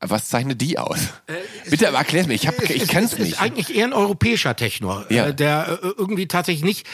Was 0.00 0.28
zeichnet 0.28 0.60
die 0.60 0.78
aus? 0.78 0.98
Äh, 1.26 1.34
Bitte 1.68 1.88
aber 1.88 1.98
erklär 1.98 2.24
mir, 2.28 2.34
ich, 2.34 2.46
hab, 2.46 2.62
ich 2.62 2.86
kann 2.86 3.02
es 3.02 3.18
nicht. 3.18 3.32
ist 3.32 3.40
eigentlich 3.40 3.74
eher 3.74 3.86
ein 3.86 3.92
europäischer 3.92 4.54
Techno, 4.54 5.02
äh, 5.10 5.14
ja. 5.14 5.32
der 5.32 5.80
äh, 5.82 5.86
irgendwie 5.98 6.28
tatsächlich 6.28 6.62
nicht, 6.62 6.86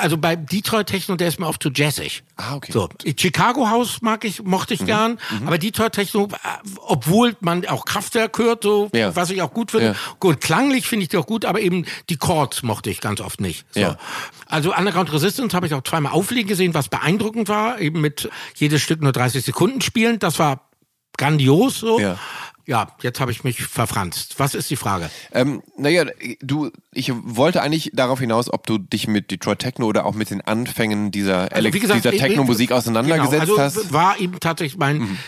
also 0.00 0.16
bei 0.16 0.36
Detroit 0.36 0.86
Techno, 0.86 1.16
der 1.16 1.26
ist 1.26 1.40
mir 1.40 1.48
oft 1.48 1.60
zu 1.60 1.70
jazzig. 1.74 2.22
Ah, 2.36 2.54
okay. 2.54 2.70
So, 2.70 2.88
Chicago 3.16 3.68
House 3.68 4.00
mag 4.00 4.24
ich, 4.24 4.44
mochte 4.44 4.74
ich 4.74 4.82
mhm. 4.82 4.86
gern, 4.86 5.18
mhm. 5.40 5.48
aber 5.48 5.58
Detroit 5.58 5.92
Techno, 5.92 6.26
äh, 6.26 6.68
obwohl 6.86 7.36
man 7.40 7.66
auch 7.66 7.84
Kraftwerk 7.84 8.38
hört, 8.38 8.62
so, 8.62 8.90
ja. 8.94 9.14
was 9.16 9.30
ich 9.30 9.42
auch 9.42 9.52
gut 9.52 9.72
finde. 9.72 9.86
Ja. 9.86 9.94
Gut, 10.20 10.40
klanglich 10.40 10.86
finde 10.86 11.02
ich 11.02 11.08
die 11.08 11.16
auch 11.16 11.26
gut, 11.26 11.44
aber 11.44 11.60
eben 11.60 11.84
die 12.10 12.16
Chords 12.16 12.62
mochte 12.62 12.90
ich 12.90 13.00
ganz 13.00 13.20
oft 13.20 13.40
nicht. 13.40 13.66
So. 13.72 13.80
Ja. 13.80 13.98
Also 14.46 14.72
Underground 14.72 15.12
Resistance 15.12 15.56
habe 15.56 15.66
ich 15.66 15.74
auch 15.74 15.82
zweimal 15.82 16.12
auflegen 16.12 16.46
gesehen, 16.46 16.74
was 16.74 16.88
beeindruckend 16.88 17.48
war, 17.48 17.80
eben 17.80 18.00
mit 18.00 18.30
jedes 18.54 18.82
Stück 18.82 19.02
nur 19.02 19.10
30 19.10 19.44
Sekunden 19.44 19.80
spielen. 19.80 20.20
Das 20.20 20.38
war 20.38 20.68
grandios 21.16 21.80
so. 21.80 22.00
Ja. 22.00 22.18
Ja, 22.66 22.88
jetzt 23.02 23.20
habe 23.20 23.32
ich 23.32 23.42
mich 23.42 23.62
verfranst. 23.62 24.34
Was 24.38 24.54
ist 24.54 24.70
die 24.70 24.76
Frage? 24.76 25.10
Ähm, 25.32 25.62
naja, 25.76 26.04
du, 26.40 26.70
ich 26.92 27.12
wollte 27.12 27.60
eigentlich 27.60 27.90
darauf 27.92 28.20
hinaus, 28.20 28.52
ob 28.52 28.66
du 28.66 28.78
dich 28.78 29.08
mit 29.08 29.30
Detroit 29.30 29.58
Techno 29.58 29.86
oder 29.86 30.06
auch 30.06 30.14
mit 30.14 30.30
den 30.30 30.40
Anfängen 30.40 31.10
dieser, 31.10 31.52
also, 31.52 31.70
gesagt, 31.70 32.04
dieser 32.04 32.16
Techno-Musik 32.16 32.70
auseinandergesetzt 32.70 33.46
genau, 33.46 33.56
also 33.56 33.80
hast. 33.80 33.92
War 33.92 34.20
eben 34.20 34.38
tatsächlich 34.38 34.78
mein, 34.78 34.98
mhm 34.98 35.18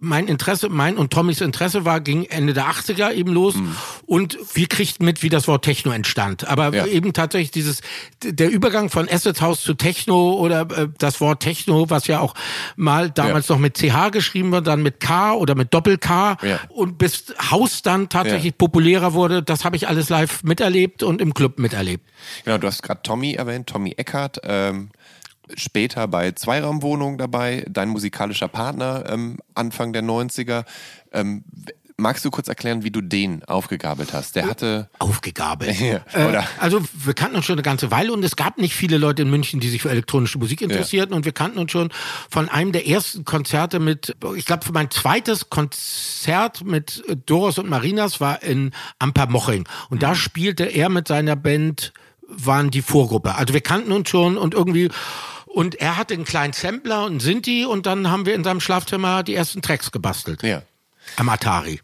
mein 0.00 0.28
Interesse, 0.28 0.68
mein 0.68 0.96
und 0.96 1.12
Tommys 1.12 1.40
Interesse 1.40 1.84
war, 1.84 2.00
ging 2.00 2.24
Ende 2.24 2.54
der 2.54 2.66
80er 2.70 3.12
eben 3.12 3.32
los. 3.32 3.56
Mhm. 3.56 3.74
und 4.06 4.38
wir 4.54 4.66
kriegten 4.68 5.04
mit, 5.04 5.22
wie 5.22 5.28
das 5.28 5.48
Wort 5.48 5.64
Techno 5.64 5.90
entstand. 5.92 6.46
Aber 6.46 6.72
Ja. 6.74 6.86
eben 6.86 7.12
tatsächlich 7.12 7.50
dieses, 7.50 7.80
der 8.22 8.48
Übergang 8.50 8.88
von 8.90 9.08
Acid 9.08 9.40
House 9.40 9.60
zu 9.62 9.74
Techno 9.74 10.34
oder 10.34 10.62
äh, 10.70 10.88
das 10.98 11.20
Wort 11.20 11.40
Techno, 11.40 11.90
was 11.90 12.06
ja 12.06 12.20
auch 12.20 12.34
mal 12.76 13.10
damals 13.10 13.48
noch 13.48 13.58
mit 13.58 13.76
CH 13.76 14.10
geschrieben 14.12 14.52
wird, 14.52 14.66
dann 14.66 14.82
mit 14.82 15.00
K 15.00 15.32
oder 15.34 15.54
mit 15.54 15.74
Doppel-K 15.74 16.36
Ja. 16.42 16.60
und 16.68 16.96
bis 16.98 17.34
House 17.50 17.82
dann 17.82 18.08
tatsächlich 18.08 18.56
populärer 18.56 19.12
wurde, 19.14 19.42
das 19.42 19.64
habe 19.64 19.76
ich 19.76 19.88
alles 19.88 20.08
live 20.08 20.42
miterlebt 20.44 21.02
und 21.02 21.20
im 21.20 21.34
Club 21.34 21.58
miterlebt. 21.58 22.08
Genau, 22.44 22.58
du 22.58 22.66
hast 22.66 22.82
gerade 22.82 23.02
Tommy 23.02 23.32
erwähnt, 23.34 23.66
Tommy 23.68 23.94
Eckert. 23.96 24.40
Ähm, 24.44 24.90
später 25.54 26.06
bei 26.08 26.32
Zweiraumwohnungen 26.32 27.18
dabei, 27.18 27.64
dein 27.68 27.88
musikalischer 27.88 28.48
Partner 28.48 29.04
ähm, 29.08 29.38
Anfang 29.54 29.92
der 29.92 30.02
90er. 30.02 30.64
Ähm, 31.12 31.44
magst 32.00 32.24
du 32.24 32.30
kurz 32.30 32.46
erklären, 32.46 32.84
wie 32.84 32.92
du 32.92 33.00
den 33.00 33.44
aufgegabelt 33.44 34.12
hast? 34.12 34.36
Der 34.36 34.46
hatte. 34.46 34.88
Aufgegabelt. 34.98 35.76
Ja, 35.80 36.00
äh, 36.12 36.42
also 36.60 36.80
wir 36.94 37.14
kannten 37.14 37.36
uns 37.36 37.44
schon 37.46 37.54
eine 37.56 37.62
ganze 37.62 37.90
Weile 37.90 38.12
und 38.12 38.24
es 38.24 38.36
gab 38.36 38.58
nicht 38.58 38.74
viele 38.74 38.98
Leute 38.98 39.22
in 39.22 39.30
München, 39.30 39.58
die 39.58 39.68
sich 39.68 39.82
für 39.82 39.90
elektronische 39.90 40.38
Musik 40.38 40.60
interessierten 40.60 41.14
und 41.14 41.24
wir 41.24 41.32
kannten 41.32 41.58
uns 41.58 41.72
schon 41.72 41.90
von 42.30 42.48
einem 42.48 42.72
der 42.72 42.86
ersten 42.86 43.24
Konzerte 43.24 43.80
mit, 43.80 44.16
ich 44.36 44.44
glaube 44.44 44.64
für 44.64 44.72
mein 44.72 44.90
zweites 44.90 45.50
Konzert 45.50 46.64
mit 46.64 47.02
äh, 47.08 47.16
Doros 47.16 47.58
und 47.58 47.68
Marinas 47.68 48.20
war 48.20 48.42
in 48.42 48.72
Ampermoching 48.98 49.66
und 49.90 49.96
Mhm. 49.96 50.00
da 50.00 50.14
spielte 50.14 50.64
er 50.64 50.88
mit 50.90 51.08
seiner 51.08 51.34
Band 51.36 51.92
waren 52.30 52.70
die 52.70 52.82
Vorgruppe. 52.82 53.34
Also 53.36 53.54
wir 53.54 53.62
kannten 53.62 53.90
uns 53.90 54.10
schon 54.10 54.36
und 54.36 54.52
irgendwie 54.54 54.90
und 55.58 55.74
er 55.80 55.96
hatte 55.96 56.14
einen 56.14 56.24
kleinen 56.24 56.52
Sampler 56.52 57.04
und 57.04 57.10
einen 57.12 57.20
Sinti 57.20 57.64
und 57.64 57.86
dann 57.86 58.10
haben 58.10 58.26
wir 58.26 58.34
in 58.34 58.44
seinem 58.44 58.60
Schlafzimmer 58.60 59.22
die 59.24 59.34
ersten 59.34 59.60
Tracks 59.60 59.90
gebastelt. 59.90 60.42
Ja. 60.44 60.62
Am 61.16 61.28
Atari. 61.28 61.80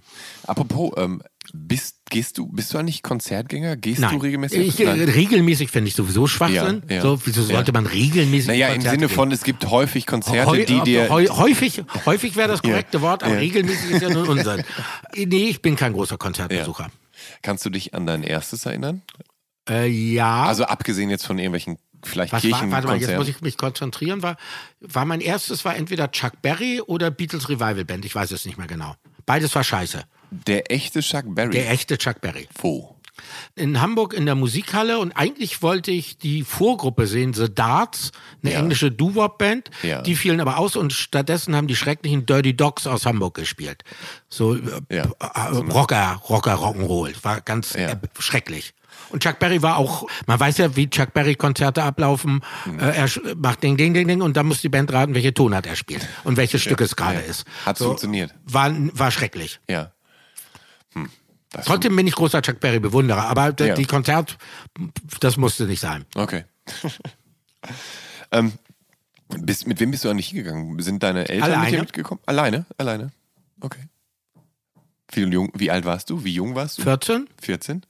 Apropos, 0.46 0.92
ähm, 0.96 1.22
bist, 1.52 1.96
gehst 2.10 2.38
du, 2.38 2.46
bist 2.46 2.72
du 2.72 2.78
eigentlich 2.78 3.02
Konzertgänger? 3.02 3.76
Gehst 3.76 4.02
du 4.02 4.16
regelmäßig? 4.16 4.66
Ich, 4.68 4.80
äh, 4.80 4.90
regelmäßig 4.90 5.70
finde 5.70 5.88
ich 5.88 5.94
sowieso 5.94 6.26
Schwachsinn. 6.26 6.82
Ja, 6.88 6.96
ja. 6.96 7.02
so, 7.02 7.20
wieso 7.24 7.42
sollte 7.42 7.72
Ja. 7.72 7.80
man 7.80 7.86
regelmäßig 7.86 8.48
naja, 8.48 8.68
im 8.68 8.74
Konzerte 8.74 8.96
Sinne 8.96 9.06
gehen? 9.08 9.14
von, 9.16 9.32
es 9.32 9.42
gibt 9.44 9.66
häufig 9.70 10.06
Konzerte, 10.06 10.46
Heu- 10.50 10.64
die 10.64 10.80
dir. 10.82 11.08
heu- 11.10 11.28
häufig, 11.28 11.82
häufig 12.06 12.36
wäre 12.36 12.48
das 12.48 12.62
korrekte 12.62 13.00
Wort, 13.00 13.22
aber 13.22 13.38
regelmäßig 13.38 13.90
ist 13.92 14.02
ja 14.02 14.10
nun 14.10 14.28
Unsinn. 14.38 14.62
Nee, 15.16 15.48
ich 15.48 15.62
bin 15.62 15.76
kein 15.76 15.92
großer 15.94 16.16
Konzertbesucher. 16.18 16.88
Kannst 17.42 17.64
du 17.64 17.70
dich 17.70 17.94
an 17.94 18.06
dein 18.06 18.22
erstes 18.22 18.66
erinnern? 18.66 19.02
Äh, 19.68 19.88
ja. 19.88 20.44
Also 20.44 20.64
abgesehen 20.64 21.08
jetzt 21.10 21.26
von 21.26 21.38
irgendwelchen 21.38 21.78
vielleicht 22.06 22.32
was 22.32 22.42
war, 22.44 22.50
Kirchen. 22.50 22.70
warte 22.72 22.86
mal, 22.86 22.96
jetzt 23.00 23.16
muss 23.16 23.28
ich 23.28 23.40
mich 23.40 23.56
konzentrieren. 23.56 24.22
War, 24.22 24.36
war 24.80 25.04
mein 25.04 25.20
erstes 25.20 25.64
war 25.64 25.76
entweder 25.76 26.10
Chuck 26.10 26.40
Berry 26.42 26.80
oder 26.80 27.10
Beatles 27.10 27.48
Revival 27.48 27.84
Band. 27.84 28.04
Ich 28.04 28.14
weiß 28.14 28.30
es 28.32 28.44
nicht 28.44 28.58
mehr 28.58 28.66
genau. 28.66 28.94
Beides 29.26 29.54
war 29.54 29.64
scheiße. 29.64 30.04
Der 30.30 30.70
echte 30.72 31.00
Chuck 31.00 31.24
Berry. 31.34 31.50
Der 31.50 31.70
echte 31.70 31.98
Chuck 31.98 32.20
Berry. 32.20 32.48
Wo? 32.60 32.90
in 33.54 33.80
Hamburg 33.80 34.12
in 34.12 34.26
der 34.26 34.34
Musikhalle 34.34 34.98
und 34.98 35.12
eigentlich 35.12 35.62
wollte 35.62 35.92
ich 35.92 36.18
die 36.18 36.42
Vorgruppe 36.42 37.06
sehen, 37.06 37.32
The 37.32 37.46
Darts, 37.54 38.10
eine 38.42 38.52
Ja. 38.54 38.58
englische 38.58 38.90
Doo-Wop-Band. 38.90 39.70
Ja. 39.84 40.02
Die 40.02 40.16
fielen 40.16 40.40
aber 40.40 40.58
aus 40.58 40.74
und 40.74 40.92
stattdessen 40.92 41.54
haben 41.54 41.68
die 41.68 41.76
schrecklichen 41.76 42.26
Dirty 42.26 42.56
Dogs 42.56 42.88
aus 42.88 43.06
Hamburg 43.06 43.34
gespielt. 43.34 43.84
So 44.28 44.56
äh, 44.56 44.60
Ja. 44.90 45.04
äh, 45.20 45.40
Rocker, 45.70 46.20
Rocker, 46.28 46.54
Rock'n'Roll. 46.56 47.14
War 47.22 47.40
ganz 47.40 47.76
äh, 47.76 47.96
schrecklich. 48.18 48.74
Und 49.10 49.22
Chuck 49.22 49.38
Berry 49.38 49.62
war 49.62 49.76
auch, 49.76 50.06
man 50.26 50.38
weiß 50.40 50.58
ja, 50.58 50.76
wie 50.76 50.88
Chuck 50.88 51.12
Berry 51.12 51.34
Konzerte 51.34 51.82
ablaufen. 51.82 52.40
Mhm. 52.64 52.78
Äh, 52.80 52.92
er 52.96 53.08
macht 53.36 53.62
Ding, 53.62 53.76
Ding, 53.76 53.94
Ding, 53.94 54.08
Ding 54.08 54.22
und 54.22 54.36
dann 54.36 54.46
muss 54.46 54.60
die 54.60 54.68
Band 54.68 54.92
raten, 54.92 55.14
welche 55.14 55.32
Tonart 55.34 55.66
er 55.66 55.76
spielt 55.76 56.06
und 56.24 56.36
welches 56.36 56.62
Stück 56.62 56.80
es 56.80 56.96
gerade 56.96 57.20
ist. 57.20 57.44
Hat's 57.64 57.82
funktioniert? 57.82 58.34
War, 58.44 58.72
war 58.96 59.10
schrecklich. 59.10 59.60
Ja. 59.68 59.92
Hm. 60.94 61.08
Das 61.50 61.66
Trotzdem 61.66 61.94
bin 61.94 62.06
ich 62.06 62.14
großer 62.14 62.42
Chuck 62.42 62.58
Berry 62.60 62.80
Bewunderer, 62.80 63.28
aber 63.28 63.54
Ja. 63.60 63.74
die 63.74 63.84
Konzert, 63.84 64.36
das 65.20 65.36
musste 65.36 65.66
nicht 65.66 65.80
sein. 65.80 66.04
Okay. 66.16 66.44
ähm, 68.32 68.52
bist, 69.28 69.66
mit 69.66 69.80
wem 69.80 69.90
bist 69.90 70.04
du 70.04 70.10
eigentlich 70.10 70.28
hingegangen? 70.28 70.80
Sind 70.80 71.02
deine 71.02 71.28
Eltern 71.28 71.48
mit 71.50 71.58
Alleine. 71.58 71.70
dir 71.70 71.80
mitgekommen? 71.80 72.20
Alleine? 72.26 72.66
Alleine? 72.76 73.10
Okay. 73.60 73.80
Wie, 75.12 75.22
jung, 75.22 75.50
wie 75.54 75.70
alt 75.70 75.84
warst 75.84 76.10
du? 76.10 76.24
Wie 76.24 76.32
jung 76.32 76.54
warst 76.54 76.78
du? 76.78 76.82
14? 76.82 77.28
14? 77.40 77.82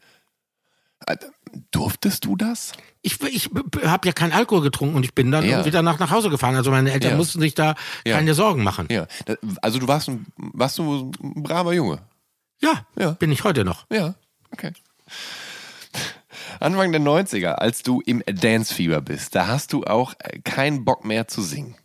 Durftest 1.70 2.24
du 2.24 2.34
das? 2.36 2.72
Ich, 3.02 3.20
ich 3.22 3.50
habe 3.84 4.06
ja 4.08 4.12
keinen 4.12 4.32
Alkohol 4.32 4.62
getrunken 4.62 4.96
und 4.96 5.04
ich 5.04 5.14
bin 5.14 5.30
dann 5.30 5.44
Ja. 5.46 5.64
wieder 5.64 5.82
nach, 5.82 5.98
nach 5.98 6.10
Hause 6.10 6.30
gefahren. 6.30 6.56
Also 6.56 6.70
meine 6.70 6.90
Eltern 6.92 7.12
Ja. 7.12 7.16
mussten 7.16 7.40
sich 7.40 7.54
da 7.54 7.74
Ja. 8.06 8.16
keine 8.16 8.34
Sorgen 8.34 8.62
machen. 8.64 8.88
Ja. 8.90 9.06
Also 9.62 9.78
du 9.78 9.86
warst 9.86 10.08
ein, 10.08 10.26
warst 10.36 10.78
du 10.78 11.12
ein 11.22 11.42
braver 11.42 11.72
Junge. 11.74 12.00
Ja, 12.60 12.86
Ja. 12.98 13.10
bin 13.12 13.30
ich 13.30 13.44
heute 13.44 13.64
noch. 13.64 13.86
Ja, 13.90 14.14
okay. 14.50 14.72
Anfang 16.60 16.92
der 16.92 17.00
90er, 17.00 17.52
als 17.60 17.82
du 17.82 18.00
im 18.00 18.22
Dancefieber 18.26 19.00
bist, 19.00 19.34
da 19.34 19.46
hast 19.46 19.72
du 19.72 19.84
auch 19.84 20.14
äh, 20.18 20.40
keinen 20.40 20.84
Bock 20.84 21.04
mehr 21.04 21.28
zu 21.28 21.42
singen. 21.42 21.76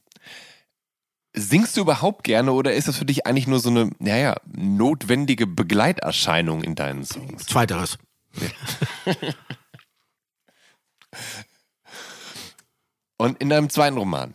Singst 1.33 1.77
du 1.77 1.81
überhaupt 1.81 2.23
gerne 2.23 2.51
oder 2.53 2.73
ist 2.73 2.87
das 2.87 2.97
für 2.97 3.05
dich 3.05 3.27
eigentlich 3.27 3.47
nur 3.47 3.59
so 3.59 3.69
eine, 3.69 3.91
naja, 3.99 4.35
notwendige 4.51 5.45
Begleiterscheinung 5.47 6.63
in 6.63 6.75
deinen 6.75 7.03
Songs? 7.05 7.45
Zweiteres. 7.45 7.97
Und 13.17 13.41
in 13.41 13.49
deinem 13.49 13.69
zweiten 13.69 13.97
Roman 13.97 14.33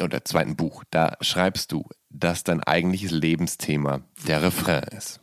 oder 0.00 0.24
zweiten 0.24 0.54
Buch, 0.56 0.84
da 0.90 1.16
schreibst 1.20 1.72
du, 1.72 1.88
dass 2.10 2.44
dein 2.44 2.62
eigentliches 2.62 3.10
Lebensthema 3.10 4.02
der 4.26 4.42
Refrain 4.42 4.84
ist. 4.96 5.20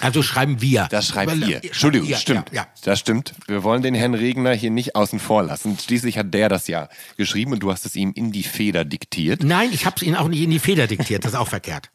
Also 0.00 0.22
schreiben 0.22 0.60
wir. 0.60 0.86
Das 0.90 1.08
schreibt 1.08 1.32
Weil, 1.32 1.48
ihr. 1.48 1.62
äh, 1.62 1.66
Entschuldigung, 1.66 2.08
ihr, 2.08 2.16
stimmt. 2.16 2.50
Ja, 2.52 2.62
ja. 2.62 2.68
Das 2.84 3.00
stimmt. 3.00 3.34
Wir 3.46 3.64
wollen 3.64 3.82
den 3.82 3.94
Herrn 3.94 4.14
Regner 4.14 4.52
hier 4.52 4.70
nicht 4.70 4.94
außen 4.94 5.18
vor 5.18 5.42
lassen. 5.42 5.76
Schließlich 5.78 6.18
hat 6.18 6.32
der 6.32 6.48
das 6.48 6.68
ja 6.68 6.88
geschrieben 7.16 7.52
und 7.52 7.60
du 7.60 7.72
hast 7.72 7.84
es 7.84 7.96
ihm 7.96 8.12
in 8.14 8.30
die 8.30 8.44
Feder 8.44 8.84
diktiert. 8.84 9.42
Nein, 9.42 9.70
ich 9.72 9.86
habe 9.86 9.96
es 9.96 10.02
ihnen 10.02 10.16
auch 10.16 10.28
nicht 10.28 10.42
in 10.42 10.50
die 10.50 10.60
Feder 10.60 10.86
diktiert. 10.86 11.24
Das 11.24 11.32
ist 11.32 11.38
auch 11.38 11.48
verkehrt. 11.48 11.90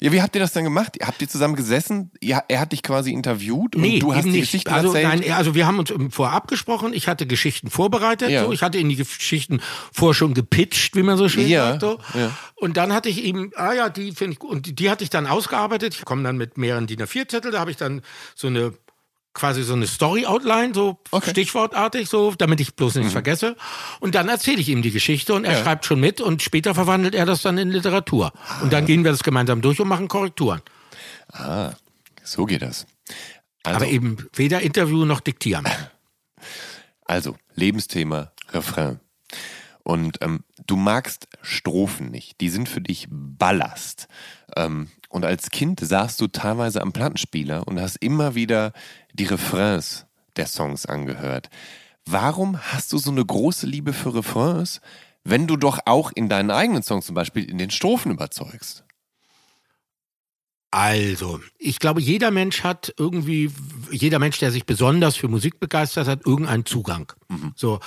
Ja, 0.00 0.12
wie 0.12 0.22
habt 0.22 0.34
ihr 0.36 0.40
das 0.40 0.52
dann 0.52 0.64
gemacht? 0.64 0.98
Habt 1.02 1.20
ihr 1.20 1.28
zusammen 1.28 1.56
gesessen? 1.56 2.10
Ja, 2.20 2.42
er 2.48 2.60
hat 2.60 2.72
dich 2.72 2.82
quasi 2.82 3.12
interviewt 3.12 3.74
und 3.74 3.82
Nee, 3.82 3.98
du 3.98 4.14
hast 4.14 4.24
die 4.24 4.30
nicht. 4.30 4.40
Geschichten 4.42 4.72
also, 4.72 4.94
erzählt? 4.94 5.22
Nein, 5.22 5.32
also 5.32 5.54
wir 5.54 5.66
haben 5.66 5.78
uns 5.78 5.92
vorab 6.10 6.44
abgesprochen. 6.44 6.92
Ich 6.92 7.08
hatte 7.08 7.26
Geschichten 7.26 7.70
vorbereitet. 7.70 8.28
Ja. 8.28 8.44
So. 8.44 8.52
Ich 8.52 8.62
hatte 8.62 8.78
in 8.78 8.88
die 8.90 8.96
Geschichten 8.96 9.60
vorher 9.92 10.14
schon 10.14 10.34
gepitcht, 10.34 10.94
wie 10.94 11.02
man 11.02 11.16
so 11.16 11.28
schön 11.28 11.48
Ja, 11.48 11.70
sagt. 11.78 11.80
So. 11.80 11.98
ja. 12.18 12.30
Und 12.54 12.76
dann 12.76 12.92
hatte 12.92 13.08
ich 13.08 13.24
ihm, 13.24 13.52
ah 13.56 13.72
ja, 13.72 13.88
die 13.88 14.12
finde 14.12 14.34
ich 14.34 14.38
gut. 14.38 14.50
Und 14.50 14.66
die, 14.66 14.74
die 14.74 14.90
hatte 14.90 15.04
ich 15.04 15.10
dann 15.10 15.26
ausgearbeitet. 15.26 15.94
Ich 15.94 16.04
komme 16.04 16.22
dann 16.22 16.36
mit 16.36 16.58
mehreren 16.58 16.86
DIN 16.86 17.00
A4-Zettel. 17.02 17.50
Da 17.50 17.60
habe 17.60 17.70
ich 17.70 17.76
dann 17.76 18.02
so 18.34 18.48
eine 18.48 18.74
quasi 19.34 19.62
so 19.62 19.74
eine 19.74 19.86
Story-Outline, 19.86 20.72
so 20.74 20.98
Okay. 21.10 21.26
Mhm. 21.26 21.30
stichwortartig, 21.30 22.08
so, 22.08 22.32
damit 22.36 22.60
ich 22.60 22.74
bloß 22.74 22.94
nichts 22.96 23.12
vergesse. 23.12 23.56
Und 24.00 24.14
dann 24.14 24.28
erzähle 24.28 24.60
ich 24.60 24.68
ihm 24.68 24.82
die 24.82 24.90
Geschichte 24.92 25.34
und 25.34 25.44
er 25.44 25.62
schreibt 25.62 25.84
schon 25.84 26.00
mit 26.00 26.20
und 26.20 26.42
später 26.42 26.74
verwandelt 26.74 27.14
er 27.14 27.26
das 27.26 27.42
dann 27.42 27.58
in 27.58 27.70
Literatur. 27.70 28.32
Und 28.62 28.72
dann 28.72 28.86
gehen 28.86 29.04
wir 29.04 29.10
das 29.10 29.22
gemeinsam 29.22 29.60
durch 29.60 29.80
und 29.80 29.88
machen 29.88 30.08
Korrekturen. 30.08 30.62
Ah, 31.32 31.72
so 32.22 32.46
geht 32.46 32.62
das. 32.62 32.86
Also, 33.64 33.76
Aber 33.76 33.86
eben 33.86 34.16
weder 34.34 34.60
Interview 34.60 35.04
noch 35.04 35.20
diktieren. 35.20 35.66
also 37.04 37.36
Lebensthema, 37.54 38.32
Refrain. 38.52 39.00
Und 39.82 40.18
ähm, 40.22 40.44
du 40.66 40.76
magst 40.76 41.28
Strophen 41.42 42.10
nicht. 42.10 42.40
Die 42.40 42.48
sind 42.48 42.68
für 42.68 42.80
dich 42.80 43.06
Ballast. 43.10 44.08
Ähm, 44.56 44.88
und 45.10 45.24
als 45.24 45.50
Kind 45.50 45.80
saßt 45.80 46.20
du 46.20 46.26
teilweise 46.26 46.80
am 46.80 46.92
Plattenspieler 46.92 47.68
und 47.68 47.78
hast 47.80 47.96
immer 47.96 48.34
wieder 48.34 48.72
die 49.14 49.24
Refrains 49.24 50.06
der 50.36 50.46
Songs 50.46 50.84
angehört. 50.84 51.48
Warum 52.04 52.60
hast 52.60 52.92
du 52.92 52.98
so 52.98 53.10
eine 53.10 53.24
große 53.24 53.66
Liebe 53.66 53.92
für 53.92 54.14
Refrains, 54.14 54.80
wenn 55.22 55.46
du 55.46 55.56
doch 55.56 55.78
auch 55.86 56.12
in 56.14 56.28
deinen 56.28 56.50
eigenen 56.50 56.82
Songs 56.82 57.06
zum 57.06 57.14
Beispiel 57.14 57.48
in 57.48 57.56
den 57.56 57.70
Strophen 57.70 58.12
überzeugst? 58.12 58.84
Also, 60.70 61.40
ich 61.56 61.78
glaube, 61.78 62.00
jeder 62.00 62.32
Mensch 62.32 62.64
hat 62.64 62.92
irgendwie, 62.98 63.52
jeder 63.92 64.18
Mensch, 64.18 64.38
der 64.40 64.50
sich 64.50 64.66
besonders 64.66 65.14
für 65.14 65.28
Musik 65.28 65.60
begeistert 65.60 66.08
hat, 66.08 66.26
irgendeinen 66.26 66.66
Zugang. 66.66 67.12
So, 67.54 67.78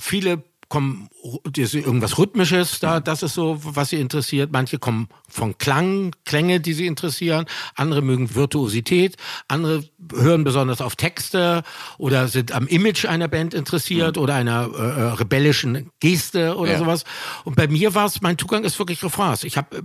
viele 0.00 0.42
kommen, 0.70 1.10
irgendwas 1.24 2.18
Rhythmisches, 2.18 2.80
da, 2.80 2.98
das 3.00 3.22
ist 3.22 3.34
so, 3.34 3.58
was 3.62 3.90
sie 3.90 4.00
interessiert. 4.00 4.50
Manche 4.52 4.78
kommen 4.78 5.08
von 5.28 5.56
Klang, 5.56 6.14
Klänge, 6.24 6.60
die 6.60 6.72
sie 6.72 6.86
interessieren. 6.86 7.46
Andere 7.76 8.02
mögen 8.02 8.34
Virtuosität. 8.34 9.16
Andere 9.48 9.84
hören 10.12 10.42
besonders 10.44 10.80
auf 10.80 10.96
Texte 10.96 11.62
oder 11.96 12.26
sind 12.28 12.52
am 12.52 12.66
Image 12.66 13.04
einer 13.06 13.28
Band 13.28 13.54
interessiert 13.54 14.18
oder 14.18 14.34
einer 14.34 14.68
äh, 14.74 14.78
äh, 14.78 15.02
rebellischen 15.12 15.90
Geste 16.00 16.56
oder 16.56 16.72
Ja. 16.72 16.78
sowas. 16.78 17.04
Und 17.44 17.54
bei 17.56 17.68
mir 17.68 17.94
war 17.94 18.06
es, 18.06 18.20
mein 18.20 18.36
Zugang 18.36 18.64
ist 18.64 18.78
wirklich 18.78 19.02
Refrains. 19.04 19.44
Ich 19.44 19.56
habe 19.56 19.82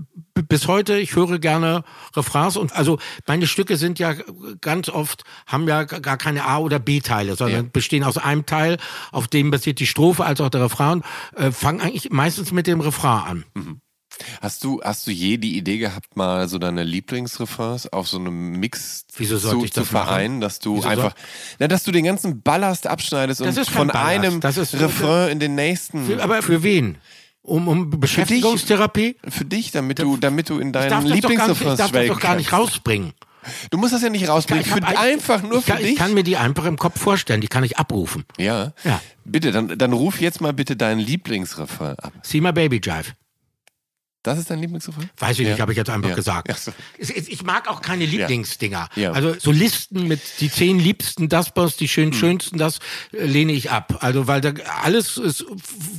bis 0.50 0.68
heute, 0.68 0.98
ich 0.98 1.16
höre 1.16 1.38
gerne 1.40 1.84
Refrains 2.16 2.58
und 2.58 2.74
also 2.76 2.98
meine 3.28 3.46
Stücke 3.48 3.78
sind 3.78 4.00
ja 4.00 4.16
ganz 4.62 4.90
oft, 4.90 5.24
haben 5.46 5.68
ja 5.68 5.84
gar 5.84 6.18
keine 6.18 6.46
A- 6.46 6.58
oder 6.58 6.80
B-Teile, 6.80 7.36
sondern 7.36 7.66
Ja. 7.66 7.70
bestehen 7.72 8.04
aus 8.04 8.18
einem 8.18 8.46
Teil, 8.46 8.78
auf 9.12 9.28
dem 9.28 9.52
basiert 9.52 9.80
die 9.80 9.88
Strophe 9.88 10.26
als 10.26 10.42
auch 10.42 10.50
der 10.50 10.62
Refrain, 10.64 11.04
äh, 11.36 11.52
fangen 11.52 11.82
eigentlich 11.82 12.10
meistens 12.12 12.52
mit 12.52 12.68
dem 12.68 12.80
Refrain 12.82 13.44
an. 13.56 13.82
Hast 14.42 14.64
du, 14.64 14.82
hast 14.84 15.06
du 15.06 15.12
je 15.12 15.38
die 15.38 15.58
Idee 15.58 15.78
gehabt, 15.78 16.16
mal 16.16 16.48
so 16.50 16.58
deine 16.58 16.84
Lieblingsrefrains 16.84 17.92
auf 17.94 18.08
so 18.08 18.18
einem 18.18 18.54
Mix 18.60 19.06
Wieso 19.16 19.38
zu, 19.38 19.64
ich 19.64 19.74
zu 19.74 19.82
das 19.82 19.92
machen? 19.92 20.08
vereinen, 20.08 20.42
dass 20.42 20.58
du 20.60 20.78
Wieso 20.78 20.88
einfach, 20.88 21.14
na, 21.60 21.68
dass 21.68 21.84
du 21.84 21.92
den 21.92 22.04
ganzen 22.06 22.42
Ballast 22.42 22.88
abschneidest 22.88 23.42
Das 23.42 23.56
und 23.58 23.70
von 23.70 23.88
Ballast. 23.90 24.06
einem 24.26 24.40
Das 24.40 24.58
ist- 24.58 24.74
Refrain 24.80 25.30
in 25.30 25.40
den 25.40 25.54
nächsten. 25.56 26.06
Für, 26.08 26.24
aber 26.24 26.42
für 26.42 26.64
wen? 26.64 26.98
Um, 27.44 27.68
um 27.68 27.90
Beschäftigungstherapie? 27.92 29.18
Für 29.30 29.46
dich, 29.46 29.72
damit 29.72 30.00
du, 30.00 30.18
damit 30.18 30.50
du 30.50 30.58
in 30.60 30.74
deinen 30.74 30.90
gar 30.90 31.02
nicht, 31.02 31.10
ich 31.10 31.16
Lieblingsrefrains 31.22 31.78
darf 31.78 31.78
das 31.78 31.90
schwelgen 31.90 32.14
doch 32.14 32.20
gar 32.20 32.36
nicht 32.36 32.52
rausbringen. 32.52 33.14
Du 33.72 33.78
musst 33.78 33.94
das 33.94 34.02
ja 34.02 34.10
nicht 34.10 34.28
rausbringen. 34.28 34.64
Ich 34.66 34.72
hab 34.72 34.80
Für, 34.80 34.88
ein- 34.88 34.98
einfach 34.98 35.42
nur 35.44 35.60
ich 35.60 35.66
für 35.66 35.72
kann, 35.74 35.82
dich. 35.82 35.92
Ich 35.92 35.96
kann 35.98 36.14
mir 36.14 36.24
die 36.24 36.38
einfach 36.38 36.66
im 36.66 36.78
Kopf 36.78 37.00
vorstellen, 37.00 37.42
die 37.42 37.48
kann 37.48 37.64
ich 37.64 37.78
abrufen. 37.78 38.26
ja. 38.38 38.74
Ja. 38.84 39.02
Bitte, 39.30 39.52
dann, 39.52 39.78
dann 39.78 39.92
ruf 39.92 40.22
jetzt 40.22 40.40
mal 40.40 40.54
bitte 40.54 40.78
deinen 40.78 41.00
Lieblingsrefrain 41.00 42.00
ab. 42.00 42.14
See 42.24 42.40
my 42.40 42.54
baby 42.54 42.80
jive. 42.82 43.12
Das 44.28 44.38
ist 44.40 44.50
dein 44.50 44.60
Lieblingsrefrain? 44.60 45.10
Weiß 45.20 45.40
ich 45.40 45.46
Ja. 45.46 45.52
nicht, 45.52 45.62
habe 45.62 45.72
ich 45.72 45.78
jetzt 45.78 45.90
einfach 45.90 46.10
Ja. 46.10 46.16
gesagt. 46.16 46.50
Ja, 46.50 47.08
Ich 47.28 47.44
mag 47.44 47.70
auch 47.70 47.82
keine 47.82 48.06
Lieblingsdinger. 48.06 48.90
Ja. 48.96 49.14
Also 49.14 49.36
so 49.40 49.52
Listen 49.52 50.08
mit 50.08 50.20
die 50.42 50.52
zehn 50.52 50.80
liebsten 50.80 51.30
das 51.30 51.54
Boss, 51.54 51.78
die 51.78 51.86
Hm. 51.86 51.90
schön 51.90 52.14
schönsten 52.14 52.58
das 52.58 52.80
äh, 53.14 53.26
lehne 53.26 53.54
ich 53.54 53.72
ab. 53.72 54.00
Also 54.02 54.28
weil 54.28 54.42
da 54.42 54.52
alles 54.84 55.16
ist, 55.18 55.46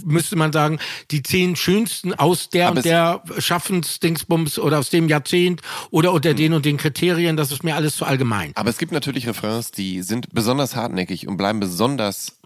müsste 0.05 0.37
man 0.37 0.53
sagen, 0.53 0.79
die 1.11 1.23
zehn 1.23 1.57
schönsten 1.57 2.13
aus 2.13 2.51
der 2.51 2.69
Aber 2.69 2.77
und 2.77 2.85
der 2.85 3.23
Schaffensdingsbums 3.39 4.59
oder 4.59 4.79
aus 4.79 4.91
dem 4.91 5.09
Jahrzehnt 5.09 5.63
oder 5.91 6.13
unter 6.13 6.31
Hm. 6.31 6.37
den 6.37 6.53
und 6.53 6.65
den 6.67 6.77
Kriterien, 6.77 7.37
das 7.39 7.51
ist 7.51 7.65
mir 7.65 7.77
alles 7.77 7.97
zu 7.97 8.05
allgemein. 8.05 8.53
Aber 8.57 8.69
es 8.69 8.77
gibt 8.77 8.93
natürlich 8.93 9.27
Refrains, 9.27 9.71
die 9.71 10.03
sind 10.03 10.35
besonders 10.35 10.77
hartnäckig 10.77 11.27
und 11.27 11.39
bleiben 11.39 11.61
besonders 11.61 12.39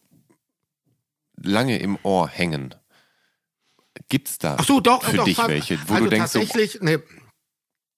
lange 1.36 1.78
im 1.78 1.98
Ohr 2.04 2.28
hängen. 2.28 2.74
Gibt's 4.08 4.38
da 4.38 4.56
Ach 4.58 4.64
so, 4.64 4.80
doch, 4.80 5.02
für 5.04 5.16
doch, 5.16 5.24
dich 5.24 5.38
welche, 5.38 5.78
wo 5.88 5.94
also 5.94 6.04
du 6.04 6.10
denkst, 6.10 6.32
so, 6.32 6.38
tatsächlich 6.40 6.80
eine 6.82 7.02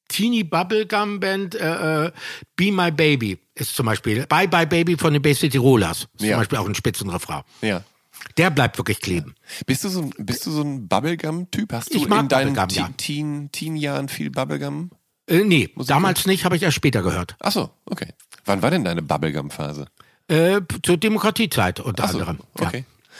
Teeny 0.09 0.45
Bubblegum 0.45 1.19
Band 1.21 1.55
äh, 1.55 2.07
äh, 2.07 2.13
Be 2.57 2.71
My 2.71 2.91
Baby 2.91 3.39
ist 3.55 3.75
zum 3.75 3.87
Beispiel 3.87 4.27
Bye 4.27 4.49
Bye 4.49 4.67
Baby 4.67 4.97
von 4.97 5.13
den 5.13 5.23
Bay 5.23 5.35
City 5.35 5.57
Rollers 5.59 6.07
ist 6.15 6.23
Ja. 6.23 6.33
zum 6.33 6.41
Beispiel 6.41 6.59
auch 6.59 6.69
ein 6.69 6.75
Spitzenrefrain. 6.75 7.43
ja. 7.63 7.83
Der 8.39 8.49
bleibt 8.51 8.79
wirklich 8.79 9.01
kleben. 9.01 9.35
Bist 9.67 9.85
du 9.85 9.89
so, 9.89 10.01
ein- 10.01 10.13
bist 10.19 10.47
du 10.47 10.51
so 10.51 10.63
ein 10.63 10.89
Bubblegum-Typ? 10.89 11.73
Hast 11.73 11.93
du 11.93 11.97
Ich 11.99 12.05
in 12.05 12.29
deinen 12.29 12.55
Bubblegum, 12.55 12.69
ja. 12.71 12.87
Teen- 12.87 12.97
Teen- 12.97 13.53
Teen-Jahren 13.53 14.09
viel 14.09 14.31
Bubblegum? 14.31 14.91
Äh, 15.29 15.45
nee, 15.45 15.69
damals 15.77 16.25
nicht, 16.25 16.45
habe 16.45 16.57
ich 16.57 16.63
erst 16.63 16.77
später 16.77 17.03
gehört. 17.03 17.37
Ach 17.41 17.53
so, 17.53 17.71
okay. 17.87 18.09
Wann 18.47 18.63
war 18.63 18.71
denn 18.71 18.85
deine 18.85 19.03
Bubblegum-Phase? 19.03 19.87
Äh, 20.29 20.61
zur 20.83 20.97
Demokratiezeit 20.97 21.81
unter 21.81 22.09
so, 22.09 22.15
anderem. 22.19 22.39
Ja. 22.61 22.67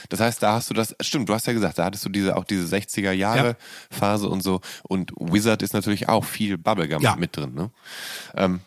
Das 0.09 0.19
heißt, 0.19 0.41
da 0.43 0.53
hast 0.53 0.69
du 0.69 0.73
das, 0.73 0.95
stimmt, 1.01 1.29
du 1.29 1.33
hast 1.33 1.47
ja 1.47 1.53
gesagt, 1.53 1.77
da 1.77 1.85
hattest 1.85 2.05
du 2.05 2.09
diese, 2.09 2.35
auch 2.35 2.43
diese 2.43 2.73
60er 2.75 3.11
Jahre 3.11 3.55
Phase 3.89 4.27
und 4.29 4.41
so. 4.43 4.61
Und 4.83 5.11
Wizard 5.19 5.61
ist 5.63 5.73
natürlich 5.73 6.09
auch 6.09 6.23
viel 6.25 6.57
Bubblegum 6.57 7.01
Ja. 7.01 7.15
mit 7.15 7.35
drin. 7.37 7.53
Ne? 7.53 7.69
Ähm, 8.35 8.59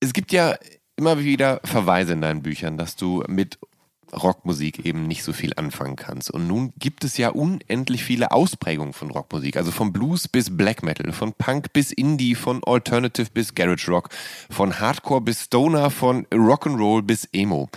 es 0.00 0.12
gibt 0.12 0.32
ja 0.32 0.56
immer 0.96 1.18
wieder 1.18 1.60
Verweise 1.64 2.12
in 2.12 2.20
deinen 2.20 2.42
Büchern, 2.42 2.76
dass 2.76 2.96
du 2.96 3.24
mit 3.28 3.58
Rockmusik 4.14 4.84
eben 4.84 5.06
nicht 5.06 5.22
so 5.22 5.32
viel 5.32 5.54
anfangen 5.56 5.96
kannst. 5.96 6.30
Und 6.30 6.46
nun 6.46 6.74
gibt 6.78 7.02
es 7.02 7.16
ja 7.16 7.30
unendlich 7.30 8.04
viele 8.04 8.30
Ausprägungen 8.30 8.92
von 8.92 9.10
Rockmusik. 9.10 9.56
Also 9.56 9.70
von 9.70 9.90
Blues 9.90 10.28
bis 10.28 10.54
Black 10.54 10.82
Metal, 10.82 11.12
von 11.12 11.32
Punk 11.32 11.72
bis 11.72 11.92
Indie, 11.92 12.34
von 12.34 12.62
Alternative 12.64 13.30
bis 13.32 13.54
Garage 13.54 13.90
Rock, 13.90 14.10
von 14.50 14.78
Hardcore 14.80 15.22
bis 15.22 15.44
Stoner, 15.44 15.90
von 15.90 16.26
Rock'n'Roll 16.26 17.02
bis 17.02 17.26
Emo. 17.32 17.70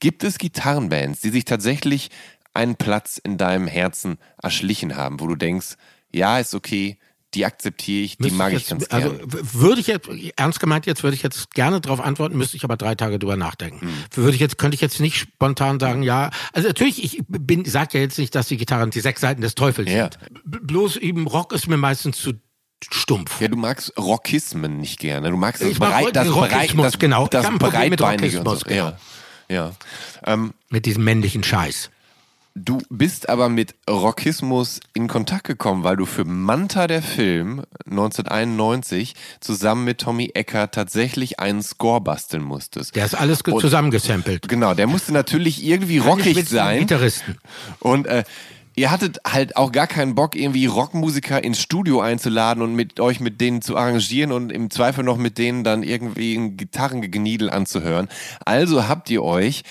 Gibt 0.00 0.24
es 0.24 0.38
Gitarrenbands, 0.38 1.20
die 1.20 1.30
sich 1.30 1.44
tatsächlich 1.44 2.10
einen 2.54 2.76
Platz 2.76 3.18
in 3.22 3.38
deinem 3.38 3.66
Herzen 3.68 4.18
erschlichen 4.42 4.96
haben, 4.96 5.20
wo 5.20 5.26
du 5.28 5.36
denkst, 5.36 5.76
ja, 6.12 6.38
ist 6.38 6.54
okay, 6.54 6.98
die 7.34 7.44
akzeptiere 7.46 8.04
ich, 8.04 8.16
die 8.16 8.24
Müsste 8.24 8.38
mag 8.38 8.52
ich 8.52 8.58
jetzt, 8.68 8.70
ganz 8.70 8.86
also 8.88 9.10
gerne. 9.10 9.32
w- 9.32 9.38
würde 9.52 9.80
ich 9.80 9.86
jetzt, 9.86 10.08
ernst 10.36 10.58
gemeint 10.58 10.84
jetzt, 10.86 11.04
würde 11.04 11.14
ich 11.14 11.22
jetzt 11.22 11.54
gerne 11.54 11.80
darauf 11.80 12.00
antworten, 12.00 12.36
müsste 12.36 12.56
ich 12.56 12.64
aber 12.64 12.76
drei 12.76 12.96
Tage 12.96 13.20
drüber 13.20 13.36
nachdenken. 13.36 13.82
Hm. 13.82 13.94
Würde 14.14 14.34
ich 14.34 14.40
jetzt, 14.40 14.58
könnte 14.58 14.74
ich 14.74 14.80
jetzt 14.80 14.98
nicht 14.98 15.16
spontan 15.16 15.78
sagen, 15.78 16.02
ja. 16.02 16.30
Also 16.52 16.66
natürlich, 16.66 17.04
ich 17.04 17.22
bin, 17.28 17.64
sag 17.66 17.94
ja 17.94 18.00
jetzt 18.00 18.18
nicht, 18.18 18.34
dass 18.34 18.48
die 18.48 18.56
Gitarren 18.56 18.90
die 18.90 18.98
sechs 18.98 19.20
Seiten 19.20 19.42
des 19.42 19.54
Teufels 19.54 19.88
Ja. 19.88 20.10
sind. 20.10 20.18
B 20.44 20.58
bloß 20.60 20.96
eben 20.96 21.28
Rock 21.28 21.52
ist 21.52 21.68
mir 21.68 21.76
meistens 21.76 22.18
zu 22.18 22.32
stumpf. 22.90 23.40
Ja, 23.40 23.46
du 23.46 23.56
magst 23.56 23.92
Rockismen 23.96 24.78
nicht 24.78 24.98
gerne. 24.98 25.30
Du 25.30 25.36
magst 25.36 25.62
Ich 25.62 25.68
das, 25.68 25.78
mag 25.78 26.02
Breit, 26.02 26.16
das, 26.16 26.34
Rockismus, 26.34 26.48
Breit, 26.50 26.84
das, 26.94 26.98
genau. 26.98 27.26
Das 27.28 27.46
Breitbeinige 27.58 27.98
so. 28.30 28.38
Rockismus, 28.38 28.64
genau. 28.64 28.86
Ja, 28.86 28.98
ja. 29.50 29.72
Ähm, 30.24 30.54
Mit 30.70 30.86
diesem 30.86 31.04
männlichen 31.04 31.42
Scheiß. 31.42 31.90
du 32.54 32.78
bist 32.90 33.28
aber 33.28 33.48
mit 33.48 33.74
Rockismus 33.88 34.80
in 34.94 35.08
Kontakt 35.08 35.44
gekommen, 35.44 35.84
weil 35.84 35.96
du 35.96 36.06
für 36.06 36.24
Manta 36.24 36.86
der 36.86 37.02
Film 37.02 37.62
1991 37.86 39.14
zusammen 39.40 39.84
mit 39.84 39.98
Tommy 39.98 40.30
Ecker 40.34 40.70
tatsächlich 40.70 41.38
einen 41.40 41.62
Score 41.62 42.00
basteln 42.00 42.42
musstest. 42.42 42.96
Der 42.96 43.04
ist 43.04 43.14
alles 43.14 43.38
zusammengesampelt. 43.38 44.48
Genau, 44.48 44.74
der 44.74 44.86
musste 44.86 45.12
natürlich 45.12 45.64
irgendwie 45.64 45.98
rockig 45.98 46.48
sein. 46.48 46.80
Gitarristen. 46.80 47.38
Und 47.78 48.06
äh, 48.06 48.24
ihr 48.80 48.90
hattet 48.90 49.20
halt 49.26 49.56
auch 49.58 49.72
gar 49.72 49.86
keinen 49.86 50.14
Bock, 50.14 50.34
irgendwie 50.34 50.64
Rockmusiker 50.64 51.44
ins 51.44 51.60
Studio 51.60 52.00
einzuladen 52.00 52.62
und 52.62 52.74
mit 52.74 52.98
euch 52.98 53.20
mit 53.20 53.38
denen 53.38 53.60
zu 53.60 53.76
arrangieren 53.76 54.32
und 54.32 54.50
im 54.50 54.70
Zweifel 54.70 55.04
noch 55.04 55.18
mit 55.18 55.36
denen 55.36 55.64
dann 55.64 55.82
irgendwie 55.82 56.34
ein 56.34 56.56
Gitarrengeniedel 56.56 57.50
anzuhören. 57.50 58.08
Also 58.46 58.88
habt 58.88 59.10
ihr 59.10 59.22
euch 59.22 59.64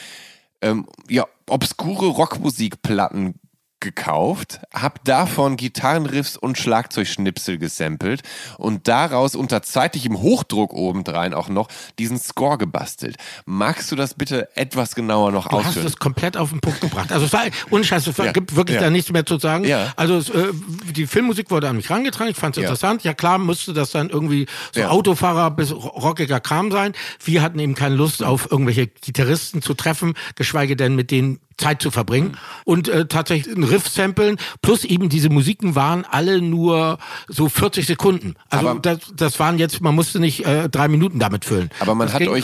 ähm, 0.61 0.85
ja 1.09 1.25
obskure 1.47 2.05
Rockmusikplatten 2.05 3.39
gekauft, 3.79 4.59
habt 4.73 5.07
davon 5.07 5.57
Gitarrenriffs 5.57 6.37
und 6.37 6.57
Schlagzeugschnipsel 6.57 7.57
gesampelt 7.57 8.21
und 8.57 8.87
daraus 8.87 9.35
unter 9.35 9.61
zeitlichem 9.61 10.19
Hochdruck 10.19 10.73
obendrein 10.73 11.33
auch 11.33 11.49
noch 11.49 11.67
diesen 11.97 12.19
Score 12.19 12.57
gebastelt. 12.57 13.15
Magst 13.45 13.91
du 13.91 13.95
das 13.95 14.13
bitte 14.13 14.49
etwas 14.55 14.95
genauer 14.95 15.31
noch 15.31 15.47
Du 15.47 15.57
hast 15.59 15.67
ausführen? 15.67 15.87
es 15.87 15.97
komplett 15.97 16.37
auf 16.37 16.49
den 16.49 16.59
Punkt 16.59 16.81
gebracht. 16.81 17.11
Also 17.11 17.25
es 17.25 17.33
war, 17.33 17.43
ohne 17.69 17.83
Scheiß, 17.83 18.07
es 18.07 18.17
war, 18.17 18.25
Ja. 18.27 18.31
gibt 18.31 18.55
wirklich 18.55 18.75
Ja. 18.75 18.81
da 18.81 18.89
nichts 18.89 19.11
mehr 19.11 19.25
zu 19.25 19.37
sagen. 19.39 19.63
Ja. 19.65 19.93
Also 19.95 20.17
es, 20.17 20.29
äh, 20.29 20.47
die 20.95 21.07
Filmmusik 21.07 21.51
wurde 21.51 21.69
an 21.69 21.75
mich 21.77 21.89
herangetragen, 21.89 22.31
ich 22.31 22.37
fand 22.37 22.57
es 22.57 22.61
interessant. 22.63 23.03
Ja 23.03 23.13
klar 23.13 23.37
musste 23.37 23.73
das 23.73 23.91
dann 23.91 24.09
irgendwie 24.09 24.47
so. 24.73 24.83
Autofahrer 24.83 25.51
bis 25.51 25.71
rockiger 25.71 26.39
Kram 26.39 26.71
sein. 26.71 26.93
Wir 27.23 27.41
hatten 27.41 27.59
eben 27.59 27.75
keine 27.75 27.95
Lust 27.95 28.23
auf 28.23 28.51
irgendwelche 28.51 28.87
Gitarristen 28.87 29.61
zu 29.61 29.73
treffen, 29.73 30.13
geschweige 30.35 30.75
denn 30.75 30.95
mit 30.95 31.11
denen 31.11 31.39
Zeit 31.59 31.81
zu 31.81 31.91
verbringen 31.91 32.37
und 32.65 32.87
äh, 32.87 33.05
tatsächlich 33.05 33.55
ein 33.55 33.63
Riff 33.63 33.87
samplen 33.87 34.37
plus 34.61 34.83
eben 34.83 35.09
diese 35.09 35.29
Musiken 35.29 35.75
waren 35.75 36.05
alle 36.09 36.41
nur 36.41 36.97
so 37.27 37.49
40 37.49 37.85
Sekunden. 37.85 38.35
Also 38.49 38.75
das, 38.75 38.99
das 39.15 39.39
waren 39.39 39.59
jetzt, 39.59 39.81
man 39.81 39.93
musste 39.93 40.19
nicht 40.19 40.45
äh, 40.45 40.69
drei 40.69 40.87
Minuten 40.87 41.19
damit 41.19 41.45
füllen. 41.45 41.69
Aber 41.79 41.95
man 41.95 42.07
das 42.07 42.15
hat 42.15 42.27
euch 42.27 42.43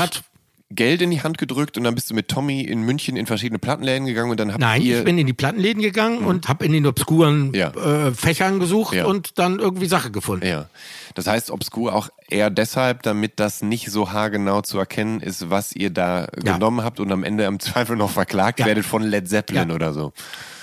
Geld 0.72 1.02
in 1.04 1.12
die 1.12 1.22
Hand 1.22 1.38
gedrückt 1.38 1.78
und 1.78 1.84
dann 1.84 1.94
bist 1.94 2.10
du 2.10 2.16
mit 2.16 2.28
Tommy 2.28 2.62
in 2.62 2.82
München 2.82 3.16
in 3.18 3.28
verschiedene 3.28 3.60
Plattenläden 3.60 4.08
gegangen 4.08 4.32
und 4.32 4.40
dann 4.40 4.50
habt 4.52 4.60
Nein, 4.60 4.82
ihr 4.82 4.98
ich 5.00 5.06
bin 5.06 5.18
in 5.20 5.28
die 5.28 5.34
Plattenläden 5.34 5.82
gegangen 5.84 6.26
und 6.26 6.48
habe 6.50 6.66
in 6.66 6.72
den 6.72 6.88
obskuren 6.88 7.54
Ja. 7.54 7.70
äh, 7.70 8.12
Fächern 8.12 8.60
gesucht 8.60 8.96
Ja. 8.96 9.06
und 9.06 9.38
dann 9.38 9.60
irgendwie 9.60 9.86
Sache 9.86 10.10
gefunden. 10.10 10.46
ja. 10.48 10.68
Das 11.14 11.28
heißt 11.28 11.52
obskur 11.52 11.94
auch 11.94 12.10
eher 12.30 12.50
deshalb, 12.50 13.04
damit 13.04 13.40
das 13.40 13.62
nicht 13.62 13.92
so 13.92 14.12
haargenau 14.12 14.62
zu 14.62 14.80
erkennen 14.80 15.20
ist, 15.22 15.52
was 15.52 15.72
ihr 15.72 15.92
da 15.92 16.28
Ja. 16.44 16.54
genommen 16.54 16.84
habt 16.84 17.00
und 17.00 17.12
am 17.12 17.24
Ende 17.24 17.44
im 17.46 17.60
Zweifel 17.60 17.96
noch 17.96 18.10
verklagt 18.10 18.60
werdet 18.66 18.86
von 18.86 19.04
Led 19.04 19.30
Zeppelin 19.30 19.70
oder 19.72 19.94
so. 19.94 20.14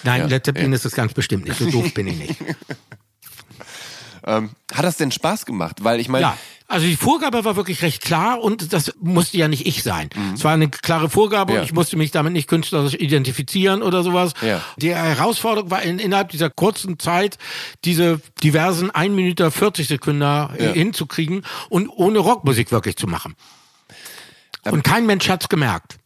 Nein, 0.03 0.29
Led 0.29 0.45
Zeppelin 0.45 0.73
ist 0.73 0.85
es 0.85 0.95
ganz 0.95 1.15
bestimmt 1.15 1.47
nicht. 1.47 1.59
So 1.59 1.71
doof 1.71 1.95
bin 1.95 2.09
ich 2.09 2.19
nicht. 2.19 2.37
Ähm, 4.25 4.51
hat 4.73 4.85
das 4.85 4.97
denn 4.99 5.11
Spaß 5.11 5.47
gemacht? 5.47 5.83
Weil 5.83 5.99
ich 5.99 6.09
meine, 6.09 6.23
Ja, 6.23 6.37
also 6.73 6.87
die 6.87 6.97
Vorgabe 6.97 7.45
war 7.45 7.55
wirklich 7.57 7.83
recht 7.83 8.03
klar 8.03 8.41
und 8.41 8.73
das 8.73 8.93
musste 9.01 9.37
ja 9.37 9.47
nicht 9.49 9.67
ich 9.67 9.83
sein. 9.83 10.11
Es 10.35 10.43
war 10.43 10.53
eine 10.53 10.69
klare 10.69 11.09
Vorgabe 11.09 11.53
Mhm. 11.53 11.55
Ja. 11.57 11.61
und 11.63 11.67
ich 11.67 11.73
musste 11.75 11.97
mich 11.97 12.11
damit 12.11 12.33
nicht 12.33 12.49
künstlerisch 12.49 12.95
identifizieren 12.95 13.83
oder 13.83 14.03
sowas. 14.03 14.33
Ja. 14.43 14.61
Die 14.79 14.95
Herausforderung 14.95 15.71
war 15.71 15.83
in, 15.83 15.99
innerhalb 15.99 16.31
dieser 16.31 16.51
kurzen 16.51 16.99
Zeit 16.99 17.39
diese 17.85 18.21
diversen 18.43 18.91
1 18.91 19.15
Minute 19.15 19.51
40 19.51 19.87
Sekunden 19.87 20.23
Ja. 20.23 20.51
hinzukriegen 20.57 21.45
und 21.69 21.89
ohne 21.89 22.19
Rockmusik 22.19 22.73
wirklich 22.73 22.97
zu 22.97 23.07
machen. 23.07 23.35
Und 24.65 24.83
kein 24.85 25.07
Mensch 25.07 25.29
hat's 25.29 25.49
gemerkt. 25.49 25.97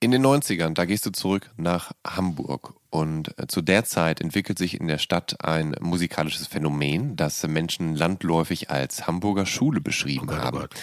In 0.00 0.12
den 0.12 0.24
90ern, 0.24 0.74
da 0.74 0.84
gehst 0.84 1.06
du 1.06 1.10
zurück 1.10 1.50
nach 1.56 1.90
Hamburg 2.06 2.74
und 2.88 3.36
äh, 3.36 3.48
zu 3.48 3.62
der 3.62 3.84
Zeit 3.84 4.20
entwickelt 4.20 4.56
sich 4.56 4.78
in 4.80 4.86
der 4.86 4.98
Stadt 4.98 5.44
ein 5.44 5.74
musikalisches 5.80 6.46
Phänomen, 6.46 7.16
das 7.16 7.44
Menschen 7.48 7.96
landläufig 7.96 8.70
als 8.70 9.08
Hamburger 9.08 9.44
Schule 9.44 9.80
beschrieben 9.80 10.28
Gott, 10.28 10.38
oh 10.38 10.42
haben. 10.42 10.58
Gott. 10.60 10.74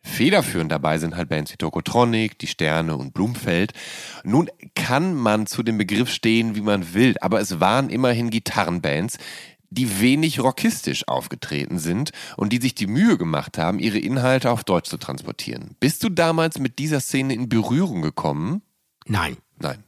Federführend 0.00 0.70
dabei 0.70 0.98
sind 0.98 1.16
halt 1.16 1.28
Bands 1.28 1.52
wie 1.52 1.56
Tokotronic, 1.56 2.38
Die 2.38 2.46
Sterne 2.46 2.96
und 2.96 3.12
Blumfeld. 3.12 3.72
Nun 4.22 4.48
kann 4.76 5.14
man 5.14 5.48
zu 5.48 5.64
dem 5.64 5.76
Begriff 5.76 6.08
stehen, 6.10 6.54
wie 6.54 6.60
man 6.60 6.94
will, 6.94 7.16
aber 7.20 7.40
es 7.40 7.58
waren 7.58 7.90
immerhin 7.90 8.30
Gitarrenbands, 8.30 9.18
die 9.70 10.00
wenig 10.00 10.40
rockistisch 10.40 11.06
aufgetreten 11.08 11.78
sind 11.78 12.12
und 12.36 12.52
die 12.52 12.60
sich 12.60 12.74
die 12.74 12.86
Mühe 12.86 13.18
gemacht 13.18 13.58
haben, 13.58 13.78
ihre 13.78 13.98
Inhalte 13.98 14.50
auf 14.50 14.64
Deutsch 14.64 14.88
zu 14.88 14.96
transportieren. 14.96 15.76
Bist 15.80 16.02
du 16.04 16.08
damals 16.08 16.58
mit 16.58 16.78
dieser 16.78 17.00
Szene 17.00 17.34
in 17.34 17.48
Berührung 17.48 18.02
gekommen? 18.02 18.62
Nein. 19.06 19.36
Nein. 19.58 19.82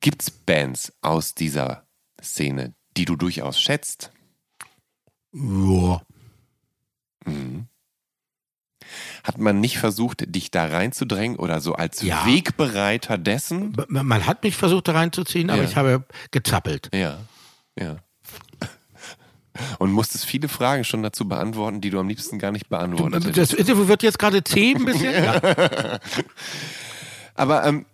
Gibt's 0.00 0.30
Bands 0.30 0.92
aus 1.02 1.34
dieser 1.34 1.84
Szene, 2.22 2.74
die 2.96 3.04
du 3.04 3.16
durchaus 3.16 3.60
schätzt. 3.60 4.10
Ja. 5.32 6.02
Hat 9.24 9.38
man 9.38 9.60
nicht 9.60 9.78
versucht, 9.78 10.24
dich 10.34 10.50
da 10.50 10.66
reinzudrängen 10.66 11.38
oder 11.38 11.60
so 11.60 11.74
als 11.74 12.02
Ja. 12.02 12.26
Wegbereiter 12.26 13.16
dessen? 13.18 13.74
Man 13.88 14.06
man 14.06 14.26
hat 14.26 14.42
mich 14.44 14.56
versucht 14.56 14.88
da 14.88 14.92
reinzuziehen, 14.92 15.48
aber 15.50 15.62
Ja. 15.62 15.68
ich 15.68 15.76
habe 15.76 16.04
gezappelt. 16.30 16.90
Ja, 16.94 17.18
ja. 17.78 17.96
Und 19.78 19.92
musstest 19.92 20.24
viele 20.24 20.48
Fragen 20.48 20.82
schon 20.82 21.02
dazu 21.02 21.28
beantworten, 21.28 21.80
die 21.80 21.90
du 21.90 22.00
am 22.00 22.08
liebsten 22.08 22.40
gar 22.40 22.50
nicht 22.50 22.68
beantwortet 22.68 23.24
hättest. 23.24 23.52
Das 23.52 23.58
Interview 23.58 23.86
wird 23.86 24.02
jetzt 24.02 24.18
gerade 24.18 24.42
zäh 24.42 24.74
ein 24.74 24.84
bisschen. 24.84 25.12
Ja. 25.24 25.40
Aber 27.36 27.64
ähm, 27.64 27.86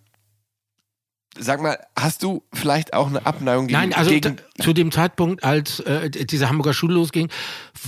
sag 1.39 1.61
mal, 1.61 1.77
hast 1.97 2.23
du 2.23 2.43
vielleicht 2.53 2.93
auch 2.93 3.07
eine 3.07 3.25
Abneigung 3.25 3.67
gegen, 3.67 3.79
Nein, 3.79 3.93
also 3.93 4.09
gegen 4.11 4.35
da, 4.57 4.63
zu 4.63 4.73
dem 4.73 4.91
Zeitpunkt, 4.91 5.43
als 5.43 5.79
äh, 5.79 6.09
diese 6.09 6.49
Hamburger 6.49 6.73
Schule 6.73 6.93
losging, 6.95 7.29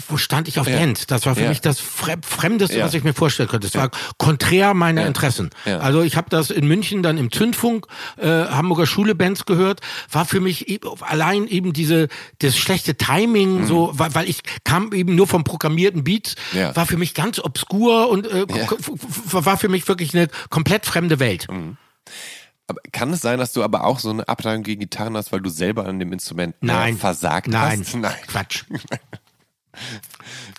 wo 0.08 0.18
stand 0.18 0.48
ich 0.48 0.60
auf 0.60 0.68
Ja. 0.68 0.78
Dance. 0.80 1.06
Das 1.08 1.26
war 1.26 1.36
für 1.36 1.44
Ja. 1.44 1.50
mich 1.50 1.60
das 1.62 1.80
Fre 1.80 2.16
Fremdeste, 2.22 2.78
Ja. 2.78 2.86
was 2.86 2.94
ich 2.94 3.04
mir 3.04 3.14
vorstellen 3.14 3.50
könnte. 3.50 3.68
Es 3.68 3.76
war 3.76 3.92
konträr 4.18 4.74
meiner. 4.74 5.06
Interessen. 5.06 5.50
Also 5.66 6.02
ich 6.02 6.16
habe 6.16 6.30
das 6.30 6.50
in 6.50 6.68
München 6.68 7.04
dann 7.04 7.18
im 7.18 7.32
Zündfunk 7.32 7.88
äh, 8.18 8.28
Hamburger 8.28 8.86
Schule 8.86 9.14
Bands 9.16 9.46
gehört. 9.46 9.82
War 10.10 10.26
für 10.26 10.40
mich 10.40 10.70
e 10.70 10.80
allein 11.02 11.48
eben 11.48 11.74
diese 11.74 12.08
das 12.40 12.58
schlechte 12.58 12.96
Timing, 12.96 13.68
so 13.68 13.92
weil, 13.94 14.16
weil 14.16 14.30
ich 14.30 14.40
kam 14.64 14.94
eben 14.94 15.16
nur 15.16 15.28
vom 15.28 15.44
programmierten 15.44 16.04
Mhm. 16.04 16.22
Ja. 16.54 16.76
war 16.76 16.86
für 16.86 16.98
mich 16.98 17.14
ganz 17.14 17.40
obskur 17.40 18.10
und 18.10 18.26
äh, 18.28 18.46
war 19.32 19.58
für 19.58 19.70
mich 19.70 19.88
wirklich 19.88 20.16
eine 20.16 20.28
komplett 20.50 20.86
fremde 20.86 21.20
Welt. 21.20 21.48
Aber 22.68 22.80
kann 22.92 23.12
es 23.12 23.22
sein, 23.22 23.40
dass 23.40 23.52
du 23.54 23.62
aber 23.64 23.84
auch 23.86 24.00
so 24.00 24.10
eine 24.10 24.28
Abneigung 24.28 24.64
gegen 24.64 24.80
Gitarren 24.82 25.18
hast, 25.18 25.32
weil 25.32 25.42
du 25.42 25.50
selber 25.50 25.86
an 25.86 26.00
dem 26.00 26.14
Instrument 26.14 26.56
Nein. 26.62 26.98
versagt 26.98 27.48
Nein. 27.48 27.82
hast? 27.82 27.96
Nein. 27.96 28.14
Quatsch. 28.28 28.64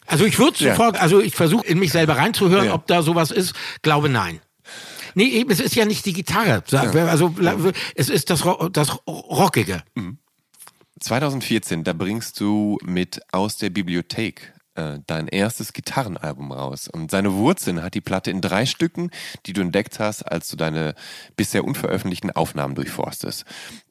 Also 0.06 0.24
ich 0.24 0.38
würde 0.38 0.62
Ja. 0.62 0.72
sofort, 0.74 1.00
also 1.00 1.20
ich 1.20 1.34
versuche 1.34 1.66
in 1.66 1.78
mich 1.78 1.92
selber 1.92 2.16
reinzuhören, 2.16 2.66
Ja. 2.66 2.74
ob 2.74 2.86
da 2.86 3.02
sowas 3.02 3.30
ist. 3.30 3.54
Glaube 3.82 4.08
nein. 4.08 4.40
Nee, 5.14 5.26
eben, 5.28 5.50
es 5.50 5.60
ist 5.60 5.76
ja 5.76 5.84
nicht 5.84 6.04
die 6.06 6.12
Gitarre. 6.12 6.64
Also 6.72 7.34
es 7.94 8.08
ist 8.08 8.30
das, 8.30 8.42
das 8.72 8.98
Rockige. 9.06 9.84
2014, 10.98 11.84
da 11.84 11.92
bringst 11.92 12.40
du 12.40 12.78
mit 12.82 13.20
Aus 13.30 13.56
der 13.56 13.70
Bibliothek 13.70 14.52
äh, 14.74 14.98
dein 15.06 15.28
erstes 15.28 15.72
Gitarrenalbum 15.72 16.52
raus. 16.52 16.88
Und 16.88 17.10
seine 17.10 17.34
Wurzeln 17.34 17.82
hat 17.82 17.94
die 17.94 18.00
Platte 18.00 18.30
in 18.30 18.40
drei 18.40 18.66
Stücken, 18.66 19.10
die 19.46 19.52
du 19.52 19.60
entdeckt 19.60 20.00
hast, 20.00 20.22
als 20.22 20.48
du 20.48 20.56
deine 20.56 20.94
bisher 21.36 21.64
unveröffentlichten 21.64 22.30
Aufnahmen 22.30 22.74
durchforstest. 22.74 23.44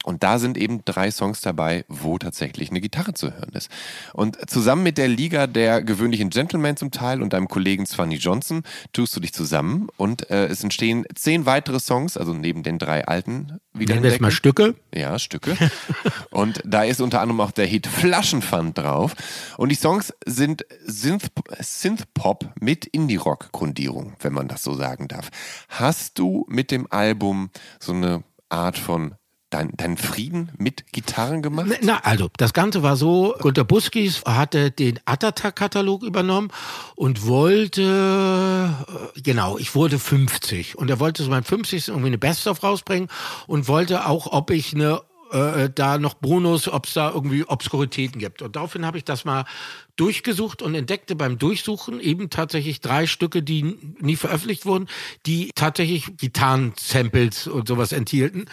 Und 0.03 0.23
da 0.23 0.37
sind 0.39 0.57
eben 0.57 0.83
drei 0.85 1.11
Songs 1.11 1.41
dabei, 1.41 1.85
wo 1.87 2.17
tatsächlich 2.17 2.69
eine 2.69 2.81
Gitarre 2.81 3.13
zu 3.13 3.33
hören 3.33 3.51
ist. 3.53 3.69
Und 4.13 4.49
zusammen 4.49 4.83
mit 4.83 4.97
der 4.97 5.07
Liga 5.07 5.47
der 5.47 5.81
gewöhnlichen 5.81 6.29
Gentlemen 6.29 6.77
zum 6.77 6.91
Teil 6.91 7.21
und 7.21 7.33
deinem 7.33 7.47
Kollegen 7.47 7.85
Swanny 7.85 8.15
Johnson 8.15 8.63
tust 8.91 9.15
du 9.15 9.19
dich 9.19 9.33
zusammen 9.33 9.87
und 9.97 10.29
äh, 10.29 10.47
es 10.47 10.63
entstehen 10.63 11.05
zehn 11.15 11.45
weitere 11.45 11.79
Songs, 11.79 12.17
also 12.17 12.33
neben 12.33 12.63
den 12.63 12.77
drei 12.77 13.05
alten 13.05 13.59
wieder 13.73 13.95
Nennen 13.95 14.03
wir 14.03 14.13
es 14.13 14.19
mal 14.19 14.29
Stücke. 14.29 14.75
ja, 14.93 15.17
Stücke. 15.17 15.57
Und 16.29 16.61
da 16.63 16.83
ist 16.83 17.01
unter 17.01 17.21
anderem 17.21 17.41
auch 17.41 17.49
der 17.51 17.65
Hit 17.65 17.87
Flaschenpfand 17.87 18.77
drauf. 18.77 19.15
Und 19.57 19.69
die 19.69 19.75
Songs 19.75 20.13
sind 20.27 20.63
Synth- 20.87 21.31
Synth-Pop 21.59 22.51
mit 22.59 22.85
Indie-Rock-Grundierung, 22.85 24.13
wenn 24.19 24.33
man 24.33 24.47
das 24.47 24.61
so 24.63 24.75
sagen 24.75 25.07
darf. 25.07 25.29
Hast 25.69 26.19
du 26.19 26.45
mit 26.49 26.69
dem 26.69 26.85
Album 26.91 27.49
so 27.79 27.93
eine 27.93 28.23
Art 28.49 28.77
von 28.77 29.15
dein, 29.53 29.71
deinen 29.77 29.97
Frieden 29.97 30.51
mit 30.57 30.91
Gitarren 30.91 31.41
gemacht? 31.41 31.67
Na, 31.81 31.99
also, 32.03 32.29
das 32.37 32.53
Ganze 32.53 32.83
war 32.83 32.95
so, 32.95 33.35
Gunter 33.39 33.63
Buskis 33.63 34.23
hatte 34.25 34.71
den 34.71 34.99
Atatak-Katalog 35.05 36.03
übernommen 36.03 36.49
und 36.95 37.27
wollte, 37.27 38.69
äh, 39.15 39.21
genau, 39.21 39.57
ich 39.57 39.75
wurde 39.75 39.99
50 39.99 40.77
und 40.77 40.89
er 40.89 40.99
wollte 40.99 41.23
zu 41.23 41.29
meinem 41.29 41.43
50. 41.43 41.89
irgendwie 41.89 42.07
eine 42.07 42.17
Best-of 42.17 42.63
rausbringen 42.63 43.09
und 43.47 43.67
wollte 43.67 44.07
auch, 44.07 44.27
ob 44.31 44.49
ich 44.51 44.73
eine 44.73 45.01
äh, 45.33 45.69
da 45.73 45.97
noch 45.97 46.13
Bonus, 46.13 46.67
ob 46.67 46.85
es 46.85 46.93
da 46.93 47.11
irgendwie 47.11 47.43
Obskuritäten 47.45 48.19
gibt. 48.19 48.41
Und 48.41 48.55
daraufhin 48.55 48.85
habe 48.85 48.97
ich 48.97 49.03
das 49.03 49.25
mal 49.25 49.45
durchgesucht 49.95 50.61
und 50.61 50.73
entdeckte 50.75 51.15
beim 51.15 51.37
Durchsuchen 51.37 51.99
eben 51.99 52.29
tatsächlich 52.29 52.81
drei 52.81 53.05
Stücke, 53.05 53.43
die 53.43 53.77
nie 53.99 54.15
veröffentlicht 54.15 54.65
wurden, 54.65 54.87
die 55.25 55.51
tatsächlich 55.55 56.17
Gitarren-Samples 56.17 57.47
und 57.47 57.67
sowas 57.67 57.91
enthielten, 57.91 58.45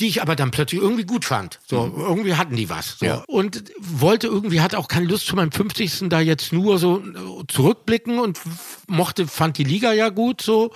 die 0.00 0.08
ich 0.08 0.22
aber 0.22 0.34
dann 0.34 0.50
plötzlich 0.50 0.80
irgendwie 0.80 1.04
gut 1.04 1.24
fand. 1.24 1.60
So, 1.66 1.92
irgendwie 1.96 2.34
hatten 2.34 2.56
die 2.56 2.68
was. 2.68 2.96
So. 2.98 3.06
Ja. 3.06 3.24
Und 3.26 3.64
wollte 3.78 4.26
irgendwie, 4.26 4.60
hatte 4.60 4.78
auch 4.78 4.88
keine 4.88 5.06
Lust 5.06 5.26
zu 5.26 5.36
meinem 5.36 5.52
50. 5.52 6.08
da 6.08 6.20
jetzt 6.20 6.52
nur 6.52 6.78
so 6.78 6.98
äh, 6.98 7.46
zurückblicken 7.46 8.18
und 8.18 8.40
mochte, 8.88 9.28
fand 9.28 9.58
die 9.58 9.64
Liga 9.64 9.92
ja 9.92 10.08
gut 10.08 10.40
so. 10.42 10.72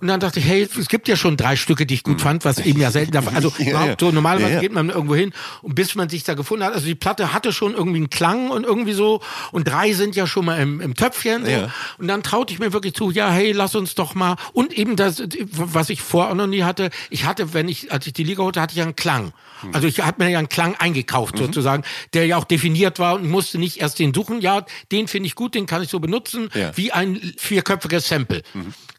Und 0.00 0.08
dann 0.08 0.20
dachte 0.20 0.40
ich, 0.40 0.46
hey, 0.46 0.68
es 0.78 0.88
gibt 0.88 1.08
ja 1.08 1.16
schon 1.16 1.36
drei 1.36 1.56
Stücke, 1.56 1.86
die 1.86 1.94
ich 1.94 2.02
gut 2.02 2.20
fand, 2.20 2.44
was 2.44 2.58
eben 2.58 2.80
ja 2.80 2.90
selten 2.90 3.14
Also 3.34 3.52
Ja, 3.58 3.70
überhaupt 3.70 4.00
so 4.00 4.10
normalerweise 4.10 4.54
ja. 4.54 4.60
geht 4.60 4.72
man 4.72 4.90
irgendwo 4.90 5.14
hin 5.14 5.32
und 5.62 5.74
bis 5.74 5.94
man 5.94 6.08
sich 6.08 6.24
da 6.24 6.34
gefunden 6.34 6.64
hat. 6.64 6.74
Also 6.74 6.86
die 6.86 6.94
Platte 6.94 7.32
hatte 7.32 7.52
schon 7.52 7.72
irgendwie 7.72 7.98
einen 7.98 8.10
Klang 8.10 8.50
und 8.50 8.64
irgendwie 8.64 8.92
so 8.92 9.20
und 9.54 9.68
drei 9.68 9.92
sind 9.92 10.16
ja 10.16 10.26
schon 10.26 10.44
mal 10.46 10.60
im, 10.60 10.80
im 10.80 10.94
Töpfchen. 10.94 11.44
So. 11.44 11.50
Ja. 11.50 11.70
Und 11.98 12.08
dann 12.08 12.24
traute 12.24 12.52
ich 12.52 12.58
mir 12.58 12.72
wirklich 12.72 12.94
zu, 12.94 13.10
ja, 13.12 13.30
hey, 13.30 13.52
lass 13.52 13.76
uns 13.76 13.94
doch 13.94 14.14
mal. 14.16 14.34
Und 14.52 14.72
eben 14.72 14.96
das, 14.96 15.22
was 15.52 15.90
ich 15.90 16.02
vorher 16.02 16.32
auch 16.32 16.36
noch 16.36 16.48
nie 16.48 16.64
hatte, 16.64 16.90
ich 17.08 17.24
hatte, 17.24 17.54
wenn 17.54 17.68
ich, 17.68 17.92
als 17.92 18.06
ich 18.08 18.12
die 18.12 18.24
Liga 18.24 18.42
holte, 18.42 18.60
hatte 18.60 18.72
ich 18.72 18.78
ja 18.78 18.84
einen 18.84 18.96
Klang. 18.96 19.32
Hm. 19.60 19.70
Also 19.72 19.86
ich 19.86 20.00
hatte 20.02 20.20
mir 20.22 20.28
ja 20.30 20.38
einen 20.40 20.48
Klang 20.48 20.70
Mhm. 20.72 20.76
eingekauft 20.80 21.38
sozusagen, 21.38 21.84
der 22.14 22.26
ja 22.26 22.36
auch 22.36 22.44
definiert 22.44 22.98
war 22.98 23.14
und 23.14 23.28
musste 23.30 23.58
nicht 23.58 23.80
erst 23.80 23.98
den 24.00 24.12
suchen. 24.12 24.40
Ja, 24.40 24.66
den 24.90 25.06
finde 25.06 25.28
ich 25.28 25.36
gut, 25.36 25.54
den 25.54 25.66
kann 25.66 25.82
ich 25.82 25.88
so 25.88 26.00
benutzen, 26.00 26.50
Ja. 26.54 26.68
Mhm. 26.68 26.72
wie 26.76 26.90
ein 26.92 27.32
vierköpfiges 27.36 28.08
Sample. 28.08 28.42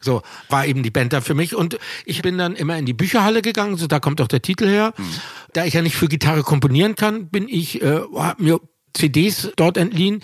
So 0.00 0.22
war 0.48 0.64
eben 0.66 0.82
die 0.82 0.90
Band 0.90 1.12
da 1.12 1.20
für 1.20 1.34
mich. 1.34 1.54
Und 1.54 1.78
ich 2.06 2.22
bin 2.22 2.38
dann 2.38 2.56
immer 2.56 2.78
in 2.78 2.86
die 2.86 2.94
Bücherhalle 2.94 3.42
gegangen, 3.42 3.76
so 3.76 3.86
da 3.86 4.00
kommt 4.00 4.20
auch 4.22 4.28
der 4.28 4.40
Titel 4.40 4.66
her. 4.66 4.94
Mhm. 4.96 5.04
Da 5.52 5.64
ich 5.66 5.74
ja 5.74 5.82
nicht 5.82 5.96
für 5.96 6.08
Gitarre 6.08 6.42
komponieren 6.42 6.94
kann, 6.94 7.28
bin 7.28 7.46
ich, 7.48 7.82
äh, 7.82 8.00
hab 8.14 8.40
mir 8.40 8.58
CDs 8.96 9.50
dort 9.56 9.76
entliehen, 9.76 10.22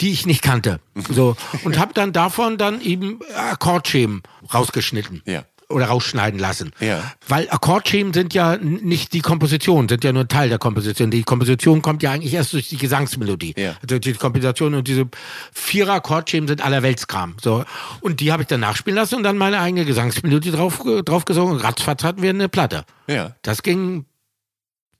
die 0.00 0.12
ich 0.12 0.26
nicht 0.26 0.42
kannte. 0.42 0.80
So 1.10 1.36
und 1.64 1.78
habe 1.78 1.92
dann 1.92 2.12
davon 2.12 2.56
dann 2.56 2.80
eben 2.80 3.20
Akkordschemen 3.36 4.22
rausgeschnitten. 4.52 5.22
Ja. 5.26 5.44
Oder 5.68 5.86
rausschneiden 5.86 6.38
lassen. 6.38 6.72
Ja. 6.80 7.12
Weil 7.26 7.48
Akkordschemen 7.50 8.12
sind 8.12 8.34
ja 8.34 8.56
nicht 8.56 9.12
die 9.12 9.20
Komposition, 9.20 9.88
sind 9.88 10.04
ja 10.04 10.12
nur 10.12 10.24
ein 10.24 10.28
Teil 10.28 10.48
der 10.48 10.58
Komposition. 10.58 11.10
Die 11.10 11.22
Komposition 11.22 11.82
kommt 11.82 12.02
ja 12.02 12.12
eigentlich 12.12 12.34
erst 12.34 12.52
durch 12.52 12.68
die 12.68 12.76
Gesangsmelodie. 12.76 13.54
Ja. 13.56 13.76
Also 13.82 13.98
die 13.98 14.12
Komposition 14.12 14.74
und 14.74 14.86
diese 14.88 15.08
vierer 15.52 15.94
Akkordschemen 15.94 16.48
sind 16.48 16.62
allerweltskram. 16.62 17.36
So. 17.42 17.64
Und 18.00 18.20
die 18.20 18.30
habe 18.30 18.42
ich 18.42 18.48
dann 18.48 18.60
nachspielen 18.60 18.96
lassen 18.96 19.16
und 19.16 19.22
dann 19.22 19.38
meine 19.38 19.60
eigene 19.60 19.84
Gesangsmelodie 19.84 20.50
drauf, 20.50 20.82
drauf 21.04 21.24
gesungen. 21.24 21.54
Und 21.54 21.64
ratzfatz 21.64 22.04
hatten 22.04 22.22
wir 22.22 22.30
eine 22.30 22.48
Platte. 22.48 22.84
Ja. 23.06 23.34
Das 23.42 23.62
ging 23.62 24.04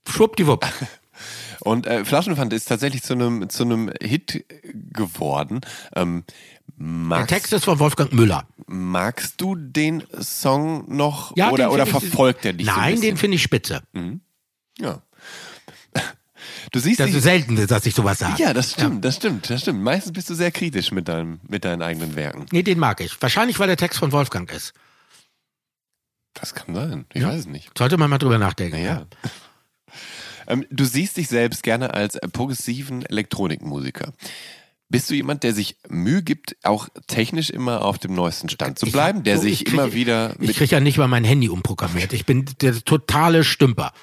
schwuppdiwupp. 0.07 0.65
Und 1.65 1.87
äh, 1.87 2.05
Flaschenpfand 2.05 2.53
ist 2.53 2.65
tatsächlich 2.65 3.01
zu 3.03 3.13
einem 3.13 3.49
zu 3.49 3.63
einem 3.63 3.91
Hit 4.01 4.45
geworden. 4.93 5.61
Ähm, 5.95 6.23
Der 6.77 6.85
magst, 6.85 7.29
Text 7.29 7.53
ist 7.53 7.65
von 7.65 7.79
Wolfgang 7.79 8.13
Müller. 8.13 8.47
magst 8.67 9.41
du 9.41 9.55
den 9.55 10.03
Song 10.21 10.85
noch 10.95 11.35
Ja, 11.35 11.49
oder, 11.49 11.65
den 11.65 11.73
oder 11.73 11.85
verfolgt 11.87 12.45
er 12.45 12.53
dich 12.53 12.67
so 12.67 12.71
ein 12.73 12.77
Nein, 12.79 12.91
den 12.93 13.01
bisschen? 13.01 13.17
finde 13.17 13.35
ich 13.35 13.41
spitze. 13.43 13.81
Ja. 14.79 15.01
Du 16.71 16.79
siehst 16.79 16.99
Das 16.99 17.09
ist 17.11 17.23
selten, 17.23 17.55
dass 17.67 17.85
ich 17.85 17.95
sowas 17.95 18.19
sage. 18.19 18.41
Ja, 18.41 18.53
das 18.53 18.71
stimmt, 18.73 19.03
das 19.03 19.15
stimmt, 19.15 19.49
das 19.49 19.61
stimmt. 19.61 19.81
Meistens 19.81 20.13
bist 20.13 20.29
du 20.29 20.35
sehr 20.35 20.51
kritisch 20.51 20.91
mit, 20.91 21.07
deinem, 21.07 21.39
mit 21.47 21.65
deinen 21.65 21.81
eigenen 21.81 22.15
Werken. 22.15 22.45
Nee, 22.51 22.61
den 22.63 22.77
mag 22.79 23.01
ich. 23.01 23.19
Wahrscheinlich, 23.21 23.57
weil 23.59 23.67
der 23.67 23.77
Text 23.77 23.97
von 23.99 24.11
Wolfgang 24.11 24.51
ist. 24.53 24.73
Das 26.33 26.53
kann 26.53 26.75
sein. 26.75 27.05
Ich 27.13 27.23
weiß 27.23 27.39
es 27.41 27.45
nicht. 27.47 27.75
Sollte 27.77 27.97
man 27.97 28.09
mal 28.09 28.17
drüber 28.17 28.37
nachdenken. 28.37 28.75
Naja. 28.77 29.05
Ähm, 30.47 30.65
du 30.69 30.85
siehst 30.85 31.17
dich 31.17 31.27
selbst 31.27 31.63
gerne 31.63 31.93
als 31.93 32.15
äh, 32.15 32.27
progressiven 32.27 33.05
Elektronikmusiker. 33.05 34.13
Bist 34.87 35.09
du 35.09 35.15
jemand, 35.15 35.41
der 35.43 35.53
sich 35.53 35.77
Mühe 35.89 36.21
gibt, 36.21 36.55
auch 36.63 36.87
technisch 37.07 37.49
immer 37.49 37.83
auf 37.83 37.97
dem 37.97 38.13
neuesten 38.13 38.49
Stand 38.49 38.77
zu 38.77 38.85
Ich 38.85 38.91
bleiben, 38.91 39.19
hab 39.19 39.23
der 39.25 39.39
sich 39.39 39.53
ich 39.61 39.65
krieg- 39.65 39.73
immer 39.73 39.93
wieder 39.93 40.33
Ich 40.39 40.47
mit. 40.47 40.55
kriege 40.57 40.71
ja 40.75 40.79
nicht 40.79 40.97
mal 40.99 41.07
mein 41.07 41.23
Handy 41.23 41.49
umprogrammiert. 41.49 42.13
Ich 42.13 42.25
bin 42.27 42.45
der 42.61 42.75
totale 42.83 43.43
Stümper. 43.43 43.93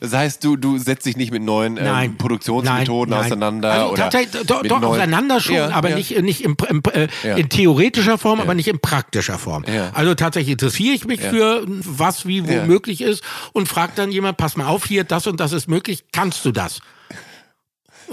Das 0.00 0.12
heißt, 0.12 0.42
du, 0.44 0.56
du 0.56 0.78
setzt 0.78 1.06
dich 1.06 1.16
nicht 1.16 1.30
mit 1.32 1.42
neuen 1.42 1.76
ähm. 1.78 2.16
Produktionsmethoden 2.16 3.10
Nein, 3.10 3.20
nein. 3.20 3.26
auseinander 3.26 3.72
Also 3.72 3.92
oder 3.92 4.02
tatsächlich, 4.04 4.46
doch, 4.46 4.62
doch 4.62 4.82
auseinander 4.82 5.40
schon, 5.40 5.54
Ja, 5.56 5.70
aber 5.70 5.90
ja. 5.90 5.96
nicht, 5.96 6.20
nicht 6.22 6.42
im, 6.42 6.56
im, 6.68 6.82
äh, 6.92 7.08
Ja. 7.22 7.36
in 7.36 7.48
theoretischer 7.48 8.18
Form, 8.18 8.40
aber 8.40 8.54
nicht 8.54 8.68
in 8.68 8.78
praktischer 8.78 9.38
Form. 9.38 9.64
Ja. 9.66 9.90
Also 9.94 10.14
tatsächlich 10.14 10.52
interessiere 10.52 10.94
ich 10.94 11.04
mich 11.06 11.20
für 11.20 11.64
was, 11.66 12.26
wie, 12.26 12.46
wo 12.48 12.52
Ja. 12.52 12.64
möglich 12.66 13.00
ist 13.00 13.22
und 13.52 13.68
fragt 13.68 13.98
dann 13.98 14.10
jemand, 14.12 14.36
pass 14.36 14.56
mal 14.56 14.66
auf, 14.66 14.86
hier, 14.86 15.04
das 15.04 15.26
und 15.26 15.40
das 15.40 15.52
ist 15.52 15.68
möglich, 15.68 16.04
kannst 16.12 16.44
du 16.44 16.52
das? 16.52 16.80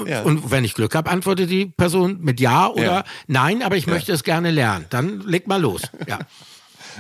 Ja. 0.08 0.24
Und 0.24 0.50
wenn 0.50 0.64
ich 0.64 0.74
Glück 0.74 0.96
habe, 0.96 1.10
antwortet 1.12 1.52
die 1.52 1.68
Person 1.68 2.18
mit 2.22 2.40
Ja 2.40 2.68
oder 2.68 2.84
Ja. 2.84 3.04
Nein, 3.28 3.62
aber 3.62 3.78
ich 3.78 3.86
möchte 3.86 4.12
es 4.12 4.24
gerne 4.24 4.50
lernen. 4.50 4.86
Dann 4.90 5.22
leg 5.22 5.48
mal 5.48 5.62
los. 5.62 5.82
Ja. 6.08 6.20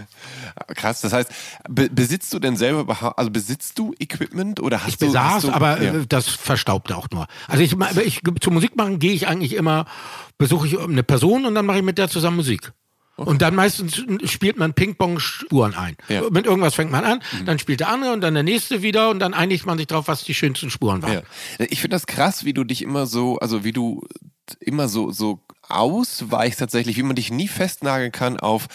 Krass, 0.76 1.02
das 1.02 1.14
heißt, 1.14 1.32
be 1.70 1.90
besitzt 1.90 2.34
du 2.34 2.40
denn 2.40 2.56
selber, 2.56 3.18
also 3.18 3.32
besitzt 3.32 3.78
du 3.80 3.94
Equipment 4.00 4.60
oder 4.60 4.82
hast 4.82 4.90
ich 4.90 4.98
du... 4.98 5.08
besaß, 5.08 5.34
hast 5.34 5.44
du, 5.46 5.52
aber 5.52 5.82
ja. 5.82 5.94
äh, 5.94 6.06
das 6.08 6.28
verstaubt 6.28 6.92
auch 6.92 7.08
nur. 7.12 7.28
Also 7.48 7.64
ich, 7.64 7.76
ich 8.06 8.22
zum 8.42 8.54
Musik 8.54 8.76
machen 8.76 9.00
gehe 9.00 9.14
ich 9.14 9.28
eigentlich 9.28 9.56
immer, 9.56 9.86
besuche 10.38 10.68
ich 10.68 10.80
eine 10.80 11.04
Person 11.04 11.46
und 11.46 11.56
dann 11.56 11.66
mache 11.66 11.78
ich 11.78 11.84
mit 11.84 11.98
der 11.98 12.10
zusammen 12.10 12.38
Musik. 12.38 12.74
Und 13.16 13.44
dann 13.44 13.54
meistens 13.54 14.04
spielt 14.26 14.58
man 14.58 14.74
Ping-Pong-Spuren 14.74 15.76
ein. 15.76 15.96
Ja. 16.10 16.22
Mhm. 16.22 16.30
Mit 16.32 16.46
irgendwas 16.48 16.74
fängt 16.74 16.92
man 16.92 17.04
an, 17.04 17.22
dann 17.46 17.60
spielt 17.60 17.80
der 17.80 17.90
andere 17.90 18.12
und 18.14 18.22
dann 18.22 18.34
der 18.34 18.44
nächste 18.44 18.82
wieder 18.82 19.10
und 19.10 19.20
dann 19.20 19.36
einigt 19.36 19.68
man 19.68 19.78
sich 19.78 19.86
drauf, 19.86 20.08
was 20.08 20.24
die 20.24 20.34
schönsten 20.34 20.72
Spuren 20.72 21.04
waren. 21.04 21.22
Ja. 21.60 21.66
Ich 21.70 21.82
finde 21.82 21.96
das 21.96 22.08
krass, 22.08 22.44
wie 22.44 22.54
du 22.54 22.64
dich 22.64 22.82
immer 22.82 23.06
so, 23.06 23.38
also 23.38 23.64
wie 23.64 23.72
du 23.72 24.02
immer 24.60 24.88
so, 24.90 25.12
so 25.12 25.46
ausweichst 25.70 26.60
tatsächlich, 26.60 26.98
wie 26.98 27.04
man 27.04 27.16
dich 27.16 27.32
nie 27.32 27.48
festnageln 27.48 28.12
kann 28.12 28.40
auf 28.40 28.68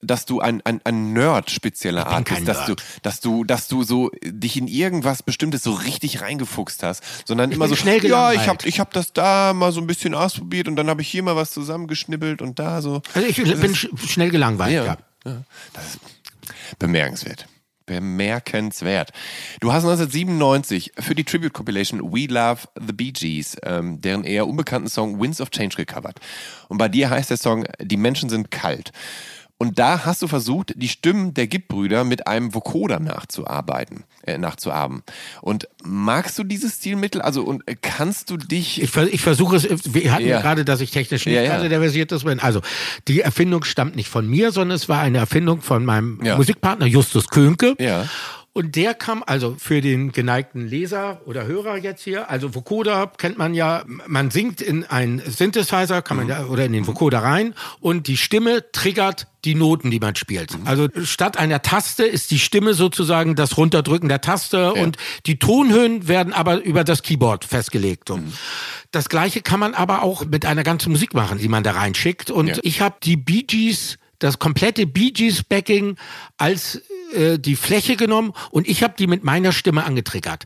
dass 0.00 0.26
du 0.26 0.40
ein, 0.40 0.60
ein, 0.64 0.80
ein 0.84 1.12
Nerd 1.12 1.50
spezieller 1.50 2.06
Art 2.06 2.28
bist, 2.28 2.46
dass 2.46 2.66
du, 2.66 2.72
Nerd. 2.72 2.82
dass 3.02 3.20
du, 3.20 3.44
dass 3.44 3.68
du 3.68 3.82
so 3.82 4.10
dich 4.24 4.56
in 4.56 4.68
irgendwas 4.68 5.22
Bestimmtes 5.22 5.62
so 5.62 5.72
richtig 5.72 6.20
reingefuchst 6.20 6.82
hast, 6.82 7.02
sondern 7.26 7.50
immer 7.50 7.66
bin 7.66 7.70
so 7.70 7.76
schnell 7.76 8.04
ja, 8.06 8.32
ich 8.32 8.46
habe 8.46 8.66
ich 8.68 8.78
hab 8.80 8.92
das 8.92 9.12
da 9.12 9.52
mal 9.52 9.72
so 9.72 9.80
ein 9.80 9.86
bisschen 9.86 10.14
ausprobiert 10.14 10.68
und 10.68 10.76
dann 10.76 10.88
habe 10.88 11.02
ich 11.02 11.08
hier 11.08 11.22
mal 11.22 11.36
was 11.36 11.50
zusammengeschnibbelt 11.50 12.42
und 12.42 12.58
da 12.58 12.80
so. 12.80 13.02
Also 13.14 13.28
ich 13.28 13.36
bin 13.36 13.74
sch 13.74 13.88
schnell 14.06 14.30
gelangweilt, 14.30 14.72
ja. 14.72 14.84
Ja, 14.84 14.98
ja. 15.24 15.42
Das 15.72 15.86
ist 15.86 16.00
bemerkenswert. 16.78 17.46
Bemerkenswert. 17.86 19.12
Du 19.60 19.72
hast 19.72 19.84
1997 19.84 20.92
für 20.98 21.14
die 21.14 21.24
Tribute 21.24 21.54
Compilation 21.54 22.12
We 22.12 22.26
Love 22.26 22.68
the 22.78 22.92
Bee 22.92 23.12
Gees 23.12 23.56
ähm, 23.62 24.00
deren 24.00 24.24
eher 24.24 24.46
unbekannten 24.46 24.88
Song 24.88 25.18
Winds 25.18 25.40
of 25.40 25.50
Change 25.50 25.74
gecovert. 25.76 26.20
Und 26.68 26.76
bei 26.78 26.88
dir 26.88 27.08
heißt 27.08 27.30
der 27.30 27.38
Song 27.38 27.64
Die 27.80 27.96
Menschen 27.96 28.28
sind 28.28 28.50
kalt. 28.50 28.92
Und 29.60 29.80
da 29.80 30.04
hast 30.04 30.22
du 30.22 30.28
versucht, 30.28 30.72
die 30.76 30.88
Stimmen 30.88 31.34
der 31.34 31.48
Gibb-Brüder 31.48 32.04
mit 32.04 32.28
einem 32.28 32.54
Vocoder 32.54 33.00
nachzuarbeiten, 33.00 34.04
äh, 34.22 34.38
nachzuahmen. 34.38 35.02
Und 35.42 35.68
magst 35.84 36.38
du 36.38 36.44
dieses 36.44 36.76
Stilmittel? 36.76 37.20
Also 37.20 37.42
und 37.42 37.64
kannst 37.82 38.30
du 38.30 38.36
dich 38.36 38.80
Ich, 38.80 38.96
ich 38.96 39.20
versuche 39.20 39.56
es, 39.56 39.66
wir 39.92 40.12
hatten 40.12 40.22
ja. 40.22 40.36
Ja. 40.36 40.40
gerade, 40.40 40.64
dass 40.64 40.80
ich 40.80 40.92
technisch 40.92 41.26
nicht 41.26 41.34
Ja, 41.34 41.42
ja. 41.42 41.56
gerade 41.56 41.68
der 41.68 41.80
versierteste 41.80 42.24
bin. 42.26 42.38
Also, 42.38 42.60
die 43.08 43.20
Erfindung 43.20 43.64
stammt 43.64 43.96
nicht 43.96 44.08
von 44.08 44.28
mir, 44.28 44.52
sondern 44.52 44.76
es 44.76 44.88
war 44.88 45.00
eine 45.00 45.18
Erfindung 45.18 45.60
von 45.60 45.84
meinem 45.84 46.20
Ja. 46.22 46.36
Musikpartner 46.36 46.86
Justus 46.86 47.26
Könke. 47.26 47.74
Ja. 47.80 48.06
Und 48.58 48.74
der 48.74 48.92
kam 48.94 49.22
also 49.24 49.54
für 49.56 49.80
den 49.80 50.10
geneigten 50.10 50.66
Leser 50.66 51.20
oder 51.26 51.46
Hörer 51.46 51.76
jetzt 51.76 52.02
hier, 52.02 52.28
also 52.28 52.56
Vocoder 52.56 53.12
kennt 53.16 53.38
man 53.38 53.54
ja, 53.54 53.84
man 53.86 54.32
singt 54.32 54.60
in 54.60 54.82
einen 54.82 55.20
Synthesizer, 55.20 56.02
kann 56.02 56.16
man 56.16 56.26
Mhm. 56.26 56.30
ja, 56.32 56.44
oder 56.46 56.64
in 56.64 56.72
den 56.72 56.84
Vocoder 56.84 57.20
rein 57.20 57.54
und 57.78 58.08
die 58.08 58.16
Stimme 58.16 58.64
triggert 58.72 59.28
die 59.44 59.54
Noten, 59.54 59.92
die 59.92 60.00
man 60.00 60.16
spielt. 60.16 60.58
Mhm. 60.58 60.66
Also 60.66 60.88
statt 61.04 61.36
einer 61.36 61.62
Taste 61.62 62.02
ist 62.04 62.32
die 62.32 62.40
Stimme 62.40 62.74
sozusagen 62.74 63.36
das 63.36 63.56
Runterdrücken 63.56 64.08
der 64.08 64.20
Taste 64.22 64.72
und 64.72 64.96
die 65.26 65.38
Tonhöhen 65.38 66.08
werden 66.08 66.32
aber 66.32 66.60
über 66.64 66.82
das 66.82 67.04
Keyboard 67.04 67.44
festgelegt. 67.44 68.10
Mhm. 68.10 68.32
Das 68.90 69.08
gleiche 69.08 69.40
kann 69.40 69.60
man 69.60 69.74
aber 69.74 70.02
auch 70.02 70.24
mit 70.24 70.44
einer 70.44 70.64
ganzen 70.64 70.90
Musik 70.90 71.14
machen, 71.14 71.38
die 71.38 71.46
man 71.48 71.62
da 71.62 71.70
reinschickt. 71.72 72.32
Und 72.32 72.48
Ja. 72.48 72.56
ich 72.62 72.80
habe 72.80 72.96
die 73.04 73.16
Bee 73.16 73.42
Gees, 73.44 73.98
das 74.18 74.38
komplette 74.38 74.86
Bee 74.86 75.10
Gees 75.10 75.42
Backing 75.42 75.96
als 76.36 76.82
äh, 77.14 77.38
die 77.38 77.56
Fläche 77.56 77.96
genommen 77.96 78.32
und 78.50 78.68
ich 78.68 78.82
habe 78.82 78.94
die 78.98 79.06
mit 79.06 79.24
meiner 79.24 79.52
Stimme 79.52 79.84
angetriggert. 79.84 80.44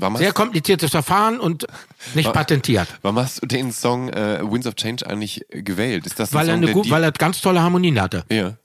hast, 0.00 0.18
Sehr 0.18 0.32
kompliziertes 0.32 0.90
Verfahren 0.90 1.40
und 1.40 1.66
nicht 2.14 2.32
patentiert. 2.32 2.88
warum 3.02 3.18
hast 3.18 3.42
du 3.42 3.46
den 3.46 3.72
Song 3.72 4.08
äh, 4.10 4.40
Winds 4.42 4.66
of 4.66 4.74
Change 4.74 5.06
eigentlich 5.06 5.44
gewählt? 5.50 6.06
Ist 6.06 6.20
das 6.20 6.32
Weil 6.32 6.48
er, 6.48 6.52
Song, 6.52 6.56
eine 6.56 6.66
der 6.66 6.74
gut, 6.74 6.90
weil 6.90 7.02
er 7.02 7.12
ganz 7.12 7.40
tolle 7.40 7.62
Harmonien 7.62 8.00
hatte. 8.00 8.24
Ja. 8.30 8.56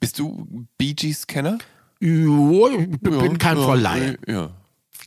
Bist 0.00 0.18
du 0.18 0.66
Bee 0.78 0.94
Gees 0.94 1.26
Kenner? 1.26 1.58
Jo, 2.00 2.68
ich 2.68 3.00
bin 3.00 3.38
kein 3.38 3.56
ja, 3.56 3.64
Vollleihe. 3.64 4.18
Ja. 4.26 4.50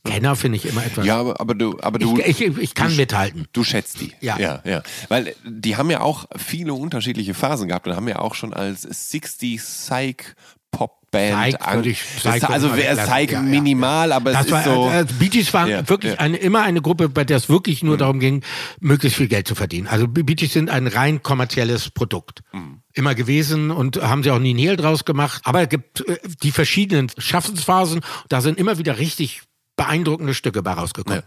Kenner 0.09 0.35
finde 0.35 0.57
ich 0.57 0.65
immer 0.65 0.85
etwas. 0.85 1.05
Ja, 1.05 1.19
aber, 1.19 1.39
aber 1.39 1.55
du, 1.55 1.77
aber 1.81 1.99
du, 1.99 2.17
ich, 2.19 2.41
ich, 2.41 2.57
ich 2.57 2.73
kann 2.75 2.91
du, 2.91 2.95
mithalten. 2.97 3.47
Du 3.53 3.63
schätzt 3.63 4.01
die. 4.01 4.13
Ja. 4.21 4.37
ja, 4.39 4.61
ja. 4.65 4.83
Weil 5.07 5.35
die 5.45 5.75
haben 5.77 5.89
ja 5.89 6.01
auch 6.01 6.25
viele 6.37 6.73
unterschiedliche 6.73 7.33
Phasen 7.33 7.67
gehabt 7.67 7.87
und 7.87 7.95
haben 7.95 8.07
ja 8.07 8.19
auch 8.19 8.35
schon 8.35 8.53
als 8.53 8.81
60 8.81 9.57
Psych 9.59 10.35
Pop 10.71 10.99
Band 11.11 11.57
Psych 11.57 11.73
würde 11.73 11.89
ich- 11.89 12.03
Psych 12.17 12.47
also 12.47 12.77
wäre. 12.77 12.95
Psych 12.95 13.31
Ja, 13.31 13.39
ja, 13.39 13.41
minimal, 13.41 14.11
aber 14.11 14.31
Das 14.31 14.45
es 14.45 14.51
war, 14.51 14.59
ist 14.59 14.65
so. 14.65 14.89
äh, 14.91 15.05
Bee 15.17 15.29
Gees 15.29 15.51
waren 15.55 15.67
Ja, 15.67 15.89
wirklich 15.89 16.11
ja. 16.13 16.17
Mhm. 16.19 16.23
Eine, 16.25 16.37
immer 16.37 16.61
eine 16.61 16.81
Gruppe, 16.83 17.09
bei 17.09 17.23
der 17.23 17.37
es 17.37 17.49
wirklich 17.49 17.81
nur 17.81 17.97
darum 17.97 18.19
ging, 18.19 18.43
möglichst 18.79 19.17
viel 19.17 19.27
Geld 19.27 19.47
zu 19.47 19.55
verdienen. 19.55 19.87
Also 19.87 20.07
Bee 20.07 20.21
Gees 20.35 20.53
sind 20.53 20.69
ein 20.69 20.85
rein 20.85 21.23
kommerzielles 21.23 21.89
Produkt. 21.89 22.41
Mhm. 22.51 22.81
Immer 22.93 23.15
gewesen 23.15 23.71
und 23.71 23.97
haben 24.03 24.21
sie 24.21 24.29
auch 24.29 24.37
nie 24.37 24.53
Nähe 24.53 24.77
draus 24.77 25.03
gemacht. 25.03 25.41
Aber 25.45 25.63
es 25.63 25.69
gibt 25.69 26.07
äh, 26.07 26.19
die 26.43 26.51
verschiedenen 26.51 27.09
Schaffensphasen. 27.17 28.01
Da 28.27 28.41
sind 28.41 28.59
immer 28.59 28.77
wieder 28.77 28.99
richtig 28.99 29.41
beeindruckende 29.79 30.33
Stücke 30.33 30.61
bei 30.61 30.73
rausgekommen. 30.73 31.23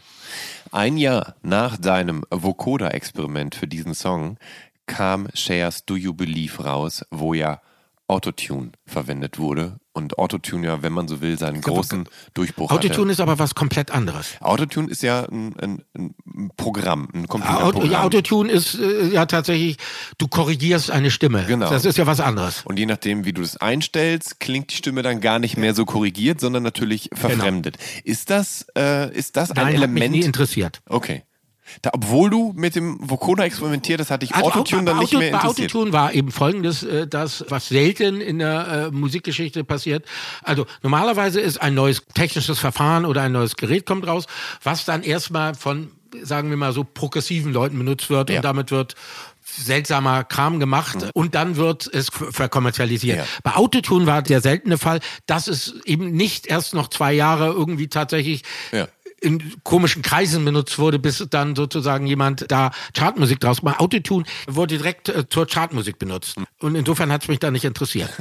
Ein 0.72 0.98
Jahr 0.98 1.36
nach 1.40 1.78
deinem 1.78 2.22
Vocoder-Experiment 2.30 3.54
für 3.54 3.66
diesen 3.66 3.94
Song 3.94 4.36
kam 4.84 5.28
Shares 5.32 5.86
Do 5.86 5.96
You 5.96 6.12
Believe 6.12 6.62
raus, 6.62 7.02
wo 7.10 7.32
ja 7.32 7.62
Autotune 8.08 8.72
verwendet 8.84 9.38
wurde 9.38 9.80
und 9.92 10.18
Autotune 10.18 10.66
ja, 10.66 10.82
wenn 10.82 10.92
man 10.92 11.08
so 11.08 11.20
will, 11.20 11.38
seinen 11.38 11.60
großen 11.60 12.08
Durchbruch 12.34 12.70
hatte. 12.70 12.88
Autotune 12.88 13.12
ist 13.12 13.20
aber 13.20 13.38
was 13.38 13.54
komplett 13.54 13.90
anderes. 13.90 14.36
Autotune 14.40 14.90
ist 14.90 15.02
ja 15.02 15.24
ein, 15.24 15.54
ein, 15.60 15.82
ein 15.94 16.50
Programm, 16.56 17.08
ein 17.12 17.24
Auto, 17.24 17.28
Computerprogramm. 17.28 17.90
ja, 17.90 18.02
Autotune 18.02 18.50
ist 18.50 18.78
äh, 18.78 19.08
ja 19.08 19.26
tatsächlich, 19.26 19.76
du 20.18 20.28
korrigierst 20.28 20.90
eine 20.90 21.10
Stimme. 21.10 21.44
Genau. 21.46 21.68
Das 21.68 21.84
ist 21.84 21.98
ja 21.98 22.06
was 22.06 22.20
anderes. 22.20 22.62
und 22.64 22.78
je 22.78 22.86
nachdem, 22.86 23.24
wie 23.24 23.32
du 23.32 23.42
das 23.42 23.56
einstellst, 23.58 24.40
klingt 24.40 24.72
die 24.72 24.76
Stimme 24.76 25.02
dann 25.02 25.20
gar 25.20 25.38
nicht 25.38 25.56
mehr 25.56 25.74
so 25.74 25.84
korrigiert, 25.84 26.40
sondern 26.40 26.62
natürlich 26.62 27.10
verfremdet. 27.12 27.76
Ist 28.04 28.30
das, 28.30 28.66
äh, 28.76 29.12
ist 29.14 29.36
das 29.36 29.50
ein 29.50 29.54
Genau. 29.56 29.66
Nein, 29.66 29.80
hat 29.82 29.90
mich 29.90 30.02
Element? 30.02 30.20
nie 30.20 30.26
interessiert. 30.26 30.80
okay. 30.86 31.22
Da, 31.80 31.90
obwohl 31.94 32.28
du 32.30 32.52
mit 32.54 32.74
dem 32.76 32.98
Vocoder 33.00 33.44
experimentiert 33.44 34.00
hast, 34.00 34.10
hat 34.10 34.22
dich 34.22 34.34
Also 34.34 34.50
Autotune 34.50 34.82
Au- 34.82 34.84
dann 34.84 34.98
nicht 34.98 35.08
Auto- 35.14 35.18
mehr 35.18 35.30
bei 35.32 35.38
interessiert. 35.38 35.70
Autotune 35.74 35.92
war 35.92 36.12
eben 36.12 36.30
folgendes, 36.30 36.82
äh, 36.82 37.06
das, 37.06 37.44
was 37.48 37.68
selten 37.68 38.20
in 38.20 38.38
der 38.38 38.66
äh, 38.68 38.90
Musikgeschichte 38.94 39.64
passiert. 39.64 40.04
Also 40.42 40.66
normalerweise 40.82 41.40
ist 41.40 41.60
ein 41.62 41.74
neues 41.74 42.02
technisches 42.14 42.58
Verfahren 42.58 43.04
oder 43.06 43.22
ein 43.22 43.32
neues 43.32 43.56
Gerät 43.56 43.86
kommt 43.86 44.06
raus, 44.06 44.26
was 44.62 44.84
dann 44.84 45.02
erstmal 45.02 45.54
von, 45.54 45.90
sagen 46.22 46.50
wir 46.50 46.56
mal 46.56 46.72
so, 46.72 46.84
progressiven 46.84 47.52
Leuten 47.52 47.78
benutzt 47.78 48.10
wird 48.10 48.28
Ja. 48.30 48.36
und 48.36 48.44
damit 48.44 48.70
wird 48.70 48.94
seltsamer 49.44 50.24
Kram 50.24 50.60
gemacht 50.60 50.98
und 51.14 51.34
dann 51.34 51.56
wird 51.56 51.88
es 51.92 52.08
verkommerzialisiert. 52.10 53.18
Ja. 53.18 53.24
Bei 53.42 53.54
Autotune 53.56 54.06
war 54.06 54.22
der 54.22 54.40
seltene 54.40 54.78
Fall, 54.78 55.00
dass 55.26 55.48
es 55.48 55.74
eben 55.84 56.12
nicht 56.12 56.46
erst 56.46 56.74
noch 56.74 56.88
zwei 56.88 57.12
Jahre 57.12 57.46
irgendwie 57.48 57.88
tatsächlich 57.88 58.42
Ja. 58.72 58.88
In 59.22 59.62
komischen 59.62 60.02
Kreisen 60.02 60.44
benutzt 60.44 60.78
wurde, 60.78 60.98
bis 60.98 61.26
dann 61.30 61.54
sozusagen 61.54 62.06
jemand 62.06 62.50
da 62.50 62.72
Chartmusik 62.94 63.40
draus 63.40 63.60
gemacht. 63.60 63.80
Autotune 63.80 64.24
wurde 64.46 64.76
direkt 64.76 65.08
äh, 65.08 65.28
zur 65.28 65.46
Chartmusik 65.46 65.98
benutzt. 65.98 66.36
Und 66.58 66.74
insofern 66.74 67.12
hat 67.12 67.22
es 67.22 67.28
mich 67.28 67.38
da 67.38 67.50
nicht 67.50 67.64
interessiert. 67.64 68.10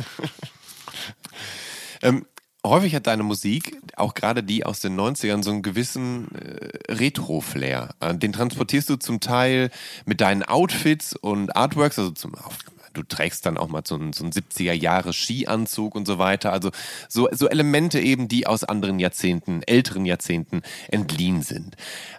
Ähm, 2.03 2.25
häufig 2.65 2.95
hat 2.95 3.07
deine 3.07 3.23
Musik, 3.23 3.77
auch 3.95 4.13
gerade 4.13 4.43
die 4.43 4.65
aus 4.65 4.79
den 4.79 4.99
90ern, 4.99 5.43
so 5.43 5.51
einen 5.51 5.61
gewissen 5.61 6.33
äh, 6.33 6.93
Retro-Flair. 6.93 7.95
Äh, 7.99 8.15
den 8.15 8.33
transportierst 8.33 8.89
du 8.89 8.95
zum 8.95 9.19
Teil 9.19 9.69
mit 10.05 10.21
deinen 10.21 10.43
Outfits 10.43 11.15
und 11.15 11.55
Artworks, 11.55 11.99
also 11.99 12.11
zum 12.11 12.35
auf, 12.35 12.57
Du 12.93 13.03
trägst 13.03 13.45
dann 13.45 13.57
auch 13.57 13.67
mal 13.67 13.83
so 13.85 13.95
einen, 13.95 14.13
so 14.13 14.23
einen 14.23 14.33
70er 14.33 14.73
Jahre 14.73 15.13
Skianzug 15.13 15.95
und 15.95 16.05
so 16.05 16.17
weiter. 16.17 16.51
Also 16.51 16.71
so, 17.07 17.29
so 17.31 17.47
Elemente 17.47 17.99
eben, 17.99 18.27
die 18.27 18.47
aus 18.47 18.63
anderen 18.63 18.99
Jahrzehnten, 18.99 19.61
älteren 19.63 20.05
Jahrzehnten 20.05 20.61
entliehen 20.89 21.41
sind. 21.41 21.75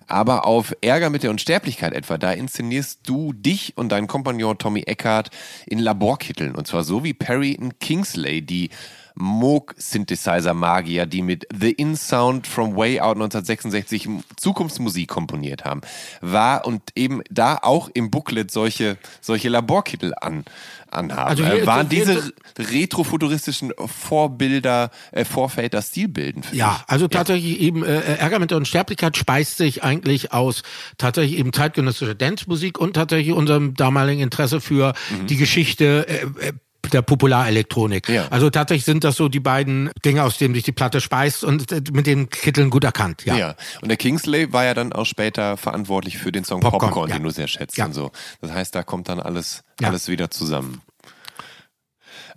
Aber 0.07 0.47
auf 0.47 0.75
Ärger 0.81 1.11
mit 1.11 1.23
der 1.23 1.31
Unsterblichkeit 1.31 1.93
etwa, 1.93 2.19
da 2.19 2.33
inszenierst 2.33 3.01
du 3.05 3.33
dich 3.33 3.77
und 3.77 3.91
deinen 3.91 4.07
Kompagnon 4.07 4.59
Tommy 4.59 4.83
Eckhart 4.83 5.31
in 5.67 5.79
Laborkitteln. 5.79 6.55
Und 6.55 6.67
zwar 6.67 6.85
so 6.85 7.05
wie 7.05 7.15
Perry 7.15 7.53
in 7.53 7.79
Kingsley, 7.79 8.43
die 8.43 8.71
Moog-Synthesizer-Magier, 9.15 11.07
die 11.07 11.23
mit 11.23 11.47
The 11.59 11.71
In 11.73 11.97
Sound 11.97 12.47
from 12.47 12.77
Way 12.77 13.01
Out 13.01 13.17
1966 13.17 14.09
Zukunftsmusik 14.37 15.09
komponiert 15.09 15.65
haben, 15.65 15.81
war 16.21 16.67
und 16.67 16.83
eben 16.95 17.23
da 17.31 17.59
auch 17.63 17.91
im 17.95 18.11
Booklet 18.11 18.51
solche, 18.51 18.97
solche 19.21 19.49
Laborkittel 19.49 20.13
an, 20.21 20.45
anhaben. 20.91 21.29
Also 21.29 21.45
hier- 21.47 21.67
waren 21.67 21.89
hier- 21.91 22.05
diese 22.05 22.33
retrofuturistischen 22.59 23.73
Vorbilder, 23.87 24.91
äh, 25.13 25.25
Vorväter 25.25 25.83
stilbildend 25.83 26.47
für 26.47 26.57
Ja, 26.57 26.75
dich? 26.75 26.85
also 26.89 27.09
tatsächlich 27.09 27.61
eben 27.61 27.85
äh, 27.85 28.01
Ärger 28.17 28.39
mit 28.39 28.51
der 28.51 28.59
Unsterblichkeit 28.59 29.17
speist 29.17 29.57
sich 29.57 29.83
eigentlich 29.83 30.33
aus 30.33 30.63
tatsächlich 30.99 31.39
eben 31.39 31.53
zeitgenössischer 31.53 32.15
Dancemusik 32.15 32.79
und 32.79 32.95
tatsächlich 32.95 33.35
unserem 33.35 33.75
damaligen 33.75 34.21
Interesse 34.21 34.61
für 34.61 34.93
die 35.29 35.37
Geschichte 35.37 36.07
äh, 36.09 36.49
äh, 36.49 36.53
der 36.91 37.03
Popularelektronik. 37.03 38.09
Ja. 38.09 38.29
Also 38.31 38.51
tatsächlich 38.51 38.85
sind 38.85 39.05
das 39.05 39.17
so 39.17 39.29
die 39.29 39.41
beiden 39.41 39.91
Dinge, 40.05 40.25
aus 40.25 40.39
denen 40.39 40.55
sich 40.55 40.65
die 40.65 40.73
Platte 40.73 41.01
speist 41.01 41.45
und 41.45 41.71
äh, 41.73 41.83
mit 41.93 42.07
den 42.07 42.29
Kitteln 42.29 42.71
gut 42.71 42.85
erkannt. 42.85 43.25
Ja. 43.25 43.37
Ja. 43.37 43.55
Und 43.81 43.89
der 43.89 43.97
Kingsley 43.97 44.53
war 44.53 44.65
ja 44.65 44.75
dann 44.75 44.93
auch 44.93 45.07
später 45.07 45.57
verantwortlich 45.57 46.19
für 46.19 46.33
den 46.33 46.45
Song 46.45 46.61
Popcorn, 46.61 46.81
Popcorn, 46.81 47.11
ja. 47.11 47.17
den 47.17 47.23
du 47.23 47.31
sehr 47.31 47.49
schätzt 47.49 47.79
und 47.79 47.93
so. 47.95 48.11
Das 48.41 48.53
heißt, 48.53 48.75
da 48.75 48.83
kommt 48.83 49.09
dann 49.09 49.21
alles, 49.21 49.63
alles 49.83 50.09
wieder 50.09 50.31
zusammen. 50.31 50.83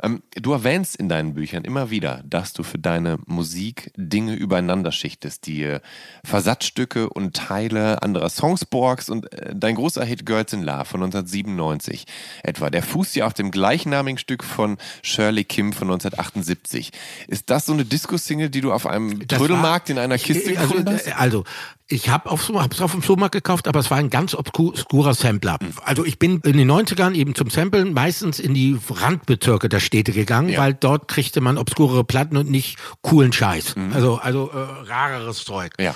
Ähm, 0.01 0.23
du 0.35 0.53
erwähnst 0.53 0.95
in 0.95 1.09
deinen 1.09 1.33
Büchern 1.33 1.63
immer 1.63 1.89
wieder, 1.89 2.21
dass 2.25 2.53
du 2.53 2.63
für 2.63 2.79
deine 2.79 3.17
Musik 3.25 3.91
Dinge 3.95 4.35
übereinander 4.35 4.91
schichtest, 4.91 5.47
die 5.47 5.77
Versatzstücke 6.23 7.09
und 7.09 7.35
Teile 7.35 8.01
anderer 8.01 8.29
Songs 8.29 8.65
borgst 8.65 9.09
und 9.09 9.31
äh, 9.33 9.53
dein 9.55 9.75
großer 9.75 10.03
Hit 10.03 10.25
Girls 10.25 10.53
in 10.53 10.63
Love 10.63 10.85
von 10.85 11.03
1997 11.03 12.05
etwa, 12.43 12.69
der 12.69 12.83
fußt 12.83 13.15
ja 13.15 13.25
auf 13.25 13.33
dem 13.33 13.51
gleichnamigen 13.51 14.17
Stück 14.17 14.43
von 14.43 14.77
Shirley 15.01 15.43
Kim 15.43 15.73
von 15.73 15.87
1978. 15.89 16.91
Ist 17.27 17.49
das 17.49 17.65
so 17.65 17.73
eine 17.73 17.85
Disco-Single, 17.85 18.49
die 18.49 18.61
du 18.61 18.71
auf 18.73 18.85
einem 18.85 19.27
Trödelmarkt 19.27 19.89
in 19.89 19.97
einer 19.97 20.17
Kiste 20.17 20.51
ich, 20.51 20.59
also, 20.59 20.71
gefunden 20.71 20.93
hast? 20.93 21.07
äh, 21.07 21.11
also 21.11 21.43
ich 21.87 22.09
habe 22.09 22.29
es 22.33 22.81
auf 22.81 22.91
dem 22.91 23.01
Flohmarkt 23.01 23.33
gekauft, 23.33 23.67
aber 23.67 23.79
es 23.79 23.91
war 23.91 23.97
ein 23.97 24.09
ganz 24.09 24.33
obsku- 24.33 24.69
obskurer 24.69 25.13
Sampler. 25.13 25.59
Also 25.83 26.03
ich 26.03 26.17
bin 26.17 26.39
in 26.41 26.57
den 26.57 26.67
90ern 26.71 27.13
eben 27.13 27.35
zum 27.35 27.49
Samplen 27.49 27.93
meistens 27.93 28.39
in 28.39 28.53
die 28.55 28.77
Randbezirke 28.89 29.69
der 29.69 29.79
Städte 29.79 30.11
gegangen, 30.11 30.49
Ja. 30.49 30.59
weil 30.61 30.73
dort 30.73 31.07
kriegte 31.07 31.41
man 31.41 31.57
obskurere 31.59 32.03
Platten 32.03 32.37
und 32.37 32.49
nicht 32.49 32.77
coolen 33.01 33.31
Scheiß. 33.33 33.75
Mhm. 33.75 33.93
Also 33.93 34.15
also 34.17 34.49
äh, 34.51 34.89
rareres 34.89 35.45
Zeug. 35.45 35.73
Ja. 35.79 35.93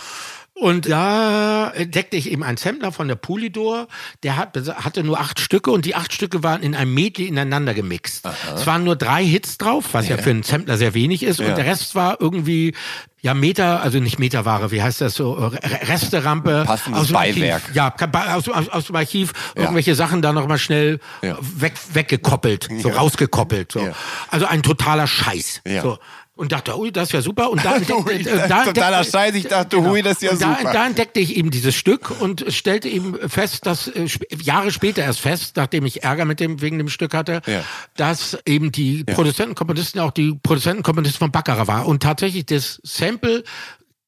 Und 0.60 0.90
da 0.90 1.70
entdeckte 1.72 2.18
ich 2.18 2.30
eben 2.30 2.44
einen 2.44 2.58
Sampler 2.58 2.92
von 2.92 3.08
der 3.08 3.16
Polydor, 3.16 3.88
der 4.24 4.36
hat, 4.36 4.58
hatte 4.84 5.04
nur 5.04 5.20
acht 5.20 5.40
Stücke 5.40 5.72
und 5.72 5.86
die 5.86 5.96
acht 5.96 6.12
Stücke 6.14 6.44
waren 6.44 6.62
in 6.64 6.76
einem 6.76 6.94
Medley 6.94 7.28
ineinander 7.28 7.74
gemixt. 7.74 8.28
Es 8.56 8.68
waren 8.68 8.84
nur 8.84 8.98
drei 8.98 9.24
Hits 9.26 9.58
drauf, 9.58 9.86
was 9.94 10.10
ja, 10.10 10.18
für 10.18 10.32
einen 10.32 10.44
Sampler 10.44 10.78
sehr 10.78 10.94
wenig 10.94 11.24
ist. 11.24 11.40
Ja. 11.40 11.48
Und 11.48 11.58
der 11.58 11.66
Rest 11.66 11.96
war 11.96 12.18
irgendwie, 12.20 12.76
ja, 13.22 13.34
Meter, 13.34 13.82
also 13.82 14.00
nicht 14.00 14.20
Meterware, 14.20 14.72
wie 14.72 14.82
heißt 14.82 15.00
das 15.02 15.14
so, 15.16 15.32
Re- 15.34 15.60
Resterampe. 15.88 16.64
Passendes 16.66 17.02
aus 17.02 17.08
dem 17.08 17.16
Archiv. 17.16 17.36
Beiwerk. 17.36 17.62
Ja, 17.74 17.92
kann- 17.92 18.14
aus, 18.14 18.50
aus, 18.50 18.68
aus 18.70 18.86
dem 18.88 18.96
Archiv 18.98 19.32
Ja. 19.56 19.62
irgendwelche 19.64 19.96
Sachen 19.96 20.22
da 20.22 20.34
nochmal 20.34 20.58
schnell 20.58 21.00
Ja. 21.22 21.38
weg, 21.42 21.74
weggekoppelt, 21.94 22.68
so 22.82 22.90
Ja. 22.90 22.96
rausgekoppelt. 22.96 23.72
So. 23.72 23.80
Ja. 23.80 23.94
Also 24.30 24.46
ein 24.46 24.62
totaler 24.64 25.08
Scheiß. 25.08 25.62
Ja. 25.66 25.82
So. 25.84 26.00
Und 26.40 26.54
dachte, 26.54 26.80
ui, 26.80 26.90
das 26.90 27.10
ist 27.10 27.12
ja 27.12 27.22
super. 27.22 27.50
Und 27.52 27.66
da, 27.66 27.74
Ui, 27.76 27.80
entdeckte- 27.82 28.24
das 28.24 28.42
ist 28.44 28.50
da 28.50 28.64
totaler 28.64 29.04
Scheiß. 29.04 29.36
Ich 29.36 29.48
dachte, 29.48 29.82
hui, 29.84 30.02
das 30.02 30.14
ist 30.14 30.22
ja 30.24 30.32
und 30.32 30.42
da, 30.42 30.56
super. 30.58 30.72
Da 30.72 30.86
entdeckte 30.88 31.20
ich 31.20 31.36
eben 31.36 31.52
dieses 31.52 31.76
Stück 31.76 32.12
und 32.22 32.46
stellte 32.48 32.88
eben 32.88 33.18
fest, 33.30 33.66
dass 33.66 33.90
äh, 33.90 34.08
Jahre 34.42 34.72
später 34.72 35.02
erst 35.04 35.20
fest, 35.20 35.58
nachdem 35.58 35.86
ich 35.86 36.04
Ärger 36.04 36.24
mit 36.24 36.40
dem 36.40 36.62
wegen 36.62 36.78
dem 36.78 36.88
Stück 36.88 37.14
hatte, 37.14 37.42
Ja. 37.46 37.62
dass 37.98 38.38
eben 38.46 38.72
die 38.72 39.04
Produzenten, 39.04 39.54
Komponisten 39.54 40.00
auch 40.00 40.12
die 40.12 40.34
Produzenten, 40.42 40.82
Komponisten 40.82 41.20
von 41.20 41.32
Baccarat 41.32 41.68
war 41.68 41.86
und 41.86 42.02
tatsächlich 42.04 42.46
das 42.46 42.80
Sample 42.84 43.44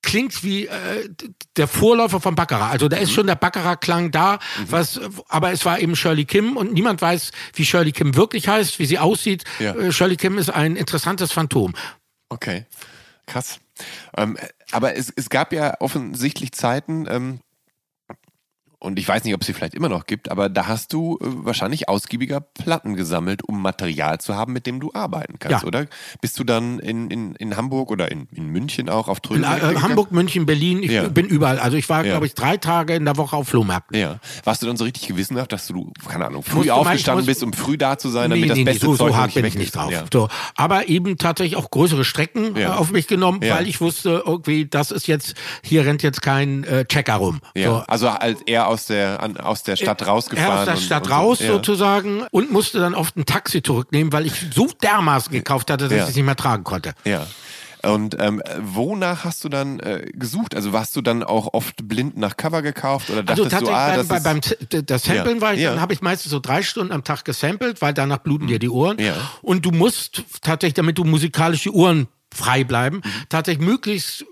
klingt 0.04 0.44
wie 0.44 0.66
äh, 0.66 1.10
der 1.58 1.68
Vorläufer 1.68 2.20
von 2.20 2.34
Baccarat. 2.34 2.72
Also 2.72 2.88
da 2.88 2.98
Mhm. 2.98 3.04
ist 3.04 3.12
schon 3.12 3.28
der 3.28 3.36
Baccarat-Klang 3.36 4.10
da, 4.10 4.40
was, 4.68 5.00
aber 5.30 5.52
es 5.52 5.64
war 5.64 5.80
eben 5.80 5.96
Shirley 5.96 6.26
Kim 6.26 6.58
und 6.58 6.74
niemand 6.74 7.02
weiß, 7.04 7.32
wie 7.54 7.66
Shirley 7.66 7.92
Kim 7.92 8.16
wirklich 8.16 8.48
heißt, 8.48 8.80
wie 8.80 8.86
sie 8.86 8.98
aussieht. 8.98 9.44
Ja. 9.60 9.76
Äh, 9.76 9.92
Shirley 9.92 10.16
Kim 10.16 10.38
ist 10.40 10.50
ein 10.50 10.76
interessantes 10.76 11.32
Phantom. 11.34 11.74
Okay, 12.32 12.66
krass. 13.28 13.60
Ähm, 14.16 14.38
aber 14.72 14.96
es, 14.96 15.12
es 15.14 15.30
gab 15.30 15.52
ja 15.52 15.76
offensichtlich 15.82 16.54
Zeiten, 16.54 17.06
ähm, 17.10 17.42
und 18.82 18.98
ich 18.98 19.08
weiß 19.08 19.24
nicht, 19.24 19.34
ob 19.36 19.42
es 19.42 19.48
sie 19.48 19.54
vielleicht 19.54 19.76
immer 19.76 19.90
noch 19.90 20.08
gibt, 20.08 20.30
aber 20.32 20.50
da 20.50 20.68
hast 20.68 20.92
du 20.92 21.18
äh, 21.22 21.26
wahrscheinlich 21.46 21.88
ausgiebiger 21.88 22.42
Platten 22.42 22.96
gesammelt, 22.96 23.44
um 23.48 23.62
Material 23.62 24.20
zu 24.20 24.36
haben, 24.36 24.54
mit 24.54 24.66
dem 24.66 24.80
du 24.80 24.92
arbeiten 24.94 25.38
kannst, 25.40 25.62
Ja. 25.62 25.68
oder? 25.68 25.86
Bist 26.20 26.40
du 26.40 26.44
dann 26.44 26.80
in, 26.80 27.12
in, 27.12 27.36
in 27.36 27.56
Hamburg 27.56 27.92
oder 27.92 28.12
in, 28.12 28.28
in 28.32 28.48
München 28.48 28.90
auch 28.90 29.08
auf 29.08 29.20
Trödelmärkte 29.20 29.74
äh? 29.74 29.76
Hamburg, 29.82 30.12
München, 30.12 30.46
Berlin, 30.48 30.82
ich 30.82 30.92
Ja. 30.92 31.08
bin 31.10 31.28
überall. 31.28 31.60
Also 31.60 31.78
ich 31.78 31.88
war, 31.90 32.04
Ja. 32.04 32.14
glaube 32.14 32.26
ich, 32.26 32.34
drei 32.34 32.58
Tage 32.58 32.96
in 32.96 33.06
der 33.06 33.18
Woche 33.18 33.36
auf 33.36 33.50
Flohmärkten. 33.50 33.98
Ja. 34.00 34.20
Warst 34.44 34.64
du 34.64 34.68
dann 34.68 34.78
so 34.78 34.84
richtig 34.84 35.08
gewissenhaft, 35.08 35.52
dass 35.52 35.68
du, 35.68 35.92
keine 36.08 36.26
Ahnung, 36.26 36.42
früh 36.42 36.72
aufgestanden 36.72 37.28
bist, 37.28 37.44
um 37.44 37.54
früh 37.54 37.78
da 37.78 38.00
zu 38.00 38.10
sein, 38.10 38.32
damit 38.32 38.50
das 38.50 38.64
beste 38.64 38.86
so, 38.88 38.96
Zeug 38.96 39.10
so 39.12 39.16
hart 39.16 39.34
bin 39.36 39.46
ich 39.46 39.56
nicht 39.56 39.76
drauf. 39.76 39.94
So. 40.12 40.28
Aber 40.56 40.90
eben 40.90 41.20
tatsächlich 41.20 41.56
auch 41.56 41.70
größere 41.70 42.04
Strecken 42.04 42.56
äh, 42.56 42.66
auf 42.66 42.92
mich 42.92 43.08
genommen, 43.08 43.42
weil 43.42 43.68
ich 43.68 43.80
wusste, 43.80 44.24
irgendwie, 44.26 44.66
das 44.66 44.90
ist 44.90 45.06
jetzt, 45.08 45.36
hier 45.64 45.86
rennt 45.86 46.02
jetzt 46.02 46.22
kein 46.24 46.64
äh, 46.64 46.86
Checker 46.86 47.16
rum. 47.16 47.42
Ja. 47.56 47.70
So. 47.70 47.76
Also 47.88 48.10
als 48.10 48.42
eher 48.42 48.71
aus 48.72 48.86
der, 48.86 49.22
an, 49.22 49.38
aus 49.38 49.64
der 49.64 49.76
Stadt 49.76 50.06
rausgefahren. 50.08 50.60
Aus 50.60 50.66
der 50.66 50.74
und- 50.76 50.82
Stadt 50.82 51.04
und 51.04 51.10
so. 51.10 51.16
raus 51.16 51.40
Ja. 51.40 51.48
sozusagen 51.48 52.24
und 52.32 52.52
musste 52.52 52.80
dann 52.80 52.96
oft 52.96 53.16
ein 53.18 53.26
Taxi 53.26 53.62
zurücknehmen, 53.62 54.12
weil 54.14 54.26
ich 54.26 54.34
so 54.54 54.68
dermaßen 54.82 55.32
gekauft 55.32 55.70
hatte, 55.70 55.86
dass 55.90 55.94
Ja. 55.98 56.04
ich 56.06 56.10
es 56.12 56.16
nicht 56.16 56.26
mehr 56.26 56.36
tragen 56.36 56.64
konnte. 56.64 56.94
Ja. 57.06 57.28
Und 57.84 58.16
ähm, 58.20 58.44
wonach 58.60 59.26
hast 59.26 59.44
du 59.44 59.50
dann 59.50 59.80
äh, 59.80 60.06
gesucht? 60.14 60.56
Also 60.56 60.72
warst 60.72 60.96
du 60.96 61.02
dann 61.02 61.24
auch 61.24 61.54
oft 61.54 61.88
blind 61.88 62.16
nach 62.16 62.38
Cover 62.38 62.62
gekauft 62.62 63.10
oder 63.10 63.24
Also 63.26 63.46
dachtest 63.46 63.62
du, 63.64 63.66
tatsächlich 63.72 63.76
ah, 63.76 63.88
beim, 64.20 64.42
das 64.42 64.70
bei, 64.70 64.80
beim 64.80 64.86
das 64.86 65.04
Samplen 65.04 65.36
Ja, 65.38 65.42
war 65.42 65.54
ich, 65.56 65.62
ja. 65.62 65.72
dann 65.72 65.82
habe 65.82 65.92
ich 65.94 66.02
meistens 66.02 66.32
so 66.32 66.40
drei 66.40 66.62
Stunden 66.62 66.94
am 66.94 67.04
Tag 67.04 67.26
gesampelt, 67.26 67.82
weil 67.82 67.94
danach 67.96 68.20
bluten 68.20 68.46
dir 68.46 68.60
die 68.60 68.70
Ohren. 68.70 69.00
Ja. 69.00 69.16
Und 69.42 69.66
du 69.66 69.72
musst 69.72 70.24
tatsächlich, 70.44 70.76
damit 70.76 71.00
du 71.00 71.04
musikalisch 71.06 71.64
die 71.64 71.72
Ohren 71.72 72.08
frei 72.32 72.64
bleiben, 72.64 72.98
Mhm. 72.98 73.10
tatsächlich 73.30 73.66
möglichst 73.68 74.26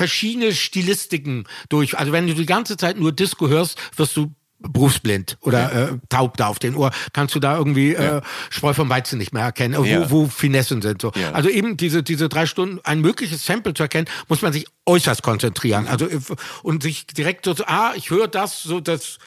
verschiedene 0.00 0.54
Stilistiken 0.54 1.44
durch. 1.68 1.98
Also 1.98 2.10
wenn 2.12 2.26
du 2.26 2.32
die 2.34 2.46
ganze 2.46 2.78
Zeit 2.78 2.98
nur 2.98 3.12
Disco 3.12 3.48
hörst, 3.48 3.76
wirst 3.96 4.16
du 4.16 4.32
berufsblind 4.60 5.36
oder 5.42 5.72
äh, 5.72 5.98
taub 6.08 6.36
da 6.38 6.46
auf 6.46 6.58
den 6.58 6.74
Ohr, 6.74 6.90
kannst 7.12 7.34
du 7.34 7.38
da 7.40 7.56
irgendwie 7.58 7.92
äh, 7.94 8.22
Spreu 8.48 8.72
vom 8.72 8.88
Weizen 8.88 9.18
nicht 9.18 9.32
mehr 9.34 9.42
erkennen, 9.42 9.76
wo, 9.78 9.84
Ja. 9.84 10.10
wo 10.10 10.26
Finessen 10.26 10.80
sind. 10.80 11.02
So. 11.02 11.12
Ja. 11.16 11.32
Also 11.32 11.50
eben 11.50 11.76
diese, 11.76 12.02
diese 12.02 12.28
drei 12.30 12.46
Stunden, 12.46 12.78
ein 12.84 13.00
mögliches 13.02 13.44
Sample 13.44 13.74
zu 13.74 13.82
erkennen, 13.82 14.08
muss 14.28 14.40
man 14.40 14.52
sich 14.54 14.64
äußerst 14.86 15.22
konzentrieren. 15.22 15.86
Also 15.86 16.06
äh, 16.08 16.18
und 16.62 16.82
sich 16.82 17.06
direkt 17.06 17.44
so, 17.44 17.54
ah, 17.66 17.92
ich 17.94 18.08
höre 18.08 18.26
das, 18.28 18.62
so 18.62 18.80
das, 18.80 19.18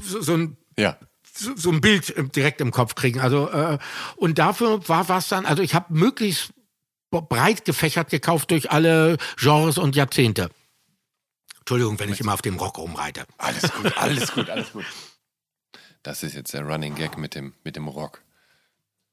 so, 0.00 0.22
so 0.22 0.34
ein 0.38 0.56
ja. 0.78 0.96
so, 1.56 1.70
ein 1.70 1.80
Bild 1.82 2.08
im- 2.08 2.32
direkt 2.32 2.60
im 2.62 2.70
Kopf 2.70 2.94
kriegen. 2.94 3.20
Also 3.20 3.50
äh, 3.50 3.78
und 4.16 4.38
dafür 4.38 4.88
war 4.88 5.06
was 5.10 5.28
dann, 5.28 5.44
also 5.44 5.62
ich 5.62 5.74
habe 5.74 5.92
möglichst 5.92 6.53
breit 7.22 7.64
gefächert 7.64 8.10
gekauft 8.10 8.50
durch 8.50 8.70
alle 8.70 9.16
Genres 9.36 9.78
und 9.78 9.96
Jahrzehnte. 9.96 10.50
Entschuldigung, 11.60 11.98
wenn 11.98 12.12
ich 12.12 12.20
immer 12.20 12.34
auf 12.34 12.42
dem 12.42 12.56
Rock 12.56 12.78
rumreite. 12.78 13.24
Alles 13.38 13.72
gut, 13.72 13.96
alles 13.96 14.32
gut, 14.32 14.50
alles 14.50 14.72
gut. 14.72 14.84
Das 16.02 16.22
ist 16.22 16.34
jetzt 16.34 16.52
der 16.52 16.60
Running 16.66 16.94
Gag 16.96 17.16
mit 17.16 17.34
dem, 17.34 17.54
mit 17.64 17.76
dem 17.76 17.88
Rock. 17.88 18.20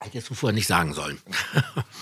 Hättest 0.01 0.29
du 0.29 0.33
vorher 0.33 0.53
nicht 0.53 0.67
sagen 0.67 0.93
sollen. 0.93 1.21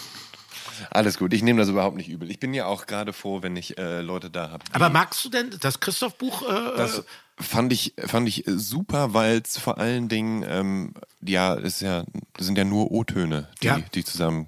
Alles 0.91 1.17
gut, 1.19 1.33
ich 1.33 1.43
nehme 1.43 1.59
das 1.59 1.69
überhaupt 1.69 1.97
nicht 1.97 2.07
übel. 2.09 2.31
Ich 2.31 2.39
bin 2.39 2.53
ja 2.53 2.65
auch 2.65 2.85
gerade 2.85 3.13
froh, 3.13 3.41
wenn 3.43 3.55
ich 3.55 3.77
äh, 3.77 4.01
Leute 4.01 4.29
da 4.31 4.49
habe. 4.49 4.63
Aber 4.71 4.89
magst 4.89 5.23
du 5.25 5.29
denn 5.29 5.55
das 5.59 5.79
Christoph-Buch? 5.79 6.41
Äh, 6.41 6.77
Das 6.77 7.03
fand 7.37 7.71
ich, 7.73 7.93
fand 8.05 8.27
ich 8.27 8.45
super, 8.47 9.13
weil 9.13 9.41
es 9.45 9.57
vor 9.57 9.77
allen 9.77 10.07
Dingen, 10.09 10.43
ähm, 10.47 10.93
ja, 11.21 11.53
ist 11.53 11.81
ja, 11.81 12.05
sind 12.39 12.57
ja 12.57 12.63
nur 12.63 12.91
O-Töne, 12.91 13.47
die, 13.61 13.67
Ja. 13.67 13.79
die 13.93 14.03
zusammen. 14.03 14.47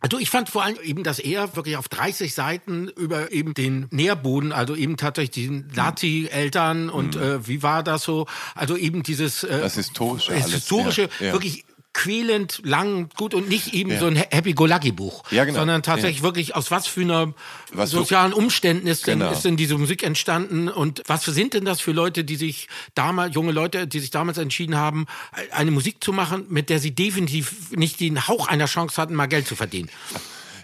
Also 0.00 0.18
ich 0.18 0.28
fand 0.28 0.50
vor 0.50 0.62
allem 0.62 0.76
eben, 0.82 1.04
dass 1.04 1.18
er 1.18 1.56
wirklich 1.56 1.76
auf 1.76 1.88
30 1.88 2.34
Seiten 2.34 2.88
über 2.88 3.32
eben 3.32 3.54
den 3.54 3.88
Nährboden, 3.90 4.52
also 4.52 4.76
eben 4.76 4.96
tatsächlich 4.96 5.48
die 5.48 5.64
Nazi-Eltern 5.74 6.90
und 6.90 7.16
äh, 7.16 7.46
wie 7.48 7.62
war 7.62 7.82
das 7.82 8.02
so, 8.02 8.26
also 8.54 8.76
eben 8.76 9.02
dieses 9.02 9.42
äh, 9.42 9.60
Das 9.60 9.74
Historische 9.74 10.32
alles, 10.32 10.52
Historische, 10.52 11.08
ja, 11.20 11.26
ja. 11.26 11.32
wirklich 11.32 11.64
quälend 11.96 12.60
lang, 12.62 13.08
gut 13.16 13.32
und 13.32 13.48
nicht 13.48 13.72
eben 13.72 13.90
Ja. 13.92 13.98
so 14.00 14.06
ein 14.06 14.16
Happy-Go-Lucky-Buch, 14.16 15.24
Ja, 15.30 15.44
genau. 15.46 15.60
sondern 15.60 15.82
tatsächlich 15.82 16.22
wirklich 16.22 16.54
aus 16.54 16.70
was 16.70 16.86
für 16.86 17.00
einer 17.00 17.32
Was 17.72 17.90
sozialen 17.90 18.34
Umständen 18.34 18.86
ist 18.86 19.06
denn, 19.06 19.20
Genau. 19.20 19.32
ist 19.32 19.44
denn 19.46 19.56
diese 19.56 19.78
Musik 19.78 20.02
entstanden 20.02 20.68
und 20.68 21.02
was 21.06 21.24
sind 21.24 21.54
denn 21.54 21.64
das 21.64 21.80
für 21.80 21.92
Leute, 21.92 22.22
die 22.22 22.36
sich 22.36 22.68
damals, 22.94 23.34
junge 23.34 23.52
Leute, 23.52 23.86
die 23.86 24.00
sich 24.00 24.10
damals 24.10 24.36
entschieden 24.36 24.76
haben, 24.76 25.06
eine 25.52 25.70
Musik 25.70 26.04
zu 26.04 26.12
machen, 26.12 26.44
mit 26.50 26.68
der 26.68 26.80
sie 26.80 26.90
definitiv 26.94 27.70
nicht 27.72 27.98
den 28.00 28.28
Hauch 28.28 28.46
einer 28.48 28.66
Chance 28.66 29.00
hatten, 29.00 29.14
mal 29.14 29.26
Geld 29.26 29.46
zu 29.48 29.56
verdienen. 29.56 29.88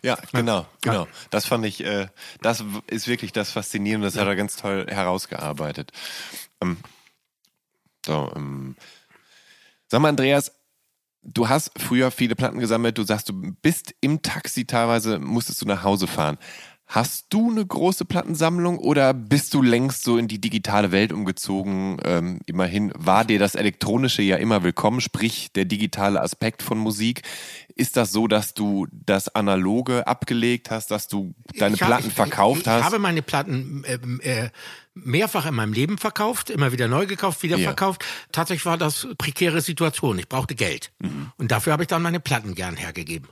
Ja, 0.05 0.19
genau, 0.33 0.67
genau. 0.83 1.09
Das 1.31 1.47
fand 1.47 1.65
ich, 1.65 1.83
äh, 1.83 2.09
das 2.43 2.63
ist 2.89 3.09
wirklich 3.09 3.33
das 3.33 3.53
Faszinierende, 3.53 4.07
das 4.07 4.17
hat 4.19 4.27
er 4.27 4.37
ganz 4.37 4.57
toll 4.57 4.87
herausgearbeitet. 4.89 5.93
Ähm, 6.61 6.77
so, 8.05 8.31
ähm, 8.37 8.77
sag 9.89 10.01
mal, 10.03 10.09
Andreas, 10.11 10.53
du 11.23 11.49
hast 11.49 11.71
früher 11.79 12.11
viele 12.11 12.35
Platten 12.35 12.59
gesammelt, 12.59 12.99
du 12.99 13.05
sagst, 13.05 13.29
du 13.29 13.55
bist 13.63 13.95
im 14.01 14.23
Taxi 14.23 14.65
teilweise, 14.65 15.19
musstest 15.19 15.63
du 15.63 15.67
nach 15.67 15.85
Hause 15.85 16.07
fahren. 16.07 16.39
Hast 16.95 17.29
du 17.31 17.51
eine 17.51 17.65
große 17.65 18.05
Plattensammlung 18.05 18.77
oder 18.79 19.15
bist 19.15 19.55
du 19.55 19.63
längst 19.63 20.05
so 20.05 20.19
in 20.19 20.29
die 20.29 20.43
digitale 20.43 20.93
Welt 20.93 21.11
umgezogen? 21.11 21.97
Ähm, 22.05 22.41
immerhin 22.45 22.93
war 22.95 23.25
dir 23.25 23.39
das 23.39 23.55
Elektronische 23.55 24.21
ja 24.21 24.37
immer 24.37 24.63
willkommen, 24.63 25.01
sprich 25.01 25.51
der 25.55 25.65
digitale 25.65 26.21
Aspekt 26.21 26.61
von 26.63 26.77
Musik. 26.77 27.23
Ist 27.77 27.97
das 27.97 28.13
so, 28.13 28.29
dass 28.29 28.53
du 28.53 28.89
das 28.93 29.35
Analoge 29.35 30.07
abgelegt 30.07 30.71
hast, 30.71 30.91
dass 30.91 31.09
du 31.09 31.35
deine 31.57 31.77
Ich 31.77 31.81
hab- 31.81 31.89
Platten 31.89 32.09
ich, 32.09 32.13
verkauft 32.13 32.61
ich, 32.61 32.67
hast? 32.69 32.81
Ich 32.81 32.85
habe 32.85 32.99
meine 32.99 33.23
Platten 33.23 33.85
ähm, 33.87 34.21
äh, 34.23 34.51
mehrfach 34.93 35.47
in 35.47 35.55
meinem 35.55 35.73
Leben 35.73 35.97
verkauft, 35.97 36.51
immer 36.51 36.73
wieder 36.73 36.89
neu 36.89 37.07
gekauft, 37.07 37.43
wieder 37.43 37.57
Ja. 37.57 37.69
verkauft. 37.69 38.05
Tatsächlich 38.33 38.67
war 38.67 38.77
das 38.77 39.09
prekäre 39.17 39.63
Situation. 39.63 40.19
Ich 40.19 40.29
brauchte 40.29 40.55
Geld. 40.55 40.93
Mhm. 40.99 41.33
Und 41.39 41.53
dafür 41.53 41.73
habe 41.73 41.85
ich 41.85 41.89
dann 41.89 42.03
meine 42.03 42.21
Platten 42.21 42.55
gern 42.55 42.77
hergegeben. 42.77 43.31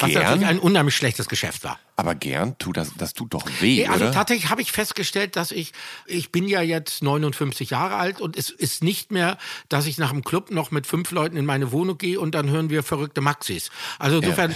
Was 0.00 0.10
Gern? 0.10 0.22
natürlich 0.24 0.46
ein 0.48 0.58
unheimlich 0.58 0.96
schlechtes 0.96 1.28
Geschäft 1.28 1.62
war. 1.62 1.78
Aber 1.98 2.14
gern, 2.14 2.58
tut 2.58 2.76
das, 2.76 2.92
das 2.98 3.14
tut 3.14 3.32
doch 3.32 3.46
weh, 3.60 3.76
Nee, 3.76 3.86
also 3.88 4.04
oder? 4.04 4.12
tatsächlich 4.12 4.50
habe 4.50 4.60
ich 4.60 4.70
festgestellt, 4.70 5.34
dass 5.34 5.50
ich, 5.50 5.72
ich 6.06 6.30
bin 6.30 6.46
ja 6.46 6.60
jetzt 6.60 7.02
59 7.02 7.70
Jahre 7.70 7.96
alt 7.96 8.20
und 8.20 8.36
es 8.36 8.50
ist 8.50 8.84
nicht 8.84 9.10
mehr, 9.12 9.38
dass 9.70 9.86
ich 9.86 9.96
nach 9.96 10.10
dem 10.10 10.22
Club 10.22 10.50
noch 10.50 10.70
mit 10.70 10.86
fünf 10.86 11.10
Leuten 11.10 11.38
in 11.38 11.46
meine 11.46 11.72
Wohnung 11.72 11.96
gehe 11.96 12.20
und 12.20 12.34
dann 12.34 12.50
hören 12.50 12.68
wir 12.68 12.82
verrückte 12.82 13.22
Maxis. 13.22 13.70
Also 13.98 14.18
insofern, 14.18 14.50
äh, 14.50 14.54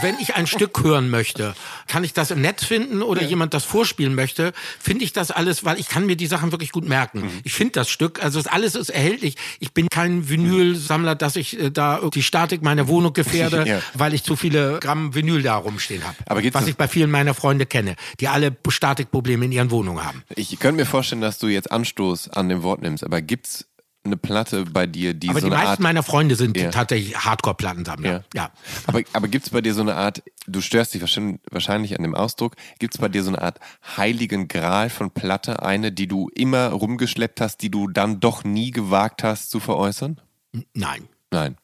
wenn 0.00 0.16
ich 0.18 0.34
ein 0.34 0.46
Stück 0.46 0.82
hören 0.82 1.10
möchte, 1.10 1.54
kann 1.88 2.04
ich 2.04 2.14
das 2.14 2.30
im 2.30 2.40
Netz 2.40 2.64
finden 2.64 3.02
oder 3.02 3.22
jemand 3.22 3.52
das 3.52 3.64
vorspielen 3.64 4.14
möchte, 4.14 4.54
finde 4.80 5.04
ich 5.04 5.12
das 5.12 5.30
alles, 5.30 5.66
weil 5.66 5.78
ich 5.78 5.88
kann 5.88 6.06
mir 6.06 6.16
die 6.16 6.26
Sachen 6.26 6.52
wirklich 6.52 6.72
gut 6.72 6.88
merken. 6.88 7.20
Mhm. 7.20 7.30
Ich 7.44 7.52
finde 7.52 7.72
das 7.72 7.90
Stück, 7.90 8.24
also 8.24 8.40
es 8.40 8.46
alles 8.46 8.74
ist 8.74 8.88
erhältlich. 8.88 9.36
Ich 9.60 9.72
bin 9.74 9.88
kein 9.90 10.30
Vinylsammler, 10.30 11.14
dass 11.16 11.36
ich 11.36 11.60
äh, 11.60 11.70
da 11.70 12.00
die 12.14 12.22
Statik 12.22 12.62
meiner 12.62 12.88
Wohnung 12.88 13.12
gefährde, 13.12 13.58
Ja. 13.68 13.82
weil 13.92 14.14
ich 14.14 14.22
zu 14.24 14.36
viele 14.36 14.78
Gramm 14.80 15.14
Vinyl 15.14 15.42
da 15.42 15.56
rumstehen 15.56 16.02
habe. 16.04 16.16
Aber 16.24 16.40
gibt's 16.40 16.58
Was 16.58 16.66
ich 16.66 16.77
bei 16.78 16.88
vielen 16.88 17.10
meiner 17.10 17.34
Freunde 17.34 17.66
kenne, 17.66 17.96
die 18.20 18.28
alle 18.28 18.56
Statikprobleme 18.68 19.44
in 19.44 19.52
ihren 19.52 19.70
Wohnungen 19.70 20.04
haben. 20.04 20.22
Ich 20.34 20.58
könnte 20.58 20.76
mir 20.80 20.86
vorstellen, 20.86 21.20
dass 21.20 21.38
du 21.38 21.48
jetzt 21.48 21.70
Anstoß 21.70 22.30
an 22.30 22.48
dem 22.48 22.62
Wort 22.62 22.80
nimmst, 22.82 23.04
aber 23.04 23.20
gibt's 23.20 23.66
eine 24.04 24.16
Platte 24.16 24.64
bei 24.64 24.86
dir, 24.86 25.12
die 25.12 25.28
Aber 25.28 25.40
so 25.40 25.48
die 25.48 25.50
meisten 25.52 25.68
Art 25.68 25.80
meiner 25.80 26.02
Freunde 26.02 26.34
sind 26.36 26.56
Ja. 26.56 26.70
tatsächlich 26.70 27.16
Hardcore-Plattensammler. 27.16 28.10
Ja. 28.10 28.24
Ja. 28.34 28.50
Aber, 28.86 29.02
aber 29.12 29.28
gibt 29.28 29.46
es 29.46 29.50
bei 29.50 29.60
dir 29.60 29.74
so 29.74 29.82
eine 29.82 29.96
Art, 29.96 30.22
du 30.46 30.60
störst 30.60 30.94
dich 30.94 31.00
wahrscheinlich, 31.02 31.40
wahrscheinlich 31.50 31.96
an 31.96 32.02
dem 32.02 32.14
Ausdruck, 32.14 32.56
gibt 32.78 32.94
es 32.94 33.00
bei 33.00 33.08
dir 33.08 33.22
so 33.22 33.30
eine 33.30 33.42
Art 33.42 33.58
heiligen 33.96 34.48
Gral 34.48 34.88
von 34.88 35.10
Platte, 35.10 35.62
eine, 35.62 35.92
die 35.92 36.06
du 36.06 36.30
immer 36.34 36.68
rumgeschleppt 36.68 37.40
hast, 37.40 37.58
die 37.58 37.70
du 37.70 37.88
dann 37.88 38.20
doch 38.20 38.44
nie 38.44 38.70
gewagt 38.70 39.22
hast 39.24 39.50
zu 39.50 39.60
veräußern? 39.60 40.20
Nein. 40.74 41.08
Nein. 41.30 41.56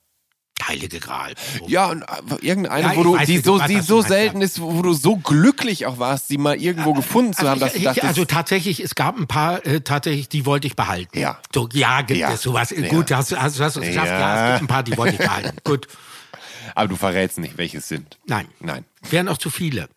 Heilige 0.63 1.01
Gral. 1.01 1.35
Ja, 1.67 1.87
und 1.91 2.03
äh, 2.03 2.07
irgendeine, 2.41 2.83
Ja, 2.83 2.97
wo 2.97 3.01
ich 3.01 3.05
du, 3.05 3.17
weiß, 3.19 3.27
die 3.27 3.39
so, 3.39 3.59
die 3.59 3.81
so 3.81 4.01
ja. 4.03 4.09
selten 4.09 4.41
ist, 4.41 4.61
wo 4.61 4.81
du 4.83 4.93
so 4.95 5.17
glücklich 5.17 5.85
auch 5.87 5.99
warst, 5.99 6.29
sie 6.29 6.39
mal 6.39 6.57
irgendwo 6.57 6.93
gefunden 6.95 7.33
zu 7.35 7.49
haben, 7.49 7.61
dass 7.61 7.73
Also, 7.75 7.75
du 7.75 7.79
ich, 7.81 7.85
dachtest, 7.87 8.07
also 8.07 8.25
tatsächlich, 8.25 8.81
es 8.81 8.95
gab 8.95 9.17
ein 9.19 9.27
paar, 9.27 9.67
äh, 9.67 9.81
tatsächlich, 9.81 10.29
die 10.29 10.47
wollte 10.47 10.67
ich 10.67 10.77
behalten. 10.77 11.19
Ja. 11.19 11.39
So, 11.53 11.69
ja, 11.73 12.03
gibt 12.03 12.21
Ja. 12.21 12.33
es 12.33 12.43
sowas. 12.43 12.71
Ja. 12.71 12.89
Gut, 12.89 13.11
hast, 13.13 13.33
du- 13.33 13.37
hast, 13.37 13.59
hast 13.61 13.77
du 13.77 13.81
es 13.81 13.89
geschafft? 13.89 14.07
Ja. 14.07 14.19
Ja. 14.19 14.47
es 14.55 14.61
gibt 14.61 14.71
ein 14.71 14.73
paar, 14.75 14.83
die 14.85 14.97
wollte 14.97 15.15
ich 15.15 15.21
behalten. 15.21 15.57
Gut. 15.65 15.89
aber 16.77 16.89
du 16.89 16.97
verrätst 16.97 17.39
nicht, 17.39 17.59
welche 17.59 17.79
es 17.79 17.89
sind. 17.89 18.19
Nein. 18.27 18.47
Nein. 18.61 18.85
Wären 19.11 19.29
auch 19.29 19.39
zu 19.39 19.51
viele. 19.51 19.89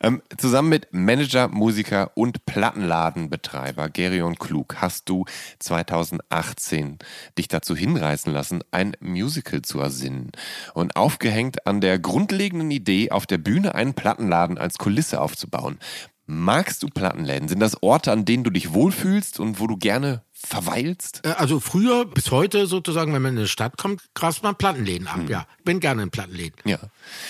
Ähm, 0.00 0.22
zusammen 0.36 0.68
mit 0.68 0.88
Manager, 0.92 1.48
Musiker 1.48 2.10
und 2.14 2.46
Plattenladenbetreiber 2.46 3.88
Gerion 3.88 4.36
Klug 4.36 4.76
hast 4.80 5.08
du 5.08 5.24
2018 5.58 6.98
dich 7.38 7.48
dazu 7.48 7.76
hinreißen 7.76 8.32
lassen, 8.32 8.62
ein 8.70 8.96
Musical 9.00 9.62
zu 9.62 9.80
ersinnen. 9.80 10.32
Und 10.74 10.96
aufgehängt 10.96 11.66
an 11.66 11.80
der 11.80 11.98
grundlegenden 11.98 12.70
Idee, 12.70 13.10
auf 13.10 13.26
der 13.26 13.38
Bühne 13.38 13.74
einen 13.74 13.94
Plattenladen 13.94 14.58
als 14.58 14.78
Kulisse 14.78 15.20
aufzubauen. 15.20 15.78
Magst 16.26 16.82
du 16.82 16.88
Plattenläden? 16.88 17.48
Sind 17.48 17.60
das 17.60 17.82
Orte, 17.82 18.10
an 18.10 18.24
denen 18.24 18.42
du 18.42 18.50
dich 18.50 18.74
wohlfühlst 18.74 19.38
und 19.38 19.60
wo 19.60 19.68
du 19.68 19.76
gerne 19.76 20.22
verweilst? 20.46 21.20
Äh, 21.24 21.30
Also 21.38 21.60
früher 21.60 22.04
bis 22.04 22.30
heute 22.30 22.66
sozusagen, 22.66 23.12
wenn 23.12 23.22
man 23.22 23.32
in 23.32 23.38
eine 23.38 23.48
Stadt 23.48 23.76
kommt, 23.76 24.02
grast 24.14 24.42
man 24.42 24.54
Plattenläden 24.56 25.06
ab. 25.06 25.18
Mhm. 25.18 25.28
Ja, 25.28 25.46
bin 25.64 25.80
gerne 25.80 26.02
in 26.02 26.10
Plattenläden. 26.10 26.54
Ja. 26.64 26.78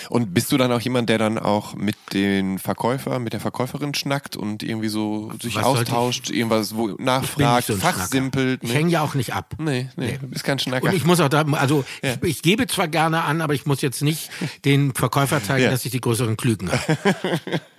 Und 0.09 0.33
bist 0.33 0.51
du 0.51 0.57
dann 0.57 0.71
auch 0.71 0.79
jemand, 0.81 1.09
der 1.09 1.17
dann 1.17 1.37
auch 1.37 1.75
mit 1.75 1.95
den 2.13 2.59
Verkäufer, 2.59 3.19
mit 3.19 3.33
der 3.33 3.39
Verkäuferin 3.39 3.93
schnackt 3.93 4.35
und 4.37 4.63
irgendwie 4.63 4.89
so 4.89 5.31
sich 5.41 5.55
Was 5.55 5.63
austauscht, 5.65 6.29
irgendwas 6.29 6.75
wo 6.75 6.87
nachfragt, 6.99 7.67
so 7.67 7.75
fachsimpelt? 7.77 8.63
Ich 8.63 8.69
ne? 8.69 8.75
hänge 8.75 8.91
ja 8.91 9.01
auch 9.01 9.13
nicht 9.15 9.33
ab. 9.33 9.55
Nee, 9.57 9.89
nee, 9.95 10.17
du 10.19 10.27
bist 10.27 10.43
kein 10.43 10.59
Schnacker. 10.59 10.85
Und 10.87 10.93
ich 10.93 11.05
muss 11.05 11.19
auch 11.19 11.29
da, 11.29 11.41
also 11.53 11.83
ich, 12.01 12.21
ich 12.23 12.41
gebe 12.41 12.67
zwar 12.67 12.87
gerne 12.87 13.23
an, 13.23 13.41
aber 13.41 13.53
ich 13.53 13.65
muss 13.65 13.81
jetzt 13.81 14.01
nicht 14.01 14.29
den 14.65 14.93
Verkäufer 14.93 15.43
zeigen, 15.43 15.63
Ja. 15.65 15.71
dass 15.71 15.85
ich 15.85 15.91
die 15.91 16.01
größeren 16.01 16.37
Klügen 16.37 16.71
habe. 16.71 16.97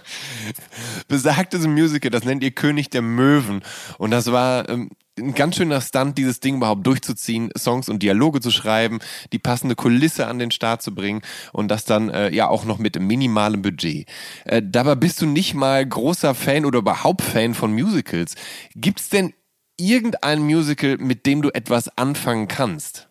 Besagtes 1.08 1.66
Musical, 1.66 2.10
das 2.10 2.24
nennt 2.24 2.42
ihr 2.42 2.50
König 2.50 2.90
der 2.90 3.02
Möwen. 3.02 3.62
Und 3.98 4.10
das 4.10 4.30
war 4.32 4.68
ähm, 4.68 4.90
ein 5.18 5.34
ganz 5.34 5.56
schöner 5.56 5.80
Stunt, 5.80 6.16
dieses 6.18 6.40
Ding 6.40 6.56
überhaupt 6.56 6.86
durchzuziehen, 6.86 7.50
Songs 7.56 7.88
und 7.88 8.02
Dialoge 8.02 8.40
zu 8.40 8.50
schreiben, 8.50 9.00
die 9.32 9.38
passende 9.38 9.74
Kulisse 9.74 10.26
an 10.26 10.38
den 10.38 10.50
Start 10.50 10.82
zu 10.82 10.94
bringen 10.94 11.22
und 11.52 11.68
das 11.68 11.84
dann 11.84 12.08
äh, 12.08 12.30
ja 12.34 12.48
auch 12.48 12.64
noch 12.64 12.78
mit 12.78 12.98
minimalem 12.98 13.62
Budget. 13.62 14.08
Äh, 14.44 14.62
dabei 14.64 14.94
bist 14.94 15.20
du 15.20 15.26
nicht 15.26 15.54
mal 15.54 15.86
großer 15.86 16.34
Fan 16.34 16.64
oder 16.64 16.78
überhaupt 16.78 17.22
Fan 17.22 17.54
von 17.54 17.72
Musicals. 17.72 18.34
Gibt's 18.74 19.10
denn 19.10 19.34
irgendein 19.76 20.40
Musical, 20.40 20.96
mit 20.98 21.26
dem 21.26 21.42
du 21.42 21.50
etwas 21.50 21.96
anfangen 21.98 22.48
kannst? 22.48 23.08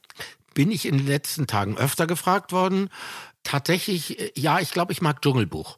Bin 0.54 0.72
ich 0.72 0.86
in 0.86 0.98
den 0.98 1.08
letzten 1.08 1.48
Tagen 1.48 1.78
öfter 1.78 2.08
gefragt 2.08 2.52
worden. 2.52 2.90
Tatsächlich, 3.44 4.20
äh, 4.20 4.32
ja, 4.36 4.60
ich 4.60 4.72
glaube, 4.72 4.92
ich 4.92 5.02
mag 5.02 5.22
Dschungelbuch. 5.22 5.78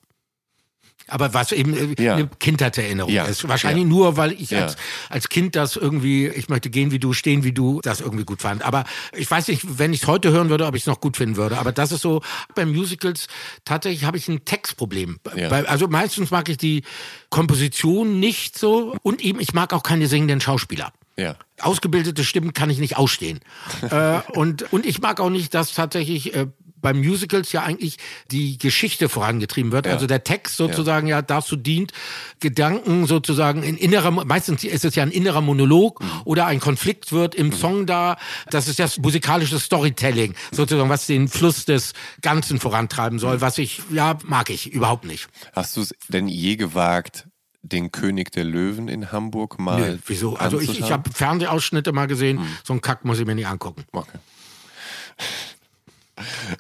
Aber 1.08 1.34
was 1.34 1.52
eben 1.52 1.74
äh, 1.98 2.02
Ja. 2.02 2.16
eine 2.16 2.28
Kindheitserinnerung 2.40 3.12
Ja. 3.12 3.26
ist. 3.26 3.48
Wahrscheinlich 3.48 3.84
Ja. 3.84 3.90
nur, 3.90 4.18
weil 4.18 4.32
ich 4.34 4.56
als, 4.56 4.78
als 5.10 5.28
Kind 5.30 5.56
das 5.56 5.76
irgendwie, 5.76 6.28
ich 6.28 6.48
möchte 6.50 6.70
gehen 6.70 6.92
wie 6.92 7.00
du, 7.00 7.14
stehen 7.14 7.44
wie 7.44 7.52
du, 7.52 7.82
das 7.82 8.00
irgendwie 8.02 8.24
gut 8.24 8.42
fand. 8.42 8.64
Aber 8.64 8.86
ich 9.16 9.30
weiß 9.30 9.50
nicht, 9.50 9.78
wenn 9.80 9.92
ich 9.94 10.04
es 10.04 10.08
heute 10.08 10.32
hören 10.32 10.50
würde, 10.50 10.66
ob 10.66 10.76
ich 10.76 10.84
es 10.84 10.88
noch 10.88 11.02
gut 11.02 11.18
finden 11.18 11.36
würde. 11.36 11.58
Aber 11.58 11.72
das 11.72 11.92
ist 11.92 12.02
so, 12.02 12.22
bei 12.56 12.66
Musicals 12.66 13.28
tatsächlich 13.66 14.06
habe 14.06 14.18
ich 14.18 14.28
ein 14.30 14.46
Textproblem. 14.46 15.20
Bei, 15.24 15.68
also 15.68 15.88
meistens 15.88 16.32
mag 16.32 16.48
ich 16.50 16.58
die 16.58 16.84
Komposition 17.30 18.20
nicht 18.20 18.58
so 18.58 18.96
und 19.02 19.22
eben, 19.22 19.40
ich 19.42 19.54
mag 19.54 19.74
auch 19.74 19.84
keine 19.84 20.08
singenden 20.08 20.40
Schauspieler. 20.40 20.94
Ja. 21.18 21.36
Ausgebildete 21.60 22.24
Stimmen 22.24 22.54
kann 22.54 22.70
ich 22.70 22.80
nicht 22.80 22.98
ausstehen. 22.98 23.40
äh, 23.92 24.20
und, 24.34 24.72
und 24.72 24.86
ich 24.86 25.02
mag 25.02 25.20
auch 25.20 25.30
nicht, 25.30 25.54
dass 25.54 25.74
tatsächlich 25.74 26.34
äh, 26.34 26.48
beim 26.84 27.00
Musicals 27.00 27.52
ja 27.52 27.64
eigentlich 27.64 27.98
die 28.30 28.60
Geschichte 28.60 29.10
vorangetrieben 29.10 29.72
wird. 29.72 29.88
Also 29.88 30.06
der 30.06 30.24
Text 30.24 30.58
sozusagen 30.58 31.08
ja. 31.08 31.24
dazu 31.24 31.56
dient, 31.56 31.92
Gedanken 32.40 33.08
sozusagen 33.08 33.64
in 33.64 33.78
innerer, 33.78 34.12
meistens 34.12 34.64
ist 34.64 34.86
es 34.86 34.94
ja 34.94 35.02
ein 35.02 35.10
innerer 35.12 35.42
Monolog 35.42 36.04
Mhm. 36.04 36.08
oder 36.26 36.46
ein 36.46 36.60
Konflikt 36.60 37.12
wird 37.12 37.34
im 37.34 37.52
Song 37.52 37.88
da. 37.88 38.18
Das 38.52 38.68
ist 38.68 38.78
das 38.78 39.00
musikalische 39.00 39.60
Storytelling 39.60 40.36
sozusagen, 40.52 40.90
was 40.90 41.08
den 41.08 41.28
Fluss 41.28 41.66
des 41.66 41.94
Ganzen 42.22 42.60
vorantreiben 42.60 43.16
Mhm. 43.16 43.22
soll, 43.22 43.42
was 43.42 43.58
ich, 43.58 43.82
ja, 43.90 44.18
mag 44.26 44.50
ich 44.52 44.72
überhaupt 44.72 45.06
nicht. 45.06 45.28
Hast 45.54 45.78
du 45.78 45.82
es 45.82 45.96
denn 46.10 46.28
je 46.28 46.58
gewagt, 46.58 47.26
den 47.62 47.94
König 47.94 48.30
der 48.34 48.44
Löwen 48.44 48.90
in 48.90 49.14
Hamburg 49.14 49.58
mal 49.58 49.80
Nö, 49.80 49.98
wieso? 50.06 50.36
Also 50.36 50.60
ich, 50.60 50.78
ich 50.80 50.92
habe 50.92 51.10
Fernsehausschnitte 51.10 51.94
mal 51.94 52.08
gesehen, 52.08 52.42
so 52.66 52.74
einen 52.74 52.82
Kack 52.82 53.06
muss 53.06 53.20
ich 53.20 53.26
mir 53.26 53.36
nicht 53.36 53.48
angucken. 53.48 53.86
Okay. 53.94 54.20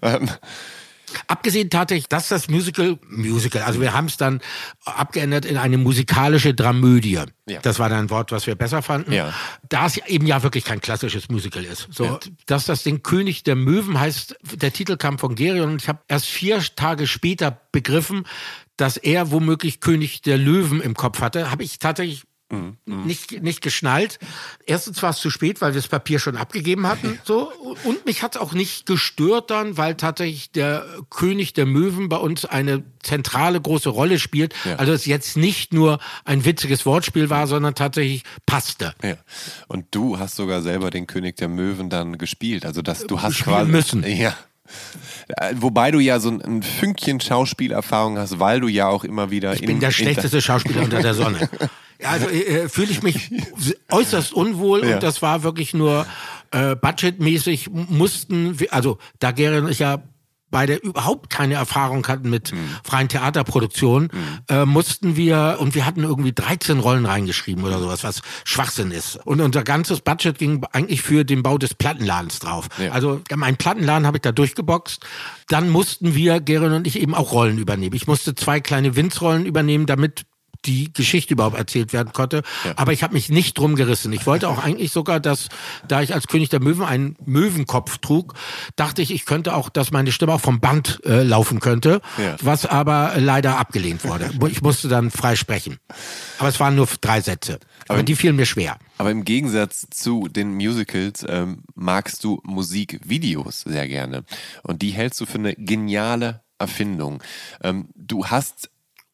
Ähm, 0.02 0.30
Abgesehen 1.28 1.70
tatsächlich, 1.70 2.08
dass 2.08 2.28
das 2.30 2.50
Musical, 2.50 2.98
Musical, 3.08 3.62
also 3.64 3.82
wir 3.82 3.94
haben 3.94 4.08
es 4.08 4.18
dann 4.18 4.42
abgeändert 4.86 5.46
in 5.46 5.58
eine 5.58 5.78
musikalische 5.78 6.54
Dramödie. 6.54 7.20
Ja. 7.48 7.60
Das 7.62 7.80
war 7.80 7.90
dann 7.90 8.00
ein 8.00 8.10
Wort, 8.10 8.32
was 8.32 8.48
wir 8.48 8.56
besser 8.56 8.82
fanden. 8.82 9.12
Ja. 9.12 9.34
Da 9.70 9.86
es 9.86 9.98
eben 9.98 10.26
ja 10.26 10.44
wirklich 10.44 10.64
kein 10.64 10.82
klassisches 10.82 11.30
Musical 11.30 11.64
ist. 11.64 11.88
So, 11.92 12.20
dass 12.46 12.66
das 12.66 12.84
Ding 12.84 13.04
König 13.04 13.44
der 13.44 13.56
Möwen 13.56 14.00
heißt, 14.00 14.36
der 14.56 14.74
Titel 14.74 14.98
kam 14.98 15.20
von 15.20 15.36
Gerion 15.36 15.72
und 15.72 15.82
ich 15.82 15.90
habe 15.90 16.00
erst 16.08 16.26
vier 16.26 16.62
Tage 16.76 17.08
später 17.08 17.60
begriffen, 17.72 18.26
dass 18.78 18.98
er 18.98 19.32
womöglich 19.32 19.80
König 19.80 20.22
der 20.22 20.38
Löwen 20.38 20.82
im 20.82 20.96
Kopf 20.96 21.22
hatte. 21.22 21.52
Habe 21.52 21.64
ich 21.64 21.80
tatsächlich 21.80 22.24
nicht, 22.86 23.42
nicht 23.44 23.62
geschnallt. 23.62 24.20
Erstens 24.66 25.02
war 25.02 25.10
es 25.12 25.18
zu 25.20 25.30
spät, 25.30 25.62
weil 25.62 25.74
wir 25.74 25.82
das 25.82 25.88
Papier 25.90 26.20
schon 26.20 26.38
abgegeben 26.38 26.88
hatten. 26.88 27.20
So. 27.26 27.52
Und 27.84 28.06
mich 28.06 28.22
hat 28.22 28.36
es 28.36 28.42
auch 28.42 28.54
nicht 28.54 28.86
gestört 28.86 29.50
dann, 29.50 29.78
weil 29.78 29.96
tatsächlich 29.96 30.52
der 30.52 30.86
König 31.10 31.54
der 31.54 31.66
Möwen 31.66 32.10
bei 32.10 32.18
uns 32.18 32.44
eine 32.46 32.84
zentrale 33.02 33.60
große 33.62 33.90
Rolle 33.90 34.20
spielt. 34.20 34.54
Ja. 34.66 34.76
Also 34.76 34.92
es 34.94 35.06
jetzt 35.06 35.38
nicht 35.38 35.74
nur 35.74 36.00
ein 36.26 36.44
witziges 36.46 36.86
Wortspiel 36.86 37.30
war, 37.30 37.48
sondern 37.48 37.76
tatsächlich 37.76 38.24
passte. 38.46 38.94
ja. 39.04 39.16
Und 39.68 39.86
du 39.92 40.20
hast 40.20 40.36
sogar 40.36 40.62
selber 40.62 40.90
den 40.90 41.08
König 41.08 41.38
der 41.38 41.48
Möwen 41.48 41.90
dann 41.90 42.18
gespielt. 42.18 42.66
Also 42.66 42.82
dass 42.82 43.06
du 43.06 43.22
hast 43.22 43.36
Spielen 43.36 43.56
quasi 43.56 43.72
müssen. 43.72 44.04
Ja. 44.06 44.36
Äh, 45.38 45.54
Wobei 45.58 45.92
du 45.92 46.00
ja 46.00 46.20
so 46.20 46.30
ein- 46.30 46.64
Fünkchen 46.64 47.20
Schauspielerfahrung 47.20 48.18
hast, 48.18 48.40
weil 48.40 48.60
du 48.60 48.68
ja 48.68 48.88
auch 48.88 49.04
immer 49.04 49.30
wieder 49.32 49.54
Ich 49.54 49.62
in, 49.62 49.68
bin 49.68 49.80
der 49.80 49.92
schlechteste 49.92 50.42
Schauspieler 50.42 50.84
unter 50.84 51.02
der 51.02 51.14
Sonne. 51.14 51.50
Also 52.06 52.28
äh, 52.30 52.70
fühle 52.70 52.92
ich 52.92 53.04
mich 53.04 53.32
äußerst 53.92 54.34
unwohl 54.34 54.84
Ja. 54.88 54.96
und 54.96 55.04
das 55.04 55.22
war 55.22 55.44
wirklich 55.44 55.74
nur 55.74 56.06
äh, 56.52 56.76
budgetmäßig 56.76 57.70
mussten, 57.72 58.60
wir, 58.60 58.74
also 58.74 58.98
da 59.20 59.32
Geren 59.32 59.66
und 59.66 59.72
ich 59.72 59.80
ja 59.80 60.04
beide 60.52 60.76
überhaupt 60.76 61.32
keine 61.32 61.56
Erfahrung 61.56 62.08
hatten 62.08 62.30
mit 62.30 62.52
Mhm. 62.54 62.58
freien 62.84 63.10
Theaterproduktionen, 63.10 64.10
äh, 64.50 64.66
mussten 64.66 65.16
wir, 65.16 65.58
und 65.60 65.74
wir 65.74 65.84
hatten 65.84 66.04
irgendwie 66.04 66.32
13 66.32 66.78
Rollen 66.78 67.08
reingeschrieben 67.08 67.64
oder 67.64 67.80
sowas, 67.80 68.04
was 68.04 68.22
Schwachsinn 68.44 68.92
ist. 68.92 69.16
Und 69.26 69.42
unser 69.42 69.64
ganzes 69.64 70.02
Budget 70.02 70.38
ging 70.38 70.64
eigentlich 70.72 71.02
für 71.02 71.24
den 71.26 71.42
Bau 71.42 71.58
des 71.58 71.74
Plattenladens 71.74 72.38
drauf. 72.38 72.68
Ja. 72.78 72.92
Also 72.92 73.22
mein 73.36 73.58
Plattenladen 73.58 74.06
habe 74.06 74.18
ich 74.18 74.22
da 74.22 74.32
durchgeboxt. 74.32 75.04
Dann 75.48 75.72
mussten 75.72 76.14
wir, 76.14 76.40
Geren 76.40 76.74
und 76.74 76.86
ich, 76.86 77.00
eben 77.00 77.16
auch 77.16 77.32
Rollen 77.32 77.58
übernehmen. 77.58 77.96
Ich 77.96 78.06
musste 78.06 78.36
zwei 78.36 78.60
kleine 78.60 78.96
Winzrollen 78.96 79.48
übernehmen, 79.48 79.88
damit 79.88 80.26
die 80.66 80.92
Geschichte 80.94 81.34
überhaupt 81.34 81.58
erzählt 81.58 81.94
werden 81.94 82.14
konnte. 82.14 82.42
Ja. 82.66 82.74
Aber 82.78 82.94
ich 82.94 83.04
habe 83.04 83.14
mich 83.14 83.30
nicht 83.30 83.58
drum 83.58 83.76
gerissen. 83.76 84.14
Ich 84.14 84.26
wollte 84.26 84.48
auch 84.50 84.64
eigentlich 84.64 84.92
sogar, 84.92 85.20
dass, 85.20 85.50
da 85.88 86.02
ich 86.02 86.14
als 86.14 86.28
König 86.28 86.50
der 86.50 86.62
Möwen 86.62 86.84
einen 86.86 87.16
Möwenkopf 87.26 87.98
trug, 88.00 88.34
dachte 88.76 89.02
ich, 89.02 89.12
ich 89.12 89.26
könnte 89.26 89.56
auch, 89.56 89.70
dass 89.70 89.92
meine 89.92 90.12
Stimme 90.12 90.34
auch 90.34 90.42
vom 90.42 90.60
Band 90.60 91.02
äh, 91.06 91.24
laufen 91.24 91.60
könnte, 91.60 92.02
Ja. 92.18 92.36
was 92.42 92.66
aber 92.66 93.14
leider 93.18 93.58
abgelehnt 93.58 94.04
wurde. 94.04 94.32
Ich 94.54 94.62
musste 94.62 94.88
dann 94.88 95.10
frei 95.10 95.36
sprechen. 95.36 95.78
Aber 96.38 96.50
es 96.50 96.60
waren 96.60 96.76
nur 96.76 96.88
drei 97.02 97.22
Sätze. 97.22 97.60
Aber, 97.88 97.96
Aber- 98.00 98.04
die 98.04 98.16
fielen 98.16 98.36
mir 98.36 98.46
schwer. 98.46 98.78
Aber 99.00 99.10
im 99.12 99.24
Gegensatz 99.26 99.88
zu 99.90 100.28
den 100.28 100.54
Musicals 100.54 101.26
ähm, 101.28 101.64
magst 101.76 102.24
du 102.24 102.40
Musikvideos 102.44 103.62
sehr 103.62 103.88
gerne. 103.88 104.24
Und 104.64 104.82
die 104.82 104.92
hältst 104.92 105.20
du 105.22 105.26
für 105.26 105.40
eine 105.40 105.56
geniale 105.56 106.42
Erfindung. 106.60 107.22
Ähm, 107.64 107.90
du 107.96 108.28
hast 108.28 108.70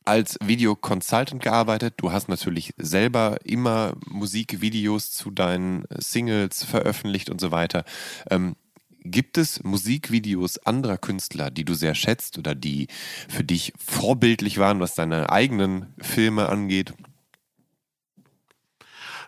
als 0.06 0.38
Video-Consultant 0.44 1.44
gearbeitet. 1.44 1.96
Du 1.98 2.12
hast 2.12 2.30
natürlich 2.30 2.74
selber 2.78 3.38
immer 3.44 3.94
Musikvideos 4.08 5.12
zu 5.12 5.32
deinen 5.32 5.84
Singles 5.98 6.64
veröffentlicht 6.64 7.30
und 7.30 7.40
so 7.40 7.52
weiter. 7.52 7.84
Ähm, 8.30 8.56
gibt 9.04 9.38
es 9.38 9.64
Musikvideos 9.64 10.58
anderer 10.60 10.98
Künstler, 10.98 11.52
die 11.52 11.66
du 11.66 11.74
sehr 11.74 11.96
schätzt 11.96 12.38
oder 12.38 12.56
die 12.56 12.88
für 13.28 13.44
dich 13.44 13.74
vorbildlich 13.78 14.58
waren, 14.58 14.80
was 14.80 14.96
deine 14.96 15.32
eigenen 15.32 15.94
Filme 16.00 16.50
angeht? 16.50 16.94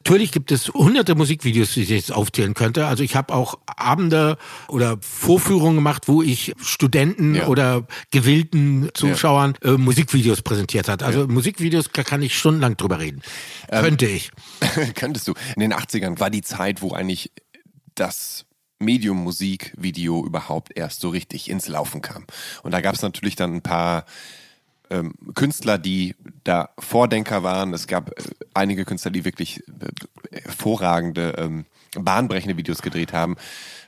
Natürlich 0.03 0.31
gibt 0.31 0.51
es 0.51 0.67
hunderte 0.69 1.13
Musikvideos, 1.13 1.73
die 1.75 1.83
ich 1.83 1.89
jetzt 1.89 2.11
aufzählen 2.11 2.55
könnte. 2.55 2.87
Also 2.87 3.03
ich 3.03 3.15
habe 3.15 3.33
auch 3.35 3.59
Abende 3.67 4.37
oder 4.67 4.97
Vorführungen 4.99 5.75
gemacht, 5.75 6.07
wo 6.07 6.23
ich 6.23 6.53
Studenten 6.59 7.35
Ja. 7.35 7.47
oder 7.47 7.85
gewillten 8.09 8.89
Zuschauern 8.95 9.53
äh, 9.61 9.71
Musikvideos 9.71 10.41
präsentiert 10.41 10.87
hat. 10.89 11.03
Also 11.03 11.27
Musikvideos 11.27 11.89
da 11.93 12.03
kann 12.03 12.23
ich 12.23 12.35
stundenlang 12.37 12.77
drüber 12.77 12.99
reden. 12.99 13.21
Ähm, 13.69 13.83
Könnte 13.83 14.07
ich. 14.07 14.31
Könntest 14.95 15.27
du. 15.27 15.33
In 15.55 15.61
den 15.61 15.73
80ern 15.73 16.19
war 16.19 16.31
die 16.31 16.41
Zeit, 16.41 16.81
wo 16.81 16.93
eigentlich 16.93 17.31
das 17.93 18.45
Medium 18.79 19.17
Musikvideo 19.23 20.25
überhaupt 20.25 20.75
erst 20.75 21.01
so 21.01 21.09
richtig 21.09 21.47
ins 21.47 21.67
Laufen 21.67 22.01
kam. 22.01 22.25
Und 22.63 22.71
da 22.71 22.81
gab 22.81 22.95
es 22.95 23.03
natürlich 23.03 23.35
dann 23.35 23.53
ein 23.53 23.61
paar 23.61 24.05
ähm, 24.91 25.13
Künstler, 25.33 25.77
die 25.77 26.15
da 26.43 26.69
Vordenker 26.77 27.41
waren. 27.43 27.73
Es 27.73 27.87
gab 27.87 28.09
äh, 28.11 28.23
einige 28.53 28.85
Künstler, 28.85 29.11
die 29.11 29.25
wirklich 29.25 29.61
äh, 30.31 30.41
hervorragende, 30.43 31.35
ähm, 31.37 31.65
bahnbrechende 31.97 32.57
Videos 32.57 32.81
gedreht 32.81 33.13
haben. 33.13 33.35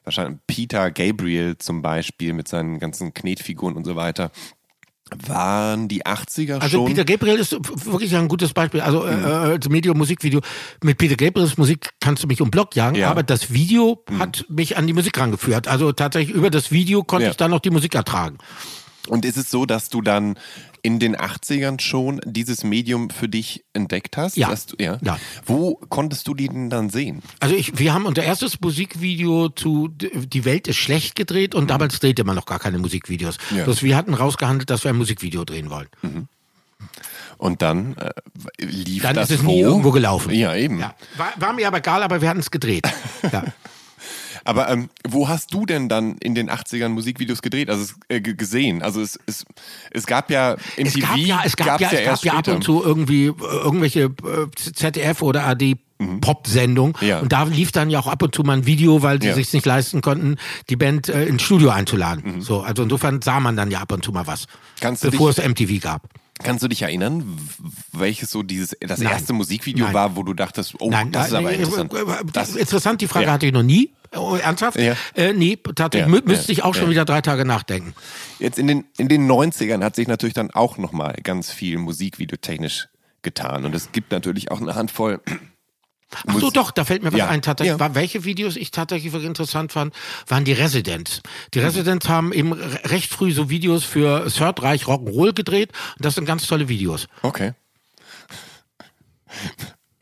Wahrscheinlich 0.04 0.40
Peter 0.48 0.92
Gabriel 0.92 1.58
zum 1.58 1.82
Beispiel 1.82 2.34
mit 2.34 2.48
seinen 2.48 2.80
ganzen 2.80 3.14
Knetfiguren 3.14 3.76
und 3.76 3.86
so 3.86 3.96
weiter. 3.96 4.32
Waren 5.28 5.88
die 5.90 6.06
80er 6.06 6.56
Also 6.60 6.78
schon? 6.80 6.86
Peter 6.88 7.06
Gabriel 7.06 7.38
ist 7.38 7.52
wirklich 7.86 8.16
ein 8.16 8.28
gutes 8.28 8.52
Beispiel. 8.54 8.82
Also 8.82 9.06
äh, 9.06 9.60
das 9.60 9.70
Medium 9.70 9.98
Musikvideo 9.98 10.42
mit 10.84 10.98
Peter 10.98 11.16
Gabriels 11.16 11.58
Musik 11.58 11.92
kannst 12.00 12.24
du 12.24 12.28
mich 12.28 12.42
um 12.42 12.50
Block 12.50 12.76
jagen, 12.76 12.96
Ja. 12.96 13.12
aber 13.12 13.22
das 13.22 13.54
Video 13.54 14.04
hat 14.18 14.46
mich 14.50 14.76
an 14.76 14.88
die 14.88 14.94
Musik 14.94 15.20
rangeführt. 15.20 15.68
Also 15.68 15.92
tatsächlich 15.92 16.36
über 16.36 16.50
das 16.50 16.72
Video 16.72 17.04
konnte 17.04 17.26
Ja. 17.26 17.32
ich 17.32 17.38
dann 17.38 17.52
noch 17.52 17.60
die 17.60 17.70
Musik 17.70 17.94
ertragen. 17.94 18.38
Und 19.08 19.26
ist 19.26 19.38
es 19.38 19.52
so, 19.52 19.66
dass 19.66 19.90
du 19.90 20.02
dann 20.02 20.38
in 20.84 21.00
den 21.00 21.16
80ern 21.16 21.80
schon 21.82 22.22
dieses 22.26 22.64
Medium 22.64 23.10
für 23.10 23.28
dich 23.30 23.64
entdeckt 23.74 24.18
hast? 24.18 24.38
Ja. 24.38 24.54
Du, 24.54 24.76
ja? 24.84 25.00
Ja. 25.02 25.18
Wo 25.46 25.76
konntest 25.90 26.28
du 26.28 26.36
die 26.36 26.50
denn 26.50 26.70
dann 26.70 26.90
sehen? 26.90 27.24
Also 27.40 27.56
ich, 27.56 27.80
wir 27.80 27.94
haben 27.94 28.06
unser 28.06 28.24
erstes 28.24 28.60
Musikvideo 28.62 29.50
zu 29.50 29.88
Die 29.88 30.46
Welt 30.46 30.68
ist 30.68 30.78
schlecht 30.78 31.16
gedreht 31.16 31.56
und 31.56 31.70
damals 31.70 32.00
drehte 32.00 32.24
man 32.26 32.36
noch 32.36 32.46
gar 32.46 32.60
keine 32.60 32.78
Musikvideos. 32.78 33.38
Mhm. 33.50 33.58
Ja. 33.58 33.64
Bloß 33.64 33.82
wir 33.82 33.96
hatten 33.96 34.14
rausgehandelt, 34.14 34.70
dass 34.70 34.84
wir 34.84 34.92
ein 34.92 34.98
Musikvideo 34.98 35.46
drehen 35.46 35.70
wollen. 35.70 35.88
Und 37.38 37.62
dann 37.62 37.96
äh, 37.98 38.12
lief 38.60 39.04
Dann 39.04 39.16
das 39.16 39.32
ist 39.32 39.40
es 39.40 39.46
wo? 39.46 39.52
nie 39.52 39.62
irgendwo 39.62 39.92
gelaufen. 39.92 40.34
Ja, 40.34 40.56
eben. 40.56 40.80
Ja. 40.80 40.96
War, 41.18 41.34
war 41.38 41.54
mir 41.54 41.68
aber 41.68 41.78
egal, 41.78 42.04
aber 42.04 42.22
wir 42.22 42.30
hatten 42.30 42.40
es 42.40 42.52
gedreht. 42.52 42.88
ja. 43.32 43.44
Aber 44.46 44.70
ähm, 44.70 44.90
wo 45.08 45.28
hast 45.30 45.54
du 45.54 45.66
denn 45.66 45.88
dann 45.90 46.18
in 46.18 46.36
den 46.36 46.50
80ern 46.50 46.90
Musikvideos 46.90 47.42
gedreht? 47.42 47.70
Also 47.70 47.94
äh, 48.10 48.20
ge- 48.22 48.34
gesehen? 48.36 48.82
Also 48.82 49.02
es, 49.02 49.18
es, 49.26 49.46
es 49.92 50.06
gab 50.06 50.30
ja 50.30 50.56
im 50.78 50.88
Es 50.88 50.94
TV 50.94 51.08
gab 51.08 51.18
ja, 51.18 51.42
es 51.46 51.56
gab 51.56 51.68
gab's 51.68 51.82
ja, 51.82 51.90
es 51.92 52.06
gab 52.06 52.24
ja 52.26 52.34
ab 52.34 52.48
und 52.50 52.64
zu 52.64 52.84
irgendwie 52.84 53.28
äh, 53.28 53.34
irgendwelche 53.40 54.02
äh, 54.04 54.12
ZDF 54.56 55.22
oder 55.22 55.46
AD 55.46 55.76
Pop-Sendung 56.22 56.98
Mhm. 57.02 57.08
Ja. 57.08 57.20
und 57.20 57.32
da 57.32 57.44
lief 57.44 57.72
dann 57.72 57.90
ja 57.90 58.00
auch 58.00 58.08
ab 58.08 58.22
und 58.24 58.36
zu 58.36 58.44
mal 58.44 58.58
ein 58.58 58.66
Video, 58.66 59.02
weil 59.04 59.20
die 59.20 59.28
Ja. 59.28 59.34
sich's 59.36 59.54
nicht 59.54 59.66
leisten 59.66 60.02
konnten, 60.02 60.36
die 60.70 60.76
Band 60.76 61.08
äh, 61.08 61.26
ins 61.26 61.42
Studio 61.44 61.70
einzuladen. 61.70 62.38
Mhm. 62.38 62.42
So, 62.42 62.62
also 62.62 62.84
insofern 62.84 63.22
sah 63.22 63.40
man 63.40 63.56
dann 63.56 63.72
ja 63.72 63.80
ab 63.80 63.92
und 63.94 64.04
zu 64.04 64.12
mal 64.12 64.28
was, 64.28 64.48
Kannst 64.82 65.04
bevor 65.04 65.30
es 65.30 65.38
MTV 65.38 65.80
gab. 65.82 66.10
Kannst 66.44 66.62
du 66.64 66.68
dich 66.68 66.82
erinnern, 66.82 67.38
welches 67.94 68.32
so 68.32 68.44
dieses 68.44 68.76
das 68.82 69.00
Nein. 69.00 69.14
erste 69.14 69.32
Musikvideo 69.34 69.86
Nein. 69.86 69.94
war, 69.94 70.16
wo 70.18 70.24
du 70.24 70.34
dachtest, 70.34 70.76
oh, 70.80 70.90
Nein, 70.90 71.12
das 71.12 71.28
ist 71.28 71.34
aber 71.36 71.52
äh, 71.52 71.56
interessant. 71.56 71.94
äh, 71.94 72.00
äh, 72.02 72.06
Das, 72.34 72.56
interessant, 72.56 73.00
die 73.00 73.08
Frage 73.08 73.28
Ja. 73.28 73.32
hatte 73.34 73.46
ich 73.46 73.54
noch 73.54 73.64
nie. 73.64 73.92
Oh, 74.16 74.36
ernsthaft? 74.36 74.78
Ja. 74.80 74.96
Äh, 75.16 75.34
nee, 75.34 75.56
tatsächlich 75.58 76.08
Ja, 76.14 76.22
mü 76.22 76.22
müsste 76.26 76.52
ja, 76.52 76.60
ich 76.60 76.64
auch 76.64 76.76
schon 76.76 76.90
wieder 76.90 77.06
drei 77.06 77.22
Tage 77.22 77.46
nachdenken. 77.46 77.94
Jetzt 78.40 78.60
in 78.60 78.68
den, 78.68 78.86
in 78.98 79.08
den 79.08 79.30
90ern 79.30 79.84
hat 79.84 79.96
sich 79.96 80.08
natürlich 80.08 80.34
dann 80.36 80.52
auch 80.52 80.78
nochmal 80.78 81.16
ganz 81.24 81.52
viel 81.52 81.78
musikvideotechnisch 81.80 82.90
getan. 83.24 83.66
Und 83.66 83.74
es 83.74 83.92
gibt 83.92 84.12
natürlich 84.12 84.52
auch 84.52 84.62
eine 84.62 84.76
Handvoll. 84.76 85.22
Ach 86.28 86.40
so, 86.40 86.52
doch, 86.52 86.70
da 86.70 86.86
fällt 86.86 87.02
mir 87.02 87.12
was 87.12 87.18
Ja, 87.18 87.28
ein. 87.30 87.42
Tatsächlich, 87.42 87.80
ja. 87.80 87.96
welche 87.96 88.24
Videos 88.24 88.56
ich 88.56 88.70
tatsächlich 88.70 89.14
wirklich 89.14 89.30
interessant 89.30 89.72
fand, 89.72 89.96
waren 90.28 90.46
die 90.46 90.54
Residents. 90.54 91.22
Die 91.56 91.60
Mhm. 91.60 91.66
Residents 91.66 92.08
haben 92.08 92.34
eben 92.34 92.54
re- 92.54 92.82
recht 92.92 93.12
früh 93.12 93.32
so 93.32 93.50
Videos 93.50 93.84
für 93.84 94.28
Third 94.30 94.62
Reich 94.62 94.84
Rock'n'Roll 94.84 95.34
gedreht 95.34 95.72
und 95.98 96.06
das 96.06 96.14
sind 96.14 96.26
ganz 96.26 96.46
tolle 96.46 96.70
Videos. 96.70 97.08
Okay. 97.24 97.54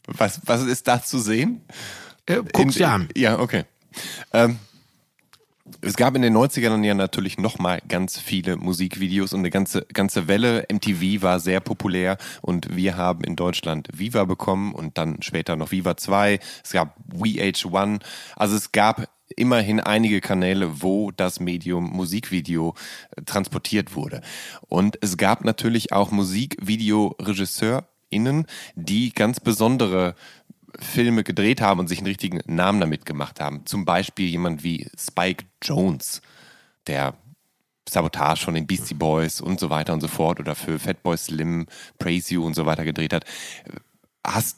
Was, 0.07 0.41
was 0.45 0.63
ist 0.63 0.87
da 0.87 1.01
zu 1.01 1.19
sehen? 1.19 1.61
Äh, 2.25 2.41
guck's 2.51 2.59
In- 2.75 2.79
dir 2.79 2.89
an. 2.89 3.09
Ja, 3.15 3.39
okay. 3.39 3.63
Ähm, 4.33 4.59
es 5.81 5.95
gab 5.95 6.15
in 6.15 6.21
den 6.21 6.35
90ern 6.35 6.83
ja 6.83 6.93
natürlich 6.93 7.37
nochmal 7.37 7.81
ganz 7.87 8.19
viele 8.19 8.57
Musikvideos 8.57 9.33
und 9.33 9.39
eine 9.39 9.49
ganze, 9.49 9.85
ganze 9.93 10.27
Welle. 10.27 10.65
MTV 10.71 11.21
war 11.21 11.39
sehr 11.39 11.61
populär 11.61 12.17
und 12.41 12.75
wir 12.75 12.97
haben 12.97 13.23
in 13.23 13.35
Deutschland 13.35 13.87
Viva 13.93 14.25
bekommen 14.25 14.73
und 14.73 14.97
dann 14.97 15.21
später 15.21 15.55
noch 15.55 15.71
Viva 15.71 15.95
2. 15.95 16.39
Es 16.63 16.71
gab 16.71 16.97
VH1. 17.13 18.01
Also 18.35 18.55
es 18.55 18.71
gab 18.71 19.07
immerhin 19.35 19.79
einige 19.79 20.21
Kanäle, 20.21 20.81
wo 20.81 21.11
das 21.11 21.39
Medium 21.39 21.85
Musikvideo 21.85 22.73
äh, 23.15 23.21
transportiert 23.23 23.95
wurde. 23.95 24.21
Und 24.67 24.97
es 25.01 25.15
gab 25.17 25.45
natürlich 25.45 25.93
auch 25.93 26.11
MusikvideoRegisseurInnen, 26.11 28.45
die 28.75 29.13
ganz 29.13 29.39
besondere 29.39 30.15
Filme 30.79 31.23
gedreht 31.23 31.61
haben 31.61 31.79
und 31.79 31.87
sich 31.87 31.99
einen 31.99 32.07
richtigen 32.07 32.39
Namen 32.45 32.79
damit 32.79 33.05
gemacht 33.05 33.39
haben. 33.39 33.65
Zum 33.65 33.85
Beispiel 33.85 34.27
jemand 34.27 34.63
wie 34.63 34.89
Spike 34.97 35.45
Jones, 35.61 36.21
der 36.87 37.15
Sabotage 37.89 38.45
von 38.45 38.53
den 38.53 38.67
Beastie 38.67 38.93
Boys 38.93 39.41
und 39.41 39.59
so 39.59 39.69
weiter 39.69 39.93
und 39.93 40.01
so 40.01 40.07
fort 40.07 40.39
oder 40.39 40.55
für 40.55 40.79
Fatboy 40.79 41.17
Slim, 41.17 41.67
Praise 41.97 42.33
You 42.33 42.45
und 42.45 42.53
so 42.53 42.65
weiter 42.65 42.85
gedreht 42.85 43.13
hat. 43.13 43.25
Hast, 44.25 44.57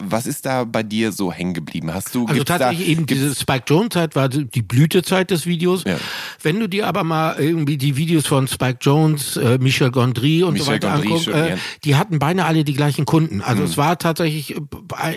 was 0.00 0.26
ist 0.26 0.46
da 0.46 0.64
bei 0.64 0.82
dir 0.82 1.12
so 1.12 1.30
hängen 1.30 1.52
geblieben? 1.52 1.92
Hast 1.92 2.14
du 2.14 2.24
Also 2.26 2.44
tatsächlich 2.44 2.86
da, 2.86 2.92
eben 2.92 3.04
diese 3.04 3.34
Spike 3.34 3.64
Jones 3.66 3.90
Zeit 3.90 4.16
war 4.16 4.30
die 4.30 4.62
Blütezeit 4.62 5.30
des 5.30 5.44
Videos. 5.44 5.84
Ja. 5.84 5.98
Wenn 6.42 6.58
du 6.58 6.66
dir 6.66 6.86
aber 6.86 7.04
mal 7.04 7.36
irgendwie 7.38 7.76
die 7.76 7.96
Videos 7.98 8.26
von 8.26 8.48
Spike 8.48 8.78
Jones, 8.80 9.36
äh, 9.36 9.58
Michel 9.58 9.90
Gondry 9.90 10.42
und 10.44 10.56
so 10.56 10.64
Michel 10.64 10.74
weiter 10.76 10.92
Gondry, 10.92 11.08
anguckst, 11.08 11.28
äh. 11.28 11.54
Mhm. 11.56 11.60
die 11.84 11.96
hatten 11.96 12.18
beinahe 12.18 12.46
alle 12.46 12.64
die 12.64 12.72
gleichen 12.72 13.04
Kunden. 13.04 13.42
Also 13.42 13.64
es 13.64 13.76
war 13.76 13.98
tatsächlich 13.98 14.56
äh, 14.56 14.60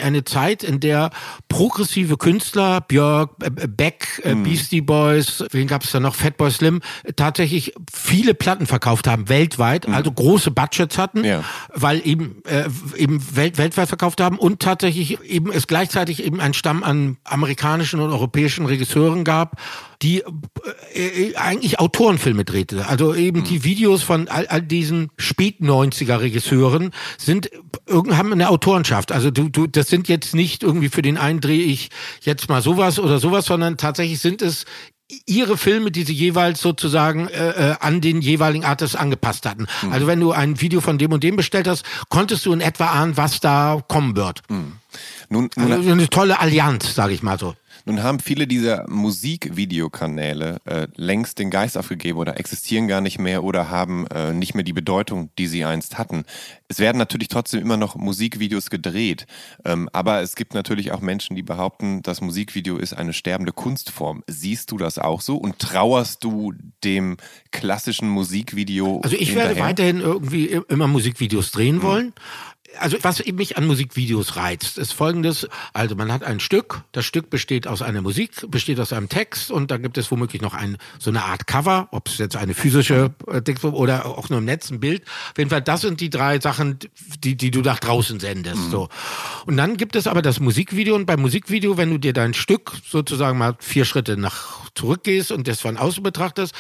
eine 0.02 0.26
Zeit, 0.26 0.64
in 0.64 0.82
der 0.82 1.10
progressive 1.48 2.18
Künstler, 2.18 2.82
Björk, 2.82 3.32
äh, 3.42 3.50
Beck, 3.50 4.22
Mhm. 4.26 4.32
äh, 4.32 4.36
Beastie 4.50 4.82
Boys, 4.82 5.46
wen 5.52 5.68
gab 5.68 5.86
es 5.86 5.92
da 5.92 6.02
noch, 6.02 6.16
Fatboy 6.16 6.52
Slim, 6.52 6.82
äh, 7.06 7.14
tatsächlich 7.14 7.74
viele 7.94 8.34
Platten 8.34 8.66
verkauft 8.66 9.08
haben, 9.08 9.30
weltweit, 9.30 9.88
also 9.88 10.12
große 10.12 10.52
Budgets 10.52 10.98
hatten, 10.98 11.20
Mhm. 11.20 11.26
Ja. 11.26 11.44
weil 11.74 12.02
eben, 12.06 12.44
äh, 12.44 12.68
eben 12.98 13.24
welt, 13.36 13.58
weltweit 13.70 13.88
verkauft 13.88 14.22
haben 14.22 14.38
und 14.38 14.60
tatsächlich 14.62 15.22
eben 15.22 15.52
es 15.52 15.68
gleichzeitig 15.68 16.24
eben 16.24 16.40
einen 16.40 16.54
Stamm 16.54 16.84
an 16.84 17.18
amerikanischen 17.24 18.00
und 18.00 18.12
europäischen 18.12 18.66
Regisseuren 18.66 19.24
gab, 19.24 19.62
die 20.02 20.24
äh, 20.94 21.30
äh, 21.30 21.36
eigentlich 21.36 21.80
Autorenfilme 21.80 22.46
drehte. 22.46 22.88
Also 22.88 23.14
eben 23.14 23.44
die 23.44 23.64
Videos 23.64 24.02
von 24.02 24.28
all, 24.28 24.48
all 24.48 24.62
diesen 24.62 25.10
spät 25.18 25.60
90er 25.62 26.20
Regisseuren 26.20 26.92
sind 27.18 27.50
haben 27.90 28.32
eine 28.32 28.50
Autorenschaft. 28.50 29.12
Also 29.12 29.32
du, 29.32 29.50
du 29.50 29.68
das 29.68 29.88
sind 29.88 30.08
jetzt 30.08 30.34
nicht 30.34 30.64
irgendwie 30.64 30.90
für 30.90 31.02
den 31.02 31.18
einen 31.18 31.42
drehe 31.42 31.64
ich 31.64 31.90
jetzt 32.22 32.50
mal 32.50 32.62
sowas 32.62 33.00
oder 33.00 33.20
sowas, 33.20 33.46
sondern 33.46 33.78
tatsächlich 33.78 34.20
sind 34.20 34.42
es 34.42 34.66
ihre 35.26 35.58
Filme, 35.58 35.92
die 35.92 36.04
sie 36.04 36.14
jeweils 36.14 36.62
sozusagen 36.62 37.28
äh, 37.30 37.72
äh, 37.72 37.76
an 37.80 38.02
den 38.02 38.22
jeweiligen 38.22 38.64
Artist 38.66 38.96
angepasst 38.96 39.46
hatten. 39.46 39.68
Also 39.92 40.08
wenn 40.08 40.20
du 40.20 40.32
ein 40.32 40.62
Video 40.62 40.82
von 40.82 40.98
dem 40.98 41.12
und 41.12 41.24
dem 41.24 41.36
bestellt 41.36 41.68
hast, 41.68 41.84
konntest 42.10 42.46
du 42.46 42.54
in 42.54 42.62
etwa 42.62 42.88
ahnen, 42.88 43.18
was 43.18 43.40
da 43.40 43.82
kommen 43.88 44.16
wird. 44.16 44.42
nun, 45.30 45.50
nun, 45.56 45.72
Also 45.72 45.92
eine 45.92 46.10
tolle 46.10 46.40
Allianz, 46.40 46.94
sage 46.94 47.14
ich 47.14 47.24
mal 47.24 47.40
so. 47.40 47.56
Nun 47.90 48.04
haben 48.04 48.20
viele 48.20 48.46
dieser 48.46 48.88
Musikvideokanäle 48.88 50.62
äh, 50.66 50.86
längst 50.96 51.40
den 51.40 51.50
Geist 51.50 51.76
aufgegeben 51.76 52.20
oder 52.20 52.40
existieren 52.40 52.88
gar 52.88 53.02
nicht 53.02 53.18
mehr 53.18 53.44
oder 53.44 53.72
haben 53.72 54.06
äh, 54.14 54.32
nicht 54.32 54.54
mehr 54.54 54.64
die 54.64 54.74
Bedeutung, 54.74 55.32
die 55.40 55.48
sie 55.48 55.66
einst 55.66 55.98
hatten. 55.98 56.24
Es 56.68 56.78
werden 56.78 57.00
natürlich 57.00 57.30
trotzdem 57.30 57.62
immer 57.62 57.78
noch 57.78 57.96
Musikvideos 57.96 58.70
gedreht, 58.70 59.26
ähm, 59.66 59.90
aber 59.92 60.22
es 60.22 60.36
gibt 60.36 60.54
natürlich 60.54 60.92
auch 60.92 61.02
Menschen, 61.02 61.36
die 61.36 61.42
behaupten, 61.42 62.04
das 62.04 62.22
Musikvideo 62.22 62.78
ist 62.78 62.94
eine 62.94 63.12
sterbende 63.12 63.54
Kunstform. 63.54 64.24
Siehst 64.28 64.70
du 64.70 64.78
das 64.78 65.00
auch 65.00 65.22
so 65.22 65.38
und 65.38 65.58
trauerst 65.58 66.24
du 66.24 66.54
dem 66.84 67.18
klassischen 67.50 68.08
Musikvideo? 68.08 69.02
Also 69.02 69.16
ich 69.16 69.30
hinterher? 69.30 69.56
werde 69.56 69.62
weiterhin 69.62 70.02
irgendwie 70.02 70.62
immer 70.68 70.86
Musikvideos 70.86 71.50
drehen 71.50 71.82
wollen. 71.82 72.14
Also 72.78 72.98
was 73.02 73.20
eben 73.20 73.38
mich 73.38 73.58
an 73.58 73.66
Musikvideos 73.66 74.36
reizt, 74.36 74.78
ist 74.78 74.94
folgendes. 74.94 75.48
Also 75.74 75.96
man 75.96 76.12
hat 76.12 76.24
ein 76.24 76.40
Stück, 76.40 76.84
das 76.92 77.06
Stück 77.06 77.30
besteht 77.30 77.68
aus 77.68 77.82
einer 77.82 78.02
Musik, 78.02 78.32
besteht 78.50 78.80
aus 78.80 78.94
einem 78.94 79.10
Text 79.10 79.52
und 79.52 79.72
dann 79.72 79.82
gibt 79.82 79.98
es 79.98 80.12
womöglich 80.12 80.42
noch 80.42 80.54
ein, 80.54 80.78
so 81.00 81.10
eine 81.10 81.24
Art 81.24 81.48
Cover, 81.48 81.88
ob 81.92 82.08
es 82.08 82.18
jetzt 82.20 82.36
eine 82.36 82.54
physische 82.54 83.12
äh, 83.28 83.42
Text 83.42 83.64
oder 83.66 84.06
auch 84.06 84.30
nur 84.30 84.40
im 84.40 84.46
Netz 84.46 84.70
ein 84.70 84.80
Bild. 84.80 85.04
Auf 85.32 85.38
jeden 85.38 85.50
Fall, 85.50 85.62
das 85.62 85.82
sind 85.82 86.00
die 86.00 86.10
drei 86.10 86.40
Sachen, 86.40 86.80
die, 87.24 87.36
die 87.36 87.52
du 87.52 87.62
nach 87.62 87.80
draußen 87.80 88.20
sendest. 88.20 88.70
So. 88.72 88.90
Und 89.46 89.58
dann 89.58 89.78
gibt 89.78 89.96
es 89.96 90.08
aber 90.08 90.22
das 90.22 90.40
Musikvideo 90.40 90.96
und 90.96 91.06
beim 91.06 91.22
Musikvideo, 91.22 91.78
wenn 91.78 91.90
du 91.90 91.98
dir 91.98 92.14
dein 92.14 92.34
Stück 92.34 92.74
sozusagen 92.88 93.38
mal 93.38 93.56
vier 93.60 93.86
Schritte 93.86 94.16
nach 94.18 94.70
zurückgehst 94.76 95.32
und 95.32 95.48
das 95.48 95.60
von 95.60 95.78
außen 95.78 96.04
betrachtest, 96.04 96.54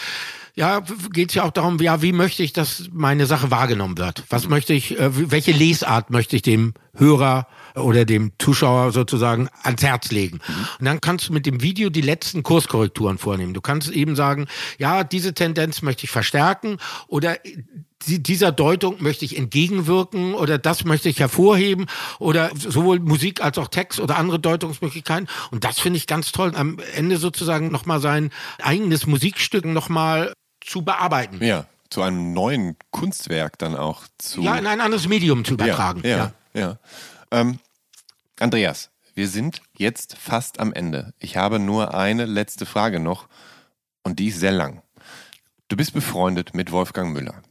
ja, 0.59 0.81
geht 1.13 1.29
es 1.29 1.35
ja 1.35 1.43
auch 1.43 1.51
darum, 1.51 1.79
ja, 1.79 2.01
wie 2.01 2.11
möchte 2.11 2.43
ich, 2.43 2.51
dass 2.51 2.89
meine 2.91 3.25
Sache 3.25 3.49
wahrgenommen 3.49 3.97
wird? 3.97 4.23
Was 4.29 4.49
möchte 4.49 4.73
ich, 4.73 4.99
äh, 4.99 5.31
welche 5.31 5.53
Lesart 5.53 6.09
möchte 6.09 6.35
ich 6.35 6.41
dem 6.41 6.73
Hörer 6.95 7.47
oder 7.75 8.03
dem 8.03 8.33
Zuschauer 8.39 8.91
sozusagen 8.91 9.47
ans 9.63 9.81
Herz 9.81 10.11
legen? 10.11 10.41
Und 10.79 10.85
dann 10.85 10.99
kannst 10.99 11.29
du 11.29 11.33
mit 11.33 11.45
dem 11.45 11.61
Video 11.61 11.89
die 11.89 12.01
letzten 12.01 12.43
Kurskorrekturen 12.43 13.17
vornehmen. 13.17 13.53
Du 13.53 13.61
kannst 13.61 13.89
eben 13.89 14.17
sagen, 14.17 14.47
ja, 14.77 15.05
diese 15.05 15.33
Tendenz 15.33 15.81
möchte 15.81 16.03
ich 16.03 16.11
verstärken 16.11 16.75
oder 17.07 17.37
die- 18.07 18.21
dieser 18.21 18.51
Deutung 18.51 19.01
möchte 19.01 19.23
ich 19.23 19.37
entgegenwirken 19.37 20.33
oder 20.33 20.57
das 20.57 20.83
möchte 20.83 21.07
ich 21.07 21.21
hervorheben 21.21 21.85
oder 22.19 22.51
sowohl 22.55 22.99
Musik 22.99 23.41
als 23.41 23.57
auch 23.57 23.69
Text 23.69 23.99
oder 24.01 24.17
andere 24.17 24.39
Deutungsmöglichkeiten. 24.39 25.29
Und 25.51 25.63
das 25.63 25.79
finde 25.79 25.97
ich 25.97 26.05
ganz 26.07 26.33
toll. 26.33 26.51
Am 26.55 26.79
Ende 26.95 27.15
sozusagen 27.17 27.71
nochmal 27.71 28.01
sein 28.01 28.31
eigenes 28.61 29.07
Musikstück 29.07 29.63
nochmal 29.63 30.33
zu 30.69 30.83
bearbeiten. 30.83 31.43
Ja, 31.43 31.65
zu 31.89 32.03
einem 32.03 32.33
neuen 32.33 32.77
Kunstwerk 32.91 33.57
dann 33.57 33.75
auch 33.75 34.03
zu. 34.19 34.41
Ja, 34.41 34.55
in 34.55 34.67
ein 34.67 34.81
anderes 34.81 35.07
Medium 35.07 35.43
zu 35.43 35.55
übertragen. 35.55 36.01
Ja, 36.03 36.31
ja. 36.53 36.61
ja. 36.61 36.79
Ähm, 37.31 37.59
Andreas, 38.39 38.91
wir 39.15 39.27
sind 39.27 39.61
jetzt 39.75 40.15
fast 40.15 40.59
am 40.59 40.71
Ende. 40.71 41.13
Ich 41.19 41.37
habe 41.37 41.59
nur 41.59 41.95
eine 41.95 42.25
letzte 42.25 42.65
Frage 42.65 42.99
noch 42.99 43.27
und 44.03 44.19
die 44.19 44.27
ist 44.27 44.39
sehr 44.39 44.51
lang. 44.51 44.81
Du 45.67 45.75
bist 45.75 45.93
befreundet 45.93 46.53
mit 46.53 46.71
Wolfgang 46.71 47.13
Müller 47.13 47.41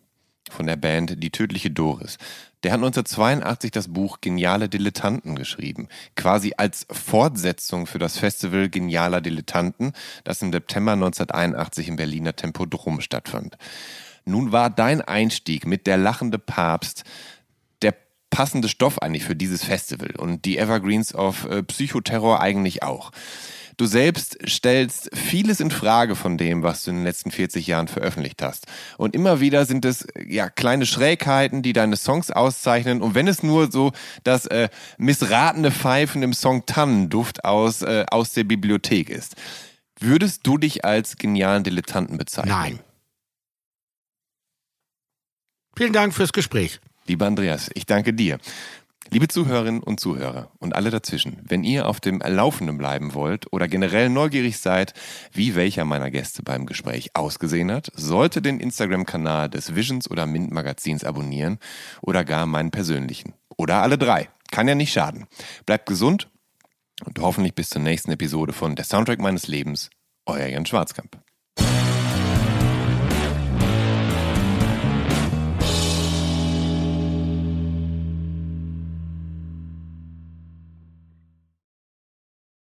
von 0.51 0.67
der 0.67 0.77
Band 0.77 1.23
Die 1.23 1.31
tödliche 1.31 1.71
Doris. 1.71 2.19
Der 2.65 2.73
hat 2.73 2.79
1982 2.79 3.71
das 3.71 3.89
Buch 3.89 4.21
Geniale 4.21 4.69
Dilettanten 4.69 5.37
geschrieben, 5.37 5.89
quasi 6.17 6.55
als 6.57 6.87
Fortsetzung 6.91 7.87
für 7.87 8.01
das 8.01 8.19
Festival 8.19 8.69
Genialer 8.69 9.21
Dilettanten, 9.21 9.93
das 10.25 10.43
im 10.43 10.53
September 10.53 10.93
1981 10.93 11.89
im 11.89 11.97
Berliner 11.97 12.35
Tempodrom 12.35 13.01
stattfand. 13.01 13.57
Nun 14.25 14.51
war 14.51 14.71
dein 14.71 15.01
Einstieg 15.01 15.67
mit 15.67 15.87
Der 15.87 15.97
lachende 15.97 16.39
Papst 16.39 17.05
der 17.81 17.95
passende 18.31 18.69
Stoff 18.69 19.01
eigentlich 19.01 19.25
für 19.25 19.37
dieses 19.37 19.65
Festival 19.65 20.11
und 20.19 20.45
die 20.45 20.59
Evergreens 20.59 21.15
of 21.15 21.45
äh, 21.47 21.63
Psychoterror 21.63 22.41
eigentlich 22.41 22.83
auch. 22.83 23.13
Du 23.79 23.87
selbst 23.87 24.37
stellst 24.45 25.09
vieles 25.17 25.61
in 25.61 25.71
Frage 25.71 26.17
von 26.17 26.37
dem, 26.37 26.65
was 26.65 26.83
du 26.83 26.91
in 26.91 26.97
den 26.97 27.05
letzten 27.05 27.31
40 27.31 27.65
Jahren 27.69 27.87
veröffentlicht 27.87 28.43
hast. 28.43 28.67
Und 28.97 29.15
immer 29.15 29.39
wieder 29.39 29.65
sind 29.67 29.85
es 29.85 30.05
ja 30.27 30.51
kleine 30.51 30.85
Schrägheiten, 30.85 31.63
die 31.63 31.73
deine 31.73 31.97
Songs 31.97 32.33
auszeichnen. 32.33 33.01
Und 33.01 33.15
wenn 33.15 33.29
es 33.29 33.45
nur 33.45 33.71
so 33.71 33.93
das 34.25 34.47
äh, 34.47 34.69
missratene 34.99 35.71
Pfeifen 35.71 36.25
im 36.25 36.33
Song 36.33 36.67
Tannenduft 36.67 37.45
aus, 37.45 37.83
äh, 37.83 38.05
aus 38.11 38.33
der 38.33 38.45
Bibliothek 38.45 39.11
ist. 39.11 39.37
Würdest 40.01 40.45
du 40.45 40.59
dich 40.59 40.85
als 40.85 41.17
genialen 41.17 41.63
Dilettanten 41.63 42.19
bezeichnen? 42.19 42.51
Nein. 42.51 42.81
Vielen 45.77 45.93
Dank 45.93 46.15
fürs 46.15 46.33
Gespräch. 46.33 46.81
Lieber 47.07 47.27
Andreas, 47.27 47.71
ich 47.75 47.87
danke 47.87 48.13
dir. 48.13 48.39
Liebe 49.11 49.27
Zuhörerinnen 49.27 49.83
und 49.83 50.01
Zuhörer 50.01 50.51
und 50.59 50.77
alle 50.77 50.91
dazwischen, 50.91 51.39
wenn 51.43 51.65
ihr 51.65 51.87
auf 51.87 51.99
dem 51.99 52.19
Laufenden 52.21 52.77
bleiben 52.77 53.15
wollt 53.15 53.51
oder 53.55 53.67
generell 53.67 54.11
neugierig 54.11 54.59
seid, 54.59 54.93
wie 55.33 55.55
welcher 55.55 55.87
meiner 55.87 56.11
Gäste 56.11 56.43
beim 56.43 56.67
Gespräch 56.67 57.13
ausgesehen 57.15 57.73
hat, 57.73 57.91
sollte 57.95 58.43
den 58.43 58.61
Instagram-Kanal 58.61 59.49
des 59.49 59.75
Visions 59.75 60.11
oder 60.11 60.27
Mint 60.27 60.51
Magazins 60.51 61.05
abonnieren 61.05 61.59
oder 62.03 62.23
gar 62.23 62.45
meinen 62.45 62.71
persönlichen. 62.71 63.33
Oder 63.57 63.83
alle 63.83 63.97
drei. 63.97 64.29
Kann 64.51 64.69
ja 64.69 64.75
nicht 64.75 64.93
schaden. 64.93 65.27
Bleibt 65.65 65.87
gesund 65.87 66.29
und 67.05 67.19
hoffentlich 67.19 67.55
bis 67.55 67.71
zur 67.71 67.81
nächsten 67.81 68.13
Episode 68.13 68.53
von 68.53 68.77
Der 68.77 68.85
Soundtrack 68.85 69.21
meines 69.21 69.49
Lebens. 69.49 69.89
Euer 70.27 70.49
Jan 70.49 70.67
Schwarzkamp. 70.67 71.19